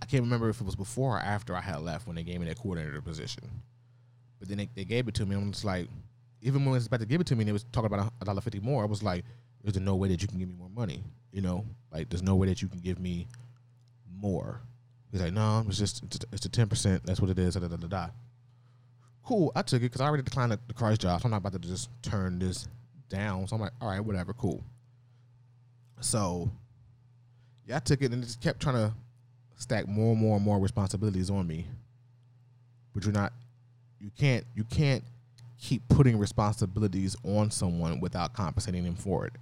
I 0.00 0.06
can't 0.06 0.22
remember 0.22 0.48
if 0.48 0.60
it 0.60 0.64
was 0.64 0.76
before 0.76 1.16
or 1.16 1.20
after 1.20 1.54
I 1.54 1.60
had 1.60 1.80
left 1.80 2.06
when 2.06 2.16
they 2.16 2.22
gave 2.22 2.40
me 2.40 2.46
that 2.46 2.58
coordinator 2.58 3.00
position. 3.00 3.44
But 4.38 4.48
then 4.48 4.58
they, 4.58 4.68
they 4.74 4.84
gave 4.84 5.08
it 5.08 5.14
to 5.14 5.26
me. 5.26 5.34
I'm 5.34 5.52
just 5.52 5.64
like, 5.64 5.88
even 6.40 6.64
when 6.64 6.74
it 6.74 6.78
was 6.78 6.86
about 6.86 7.00
to 7.00 7.06
give 7.06 7.20
it 7.20 7.26
to 7.28 7.36
me, 7.36 7.42
and 7.42 7.48
they 7.48 7.52
was 7.52 7.64
talking 7.72 7.86
about 7.92 8.12
a 8.20 8.24
dollar 8.24 8.40
fifty 8.40 8.60
more. 8.60 8.82
I 8.82 8.86
was 8.86 9.02
like, 9.02 9.24
there's 9.62 9.78
no 9.80 9.96
way 9.96 10.08
that 10.08 10.22
you 10.22 10.28
can 10.28 10.38
give 10.38 10.48
me 10.48 10.54
more 10.54 10.70
money. 10.70 11.02
You 11.32 11.42
know, 11.42 11.64
like 11.92 12.08
there's 12.08 12.22
no 12.22 12.36
way 12.36 12.46
that 12.46 12.62
you 12.62 12.68
can 12.68 12.78
give 12.78 13.00
me 13.00 13.26
more. 14.20 14.60
He's 15.10 15.20
like, 15.20 15.32
no, 15.32 15.64
it's 15.66 15.78
just 15.78 16.04
it's, 16.32 16.46
a 16.46 16.48
ten 16.48 16.68
percent. 16.68 17.04
That's 17.04 17.20
what 17.20 17.30
it 17.30 17.38
is. 17.38 17.54
Da, 17.54 17.60
da, 17.60 17.76
da, 17.76 17.86
da. 17.88 18.08
Cool. 19.24 19.52
I 19.56 19.62
took 19.62 19.80
it 19.80 19.86
because 19.86 20.00
I 20.00 20.06
already 20.06 20.22
declined 20.22 20.52
the, 20.52 20.60
the 20.68 20.74
Christ 20.74 21.00
job. 21.00 21.20
So 21.20 21.26
I'm 21.26 21.32
not 21.32 21.38
about 21.38 21.52
to 21.52 21.58
just 21.58 21.90
turn 22.02 22.38
this 22.38 22.68
down. 23.08 23.46
So 23.48 23.56
I'm 23.56 23.62
like, 23.62 23.72
all 23.80 23.88
right, 23.88 24.00
whatever, 24.00 24.32
cool. 24.32 24.62
So 26.00 26.50
yeah, 27.66 27.76
I 27.76 27.80
took 27.80 28.02
it 28.02 28.12
and 28.12 28.22
just 28.22 28.40
kept 28.40 28.60
trying 28.60 28.76
to 28.76 28.92
stack 29.58 29.86
more 29.86 30.12
and 30.12 30.20
more 30.20 30.36
and 30.36 30.44
more 30.44 30.58
responsibilities 30.58 31.28
on 31.28 31.46
me. 31.46 31.66
But 32.94 33.04
you're 33.04 33.12
not 33.12 33.32
you 34.00 34.10
can't 34.16 34.44
you 34.54 34.64
can't 34.64 35.04
keep 35.60 35.86
putting 35.88 36.18
responsibilities 36.18 37.16
on 37.24 37.50
someone 37.50 38.00
without 38.00 38.32
compensating 38.32 38.84
them 38.84 38.94
for 38.94 39.26
it. 39.26 39.34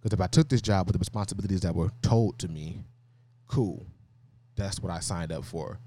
Because 0.00 0.12
if 0.12 0.20
I 0.20 0.26
took 0.26 0.48
this 0.48 0.60
job 0.60 0.86
with 0.86 0.94
the 0.94 0.98
responsibilities 0.98 1.60
that 1.60 1.74
were 1.74 1.90
told 2.02 2.38
to 2.40 2.48
me, 2.48 2.82
cool. 3.46 3.86
That's 4.56 4.80
what 4.80 4.92
I 4.92 4.98
signed 4.98 5.32
up 5.32 5.44
for. 5.44 5.78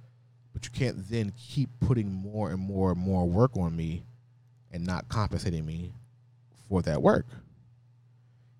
But 0.54 0.66
you 0.66 0.72
can't 0.72 1.08
then 1.10 1.34
keep 1.38 1.70
putting 1.82 2.10
more 2.10 2.50
and 2.50 2.60
more 2.60 2.92
and 2.92 3.00
more 3.00 3.28
work 3.28 3.58
on 3.58 3.76
me 3.76 4.06
and 4.72 4.86
not 4.86 5.10
compensating 5.10 5.66
me 5.66 5.92
for 6.70 6.82
that 6.84 7.02
work. 7.02 7.26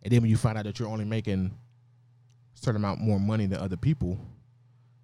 And 0.04 0.12
then 0.12 0.22
when 0.22 0.30
you 0.30 0.38
find 0.38 0.58
out 0.58 0.66
that 0.66 0.78
you're 0.78 0.90
only 0.90 1.06
making 1.06 1.52
a 2.54 2.58
certain 2.60 2.82
amount 2.82 3.00
more 3.00 3.20
money 3.20 3.46
than 3.46 3.60
other 3.60 3.78
people, 3.78 4.20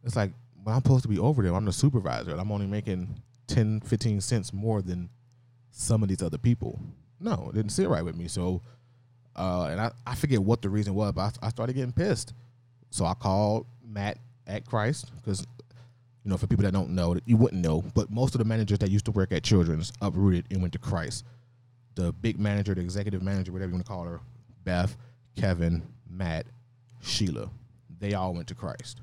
it's 0.04 0.16
like, 0.16 0.32
well, 0.64 0.76
I'm 0.76 0.84
supposed 0.84 1.04
to 1.04 1.10
be 1.10 1.20
over 1.20 1.42
there. 1.42 1.54
I'm 1.54 1.66
the 1.66 1.74
supervisor. 1.74 2.36
I'm 2.36 2.52
only 2.52 2.68
making 2.68 3.22
10, 3.48 3.82
15 3.82 4.22
cents 4.22 4.54
more 4.54 4.82
than 4.82 5.10
some 5.72 6.04
of 6.04 6.10
these 6.10 6.22
other 6.22 6.38
people. 6.38 6.80
No, 7.20 7.50
it 7.50 7.56
didn't 7.56 7.72
sit 7.72 7.88
right 7.88 8.04
with 8.04 8.16
me. 8.16 8.28
So, 8.28 8.62
uh, 9.36 9.68
and 9.72 9.80
I, 9.80 9.92
I 10.06 10.16
forget 10.16 10.40
what 10.40 10.62
the 10.62 10.70
reason 10.70 10.94
was, 10.94 11.14
but 11.14 11.38
I, 11.42 11.48
I 11.48 11.50
started 11.50 11.74
getting 11.74 11.94
pissed. 11.94 12.34
So 12.90 13.06
I 13.06 13.14
called 13.14 13.66
Matt 13.84 14.18
at 14.48 14.66
Christ 14.66 15.12
because, 15.16 15.42
you 16.24 16.30
know, 16.30 16.38
for 16.38 16.48
people 16.48 16.64
that 16.64 16.74
don't 16.74 16.90
know, 16.90 17.18
you 17.26 17.38
wouldn't 17.38 17.62
know, 17.62 17.82
but 17.96 18.12
most 18.12 18.36
of 18.36 18.40
the 18.40 18.46
managers 18.46 18.80
that 18.80 18.90
used 18.90 19.06
to 19.06 19.12
work 19.12 19.32
at 19.32 19.44
Children's 19.44 19.92
uprooted 20.02 20.46
and 20.52 20.62
went 20.62 20.74
to 20.74 20.80
Christ. 20.80 21.26
The 21.96 22.12
big 22.12 22.40
manager, 22.40 22.74
the 22.74 22.82
executive 22.82 23.22
manager, 23.22 23.52
whatever 23.52 23.70
you 23.70 23.76
want 23.76 23.86
to 23.86 23.92
call 23.92 24.04
her, 24.04 24.22
Beth, 24.64 24.96
Kevin, 25.36 25.84
Matt, 26.10 26.46
Sheila, 27.02 27.50
they 28.00 28.14
all 28.14 28.34
went 28.34 28.48
to 28.48 28.56
Christ. 28.56 29.02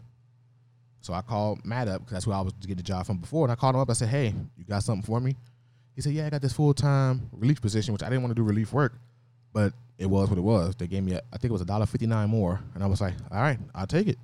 So 1.01 1.13
I 1.15 1.23
called 1.23 1.65
Matt 1.65 1.89
up 1.89 2.01
because 2.01 2.13
that's 2.13 2.25
who 2.25 2.33
I 2.33 2.41
was 2.41 2.53
to 2.61 2.67
get 2.69 2.77
the 2.77 2.83
job 2.83 3.07
from 3.07 3.19
before, 3.19 3.45
and 3.45 3.53
I 3.53 3.55
called 3.55 3.75
him 3.75 3.81
up. 3.81 3.91
I 3.91 3.95
said, 3.95 4.09
"Hey, 4.09 4.35
you 4.57 4.65
got 4.65 4.83
something 4.83 5.03
for 5.05 5.21
me?" 5.21 5.37
He 5.95 6.03
said, 6.03 6.13
"Yeah, 6.13 6.27
I 6.27 6.31
got 6.31 6.43
this 6.43 6.53
full 6.53 6.75
time 6.75 7.29
relief 7.33 7.61
position, 7.61 7.93
which 7.93 8.03
I 8.03 8.09
didn't 8.09 8.23
want 8.23 8.31
to 8.33 8.35
do 8.35 8.43
relief 8.43 8.73
work, 8.73 8.93
but 9.53 9.73
it 9.97 10.07
was 10.07 10.29
what 10.29 10.39
it 10.39 10.43
was. 10.43 10.75
They 10.77 10.87
gave 10.87 11.03
me, 11.03 11.13
a, 11.13 11.19
I 11.33 11.39
think 11.39 11.47
it 11.51 11.53
was 11.53 11.63
a 11.63 11.65
dollar 11.67 11.87
fifty 11.87 12.07
nine 12.07 12.29
more, 12.31 12.61
and 12.75 12.83
I 12.83 12.87
was 12.87 13.01
like, 13.01 13.15
all 13.31 13.41
right, 13.41 13.59
I'll 13.75 13.87
take 13.87 14.07
it. 14.09 14.19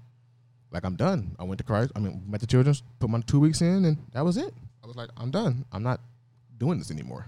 Like 0.70 0.84
I'm 0.84 0.96
done. 0.96 1.36
I 1.38 1.44
went 1.44 1.58
to 1.58 1.64
Christ. 1.64 1.92
I 1.96 2.00
mean, 2.00 2.22
met 2.28 2.40
the 2.40 2.46
children, 2.46 2.74
put 2.98 3.08
my 3.08 3.20
two 3.20 3.40
weeks 3.40 3.60
in, 3.60 3.84
and 3.84 3.98
that 4.12 4.24
was 4.24 4.36
it. 4.36 4.52
I 4.82 4.86
was 4.86 4.96
like, 4.96 5.10
I'm 5.16 5.30
done. 5.30 5.64
I'm 5.72 5.82
not 5.84 6.00
doing 6.58 6.78
this 6.78 6.90
anymore. 6.90 7.26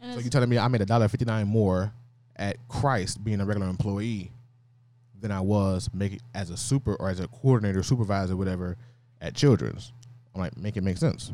And 0.00 0.10
So 0.12 0.18
it's- 0.18 0.24
you 0.24 0.30
telling 0.30 0.48
me 0.48 0.58
I 0.58 0.68
made 0.68 0.80
a 0.80 0.86
dollar 0.86 1.08
fifty 1.08 1.24
nine 1.24 1.46
more 1.48 1.92
at 2.36 2.56
Christ 2.68 3.22
being 3.22 3.40
a 3.40 3.44
regular 3.44 3.68
employee 3.68 4.30
than 5.22 5.30
I 5.32 5.40
was 5.40 5.88
making 5.94 6.20
as 6.34 6.50
a 6.50 6.56
super 6.56 6.94
or 6.96 7.08
as 7.08 7.20
a 7.20 7.28
coordinator, 7.28 7.82
supervisor, 7.82 8.36
whatever, 8.36 8.76
at 9.20 9.34
Children's. 9.34 9.92
I'm 10.34 10.40
like, 10.40 10.56
make 10.56 10.76
it 10.76 10.82
make 10.82 10.98
sense. 10.98 11.32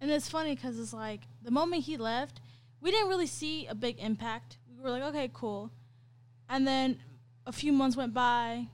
And 0.00 0.10
it's 0.10 0.28
funny 0.28 0.54
because 0.54 0.78
it's 0.78 0.92
like 0.92 1.20
the 1.42 1.50
moment 1.50 1.84
he 1.84 1.96
left, 1.96 2.40
we 2.80 2.90
didn't 2.90 3.08
really 3.08 3.26
see 3.26 3.66
a 3.66 3.74
big 3.74 3.98
impact. 4.00 4.58
We 4.76 4.82
were 4.82 4.90
like, 4.90 5.04
okay, 5.04 5.30
cool. 5.32 5.70
And 6.48 6.66
then 6.66 6.98
a 7.46 7.52
few 7.52 7.72
months 7.72 7.96
went 7.96 8.12
by. 8.12 8.66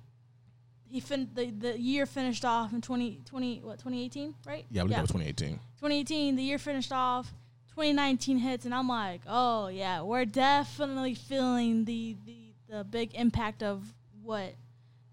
He 0.90 1.00
fin- 1.00 1.28
the, 1.34 1.50
the 1.50 1.78
year 1.78 2.06
finished 2.06 2.46
off 2.46 2.72
in 2.72 2.80
20, 2.80 3.20
20 3.26 3.60
what 3.60 3.78
2018, 3.78 4.34
right? 4.46 4.64
Yeah, 4.70 4.80
I 4.80 4.84
believe 4.84 4.96
that 4.96 5.02
was 5.02 5.10
2018. 5.10 5.48
2018, 5.80 6.36
the 6.36 6.42
year 6.42 6.58
finished 6.58 6.92
off. 6.92 7.30
2019 7.72 8.38
hits, 8.38 8.64
and 8.64 8.74
I'm 8.74 8.88
like, 8.88 9.20
oh 9.28 9.68
yeah, 9.68 10.00
we're 10.00 10.24
definitely 10.24 11.14
feeling 11.14 11.84
the 11.84 12.16
the, 12.24 12.36
the 12.70 12.84
big 12.84 13.14
impact 13.14 13.62
of 13.62 13.94
what 14.28 14.54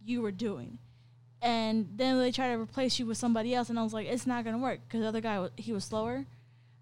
you 0.03 0.22
were 0.22 0.32
doing. 0.32 0.78
And 1.41 1.88
then 1.95 2.20
they 2.20 2.32
try 2.32 2.49
to 2.53 2.59
replace 2.59 2.99
you 2.99 3.05
with 3.05 3.18
somebody 3.18 3.53
else, 3.55 3.70
and 3.70 3.80
I 3.80 3.84
was 3.84 3.93
like, 3.93 4.07
it's 4.07 4.28
not 4.28 4.43
gonna 4.43 4.57
work 4.57 4.80
because 4.88 5.01
the 5.01 5.07
other 5.07 5.22
guy 5.22 5.47
he 5.57 5.72
was 5.74 5.86
slower. 5.86 6.26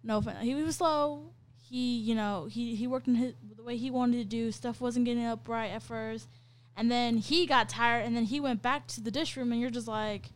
No, 0.03 0.17
offense, 0.17 0.39
he 0.41 0.55
was 0.55 0.77
slow. 0.77 1.29
He, 1.69 1.97
you 1.99 2.15
know, 2.15 2.47
he 2.49 2.75
he 2.75 2.87
worked 2.87 3.07
in 3.07 3.15
his 3.15 3.33
the 3.55 3.63
way 3.63 3.77
he 3.77 3.91
wanted 3.91 4.17
to 4.17 4.25
do. 4.25 4.51
Stuff 4.51 4.81
wasn't 4.81 5.05
getting 5.05 5.25
up 5.25 5.47
right 5.47 5.67
at 5.71 5.83
first, 5.83 6.27
and 6.75 6.89
then 6.89 7.17
he 7.17 7.45
got 7.45 7.69
tired, 7.69 8.05
and 8.05 8.15
then 8.15 8.23
he 8.25 8.39
went 8.39 8.61
back 8.61 8.87
to 8.87 9.01
the 9.01 9.11
dish 9.11 9.35
room, 9.37 9.51
and 9.51 9.59
you're 9.61 9.69
just 9.69 9.87
like, 9.87 10.29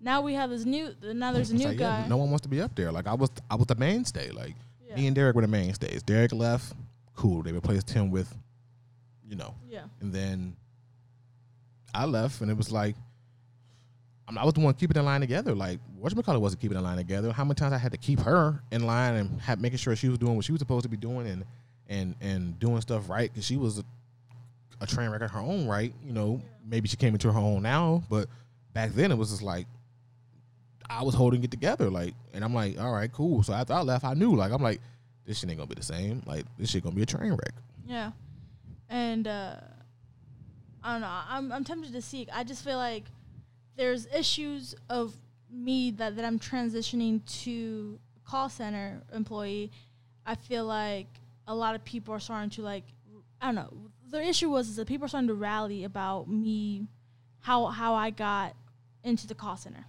now 0.00 0.20
we 0.22 0.34
have 0.34 0.50
this 0.50 0.64
new. 0.64 0.94
Now 1.02 1.32
there's 1.32 1.50
a 1.50 1.54
It's 1.54 1.62
new 1.62 1.68
like, 1.70 1.78
guy. 1.78 2.00
yeah, 2.02 2.08
no 2.08 2.16
one 2.16 2.30
wants 2.30 2.42
to 2.42 2.48
be 2.48 2.60
up 2.60 2.74
there. 2.76 2.90
Like 2.92 3.06
I 3.06 3.14
was, 3.14 3.30
I 3.50 3.54
was 3.56 3.66
the 3.66 3.74
mainstay. 3.76 4.30
Like 4.30 4.54
Yeah. 4.86 4.94
me 4.96 5.06
and 5.08 5.16
Derek 5.16 5.34
were 5.36 5.42
the 5.42 5.48
mainstays. 5.48 6.02
Derek 6.02 6.32
left, 6.32 6.74
cool. 7.14 7.42
They 7.42 7.52
replaced 7.52 7.90
him 7.90 8.10
with, 8.10 8.32
you 9.28 9.34
know, 9.36 9.54
Yeah. 9.68 9.84
and 10.00 10.12
then 10.12 10.56
I 11.94 12.04
left, 12.04 12.40
and 12.40 12.50
it 12.50 12.56
was 12.56 12.70
like, 12.70 12.96
I, 14.36 14.44
was 14.44 14.54
the 14.54 14.60
one 14.60 14.74
keeping 14.74 14.94
the 14.94 15.02
line 15.02 15.20
together. 15.20 15.54
Like 15.54 15.78
whatchamacallit 16.00 16.40
wasn't 16.40 16.60
keeping 16.60 16.76
the 16.76 16.82
line 16.82 16.98
together. 16.98 17.32
How 17.32 17.44
many 17.44 17.54
times 17.54 17.72
I 17.72 17.78
had 17.78 17.92
to 17.92 17.98
keep 17.98 18.20
her 18.20 18.62
in 18.70 18.84
line 18.84 19.14
and 19.14 19.40
have, 19.40 19.60
making 19.60 19.78
sure 19.78 19.96
she 19.96 20.08
was 20.08 20.18
doing 20.18 20.36
what 20.36 20.44
she 20.44 20.52
was 20.52 20.58
supposed 20.58 20.82
to 20.82 20.88
be 20.88 20.96
doing 20.96 21.26
and 21.26 21.44
and 21.88 22.14
and 22.20 22.58
doing 22.58 22.80
stuff 22.82 23.08
right 23.08 23.30
because 23.32 23.46
she 23.46 23.56
was 23.56 23.78
a, 23.78 23.84
a 24.82 24.86
train 24.86 25.08
wreck 25.10 25.22
in 25.22 25.28
her 25.28 25.40
own 25.40 25.66
right. 25.66 25.94
You 26.04 26.12
know, 26.12 26.42
maybe 26.66 26.88
she 26.88 26.96
came 26.96 27.14
into 27.14 27.32
her 27.32 27.38
own 27.38 27.62
now, 27.62 28.02
but 28.10 28.28
back 28.74 28.92
then 28.92 29.10
it 29.12 29.16
was 29.16 29.30
just 29.30 29.42
like 29.42 29.66
I 30.90 31.02
was 31.02 31.14
holding 31.14 31.42
it 31.44 31.50
together. 31.50 31.90
Like, 31.90 32.14
and 32.32 32.44
I'm 32.44 32.54
like, 32.54 32.78
all 32.78 32.92
right, 32.92 33.12
cool. 33.12 33.42
So 33.42 33.52
after 33.52 33.74
I 33.74 33.82
left, 33.82 34.04
I 34.04 34.14
knew. 34.14 34.34
Like, 34.34 34.52
I'm 34.52 34.62
like, 34.62 34.80
this 35.26 35.38
shit 35.38 35.50
ain't 35.50 35.58
gonna 35.58 35.68
be 35.68 35.74
the 35.74 35.82
same. 35.82 36.22
Like, 36.26 36.44
this 36.58 36.70
shit 36.70 36.82
gonna 36.82 36.96
be 36.96 37.02
a 37.02 37.06
train 37.06 37.30
wreck. 37.30 37.54
Yeah. 37.86 38.12
And 38.88 39.26
uh 39.26 39.56
I 40.82 40.92
don't 40.92 41.00
know. 41.00 41.20
I'm 41.28 41.52
I'm 41.52 41.64
tempted 41.64 41.92
to 41.92 42.02
seek. 42.02 42.28
I 42.32 42.44
just 42.44 42.64
feel 42.64 42.76
like 42.76 43.04
there's 43.76 44.06
issues 44.06 44.74
of 44.88 45.14
me 45.50 45.90
that, 45.92 46.16
that 46.16 46.24
I'm 46.24 46.38
transitioning 46.38 47.24
to 47.42 47.98
call 48.24 48.48
center 48.48 49.00
employee. 49.14 49.70
I 50.26 50.34
feel 50.34 50.64
like 50.66 51.06
a 51.46 51.54
lot 51.54 51.74
of 51.74 51.84
people 51.84 52.12
are 52.14 52.20
starting 52.20 52.50
to 52.50 52.62
like 52.62 52.84
I 53.40 53.46
don't 53.46 53.54
know. 53.54 53.72
The 54.10 54.22
issue 54.22 54.50
was 54.50 54.68
is 54.68 54.76
that 54.76 54.86
people 54.86 55.06
are 55.06 55.08
starting 55.08 55.28
to 55.28 55.34
rally 55.34 55.84
about 55.84 56.28
me 56.28 56.86
how 57.40 57.66
how 57.66 57.94
I 57.94 58.10
got 58.10 58.54
into 59.04 59.26
the 59.26 59.34
call 59.34 59.56
center. 59.56 59.86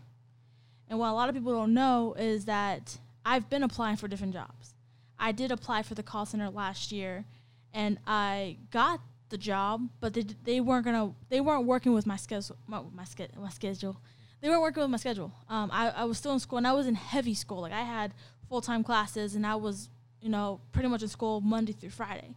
And 0.87 0.97
what 0.97 1.09
a 1.09 1.13
lot 1.13 1.29
of 1.29 1.35
people 1.35 1.53
don't 1.53 1.73
know 1.73 2.15
is 2.17 2.45
that 2.45 2.97
I've 3.25 3.49
been 3.49 3.63
applying 3.63 3.97
for 3.97 4.07
different 4.07 4.33
jobs. 4.33 4.73
I 5.19 5.31
did 5.31 5.51
apply 5.51 5.83
for 5.83 5.93
the 5.93 6.03
call 6.03 6.25
center 6.25 6.49
last 6.49 6.91
year, 6.91 7.25
and 7.73 7.99
I 8.07 8.57
got 8.71 9.01
the 9.29 9.37
job, 9.37 9.87
but 9.99 10.13
they, 10.13 10.25
they 10.43 10.59
weren't 10.59 10.85
gonna 10.85 11.13
they 11.29 11.41
weren't 11.41 11.65
working 11.65 11.93
with 11.93 12.05
my 12.05 12.15
schedule 12.15 12.57
my 12.67 12.81
my, 12.93 13.03
ske- 13.03 13.35
my 13.37 13.49
schedule. 13.49 13.97
They 14.41 14.49
weren't 14.49 14.61
working 14.61 14.81
with 14.81 14.89
my 14.89 14.97
schedule. 14.97 15.33
Um, 15.49 15.69
I, 15.73 15.89
I 15.89 16.03
was 16.05 16.17
still 16.17 16.31
in 16.31 16.39
school, 16.39 16.57
and 16.57 16.67
I 16.67 16.71
was 16.73 16.87
in 16.87 16.95
heavy 16.95 17.33
school. 17.33 17.61
Like 17.61 17.73
I 17.73 17.81
had 17.81 18.13
full 18.47 18.61
time 18.61 18.83
classes, 18.83 19.35
and 19.35 19.45
I 19.45 19.55
was 19.55 19.89
you 20.21 20.29
know 20.29 20.61
pretty 20.71 20.89
much 20.89 21.01
in 21.01 21.09
school 21.09 21.41
Monday 21.41 21.73
through 21.73 21.91
Friday. 21.91 22.35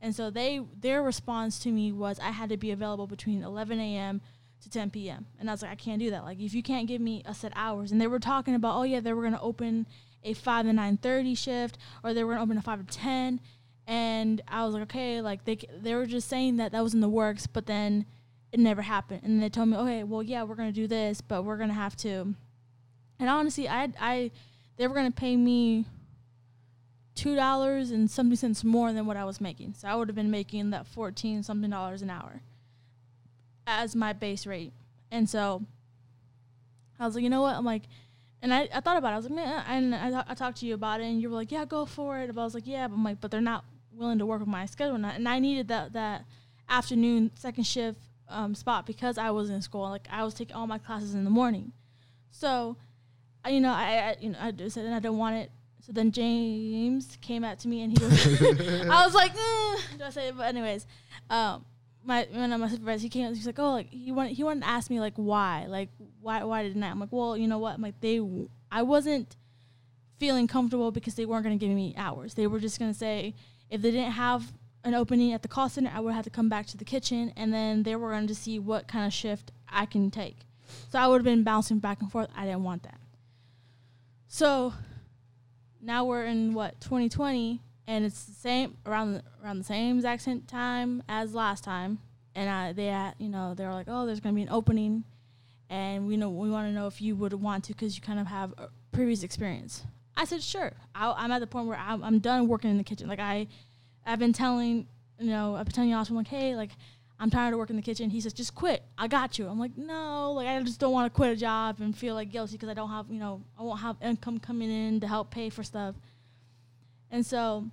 And 0.00 0.14
so 0.14 0.30
they 0.30 0.60
their 0.78 1.02
response 1.02 1.58
to 1.60 1.70
me 1.70 1.92
was 1.92 2.18
I 2.18 2.30
had 2.30 2.48
to 2.50 2.56
be 2.56 2.70
available 2.70 3.06
between 3.06 3.42
11 3.42 3.78
a.m. 3.78 4.22
to 4.62 4.70
10 4.70 4.90
p.m. 4.90 5.26
And 5.38 5.50
I 5.50 5.52
was 5.52 5.62
like, 5.62 5.70
I 5.70 5.74
can't 5.74 6.00
do 6.00 6.10
that. 6.10 6.24
Like 6.24 6.40
if 6.40 6.54
you 6.54 6.62
can't 6.62 6.88
give 6.88 7.00
me 7.00 7.22
a 7.26 7.34
set 7.34 7.52
hours, 7.54 7.92
and 7.92 8.00
they 8.00 8.06
were 8.06 8.18
talking 8.18 8.54
about, 8.54 8.76
oh 8.76 8.82
yeah, 8.84 9.00
they 9.00 9.12
were 9.12 9.22
gonna 9.22 9.40
open 9.42 9.86
a 10.22 10.34
five 10.34 10.66
to 10.66 10.72
9:30 10.72 11.36
shift, 11.36 11.78
or 12.02 12.14
they 12.14 12.24
were 12.24 12.32
gonna 12.32 12.44
open 12.44 12.58
a 12.58 12.62
five 12.62 12.86
to 12.86 12.98
10. 12.98 13.40
And 13.90 14.40
I 14.46 14.64
was 14.64 14.72
like, 14.74 14.84
okay, 14.84 15.20
like 15.20 15.44
they 15.44 15.58
they 15.82 15.96
were 15.96 16.06
just 16.06 16.28
saying 16.28 16.58
that 16.58 16.70
that 16.70 16.80
was 16.80 16.94
in 16.94 17.00
the 17.00 17.08
works, 17.08 17.48
but 17.48 17.66
then 17.66 18.06
it 18.52 18.60
never 18.60 18.82
happened. 18.82 19.22
And 19.24 19.42
they 19.42 19.48
told 19.48 19.68
me, 19.68 19.76
okay, 19.78 20.04
well 20.04 20.22
yeah, 20.22 20.44
we're 20.44 20.54
gonna 20.54 20.70
do 20.70 20.86
this, 20.86 21.20
but 21.20 21.42
we're 21.42 21.56
gonna 21.56 21.72
have 21.72 21.96
to. 21.96 22.36
And 23.18 23.28
honestly, 23.28 23.68
I 23.68 23.88
I 24.00 24.30
they 24.76 24.86
were 24.86 24.94
gonna 24.94 25.10
pay 25.10 25.36
me 25.36 25.86
two 27.16 27.34
dollars 27.34 27.90
and 27.90 28.08
something 28.08 28.36
cents 28.36 28.62
more 28.62 28.92
than 28.92 29.06
what 29.06 29.16
I 29.16 29.24
was 29.24 29.40
making. 29.40 29.74
So 29.74 29.88
I 29.88 29.96
would 29.96 30.06
have 30.06 30.14
been 30.14 30.30
making 30.30 30.70
that 30.70 30.86
fourteen 30.86 31.42
something 31.42 31.68
dollars 31.68 32.00
an 32.00 32.10
hour 32.10 32.42
as 33.66 33.96
my 33.96 34.12
base 34.12 34.46
rate. 34.46 34.72
And 35.10 35.28
so 35.28 35.64
I 37.00 37.06
was 37.06 37.16
like, 37.16 37.24
you 37.24 37.30
know 37.30 37.42
what? 37.42 37.56
I'm 37.56 37.64
like, 37.64 37.88
and 38.40 38.54
I, 38.54 38.68
I 38.72 38.78
thought 38.78 38.98
about 38.98 39.10
it. 39.10 39.14
I 39.14 39.16
was 39.16 39.26
like, 39.26 39.34
man, 39.34 39.64
and 39.66 39.94
I, 39.96 40.24
I 40.28 40.34
talked 40.34 40.58
to 40.58 40.66
you 40.66 40.74
about 40.74 41.00
it, 41.00 41.06
and 41.06 41.20
you 41.20 41.28
were 41.28 41.34
like, 41.34 41.50
yeah, 41.50 41.64
go 41.64 41.86
for 41.86 42.18
it. 42.20 42.32
But 42.32 42.40
I 42.40 42.44
was 42.44 42.54
like, 42.54 42.68
yeah, 42.68 42.86
but 42.86 42.94
I'm 42.94 43.02
like, 43.02 43.20
but 43.20 43.32
they're 43.32 43.40
not 43.40 43.64
willing 44.00 44.18
to 44.18 44.26
work 44.26 44.40
with 44.40 44.48
my 44.48 44.66
schedule, 44.66 44.96
and 44.96 45.06
I, 45.06 45.10
and 45.10 45.28
I 45.28 45.38
needed 45.38 45.68
that 45.68 45.92
that 45.92 46.24
afternoon 46.68 47.30
second 47.34 47.64
shift 47.64 48.00
um, 48.28 48.54
spot 48.54 48.86
because 48.86 49.18
I 49.18 49.30
was 49.30 49.50
in 49.50 49.60
school. 49.62 49.82
Like 49.82 50.08
I 50.10 50.24
was 50.24 50.34
taking 50.34 50.56
all 50.56 50.66
my 50.66 50.78
classes 50.78 51.14
in 51.14 51.24
the 51.24 51.30
morning, 51.30 51.72
so 52.30 52.76
I, 53.44 53.50
you 53.50 53.60
know, 53.60 53.72
I, 53.72 53.84
I 53.84 54.16
you 54.20 54.30
know 54.30 54.38
I 54.40 54.50
just 54.50 54.74
said 54.74 54.86
and 54.86 54.94
I 54.94 54.98
don't 54.98 55.18
want 55.18 55.36
it. 55.36 55.50
So 55.86 55.92
then 55.92 56.12
James 56.12 57.16
came 57.20 57.44
out 57.44 57.58
to 57.60 57.68
me 57.68 57.82
and 57.82 57.96
he 57.96 58.04
was, 58.04 58.26
I 58.90 59.04
was 59.04 59.14
like, 59.14 59.34
mm, 59.34 59.98
do 59.98 60.04
I 60.04 60.10
say 60.10 60.28
it? 60.28 60.36
But 60.36 60.46
anyways, 60.46 60.86
um, 61.30 61.64
my 62.04 62.26
one 62.32 62.52
of 62.52 62.60
my 62.60 62.68
supervisors, 62.68 63.02
he 63.02 63.08
came. 63.08 63.26
Out, 63.26 63.34
he's 63.34 63.46
like, 63.46 63.58
oh, 63.58 63.72
like 63.72 63.90
he 63.90 64.10
wanted 64.12 64.32
he 64.32 64.42
wanted 64.42 64.60
to 64.60 64.68
ask 64.68 64.90
me 64.90 65.00
like 65.00 65.14
why, 65.16 65.66
like 65.68 65.90
why 66.20 66.42
why 66.44 66.62
didn't 66.62 66.82
I? 66.82 66.90
I'm 66.90 67.00
like, 67.00 67.12
well, 67.12 67.36
you 67.36 67.46
know 67.46 67.58
what? 67.58 67.74
I'm 67.74 67.82
like 67.82 68.00
they, 68.00 68.20
I 68.72 68.82
wasn't 68.82 69.36
feeling 70.18 70.46
comfortable 70.46 70.90
because 70.90 71.14
they 71.14 71.24
weren't 71.24 71.44
going 71.44 71.58
to 71.58 71.66
give 71.66 71.74
me 71.74 71.94
hours. 71.96 72.34
They 72.34 72.46
were 72.46 72.60
just 72.60 72.78
going 72.78 72.92
to 72.92 72.98
say 72.98 73.34
if 73.70 73.82
they 73.82 73.90
didn't 73.90 74.12
have 74.12 74.52
an 74.84 74.94
opening 74.94 75.32
at 75.32 75.42
the 75.42 75.48
call 75.48 75.68
center, 75.68 75.90
I 75.94 76.00
would 76.00 76.14
have 76.14 76.24
to 76.24 76.30
come 76.30 76.48
back 76.48 76.66
to 76.68 76.76
the 76.76 76.84
kitchen, 76.84 77.32
and 77.36 77.52
then 77.52 77.82
they 77.82 77.96
were 77.96 78.10
going 78.10 78.26
to 78.26 78.34
see 78.34 78.58
what 78.58 78.88
kind 78.88 79.06
of 79.06 79.12
shift 79.12 79.52
I 79.68 79.86
can 79.86 80.10
take. 80.10 80.38
So 80.90 80.98
I 80.98 81.06
would 81.06 81.16
have 81.16 81.24
been 81.24 81.44
bouncing 81.44 81.78
back 81.78 82.00
and 82.00 82.10
forth. 82.10 82.28
I 82.36 82.44
didn't 82.44 82.64
want 82.64 82.82
that. 82.84 83.00
So 84.28 84.72
now 85.80 86.04
we're 86.04 86.24
in 86.24 86.54
what 86.54 86.80
2020 86.80 87.60
and 87.86 88.04
it's 88.04 88.24
the 88.24 88.32
same 88.32 88.76
around 88.86 89.14
the, 89.14 89.22
around 89.42 89.58
the 89.58 89.64
same 89.64 89.96
exact 89.96 90.22
same 90.22 90.42
time 90.42 91.02
as 91.08 91.34
last 91.34 91.64
time 91.64 91.98
and 92.34 92.48
I, 92.48 92.72
they 92.72 92.86
had, 92.86 93.14
you 93.18 93.28
know 93.28 93.54
they 93.54 93.64
were 93.64 93.72
like 93.72 93.86
oh 93.88 94.06
there's 94.06 94.20
going 94.20 94.34
to 94.34 94.36
be 94.36 94.42
an 94.42 94.50
opening 94.50 95.04
and 95.68 96.06
we 96.06 96.16
know 96.16 96.28
we 96.30 96.50
want 96.50 96.68
to 96.68 96.72
know 96.72 96.86
if 96.86 97.00
you 97.00 97.16
would 97.16 97.32
want 97.32 97.64
to 97.64 97.72
because 97.72 97.96
you 97.96 98.02
kind 98.02 98.20
of 98.20 98.26
have 98.26 98.52
a 98.58 98.68
previous 98.92 99.22
experience 99.22 99.84
i 100.20 100.24
said 100.24 100.42
sure 100.42 100.72
I, 100.94 101.24
am 101.24 101.32
at 101.32 101.40
the 101.40 101.46
point 101.46 101.66
where 101.66 101.78
I'm, 101.78 102.02
I'm 102.04 102.18
done 102.18 102.48
working 102.48 102.70
in 102.70 102.78
the 102.78 102.84
kitchen 102.84 103.08
like 103.08 103.20
i 103.20 103.46
i've 104.06 104.18
been 104.18 104.32
telling 104.32 104.86
you 105.18 105.30
know 105.30 105.56
i've 105.56 105.66
been 105.66 105.74
telling 105.74 105.94
i'm 105.94 106.14
like 106.14 106.28
hey 106.28 106.54
like 106.54 106.70
I'm 107.22 107.28
tired 107.28 107.52
of 107.52 107.58
working 107.58 107.74
in 107.74 107.82
the 107.82 107.84
kitchen. 107.84 108.08
He 108.08 108.22
says, 108.22 108.32
just 108.32 108.54
quit. 108.54 108.82
I 108.96 109.06
got 109.06 109.38
you. 109.38 109.46
I'm 109.46 109.58
like, 109.58 109.76
no, 109.76 110.32
like 110.32 110.48
I 110.48 110.62
just 110.62 110.80
don't 110.80 110.92
want 110.92 111.12
to 111.12 111.14
quit 111.14 111.30
a 111.30 111.36
job 111.36 111.76
and 111.80 111.94
feel 111.94 112.14
like 112.14 112.30
guilty 112.30 112.52
because 112.52 112.70
I 112.70 112.74
don't 112.74 112.88
have, 112.88 113.10
you 113.10 113.18
know, 113.18 113.42
I 113.58 113.62
won't 113.62 113.80
have 113.80 113.96
income 114.00 114.38
coming 114.38 114.70
in 114.70 115.00
to 115.00 115.06
help 115.06 115.30
pay 115.30 115.50
for 115.50 115.62
stuff. 115.62 115.94
And 117.10 117.24
so 117.24 117.66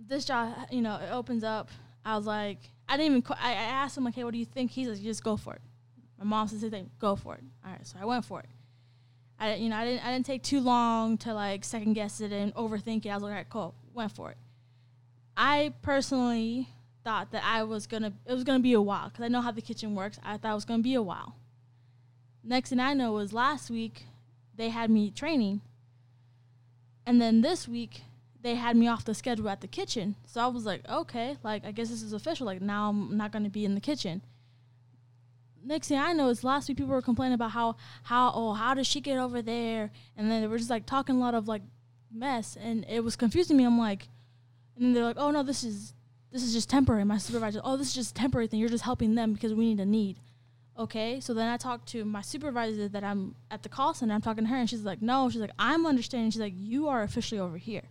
this 0.00 0.24
job, 0.24 0.54
you 0.70 0.80
know, 0.80 0.96
it 0.96 1.12
opens 1.12 1.44
up. 1.44 1.68
I 2.02 2.16
was 2.16 2.24
like, 2.24 2.60
I 2.88 2.96
didn't 2.96 3.12
even, 3.12 3.22
qu- 3.22 3.34
I, 3.38 3.50
I 3.50 3.64
asked 3.64 3.98
him, 3.98 4.04
like, 4.04 4.14
hey, 4.14 4.24
what 4.24 4.32
do 4.32 4.38
you 4.38 4.46
think? 4.46 4.70
He 4.70 4.86
says, 4.86 5.00
just 5.00 5.22
go 5.22 5.36
for 5.36 5.52
it. 5.52 5.60
My 6.18 6.24
mom 6.24 6.48
says, 6.48 6.62
thing, 6.62 6.88
go 6.98 7.16
for 7.16 7.34
it. 7.34 7.42
All 7.62 7.72
right, 7.72 7.86
so 7.86 7.98
I 8.00 8.06
went 8.06 8.24
for 8.24 8.40
it. 8.40 8.46
I, 9.38 9.54
you 9.56 9.68
know, 9.68 9.76
I 9.76 9.84
didn't, 9.84 10.06
I 10.06 10.12
didn't 10.12 10.26
take 10.26 10.42
too 10.42 10.60
long 10.60 11.18
to 11.18 11.34
like 11.34 11.64
second 11.64 11.94
guess 11.94 12.20
it 12.20 12.32
and 12.32 12.54
overthink 12.54 13.04
it. 13.04 13.10
I 13.10 13.14
was 13.14 13.22
like, 13.22 13.30
all 13.30 13.36
right, 13.36 13.48
cool, 13.48 13.74
went 13.92 14.12
for 14.12 14.30
it. 14.30 14.36
I 15.36 15.72
personally 15.82 16.68
thought 17.02 17.32
that 17.32 17.42
I 17.44 17.64
was 17.64 17.86
gonna 17.86 18.12
it 18.26 18.32
was 18.32 18.44
gonna 18.44 18.60
be 18.60 18.72
a 18.72 18.80
while 18.80 19.08
because 19.08 19.24
I 19.24 19.28
know 19.28 19.40
how 19.40 19.50
the 19.50 19.60
kitchen 19.60 19.94
works. 19.94 20.18
I 20.24 20.36
thought 20.36 20.52
it 20.52 20.54
was 20.54 20.64
gonna 20.64 20.82
be 20.82 20.94
a 20.94 21.02
while. 21.02 21.36
Next 22.42 22.70
thing 22.70 22.80
I 22.80 22.94
know 22.94 23.12
was 23.12 23.32
last 23.32 23.70
week 23.70 24.06
they 24.56 24.70
had 24.70 24.90
me 24.90 25.10
training, 25.10 25.60
and 27.04 27.20
then 27.20 27.40
this 27.40 27.68
week 27.68 28.02
they 28.40 28.54
had 28.54 28.76
me 28.76 28.86
off 28.86 29.04
the 29.04 29.14
schedule 29.14 29.48
at 29.48 29.60
the 29.60 29.66
kitchen. 29.66 30.16
So 30.26 30.40
I 30.40 30.46
was 30.46 30.64
like, 30.64 30.88
okay, 30.88 31.36
like 31.42 31.64
I 31.64 31.72
guess 31.72 31.88
this 31.88 32.02
is 32.02 32.12
official. 32.12 32.46
Like 32.46 32.62
now 32.62 32.90
I'm 32.90 33.16
not 33.16 33.32
gonna 33.32 33.50
be 33.50 33.64
in 33.64 33.74
the 33.74 33.80
kitchen. 33.80 34.22
Next 35.64 35.88
thing 35.88 35.98
I 35.98 36.12
know 36.12 36.28
is 36.28 36.44
last 36.44 36.68
week 36.68 36.78
people 36.78 36.92
were 36.92 37.02
complaining 37.02 37.34
about 37.34 37.52
how 37.52 37.76
how 38.04 38.32
oh 38.34 38.52
how 38.52 38.74
does 38.74 38.86
she 38.86 39.00
get 39.00 39.18
over 39.18 39.42
there, 39.42 39.90
and 40.16 40.30
then 40.30 40.42
they 40.42 40.46
were 40.46 40.58
just 40.58 40.70
like 40.70 40.86
talking 40.86 41.16
a 41.16 41.20
lot 41.20 41.34
of 41.34 41.48
like 41.48 41.62
mess, 42.12 42.56
and 42.60 42.84
it 42.88 43.00
was 43.00 43.16
confusing 43.16 43.56
me. 43.56 43.64
I'm 43.64 43.78
like, 43.78 44.08
and 44.76 44.94
they're 44.94 45.04
like, 45.04 45.16
oh 45.18 45.30
no, 45.30 45.42
this 45.42 45.64
is 45.64 45.94
this 46.30 46.42
is 46.42 46.52
just 46.52 46.68
temporary. 46.68 47.04
My 47.04 47.18
supervisor, 47.18 47.60
oh, 47.62 47.76
this 47.76 47.88
is 47.88 47.94
just 47.94 48.16
temporary 48.16 48.48
thing. 48.48 48.58
You're 48.58 48.68
just 48.68 48.84
helping 48.84 49.14
them 49.14 49.32
because 49.32 49.54
we 49.54 49.66
need 49.66 49.80
a 49.80 49.86
need. 49.86 50.18
Okay. 50.76 51.20
So 51.20 51.32
then 51.32 51.48
I 51.48 51.56
talked 51.56 51.88
to 51.90 52.04
my 52.04 52.22
supervisor 52.22 52.88
that 52.88 53.04
I'm 53.04 53.36
at 53.50 53.62
the 53.62 53.68
call 53.68 53.94
center. 53.94 54.14
I'm 54.14 54.20
talking 54.20 54.44
to 54.44 54.50
her 54.50 54.56
and 54.56 54.68
she's 54.68 54.82
like, 54.82 55.00
no, 55.00 55.30
she's 55.30 55.40
like, 55.40 55.52
I'm 55.58 55.86
understanding. 55.86 56.32
She's 56.32 56.40
like, 56.40 56.54
you 56.56 56.88
are 56.88 57.02
officially 57.02 57.40
over 57.40 57.56
here. 57.56 57.84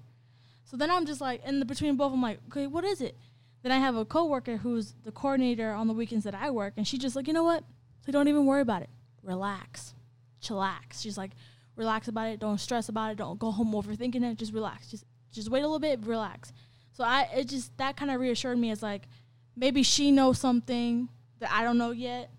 So 0.65 0.75
then 0.75 0.91
I'm 0.91 1.05
just 1.05 1.21
like, 1.21 1.45
in 1.45 1.59
the 1.59 1.65
between 1.65 1.95
both, 1.95 2.11
I'm 2.11 2.21
like, 2.21 2.39
okay, 2.49 2.67
what 2.67 2.83
is 2.83 2.99
it? 2.99 3.17
Then 3.63 3.71
I 3.71 3.79
have 3.79 3.95
a 3.95 4.05
coworker 4.05 4.57
who's 4.57 4.93
the 5.03 5.11
coordinator 5.11 5.71
on 5.71 5.87
the 5.87 5.93
weekends 5.93 6.25
that 6.25 6.35
I 6.35 6.51
work, 6.51 6.73
and 6.77 6.87
she's 6.87 6.99
just 6.99 7.15
like, 7.15 7.27
you 7.27 7.33
know 7.33 7.45
what? 7.45 7.63
So 8.05 8.11
don't 8.11 8.27
even 8.27 8.45
worry 8.45 8.61
about 8.61 8.81
it. 8.81 8.89
Relax, 9.23 9.93
chillax. 10.41 11.01
She's 11.01 11.17
like, 11.17 11.31
relax 11.77 12.09
about 12.09 12.27
it. 12.27 12.39
Don't 12.39 12.59
stress 12.59 12.89
about 12.89 13.11
it. 13.11 13.17
Don't 13.17 13.39
go 13.39 13.51
home 13.51 13.71
overthinking 13.71 14.23
it. 14.23 14.37
Just 14.37 14.53
relax. 14.53 14.91
Just 14.91 15.05
just 15.31 15.49
wait 15.49 15.61
a 15.61 15.67
little 15.67 15.79
bit. 15.79 16.05
Relax. 16.05 16.51
So 16.91 17.05
I 17.05 17.29
it 17.33 17.45
just 17.45 17.75
that 17.77 17.95
kind 17.95 18.11
of 18.11 18.19
reassured 18.19 18.57
me 18.57 18.69
as 18.69 18.83
like 18.83 19.07
maybe 19.55 19.81
she 19.81 20.11
knows 20.11 20.39
something 20.39 21.07
that 21.39 21.51
I 21.51 21.63
don't 21.63 21.77
know 21.77 21.91
yet. 21.91 22.29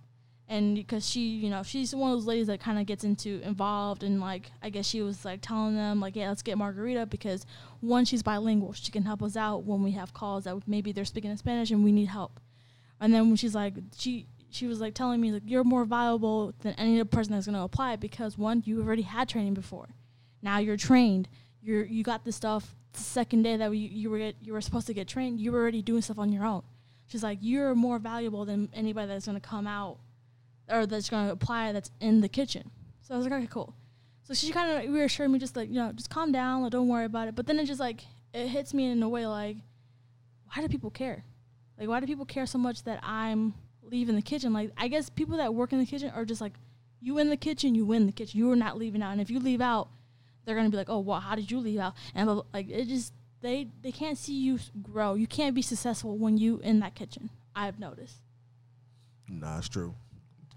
And 0.47 0.75
because 0.75 1.09
she, 1.09 1.21
you 1.21 1.49
know, 1.49 1.63
she's 1.63 1.95
one 1.95 2.11
of 2.13 2.19
those 2.19 2.27
ladies 2.27 2.49
that 2.49 2.61
kind 2.61 2.79
of 2.79 2.85
gets 2.85 3.03
into 3.03 3.41
involved, 3.43 4.03
and 4.03 4.21
like 4.21 4.51
I 4.63 4.69
guess 4.69 4.87
she 4.87 5.01
was 5.01 5.25
like 5.25 5.41
telling 5.41 5.75
them 5.75 6.01
like, 6.01 6.17
yeah, 6.17 6.29
let's 6.29 6.43
get 6.43 6.59
Margarita 6.59 7.07
because 7.07 7.47
one, 7.81 8.05
she's 8.05 8.23
bilingual, 8.23 8.75
she 8.75 8.93
can 8.93 9.05
help 9.05 9.23
us 9.23 9.37
out 9.37 9.65
when 9.65 9.83
we 9.83 9.93
have 9.93 10.13
calls 10.13 10.45
that 10.45 10.57
maybe 10.67 10.93
they're 10.93 11.07
speaking 11.07 11.31
in 11.31 11.39
Spanish 11.39 11.71
and 11.71 11.83
we 11.83 11.93
need 11.93 12.09
help. 12.09 12.41
And 13.01 13.13
then 13.13 13.29
when 13.29 13.37
she's 13.37 13.55
like, 13.55 13.75
she 13.97 14.27
she 14.51 14.67
was 14.67 14.81
like 14.81 14.95
telling 14.95 15.21
me 15.21 15.33
like 15.33 15.43
you're 15.47 15.65
more 15.65 15.85
valuable 15.85 16.53
than 16.61 16.75
any 16.75 17.01
other 17.01 17.09
person 17.09 17.33
that's 17.33 17.47
going 17.47 17.57
to 17.57 17.63
apply 17.63 17.97
because 17.97 18.39
one, 18.39 18.63
you 18.67 18.81
already 18.81 19.03
had 19.03 19.29
training 19.29 19.55
before, 19.55 19.89
now 20.43 20.59
you're 20.59 20.77
trained, 20.77 21.29
you're 21.63 21.85
you 21.85 22.05
got 22.05 22.25
the 22.25 22.33
stuff 22.33 22.77
the 22.93 23.01
second 23.01 23.43
day 23.43 23.57
that 23.57 23.71
we, 23.71 23.79
you 23.79 24.11
were 24.11 24.19
get, 24.19 24.37
you 24.43 24.53
were 24.53 24.61
supposed 24.61 24.87
to 24.87 24.95
get 24.95 25.09
trained, 25.09 25.41
you 25.41 25.53
were 25.53 25.59
already 25.59 25.83
doing 25.83 26.03
stuff 26.03 26.19
on 26.19 26.33
your 26.33 26.45
own. 26.45 26.63
She's 27.07 27.23
like, 27.23 27.39
you're 27.41 27.75
more 27.75 27.99
valuable 27.99 28.45
than 28.45 28.69
anybody 28.73 29.09
that's 29.09 29.27
gonna 29.27 29.41
come 29.41 29.67
out 29.67 29.99
or 30.69 30.87
that's 30.87 31.11
gonna 31.11 31.33
apply 31.33 31.73
that's 31.73 31.91
in 32.01 32.21
the 32.21 32.29
kitchen. 32.29 32.71
So 33.03 33.15
I 33.15 33.17
was 33.17 33.27
like, 33.27 33.35
okay, 33.35 33.49
cool. 33.51 33.75
So 34.25 34.33
she 34.33 34.51
kind 34.51 34.87
of 34.87 34.93
reassured 34.93 35.31
me, 35.31 35.39
just 35.39 35.57
like, 35.57 35.69
you 35.69 35.75
know, 35.75 35.93
just 35.93 36.09
calm 36.09 36.33
down, 36.33 36.63
like, 36.63 36.73
don't 36.73 36.89
worry 36.89 37.05
about 37.05 37.29
it. 37.29 37.35
But 37.35 37.47
then 37.47 37.59
it 37.59 37.67
just 37.67 37.81
like 37.81 38.05
it 38.33 38.49
hits 38.49 38.73
me 38.73 38.91
in 38.91 39.03
a 39.03 39.09
way 39.09 39.27
like, 39.27 39.59
why 40.47 40.63
do 40.63 40.69
people 40.69 40.91
care? 40.91 41.25
Like, 41.79 41.89
why 41.89 42.01
do 42.01 42.07
people 42.07 42.25
care 42.25 42.47
so 42.47 42.59
much 42.59 42.85
that 42.85 43.01
I'm 43.03 43.55
leaving 43.83 44.17
the 44.17 44.23
kitchen? 44.23 44.53
Like, 44.53 44.71
I 44.77 44.89
guess 44.89 45.11
people 45.11 45.37
that 45.39 45.55
work 45.55 45.73
in 45.73 45.79
the 45.79 45.87
kitchen 45.87 46.11
are 46.15 46.25
just 46.25 46.41
like, 46.41 46.55
you 47.01 47.19
in 47.19 47.29
the 47.29 47.37
kitchen, 47.37 47.75
you 47.75 47.85
win 47.85 48.07
the 48.07 48.13
kitchen. 48.13 48.39
You 48.39 48.51
are 48.51 48.57
not 48.57 48.79
leaving 48.79 49.03
out, 49.03 49.13
and 49.13 49.21
if 49.21 49.29
you 49.31 49.39
leave 49.39 49.61
out, 49.61 49.89
they're 50.45 50.57
gonna 50.57 50.71
be 50.71 50.77
like, 50.77 50.91
oh, 50.91 51.01
well, 51.01 51.21
how 51.21 51.35
did 51.35 51.51
you 51.51 51.61
leave 51.61 51.81
out? 51.81 51.95
And 52.15 52.43
like 52.53 52.71
it 52.71 52.89
just 52.89 53.13
they 53.41 53.69
they 53.83 53.93
can't 53.93 54.17
see 54.17 54.35
you 54.35 54.59
grow. 54.83 55.15
You 55.15 55.27
can't 55.27 55.55
be 55.55 55.63
successful 55.63 56.17
when 56.17 56.39
you 56.39 56.61
in 56.65 56.81
that 56.81 56.95
kitchen. 56.95 57.31
I've 57.55 57.79
noticed. 57.79 58.17
Nah, 59.29 59.59
it's 59.59 59.69
true. 59.69 59.95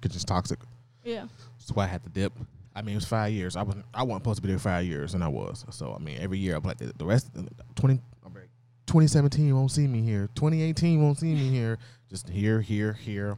Kitchen's 0.07 0.25
toxic. 0.25 0.59
Yeah. 1.03 1.27
That's 1.59 1.71
why 1.71 1.83
I 1.83 1.87
had 1.87 2.03
to 2.03 2.09
dip. 2.09 2.33
I 2.75 2.81
mean, 2.81 2.93
it 2.93 2.97
was 2.97 3.05
five 3.05 3.31
years. 3.33 3.55
I 3.55 3.63
wasn't. 3.63 3.85
I 3.93 4.03
wasn't 4.03 4.23
supposed 4.23 4.37
to 4.37 4.41
be 4.43 4.47
there 4.49 4.59
five 4.59 4.85
years, 4.85 5.13
and 5.13 5.23
I 5.23 5.27
was. 5.27 5.65
So 5.71 5.93
I 5.93 6.01
mean, 6.03 6.17
every 6.19 6.37
year 6.37 6.55
I'm 6.55 6.63
like 6.63 6.77
the, 6.77 6.93
the 6.97 7.05
rest. 7.05 7.29
Twenty. 7.75 8.01
2017 8.87 9.53
won't 9.53 9.69
see 9.71 9.85
me 9.85 10.01
here. 10.01 10.29
2018 10.35 11.01
won't 11.01 11.17
see 11.19 11.33
me 11.33 11.49
here. 11.51 11.77
Just 12.09 12.29
here, 12.29 12.61
here, 12.61 12.93
here. 12.93 13.37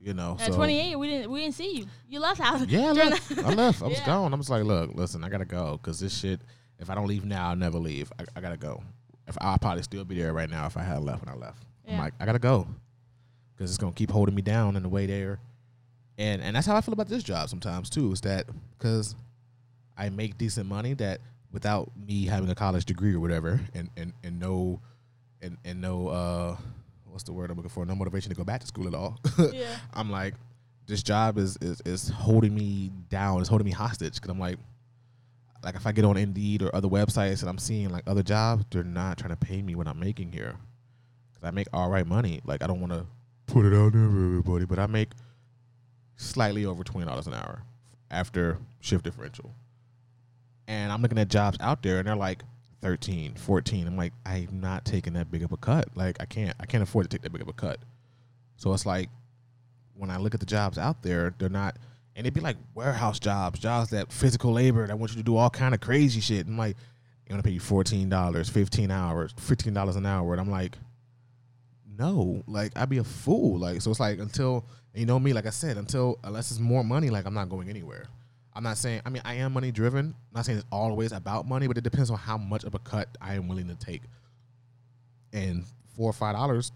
You 0.00 0.12
know, 0.12 0.36
At 0.40 0.48
so 0.52 0.56
28, 0.56 0.96
we 0.96 1.08
didn't 1.08 1.30
we 1.30 1.40
didn't 1.42 1.54
see 1.54 1.78
you. 1.78 1.86
You 2.08 2.20
left 2.20 2.40
out. 2.40 2.68
Yeah, 2.68 2.88
I 2.88 2.92
left. 2.92 3.38
I 3.38 3.52
left. 3.52 3.82
I 3.82 3.86
was 3.88 3.98
Yeah. 3.98 4.06
gone. 4.06 4.32
I 4.34 4.36
was 4.36 4.50
like, 4.50 4.64
look, 4.64 4.90
listen, 4.94 5.22
I 5.22 5.28
gotta 5.28 5.44
go 5.44 5.78
because 5.80 6.00
this 6.00 6.16
shit. 6.18 6.40
If 6.78 6.90
I 6.90 6.94
don't 6.94 7.06
leave 7.06 7.24
now, 7.24 7.50
I'll 7.50 7.56
never 7.56 7.78
leave. 7.78 8.12
I, 8.18 8.24
I 8.36 8.40
gotta 8.40 8.56
go. 8.56 8.82
If 9.26 9.36
I'll 9.40 9.58
probably 9.58 9.82
still 9.82 10.04
be 10.04 10.16
there 10.20 10.32
right 10.32 10.50
now 10.50 10.66
if 10.66 10.76
I 10.76 10.82
had 10.82 11.00
left 11.02 11.24
when 11.24 11.34
I 11.34 11.38
left. 11.38 11.62
I'm 11.88 11.98
like, 11.98 12.14
I 12.18 12.26
gotta 12.26 12.38
go 12.40 12.66
because 13.56 13.70
it's 13.70 13.78
gonna 13.78 13.92
keep 13.92 14.10
holding 14.10 14.34
me 14.34 14.42
down 14.42 14.74
in 14.76 14.82
the 14.82 14.88
way 14.88 15.06
there. 15.06 15.38
And 16.18 16.42
and 16.42 16.56
that's 16.56 16.66
how 16.66 16.76
I 16.76 16.80
feel 16.80 16.94
about 16.94 17.08
this 17.08 17.22
job 17.22 17.48
sometimes 17.48 17.90
too. 17.90 18.12
Is 18.12 18.20
that 18.22 18.46
because 18.78 19.14
I 19.96 20.08
make 20.08 20.38
decent 20.38 20.66
money 20.66 20.94
that 20.94 21.20
without 21.52 21.90
me 21.96 22.26
having 22.26 22.50
a 22.50 22.54
college 22.54 22.84
degree 22.84 23.14
or 23.14 23.20
whatever, 23.20 23.60
and 23.74 23.90
and 23.96 24.12
and 24.24 24.40
no, 24.40 24.80
and 25.42 25.58
and 25.64 25.80
no, 25.80 26.08
uh, 26.08 26.56
what's 27.04 27.24
the 27.24 27.32
word 27.32 27.50
I'm 27.50 27.56
looking 27.56 27.70
for? 27.70 27.84
No 27.84 27.94
motivation 27.94 28.30
to 28.30 28.36
go 28.36 28.44
back 28.44 28.60
to 28.60 28.66
school 28.66 28.86
at 28.88 28.94
all. 28.94 29.18
yeah. 29.52 29.76
I'm 29.92 30.10
like, 30.10 30.34
this 30.86 31.02
job 31.02 31.38
is 31.38 31.56
is, 31.60 31.82
is 31.84 32.08
holding 32.08 32.54
me 32.54 32.90
down. 33.08 33.40
It's 33.40 33.48
holding 33.48 33.66
me 33.66 33.72
hostage 33.72 34.14
because 34.14 34.30
I'm 34.30 34.38
like, 34.38 34.58
like 35.64 35.74
if 35.74 35.86
I 35.86 35.92
get 35.92 36.04
on 36.04 36.16
Indeed 36.16 36.62
or 36.62 36.74
other 36.74 36.88
websites 36.88 37.40
and 37.40 37.50
I'm 37.50 37.58
seeing 37.58 37.90
like 37.90 38.04
other 38.06 38.22
jobs, 38.22 38.64
they're 38.70 38.84
not 38.84 39.18
trying 39.18 39.30
to 39.30 39.36
pay 39.36 39.60
me 39.60 39.74
what 39.74 39.88
I'm 39.88 40.00
making 40.00 40.32
here. 40.32 40.56
Cause 41.34 41.42
I 41.42 41.50
make 41.50 41.68
all 41.72 41.90
right 41.90 42.06
money. 42.06 42.40
Like 42.44 42.62
I 42.62 42.66
don't 42.66 42.80
want 42.80 42.92
to 42.92 43.06
put 43.46 43.66
it 43.66 43.74
out 43.74 43.92
there 43.92 44.08
for 44.08 44.24
everybody, 44.24 44.64
but 44.64 44.78
I 44.78 44.86
make 44.86 45.10
slightly 46.16 46.64
over 46.64 46.82
twenty 46.84 47.06
dollars 47.06 47.26
an 47.26 47.34
hour 47.34 47.62
after 48.10 48.58
shift 48.80 49.04
differential. 49.04 49.54
And 50.68 50.90
I'm 50.90 51.02
looking 51.02 51.18
at 51.18 51.28
jobs 51.28 51.58
out 51.60 51.82
there 51.82 51.98
and 51.98 52.08
they're 52.08 52.16
like 52.16 52.42
13, 52.82 53.34
14. 53.34 53.86
I'm 53.86 53.96
like, 53.96 54.12
I'm 54.24 54.60
not 54.60 54.84
taking 54.84 55.14
that 55.14 55.30
big 55.30 55.42
of 55.42 55.52
a 55.52 55.56
cut. 55.56 55.88
Like 55.94 56.16
I 56.20 56.24
can't 56.24 56.54
I 56.60 56.66
can't 56.66 56.82
afford 56.82 57.08
to 57.08 57.14
take 57.14 57.22
that 57.22 57.32
big 57.32 57.42
of 57.42 57.48
a 57.48 57.52
cut. 57.52 57.78
So 58.56 58.72
it's 58.72 58.86
like 58.86 59.08
when 59.94 60.10
I 60.10 60.18
look 60.18 60.34
at 60.34 60.40
the 60.40 60.46
jobs 60.46 60.78
out 60.78 61.02
there, 61.02 61.34
they're 61.38 61.48
not 61.48 61.76
and 62.14 62.26
it'd 62.26 62.34
be 62.34 62.40
like 62.40 62.56
warehouse 62.74 63.18
jobs, 63.18 63.58
jobs 63.58 63.90
that 63.90 64.12
physical 64.12 64.52
labor 64.52 64.86
that 64.86 64.98
want 64.98 65.12
you 65.12 65.18
to 65.18 65.22
do 65.22 65.36
all 65.36 65.50
kind 65.50 65.74
of 65.74 65.80
crazy 65.80 66.20
shit. 66.20 66.46
I'm 66.46 66.56
like, 66.56 66.76
I'm 67.26 67.32
gonna 67.34 67.42
pay 67.42 67.50
you 67.50 67.60
fourteen 67.60 68.08
dollars, 68.08 68.48
fifteen 68.48 68.90
hours, 68.90 69.34
fifteen 69.38 69.74
dollars 69.74 69.96
an 69.96 70.06
hour. 70.06 70.32
And 70.32 70.40
I'm 70.40 70.50
like, 70.50 70.78
no, 71.98 72.42
like 72.46 72.72
I'd 72.76 72.88
be 72.88 72.98
a 72.98 73.04
fool. 73.04 73.58
Like 73.58 73.82
so 73.82 73.90
it's 73.90 74.00
like 74.00 74.18
until 74.18 74.64
and 74.96 75.00
you 75.02 75.06
know 75.06 75.18
me, 75.18 75.34
like 75.34 75.44
I 75.44 75.50
said, 75.50 75.76
until 75.76 76.18
unless 76.24 76.50
it's 76.50 76.58
more 76.58 76.82
money, 76.82 77.10
like 77.10 77.26
I'm 77.26 77.34
not 77.34 77.50
going 77.50 77.68
anywhere. 77.68 78.06
I'm 78.54 78.62
not 78.62 78.78
saying 78.78 79.02
I 79.04 79.10
mean 79.10 79.20
I 79.26 79.34
am 79.34 79.52
money 79.52 79.70
driven. 79.70 80.06
I'm 80.06 80.34
not 80.34 80.46
saying 80.46 80.56
it's 80.56 80.66
always 80.72 81.12
about 81.12 81.46
money, 81.46 81.66
but 81.66 81.76
it 81.76 81.84
depends 81.84 82.10
on 82.10 82.16
how 82.16 82.38
much 82.38 82.64
of 82.64 82.74
a 82.74 82.78
cut 82.78 83.06
I 83.20 83.34
am 83.34 83.46
willing 83.46 83.68
to 83.68 83.74
take. 83.74 84.00
And 85.34 85.66
four 85.94 86.08
or 86.08 86.14
five 86.14 86.34
dollars 86.34 86.72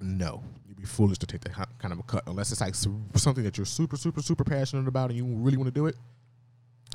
No, 0.00 0.42
you'd 0.66 0.78
be 0.78 0.86
foolish 0.86 1.18
to 1.18 1.26
take 1.26 1.42
that 1.42 1.52
kind 1.78 1.92
of 1.92 1.98
a 1.98 2.02
cut 2.04 2.22
unless 2.26 2.50
it's 2.50 2.62
like 2.62 2.74
something 2.74 3.44
that 3.44 3.58
you're 3.58 3.66
super, 3.66 3.98
super, 3.98 4.22
super 4.22 4.42
passionate 4.42 4.88
about 4.88 5.10
and 5.10 5.18
you 5.18 5.26
really 5.26 5.58
want 5.58 5.68
to 5.68 5.74
do 5.74 5.84
it. 5.84 5.96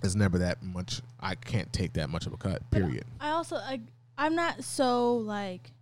It's 0.01 0.15
never 0.15 0.39
that 0.39 0.63
much. 0.63 1.03
I 1.19 1.35
can't 1.35 1.71
take 1.71 1.93
that 1.93 2.09
much 2.09 2.25
of 2.25 2.33
a 2.33 2.37
cut. 2.37 2.63
But 2.71 2.81
Period. 2.81 3.05
I 3.19 3.29
also 3.29 3.57
like 3.57 3.81
I'm 4.17 4.35
not 4.35 4.63
so 4.63 5.17
like 5.17 5.74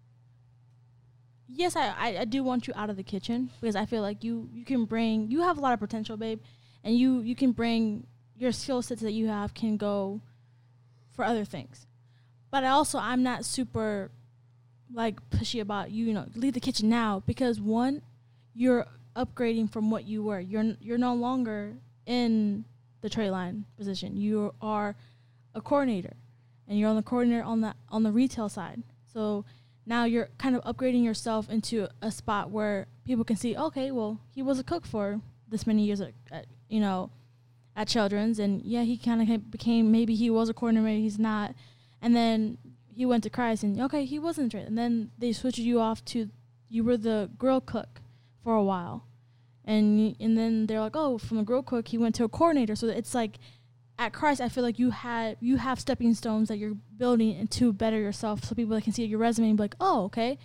yes 1.48 1.76
I, 1.76 1.88
I 1.88 2.18
I 2.20 2.26
do 2.26 2.44
want 2.44 2.68
you 2.68 2.74
out 2.76 2.90
of 2.90 2.96
the 2.96 3.04
kitchen 3.04 3.50
because 3.60 3.76
I 3.76 3.86
feel 3.86 4.02
like 4.02 4.24
you 4.24 4.50
you 4.54 4.66
can 4.66 4.86
bring 4.86 5.30
you 5.30 5.42
have 5.42 5.58
a 5.58 5.62
lot 5.62 5.74
of 5.74 5.80
potential 5.80 6.18
babe 6.18 6.40
and 6.84 6.98
you 6.98 7.20
you 7.22 7.36
can 7.36 7.52
bring 7.52 8.08
your 8.38 8.52
skill 8.52 8.82
sets 8.82 9.02
that 9.02 9.12
you 9.14 9.28
have 9.28 9.54
can 9.54 9.78
go 9.78 10.22
for 11.12 11.24
other 11.24 11.46
things. 11.46 11.86
But 12.52 12.64
I 12.64 12.70
also 12.70 12.98
I'm 12.98 13.24
not 13.24 13.46
super 13.46 14.12
like 14.94 15.28
pushy 15.30 15.62
about 15.62 15.92
you 15.92 16.06
you 16.06 16.14
know 16.14 16.28
leave 16.36 16.54
the 16.54 16.60
kitchen 16.60 16.90
now 16.90 17.24
because 17.26 17.60
one 17.60 18.02
you're 18.54 18.86
upgrading 19.16 19.72
from 19.72 19.90
what 19.90 20.06
you 20.06 20.24
were. 20.24 20.40
You're 20.40 20.76
you're 20.82 20.98
no 20.98 21.14
longer 21.14 21.74
in 22.06 22.66
the 23.02 23.10
tray 23.10 23.30
line 23.30 23.66
position. 23.78 24.18
You 24.18 24.54
are 24.62 24.96
a 25.56 25.62
coordinator 25.62 26.16
and 26.68 26.80
you're 26.80 26.90
on 26.90 26.96
the 26.96 27.04
coordinator 27.04 27.44
on 27.44 27.62
the 27.62 27.76
on 27.90 28.04
the 28.04 28.12
retail 28.12 28.50
side. 28.50 28.84
So 29.12 29.46
now 29.86 30.06
you're 30.06 30.30
kind 30.38 30.56
of 30.56 30.64
upgrading 30.64 31.04
yourself 31.04 31.50
into 31.50 31.88
a 32.02 32.12
spot 32.12 32.52
where 32.52 32.88
people 33.06 33.24
can 33.24 33.36
see, 33.36 33.56
okay, 33.56 33.92
well, 33.92 34.20
he 34.34 34.42
was 34.42 34.60
a 34.60 34.64
cook 34.64 34.86
for 34.86 35.22
this 35.50 35.68
many 35.68 35.84
years 35.84 36.02
at, 36.02 36.14
at 36.32 36.46
you 36.70 36.80
know, 36.80 37.12
at 37.76 37.88
Children's, 37.88 38.40
and 38.40 38.62
yeah, 38.62 38.84
he 38.84 38.98
kind 38.98 39.22
of 39.22 39.52
became 39.52 39.92
maybe 39.92 40.16
he 40.16 40.30
was 40.30 40.50
a 40.50 40.54
coordinator, 40.54 40.86
maybe 40.86 41.02
he's 41.02 41.20
not, 41.20 41.54
and 42.02 42.16
then 42.16 42.58
he 42.88 43.06
went 43.06 43.24
to 43.24 43.30
Christ, 43.30 43.64
and 43.64 43.80
okay, 43.82 44.06
he 44.06 44.20
wasn't 44.20 44.54
and 44.54 44.78
then 44.78 45.12
they 45.18 45.32
switched 45.32 45.60
you 45.60 45.80
off 45.80 46.06
to 46.06 46.30
you 46.70 46.84
were 46.84 46.98
the 46.98 47.30
grill 47.38 47.62
cook 47.62 48.02
for 48.44 48.56
a 48.56 48.64
while, 48.64 49.06
and 49.66 50.16
and 50.20 50.38
then 50.38 50.68
they're 50.68 50.80
like, 50.80 50.96
oh, 50.96 51.18
from 51.18 51.40
a 51.40 51.44
grill 51.44 51.64
cook, 51.64 51.88
he 51.88 51.98
went 51.98 52.16
to 52.16 52.24
a 52.24 52.30
coordinator, 52.30 52.76
so 52.76 52.88
it's 52.88 53.16
like 53.16 53.40
at 54.00 54.12
Christ, 54.14 54.42
I 54.42 54.50
feel 54.50 54.64
like 54.64 54.80
you 54.80 54.90
had 54.90 55.38
you 55.40 55.58
have 55.58 55.80
stepping 55.80 56.14
stones 56.14 56.48
that 56.50 56.58
you're 56.58 56.76
building 56.98 57.36
and 57.36 57.50
to 57.52 57.72
better 57.74 58.00
yourself, 58.00 58.44
so 58.44 58.56
people 58.56 58.80
can 58.82 58.94
see 58.94 59.06
your 59.06 59.20
resume 59.20 59.50
and 59.50 59.58
be 59.58 59.64
like, 59.64 59.76
"Oh, 59.80 60.06
okay, 60.06 60.38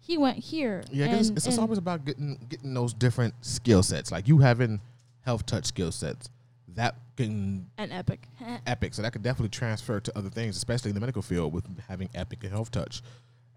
he 0.00 0.18
went 0.18 0.38
here." 0.38 0.82
Yeah, 0.90 1.06
and, 1.06 1.14
it's, 1.20 1.30
it's 1.30 1.46
and- 1.46 1.58
always 1.58 1.78
about 1.78 2.04
getting 2.04 2.38
getting 2.48 2.74
those 2.74 2.92
different 2.92 3.34
skill 3.44 3.82
sets. 3.82 4.12
Like 4.12 4.28
you 4.28 4.38
having 4.38 4.80
health 5.20 5.46
touch 5.46 5.64
skill 5.66 5.92
sets 5.92 6.28
that 6.74 6.94
can 7.16 7.66
an 7.78 7.92
epic. 7.92 8.26
epic, 8.66 8.94
so 8.94 9.02
that 9.02 9.12
could 9.12 9.22
definitely 9.22 9.48
transfer 9.50 10.00
to 10.00 10.18
other 10.18 10.30
things, 10.30 10.56
especially 10.56 10.90
in 10.90 10.94
the 10.94 11.00
medical 11.00 11.22
field 11.22 11.52
with 11.52 11.64
having 11.88 12.08
epic 12.14 12.44
and 12.44 12.52
health 12.52 12.70
touch. 12.70 13.02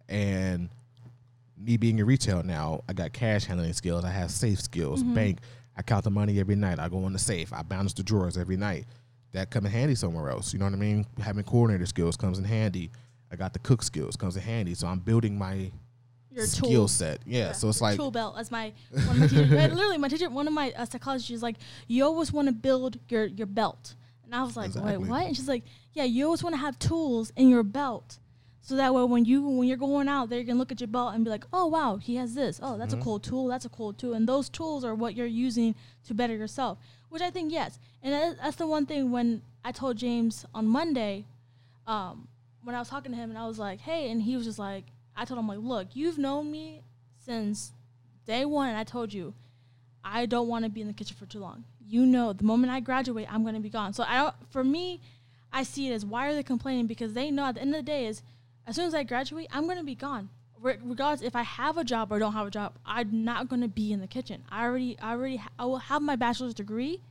And 0.08 0.70
me 1.58 1.78
being 1.78 1.98
in 2.00 2.06
retail 2.06 2.44
now, 2.44 2.84
I 2.90 2.94
got 2.94 3.14
cash 3.14 3.46
handling 3.46 3.74
skills. 3.74 4.04
I 4.04 4.10
have 4.12 4.32
safe 4.32 4.62
skills, 4.62 5.02
Mhm. 5.04 5.16
bank. 5.16 5.40
I 5.78 5.82
count 5.82 6.04
the 6.04 6.12
money 6.12 6.40
every 6.40 6.56
night. 6.56 6.80
I 6.80 6.88
go 6.90 7.06
in 7.08 7.14
the 7.14 7.20
safe. 7.20 7.52
I 7.54 7.62
balance 7.64 7.94
the 7.94 8.04
drawers 8.04 8.38
every 8.38 8.58
night. 8.58 8.86
That 9.36 9.50
come 9.50 9.66
in 9.66 9.72
handy 9.72 9.96
somewhere 9.96 10.30
else. 10.30 10.54
You 10.54 10.60
know 10.60 10.66
what 10.66 10.74
I 10.74 10.78
mean? 10.78 11.06
Having 11.22 11.44
coordinator 11.44 11.86
skills 11.86 12.16
comes 12.16 12.40
in 12.40 12.46
handy. 12.46 12.90
I 13.32 13.36
got 13.36 13.52
the 13.54 13.60
cook 13.60 13.84
skills 13.84 14.16
comes 14.16 14.36
in 14.38 14.42
handy. 14.42 14.74
So 14.76 14.88
I'm 14.88 15.00
building 15.00 15.38
my 15.38 15.72
Your 16.32 16.46
skill 16.48 16.70
tool. 16.70 16.88
set. 16.88 17.20
Yeah, 17.26 17.52
so 17.52 17.68
it's 17.68 17.82
like 17.82 17.98
tool 17.98 18.12
belt. 18.12 18.36
As 18.38 18.50
my 18.50 18.72
one 18.92 19.02
of 19.10 19.18
my 19.20 19.28
teachers, 19.28 19.98
my 20.00 20.08
teacher, 20.08 20.30
one 20.30 20.48
of 20.48 20.54
my 20.54 20.72
uh, 20.72 20.86
psychologists 20.86 21.32
is 21.32 21.44
like, 21.44 21.58
you 21.88 22.06
always 22.06 22.32
want 22.32 22.48
to 22.48 22.54
build 22.54 22.98
your 23.10 23.26
your 23.26 23.48
belt, 23.48 23.96
and 24.24 24.34
I 24.34 24.42
was 24.44 24.56
like, 24.56 24.68
Exactly. 24.68 24.98
wait, 24.98 25.10
what? 25.10 25.26
And 25.28 25.36
she's 25.36 25.50
like, 25.50 25.64
yeah, 25.94 26.04
you 26.06 26.24
always 26.26 26.42
want 26.44 26.56
to 26.56 26.60
have 26.62 26.80
tools 26.80 27.32
in 27.36 27.50
your 27.50 27.64
belt. 27.64 28.20
So 28.62 28.78
that 28.78 28.96
way, 28.96 29.04
when 29.04 29.26
you 29.26 29.42
when 29.48 29.68
you're 29.68 29.78
going 29.78 30.08
out 30.08 30.30
there, 30.30 30.40
you 30.40 30.46
can 30.46 30.58
look 30.58 30.72
at 30.72 30.80
your 30.80 30.88
belt 30.88 31.14
and 31.14 31.24
be 31.26 31.30
like, 31.30 31.46
"Oh 31.54 31.68
wow, 31.68 31.98
he 31.98 32.16
has 32.16 32.34
this. 32.34 32.60
Oh, 32.64 32.78
that's 32.80 32.96
Mhm. 32.96 33.02
a 33.02 33.04
cool 33.04 33.20
tool. 33.20 33.48
That's 33.48 33.66
a 33.66 33.70
cool 33.70 33.92
tool." 33.94 34.14
And 34.14 34.28
those 34.28 34.50
tools 34.50 34.84
are 34.86 34.96
what 34.96 35.14
you're 35.16 35.28
using 35.28 35.76
to 36.08 36.14
better 36.16 36.34
yourself. 36.36 36.80
Which 37.10 37.22
I 37.22 37.30
think 37.30 37.52
yes, 37.52 37.78
and 38.06 38.14
that, 38.14 38.38
that's 38.42 38.56
the 38.58 38.68
one 38.68 38.86
thing 38.86 39.12
when 39.12 39.42
I 39.66 39.72
told 39.72 39.98
James 39.98 40.46
on 40.54 40.68
Monday, 40.68 41.26
um, 41.88 42.28
when 42.64 42.76
I 42.76 42.80
was 42.80 42.88
talking 42.88 43.12
to 43.12 43.18
him, 43.18 43.32
and 43.32 43.38
I 43.38 43.48
was 43.48 43.58
like, 43.58 43.82
"Hey," 43.82 44.12
and 44.12 44.22
he 44.22 44.38
was 44.38 44.46
just 44.46 44.60
like, 44.60 44.86
I 45.18 45.26
told 45.26 45.40
him 45.40 45.48
like, 45.48 45.58
"Look, 45.60 45.88
you've 45.94 46.20
known 46.20 46.52
me 46.52 46.82
since 47.18 47.74
day 48.28 48.46
one, 48.46 48.70
and 48.70 48.78
I 48.78 48.84
told 48.84 49.12
you, 49.12 49.34
I 50.04 50.28
don't 50.28 50.48
want 50.48 50.66
to 50.66 50.70
be 50.70 50.82
in 50.82 50.88
the 50.88 50.94
kitchen 50.94 51.18
for 51.18 51.26
too 51.26 51.40
long. 51.40 51.64
You 51.88 52.06
know, 52.06 52.32
the 52.32 52.44
moment 52.44 52.72
I 52.72 52.80
graduate, 52.80 53.28
I'm 53.32 53.42
going 53.42 53.56
to 53.56 53.60
be 53.60 53.70
gone. 53.70 53.94
So 53.94 54.04
I 54.08 54.18
don't. 54.18 54.36
For 54.52 54.64
me, 54.64 55.02
I 55.52 55.64
see 55.64 55.90
it 55.90 55.94
as 55.94 56.06
why 56.06 56.28
are 56.28 56.36
they 56.36 56.44
complaining? 56.44 56.86
Because 56.86 57.14
they 57.14 57.32
know 57.32 57.46
at 57.46 57.56
the 57.56 57.62
end 57.62 57.74
of 57.74 57.80
the 57.80 57.92
day 57.92 58.06
is, 58.06 58.22
as 58.68 58.76
soon 58.76 58.86
as 58.86 58.94
I 58.94 59.02
graduate, 59.02 59.48
I'm 59.52 59.66
going 59.66 59.78
to 59.78 59.84
be 59.84 59.96
gone. 59.96 60.30
Re- 60.62 60.78
Regardless 60.84 61.26
if 61.26 61.36
I 61.36 61.42
have 61.42 61.78
a 61.78 61.84
job 61.84 62.12
or 62.12 62.20
don't 62.20 62.34
have 62.34 62.48
a 62.48 62.52
job, 62.52 62.74
I'm 62.86 63.26
not 63.26 63.50
going 63.50 63.62
to 63.62 63.68
be 63.68 63.92
in 63.92 64.00
the 64.00 64.08
kitchen. 64.08 64.44
I 64.50 64.64
already, 64.64 64.98
I 65.00 65.12
already, 65.14 65.38
ha- 65.38 65.50
I 65.58 65.66
will 65.66 65.78
have 65.78 66.04
my 66.04 66.16
bachelor's 66.16 66.54
degree 66.54 67.02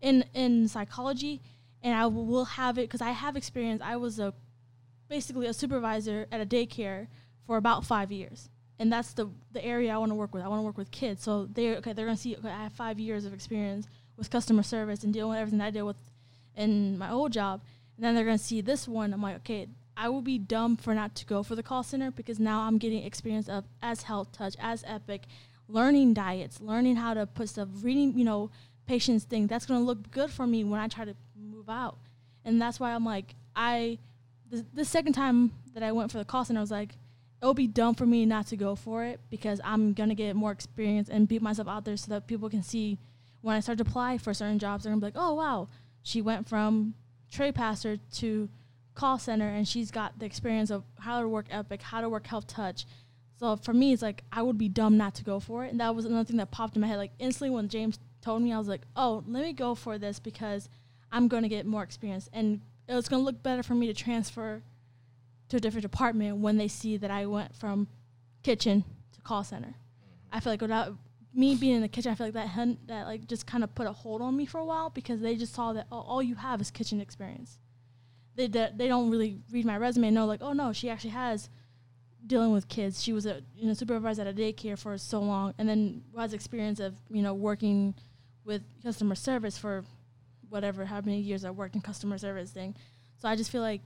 in 0.00 0.24
in 0.34 0.68
psychology, 0.68 1.42
and 1.82 1.94
I 1.94 2.06
will 2.06 2.44
have 2.44 2.78
it 2.78 2.82
because 2.82 3.02
I 3.02 3.10
have 3.10 3.36
experience. 3.36 3.82
I 3.84 3.96
was 3.96 4.18
a 4.18 4.34
basically 5.08 5.46
a 5.46 5.52
supervisor 5.52 6.26
at 6.32 6.40
a 6.40 6.46
daycare 6.46 7.06
for 7.46 7.56
about 7.56 7.84
five 7.84 8.10
years 8.10 8.50
and 8.78 8.92
that's 8.92 9.12
the 9.12 9.28
the 9.52 9.64
area 9.64 9.94
I 9.94 9.98
want 9.98 10.10
to 10.10 10.14
work 10.14 10.34
with. 10.34 10.42
I 10.42 10.48
want 10.48 10.60
to 10.60 10.64
work 10.64 10.78
with 10.78 10.90
kids. 10.90 11.22
So 11.22 11.46
they 11.46 11.76
okay, 11.76 11.92
they're 11.92 12.06
gonna 12.06 12.16
see. 12.16 12.36
Okay, 12.36 12.48
I 12.48 12.64
have 12.64 12.72
five 12.72 12.98
years 12.98 13.24
of 13.24 13.32
experience 13.32 13.86
with 14.16 14.30
customer 14.30 14.62
service 14.62 15.04
and 15.04 15.12
dealing 15.12 15.30
with 15.30 15.38
everything 15.38 15.60
I 15.60 15.70
deal 15.70 15.86
with 15.86 15.96
in 16.56 16.98
my 16.98 17.10
old 17.10 17.32
job. 17.32 17.62
And 17.96 18.04
then 18.04 18.14
they're 18.14 18.24
gonna 18.24 18.38
see 18.38 18.60
this 18.60 18.86
one. 18.86 19.12
I'm 19.12 19.22
like, 19.22 19.36
okay, 19.36 19.68
I 19.96 20.08
will 20.08 20.22
be 20.22 20.38
dumb 20.38 20.76
for 20.76 20.94
not 20.94 21.14
to 21.16 21.26
go 21.26 21.42
for 21.42 21.54
the 21.54 21.62
call 21.62 21.82
center 21.82 22.10
because 22.10 22.38
now 22.38 22.60
I'm 22.62 22.78
getting 22.78 23.02
experience 23.02 23.48
of 23.48 23.64
as 23.82 24.02
health 24.02 24.32
touch, 24.32 24.54
as 24.58 24.84
epic, 24.86 25.22
learning 25.68 26.14
diets, 26.14 26.60
learning 26.60 26.96
how 26.96 27.14
to 27.14 27.26
put 27.26 27.48
stuff, 27.48 27.68
reading, 27.80 28.18
you 28.18 28.24
know, 28.24 28.50
patients 28.86 29.24
thing. 29.24 29.46
That's 29.46 29.66
gonna 29.66 29.84
look 29.84 30.10
good 30.10 30.30
for 30.30 30.46
me 30.46 30.64
when 30.64 30.80
I 30.80 30.88
try 30.88 31.04
to 31.04 31.14
move 31.36 31.68
out. 31.68 31.98
And 32.44 32.60
that's 32.60 32.78
why 32.78 32.92
I'm 32.92 33.04
like, 33.04 33.34
I 33.54 33.98
the, 34.50 34.64
the 34.74 34.84
second 34.84 35.12
time 35.14 35.52
that 35.74 35.82
I 35.82 35.92
went 35.92 36.12
for 36.12 36.18
the 36.18 36.24
call 36.24 36.44
center, 36.44 36.60
I 36.60 36.62
was 36.62 36.70
like, 36.70 36.96
it'll 37.42 37.54
be 37.54 37.66
dumb 37.66 37.94
for 37.94 38.06
me 38.06 38.24
not 38.24 38.46
to 38.48 38.56
go 38.56 38.74
for 38.74 39.04
it 39.04 39.20
because 39.30 39.60
I'm 39.64 39.92
gonna 39.92 40.14
get 40.14 40.36
more 40.36 40.52
experience 40.52 41.08
and 41.08 41.28
beat 41.28 41.42
myself 41.42 41.68
out 41.68 41.84
there 41.84 41.96
so 41.96 42.10
that 42.10 42.26
people 42.26 42.48
can 42.48 42.62
see 42.62 42.98
when 43.42 43.56
I 43.56 43.60
start 43.60 43.78
to 43.78 43.82
apply 43.82 44.18
for 44.18 44.34
certain 44.34 44.58
jobs, 44.58 44.84
they're 44.84 44.90
gonna 44.90 45.00
be 45.00 45.06
like, 45.06 45.14
oh 45.16 45.34
wow, 45.34 45.68
she 46.02 46.22
went 46.22 46.48
from 46.48 46.94
tray 47.30 47.52
passer 47.52 47.96
to 48.14 48.48
call 48.94 49.18
center 49.18 49.46
and 49.46 49.68
she's 49.68 49.90
got 49.90 50.18
the 50.18 50.26
experience 50.26 50.70
of 50.70 50.82
how 50.98 51.20
to 51.20 51.28
work 51.28 51.46
Epic, 51.50 51.82
how 51.82 52.00
to 52.00 52.08
work 52.08 52.26
Health 52.26 52.46
Touch. 52.46 52.86
So 53.38 53.56
for 53.56 53.74
me, 53.74 53.92
it's 53.92 54.02
like 54.02 54.24
I 54.32 54.42
would 54.42 54.56
be 54.56 54.68
dumb 54.68 54.96
not 54.96 55.14
to 55.16 55.24
go 55.24 55.38
for 55.40 55.64
it, 55.64 55.70
and 55.70 55.80
that 55.80 55.94
was 55.94 56.06
another 56.06 56.24
thing 56.24 56.38
that 56.38 56.50
popped 56.50 56.74
in 56.74 56.80
my 56.80 56.88
head. 56.88 56.96
Like 56.96 57.12
instantly 57.18 57.50
when 57.50 57.68
James 57.68 57.98
told 58.26 58.42
me, 58.42 58.52
I 58.52 58.58
was 58.58 58.66
like, 58.66 58.82
oh, 58.96 59.22
let 59.28 59.44
me 59.44 59.52
go 59.52 59.76
for 59.76 59.98
this 59.98 60.18
because 60.18 60.68
I'm 61.12 61.28
gonna 61.28 61.48
get 61.48 61.64
more 61.64 61.84
experience 61.84 62.28
and 62.32 62.60
it's 62.88 63.08
gonna 63.08 63.22
look 63.22 63.40
better 63.40 63.62
for 63.62 63.74
me 63.74 63.86
to 63.86 63.94
transfer 63.94 64.62
to 65.48 65.56
a 65.56 65.60
different 65.60 65.82
department 65.82 66.38
when 66.38 66.56
they 66.56 66.66
see 66.66 66.96
that 66.96 67.10
I 67.10 67.26
went 67.26 67.54
from 67.54 67.86
kitchen 68.42 68.84
to 69.12 69.20
call 69.20 69.44
center. 69.44 69.68
Mm-hmm. 69.68 70.36
I 70.36 70.40
feel 70.40 70.52
like 70.52 70.60
without 70.60 70.94
me 71.32 71.54
being 71.54 71.76
in 71.76 71.82
the 71.82 71.88
kitchen, 71.88 72.10
I 72.10 72.16
feel 72.16 72.26
like 72.26 72.34
that 72.34 72.48
hun- 72.48 72.78
that 72.86 73.06
like 73.06 73.28
just 73.28 73.46
kind 73.46 73.62
of 73.62 73.72
put 73.76 73.86
a 73.86 73.92
hold 73.92 74.20
on 74.22 74.36
me 74.36 74.44
for 74.44 74.58
a 74.58 74.64
while 74.64 74.90
because 74.90 75.20
they 75.20 75.36
just 75.36 75.54
saw 75.54 75.72
that 75.74 75.86
oh, 75.92 76.00
all 76.00 76.22
you 76.22 76.34
have 76.34 76.60
is 76.60 76.72
kitchen 76.72 77.00
experience. 77.00 77.60
They 78.34 78.48
d- 78.48 78.74
they 78.74 78.88
don't 78.88 79.08
really 79.08 79.38
read 79.52 79.66
my 79.66 79.78
resume 79.78 80.08
and 80.08 80.16
know 80.16 80.26
like 80.26 80.42
oh 80.42 80.52
no 80.52 80.72
she 80.72 80.90
actually 80.90 81.10
has 81.10 81.48
dealing 82.26 82.50
with 82.50 82.66
kids. 82.66 83.04
She 83.04 83.12
was 83.12 83.24
a 83.24 83.42
you 83.54 83.68
know 83.68 83.74
supervisor 83.74 84.22
at 84.22 84.26
a 84.26 84.32
daycare 84.32 84.76
for 84.76 84.98
so 84.98 85.20
long 85.20 85.54
and 85.58 85.68
then 85.68 86.02
has 86.18 86.34
experience 86.34 86.80
of 86.80 86.96
you 87.08 87.22
know 87.22 87.34
working 87.34 87.94
with 88.46 88.62
customer 88.82 89.16
service 89.16 89.58
for 89.58 89.84
whatever 90.48 90.84
how 90.86 91.00
many 91.00 91.18
years 91.18 91.44
I 91.44 91.50
worked 91.50 91.74
in 91.74 91.80
customer 91.80 92.16
service 92.16 92.50
thing. 92.50 92.76
So 93.18 93.28
I 93.28 93.36
just 93.36 93.50
feel 93.50 93.60
like 93.60 93.82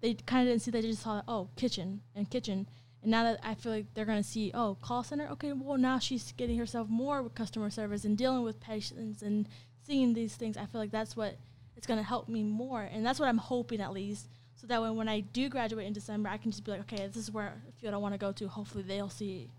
they 0.00 0.14
kind 0.14 0.46
of 0.46 0.52
didn't 0.52 0.62
see 0.62 0.70
that 0.70 0.82
they 0.82 0.88
just 0.88 1.02
saw 1.02 1.22
oh 1.26 1.48
kitchen 1.56 2.00
and 2.14 2.30
kitchen. 2.30 2.68
And 3.02 3.10
now 3.10 3.24
that 3.24 3.40
i 3.42 3.54
feel 3.54 3.72
like 3.72 3.92
they're 3.92 4.06
going 4.06 4.22
to 4.22 4.28
see 4.28 4.50
oh 4.54 4.78
call 4.80 5.02
center? 5.02 5.28
Okay 5.32 5.52
well 5.52 5.76
now 5.76 5.98
she's 5.98 6.32
getting 6.32 6.58
herself 6.58 6.88
more 6.88 7.22
with 7.22 7.34
customer 7.34 7.68
service 7.68 8.04
and 8.04 8.16
dealing 8.16 8.42
with 8.42 8.60
patients 8.60 9.22
and 9.22 9.48
seeing 9.82 10.14
these 10.14 10.36
things. 10.36 10.56
I 10.56 10.66
feel 10.66 10.80
like 10.80 10.92
that's 10.92 11.16
what 11.16 11.36
it's 11.76 11.86
going 11.86 11.98
to 11.98 12.04
help 12.06 12.28
me 12.28 12.42
more. 12.44 12.82
And 12.82 13.04
that's 13.04 13.18
what 13.18 13.28
i'm 13.28 13.38
hoping 13.38 13.80
at 13.80 13.92
least. 13.92 14.28
So 14.54 14.68
that 14.68 14.80
way 14.80 14.90
when 14.90 15.08
i 15.08 15.20
do 15.20 15.48
graduate 15.48 15.86
in 15.86 15.92
december 15.92 16.28
i 16.28 16.38
can 16.38 16.50
just 16.50 16.64
be 16.64 16.70
like 16.70 16.80
okay 16.82 17.06
this 17.06 17.16
is 17.16 17.30
where 17.30 17.60
field 17.80 17.94
i 17.94 17.96
want 17.96 18.14
to 18.14 18.18
go 18.18 18.32
to. 18.32 18.48
Hopefully 18.48 18.84
they'll 18.84 19.10
see 19.10 19.50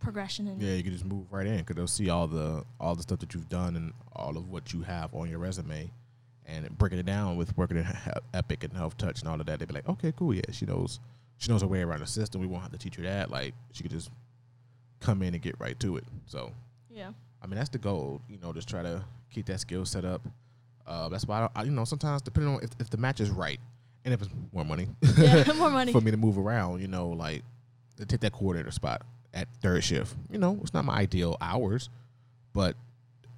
progression 0.00 0.46
Yeah, 0.60 0.74
you 0.74 0.82
can 0.82 0.92
just 0.92 1.04
move 1.04 1.32
right 1.32 1.46
in 1.46 1.58
because 1.58 1.76
they'll 1.76 1.86
see 1.86 2.08
all 2.10 2.26
the 2.26 2.64
all 2.80 2.94
the 2.94 3.02
stuff 3.02 3.18
that 3.20 3.34
you've 3.34 3.48
done 3.48 3.76
and 3.76 3.92
all 4.14 4.36
of 4.36 4.48
what 4.48 4.72
you 4.72 4.82
have 4.82 5.14
on 5.14 5.28
your 5.28 5.38
resume, 5.38 5.90
and 6.46 6.78
breaking 6.78 6.98
it 6.98 7.06
down 7.06 7.36
with 7.36 7.56
working 7.56 7.76
in 7.78 7.84
he- 7.84 7.92
Epic 8.34 8.64
and 8.64 8.72
Health 8.72 8.96
Touch 8.96 9.20
and 9.20 9.28
all 9.28 9.40
of 9.40 9.46
that. 9.46 9.58
They'd 9.58 9.68
be 9.68 9.74
like, 9.74 9.88
okay, 9.88 10.12
cool, 10.16 10.34
yeah, 10.34 10.42
she 10.52 10.66
knows 10.66 11.00
she 11.38 11.50
knows 11.50 11.62
her 11.62 11.68
way 11.68 11.82
around 11.82 12.00
the 12.00 12.06
system. 12.06 12.40
We 12.40 12.46
won't 12.46 12.62
have 12.62 12.72
to 12.72 12.78
teach 12.78 12.96
her 12.96 13.02
that. 13.02 13.30
Like 13.30 13.54
she 13.72 13.82
could 13.82 13.92
just 13.92 14.10
come 15.00 15.22
in 15.22 15.34
and 15.34 15.42
get 15.42 15.54
right 15.60 15.78
to 15.80 15.96
it. 15.96 16.04
So 16.26 16.52
yeah 16.90 17.12
I 17.40 17.46
mean, 17.46 17.56
that's 17.56 17.68
the 17.70 17.78
goal. 17.78 18.20
You 18.28 18.38
know, 18.38 18.52
just 18.52 18.68
try 18.68 18.82
to 18.82 19.04
keep 19.30 19.46
that 19.46 19.60
skill 19.60 19.84
set 19.84 20.04
up. 20.04 20.22
Uh, 20.86 21.08
that's 21.08 21.26
why 21.26 21.42
I, 21.54 21.60
I, 21.60 21.62
you 21.64 21.70
know 21.70 21.84
sometimes 21.84 22.22
depending 22.22 22.54
on 22.54 22.62
if, 22.62 22.70
if 22.80 22.90
the 22.90 22.96
match 22.96 23.20
is 23.20 23.30
right 23.30 23.60
and 24.04 24.14
if 24.14 24.22
it's 24.22 24.30
more 24.52 24.64
money, 24.64 24.88
yeah 25.18 25.52
more 25.56 25.70
money 25.70 25.92
for 25.92 26.00
me 26.00 26.10
to 26.10 26.16
move 26.16 26.38
around, 26.38 26.80
you 26.80 26.88
know, 26.88 27.08
like 27.08 27.42
to 27.98 28.06
take 28.06 28.20
that 28.20 28.32
coordinator 28.32 28.70
spot. 28.70 29.02
At 29.34 29.48
third 29.60 29.84
shift. 29.84 30.14
You 30.30 30.38
know, 30.38 30.58
it's 30.62 30.72
not 30.74 30.84
my 30.84 30.94
ideal 30.96 31.36
hours, 31.40 31.88
but 32.52 32.76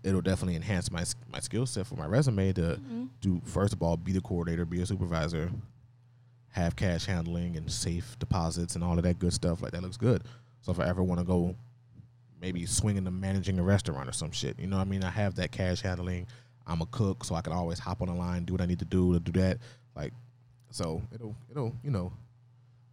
it'll 0.03 0.21
definitely 0.23 0.57
enhance 0.57 0.91
my 0.91 1.05
my 1.33 1.41
skill 1.41 1.67
set 1.67 1.87
for 1.87 1.95
my 1.97 2.07
resume 2.07 2.53
to 2.55 2.81
Mhm. 2.83 3.09
do 3.21 3.41
first 3.45 3.73
of 3.75 3.83
all 3.83 3.97
be 3.97 4.13
the 4.13 4.21
coordinator, 4.21 4.65
be 4.65 4.81
a 4.81 4.87
supervisor, 4.87 5.51
have 6.53 6.75
cash 6.77 7.05
handling 7.07 7.57
and 7.57 7.71
safe 7.71 8.19
deposits 8.19 8.75
and 8.75 8.83
all 8.83 8.97
of 8.97 9.05
that 9.05 9.19
good 9.19 9.33
stuff. 9.33 9.63
Like 9.63 9.73
that 9.73 9.83
looks 9.83 9.97
good. 9.97 10.25
So 10.63 10.73
if 10.73 10.81
I 10.81 10.87
ever 10.89 11.03
want 11.03 11.21
to 11.21 11.25
go, 11.25 11.55
maybe 12.41 12.65
swing 12.67 12.97
into 12.97 13.11
managing 13.11 13.59
a 13.59 13.63
restaurant 13.63 14.09
or 14.09 14.13
some 14.13 14.31
shit, 14.31 14.59
you 14.59 14.67
know 14.67 14.77
what 14.79 14.87
I 14.87 14.91
mean? 14.91 15.05
I 15.05 15.11
have 15.11 15.35
that 15.37 15.53
cash 15.53 15.81
handling. 15.83 16.27
I'm 16.67 16.81
a 16.83 16.87
cook, 16.87 17.25
so 17.25 17.35
I 17.35 17.41
can 17.41 17.53
always 17.53 17.79
hop 17.79 18.01
on 18.03 18.09
the 18.09 18.15
line, 18.15 18.45
do 18.45 18.53
what 18.55 18.61
I 18.61 18.67
need 18.67 18.79
to 18.79 18.85
do 18.85 19.13
to 19.13 19.21
do 19.21 19.33
that. 19.41 19.59
Like, 19.97 20.13
so 20.71 21.03
it'll 21.13 21.35
it'll 21.51 21.75
you 21.83 21.91
know 21.91 22.13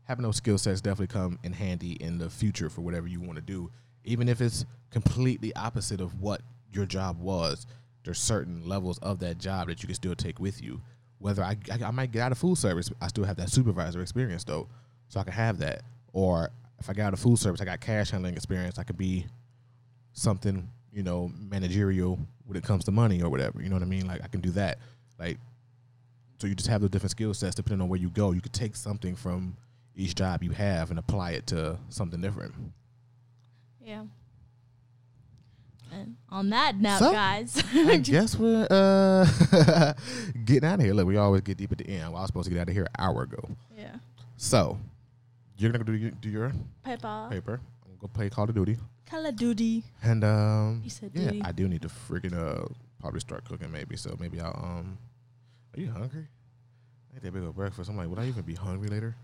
having 0.08 0.24
those 0.24 0.38
skill 0.38 0.58
sets 0.58 0.82
definitely 0.82 1.08
come 1.08 1.38
in 1.44 1.54
handy 1.54 1.94
in 1.94 2.18
the 2.18 2.30
future 2.30 2.70
for 2.70 2.82
whatever 2.82 3.08
you 3.08 3.20
want 3.20 3.36
to 3.36 3.42
do, 3.42 3.70
even 4.06 4.30
if 4.30 4.42
it's 4.42 4.66
completely 4.90 5.54
opposite 5.56 6.00
of 6.00 6.22
what 6.22 6.42
your 6.72 6.86
job 6.86 7.20
was. 7.20 7.68
There's 8.04 8.20
certain 8.20 8.66
levels 8.66 9.00
of 9.00 9.20
that 9.20 9.38
job 9.38 9.68
that 9.68 9.84
you 9.84 9.88
can 9.88 9.96
still 9.96 10.16
take 10.16 10.40
with 10.40 10.64
you. 10.64 10.82
Whether 11.20 11.44
I, 11.44 11.58
I, 11.72 11.84
I 11.86 11.92
might 11.92 12.12
get 12.12 12.22
out 12.22 12.32
of 12.32 12.38
food 12.38 12.58
service, 12.58 12.90
I 13.02 13.08
still 13.08 13.26
have 13.26 13.36
that 13.38 13.50
supervisor 13.50 14.02
experience 14.02 14.46
though, 14.46 14.70
so 15.10 15.20
I 15.20 15.24
can 15.24 15.34
have 15.34 15.58
that. 15.60 15.82
Or 16.14 16.52
if 16.80 16.90
I 16.90 16.94
got 16.94 17.08
out 17.08 17.14
of 17.14 17.20
food 17.20 17.38
service, 17.38 17.60
I 17.60 17.66
got 17.66 17.82
cash 17.82 18.12
handling 18.12 18.36
experience. 18.36 18.80
I 18.80 18.84
could 18.84 18.98
be 18.98 19.26
something 20.14 20.70
you 20.94 21.04
know 21.04 21.30
managerial 21.38 22.18
when 22.46 22.58
it 22.58 22.64
comes 22.64 22.86
to 22.86 22.92
money 22.92 23.22
or 23.22 23.30
whatever. 23.30 23.62
You 23.62 23.68
know 23.68 23.76
what 23.76 23.84
I 23.84 23.88
mean? 23.88 24.08
Like 24.08 24.24
I 24.24 24.28
can 24.28 24.40
do 24.40 24.52
that. 24.52 24.80
Like 25.20 25.38
so 26.40 26.48
you 26.48 26.56
just 26.56 26.70
have 26.70 26.82
the 26.82 26.88
different 26.88 27.12
skill 27.12 27.34
sets 27.34 27.56
depending 27.56 27.82
on 27.82 27.90
where 27.90 28.00
you 28.00 28.10
go. 28.10 28.32
You 28.32 28.42
could 28.42 28.54
take 28.54 28.76
something 28.76 29.16
from 29.16 29.58
each 29.98 30.16
job 30.16 30.44
you 30.44 30.52
have 30.52 30.90
and 30.92 31.00
apply 31.00 31.32
it 31.32 31.48
to 31.48 31.78
something 31.90 32.22
different. 32.22 32.54
Yeah. 33.84 34.04
And 35.92 36.18
on 36.30 36.50
that 36.50 36.76
note, 36.78 37.00
So, 37.00 37.12
guys, 37.12 37.64
I 37.74 37.98
guess 38.04 38.38
we're 38.38 38.68
uh, 38.70 39.94
getting 40.46 40.68
out 40.68 40.80
of 40.80 40.86
here. 40.86 40.94
Look, 40.94 41.08
we 41.08 41.16
always 41.18 41.42
get 41.42 41.58
deep 41.58 41.72
at 41.72 41.78
the 41.78 41.88
end. 41.90 42.10
Well, 42.12 42.18
I 42.18 42.22
was 42.22 42.28
supposed 42.28 42.48
to 42.50 42.54
get 42.54 42.60
out 42.62 42.68
of 42.68 42.74
here 42.74 42.84
an 42.84 42.90
hour 43.00 43.24
ago. 43.24 43.50
yeah, 43.78 43.96
So 44.36 44.78
you're 45.58 45.72
gonna 45.72 45.86
do 45.86 45.94
your, 45.94 46.12
do 46.12 46.30
your 46.30 46.52
paper, 46.84 47.28
paper. 47.32 47.62
I'm 47.84 47.88
gonna 47.92 48.00
go 48.02 48.08
play 48.08 48.30
Call 48.30 48.50
of 48.50 48.54
Duty, 48.56 48.78
Call 49.06 49.26
of 49.26 49.36
Duty. 49.38 49.84
and 50.04 50.24
um, 50.26 50.82
You 50.84 50.90
said 50.90 51.12
yeah, 51.14 51.32
duty. 51.32 51.42
I 51.44 51.52
do 51.54 51.68
need 51.70 51.82
to 51.84 51.88
freaking 51.88 52.34
uh 52.38 52.68
probably 53.00 53.22
start 53.22 53.46
cooking 53.46 53.72
maybe. 53.72 53.96
So 53.96 54.16
maybe 54.20 54.42
I'll 54.42 54.60
um. 54.62 54.98
Are 55.76 55.80
you 55.80 55.90
hungry? 55.90 56.28
I 57.14 57.18
ate 57.18 57.24
that 57.24 57.34
big 57.34 57.44
of 57.44 57.56
breakfast. 57.56 57.90
I'm 57.90 57.96
like, 57.98 58.10
would 58.10 58.20
I 58.20 58.26
even 58.26 58.44
be 58.44 58.56
hungry 58.56 58.90
later? 58.90 59.16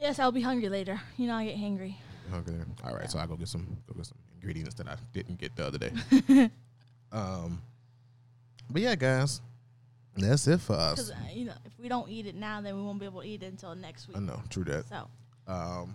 Yes, 0.00 0.18
I'll 0.18 0.32
be 0.32 0.42
hungry 0.42 0.68
later. 0.68 1.00
You 1.16 1.26
know, 1.26 1.34
I 1.34 1.46
get 1.46 1.56
hangry. 1.56 1.96
hungry. 2.30 2.54
All 2.84 2.92
right, 2.92 3.02
Yeah. 3.02 3.08
so 3.08 3.18
I 3.18 3.26
go 3.26 3.36
get 3.36 3.48
some 3.48 3.66
go 3.86 3.94
get 3.94 4.06
some 4.06 4.18
ingredients 4.34 4.74
that 4.74 4.88
I 4.88 4.96
didn't 5.12 5.38
get 5.38 5.56
the 5.56 5.66
other 5.66 5.78
day. 5.78 5.92
um, 7.12 7.62
but 8.70 8.82
yeah, 8.82 8.94
guys, 8.94 9.40
that's 10.16 10.46
it 10.48 10.60
for 10.60 10.74
us. 10.74 11.10
uh, 11.10 11.14
you 11.32 11.46
know, 11.46 11.54
if 11.64 11.78
we 11.78 11.88
don't 11.88 12.08
eat 12.10 12.26
it 12.26 12.34
now, 12.34 12.60
then 12.60 12.76
we 12.76 12.82
won't 12.82 12.98
be 12.98 13.06
able 13.06 13.22
to 13.22 13.26
eat 13.28 13.42
it 13.42 13.46
until 13.46 13.74
next 13.74 14.08
week. 14.08 14.16
I 14.16 14.20
know, 14.20 14.42
true 14.50 14.64
that. 14.64 14.86
So 14.88 15.08
Um, 15.46 15.94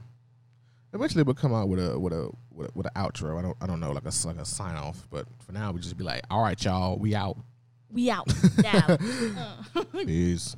eventually 0.94 1.24
we'll 1.24 1.36
come 1.36 1.54
out 1.54 1.68
with 1.70 1.80
a 1.80 1.98
with 2.00 2.14
a 2.14 2.30
with, 2.52 2.70
a, 2.70 2.72
with 2.76 2.86
an 2.88 2.94
outro. 2.96 3.38
I 3.38 3.42
don't 3.42 3.58
I 3.62 3.68
don't 3.68 3.80
know 3.80 3.92
like 3.92 4.06
a 4.06 4.28
like 4.28 4.38
a 4.38 4.46
sign 4.46 4.76
off, 4.76 5.06
but 5.12 5.28
for 5.46 5.52
now 5.52 5.72
we 5.72 5.80
just 5.80 5.98
be 5.98 6.04
like, 6.04 6.22
all 6.30 6.42
right, 6.42 6.62
y'all, 6.64 6.98
we 6.98 7.14
out. 7.16 7.38
we 7.92 8.10
out. 8.10 8.28
Uh. 8.66 9.84
Peace. 10.06 10.56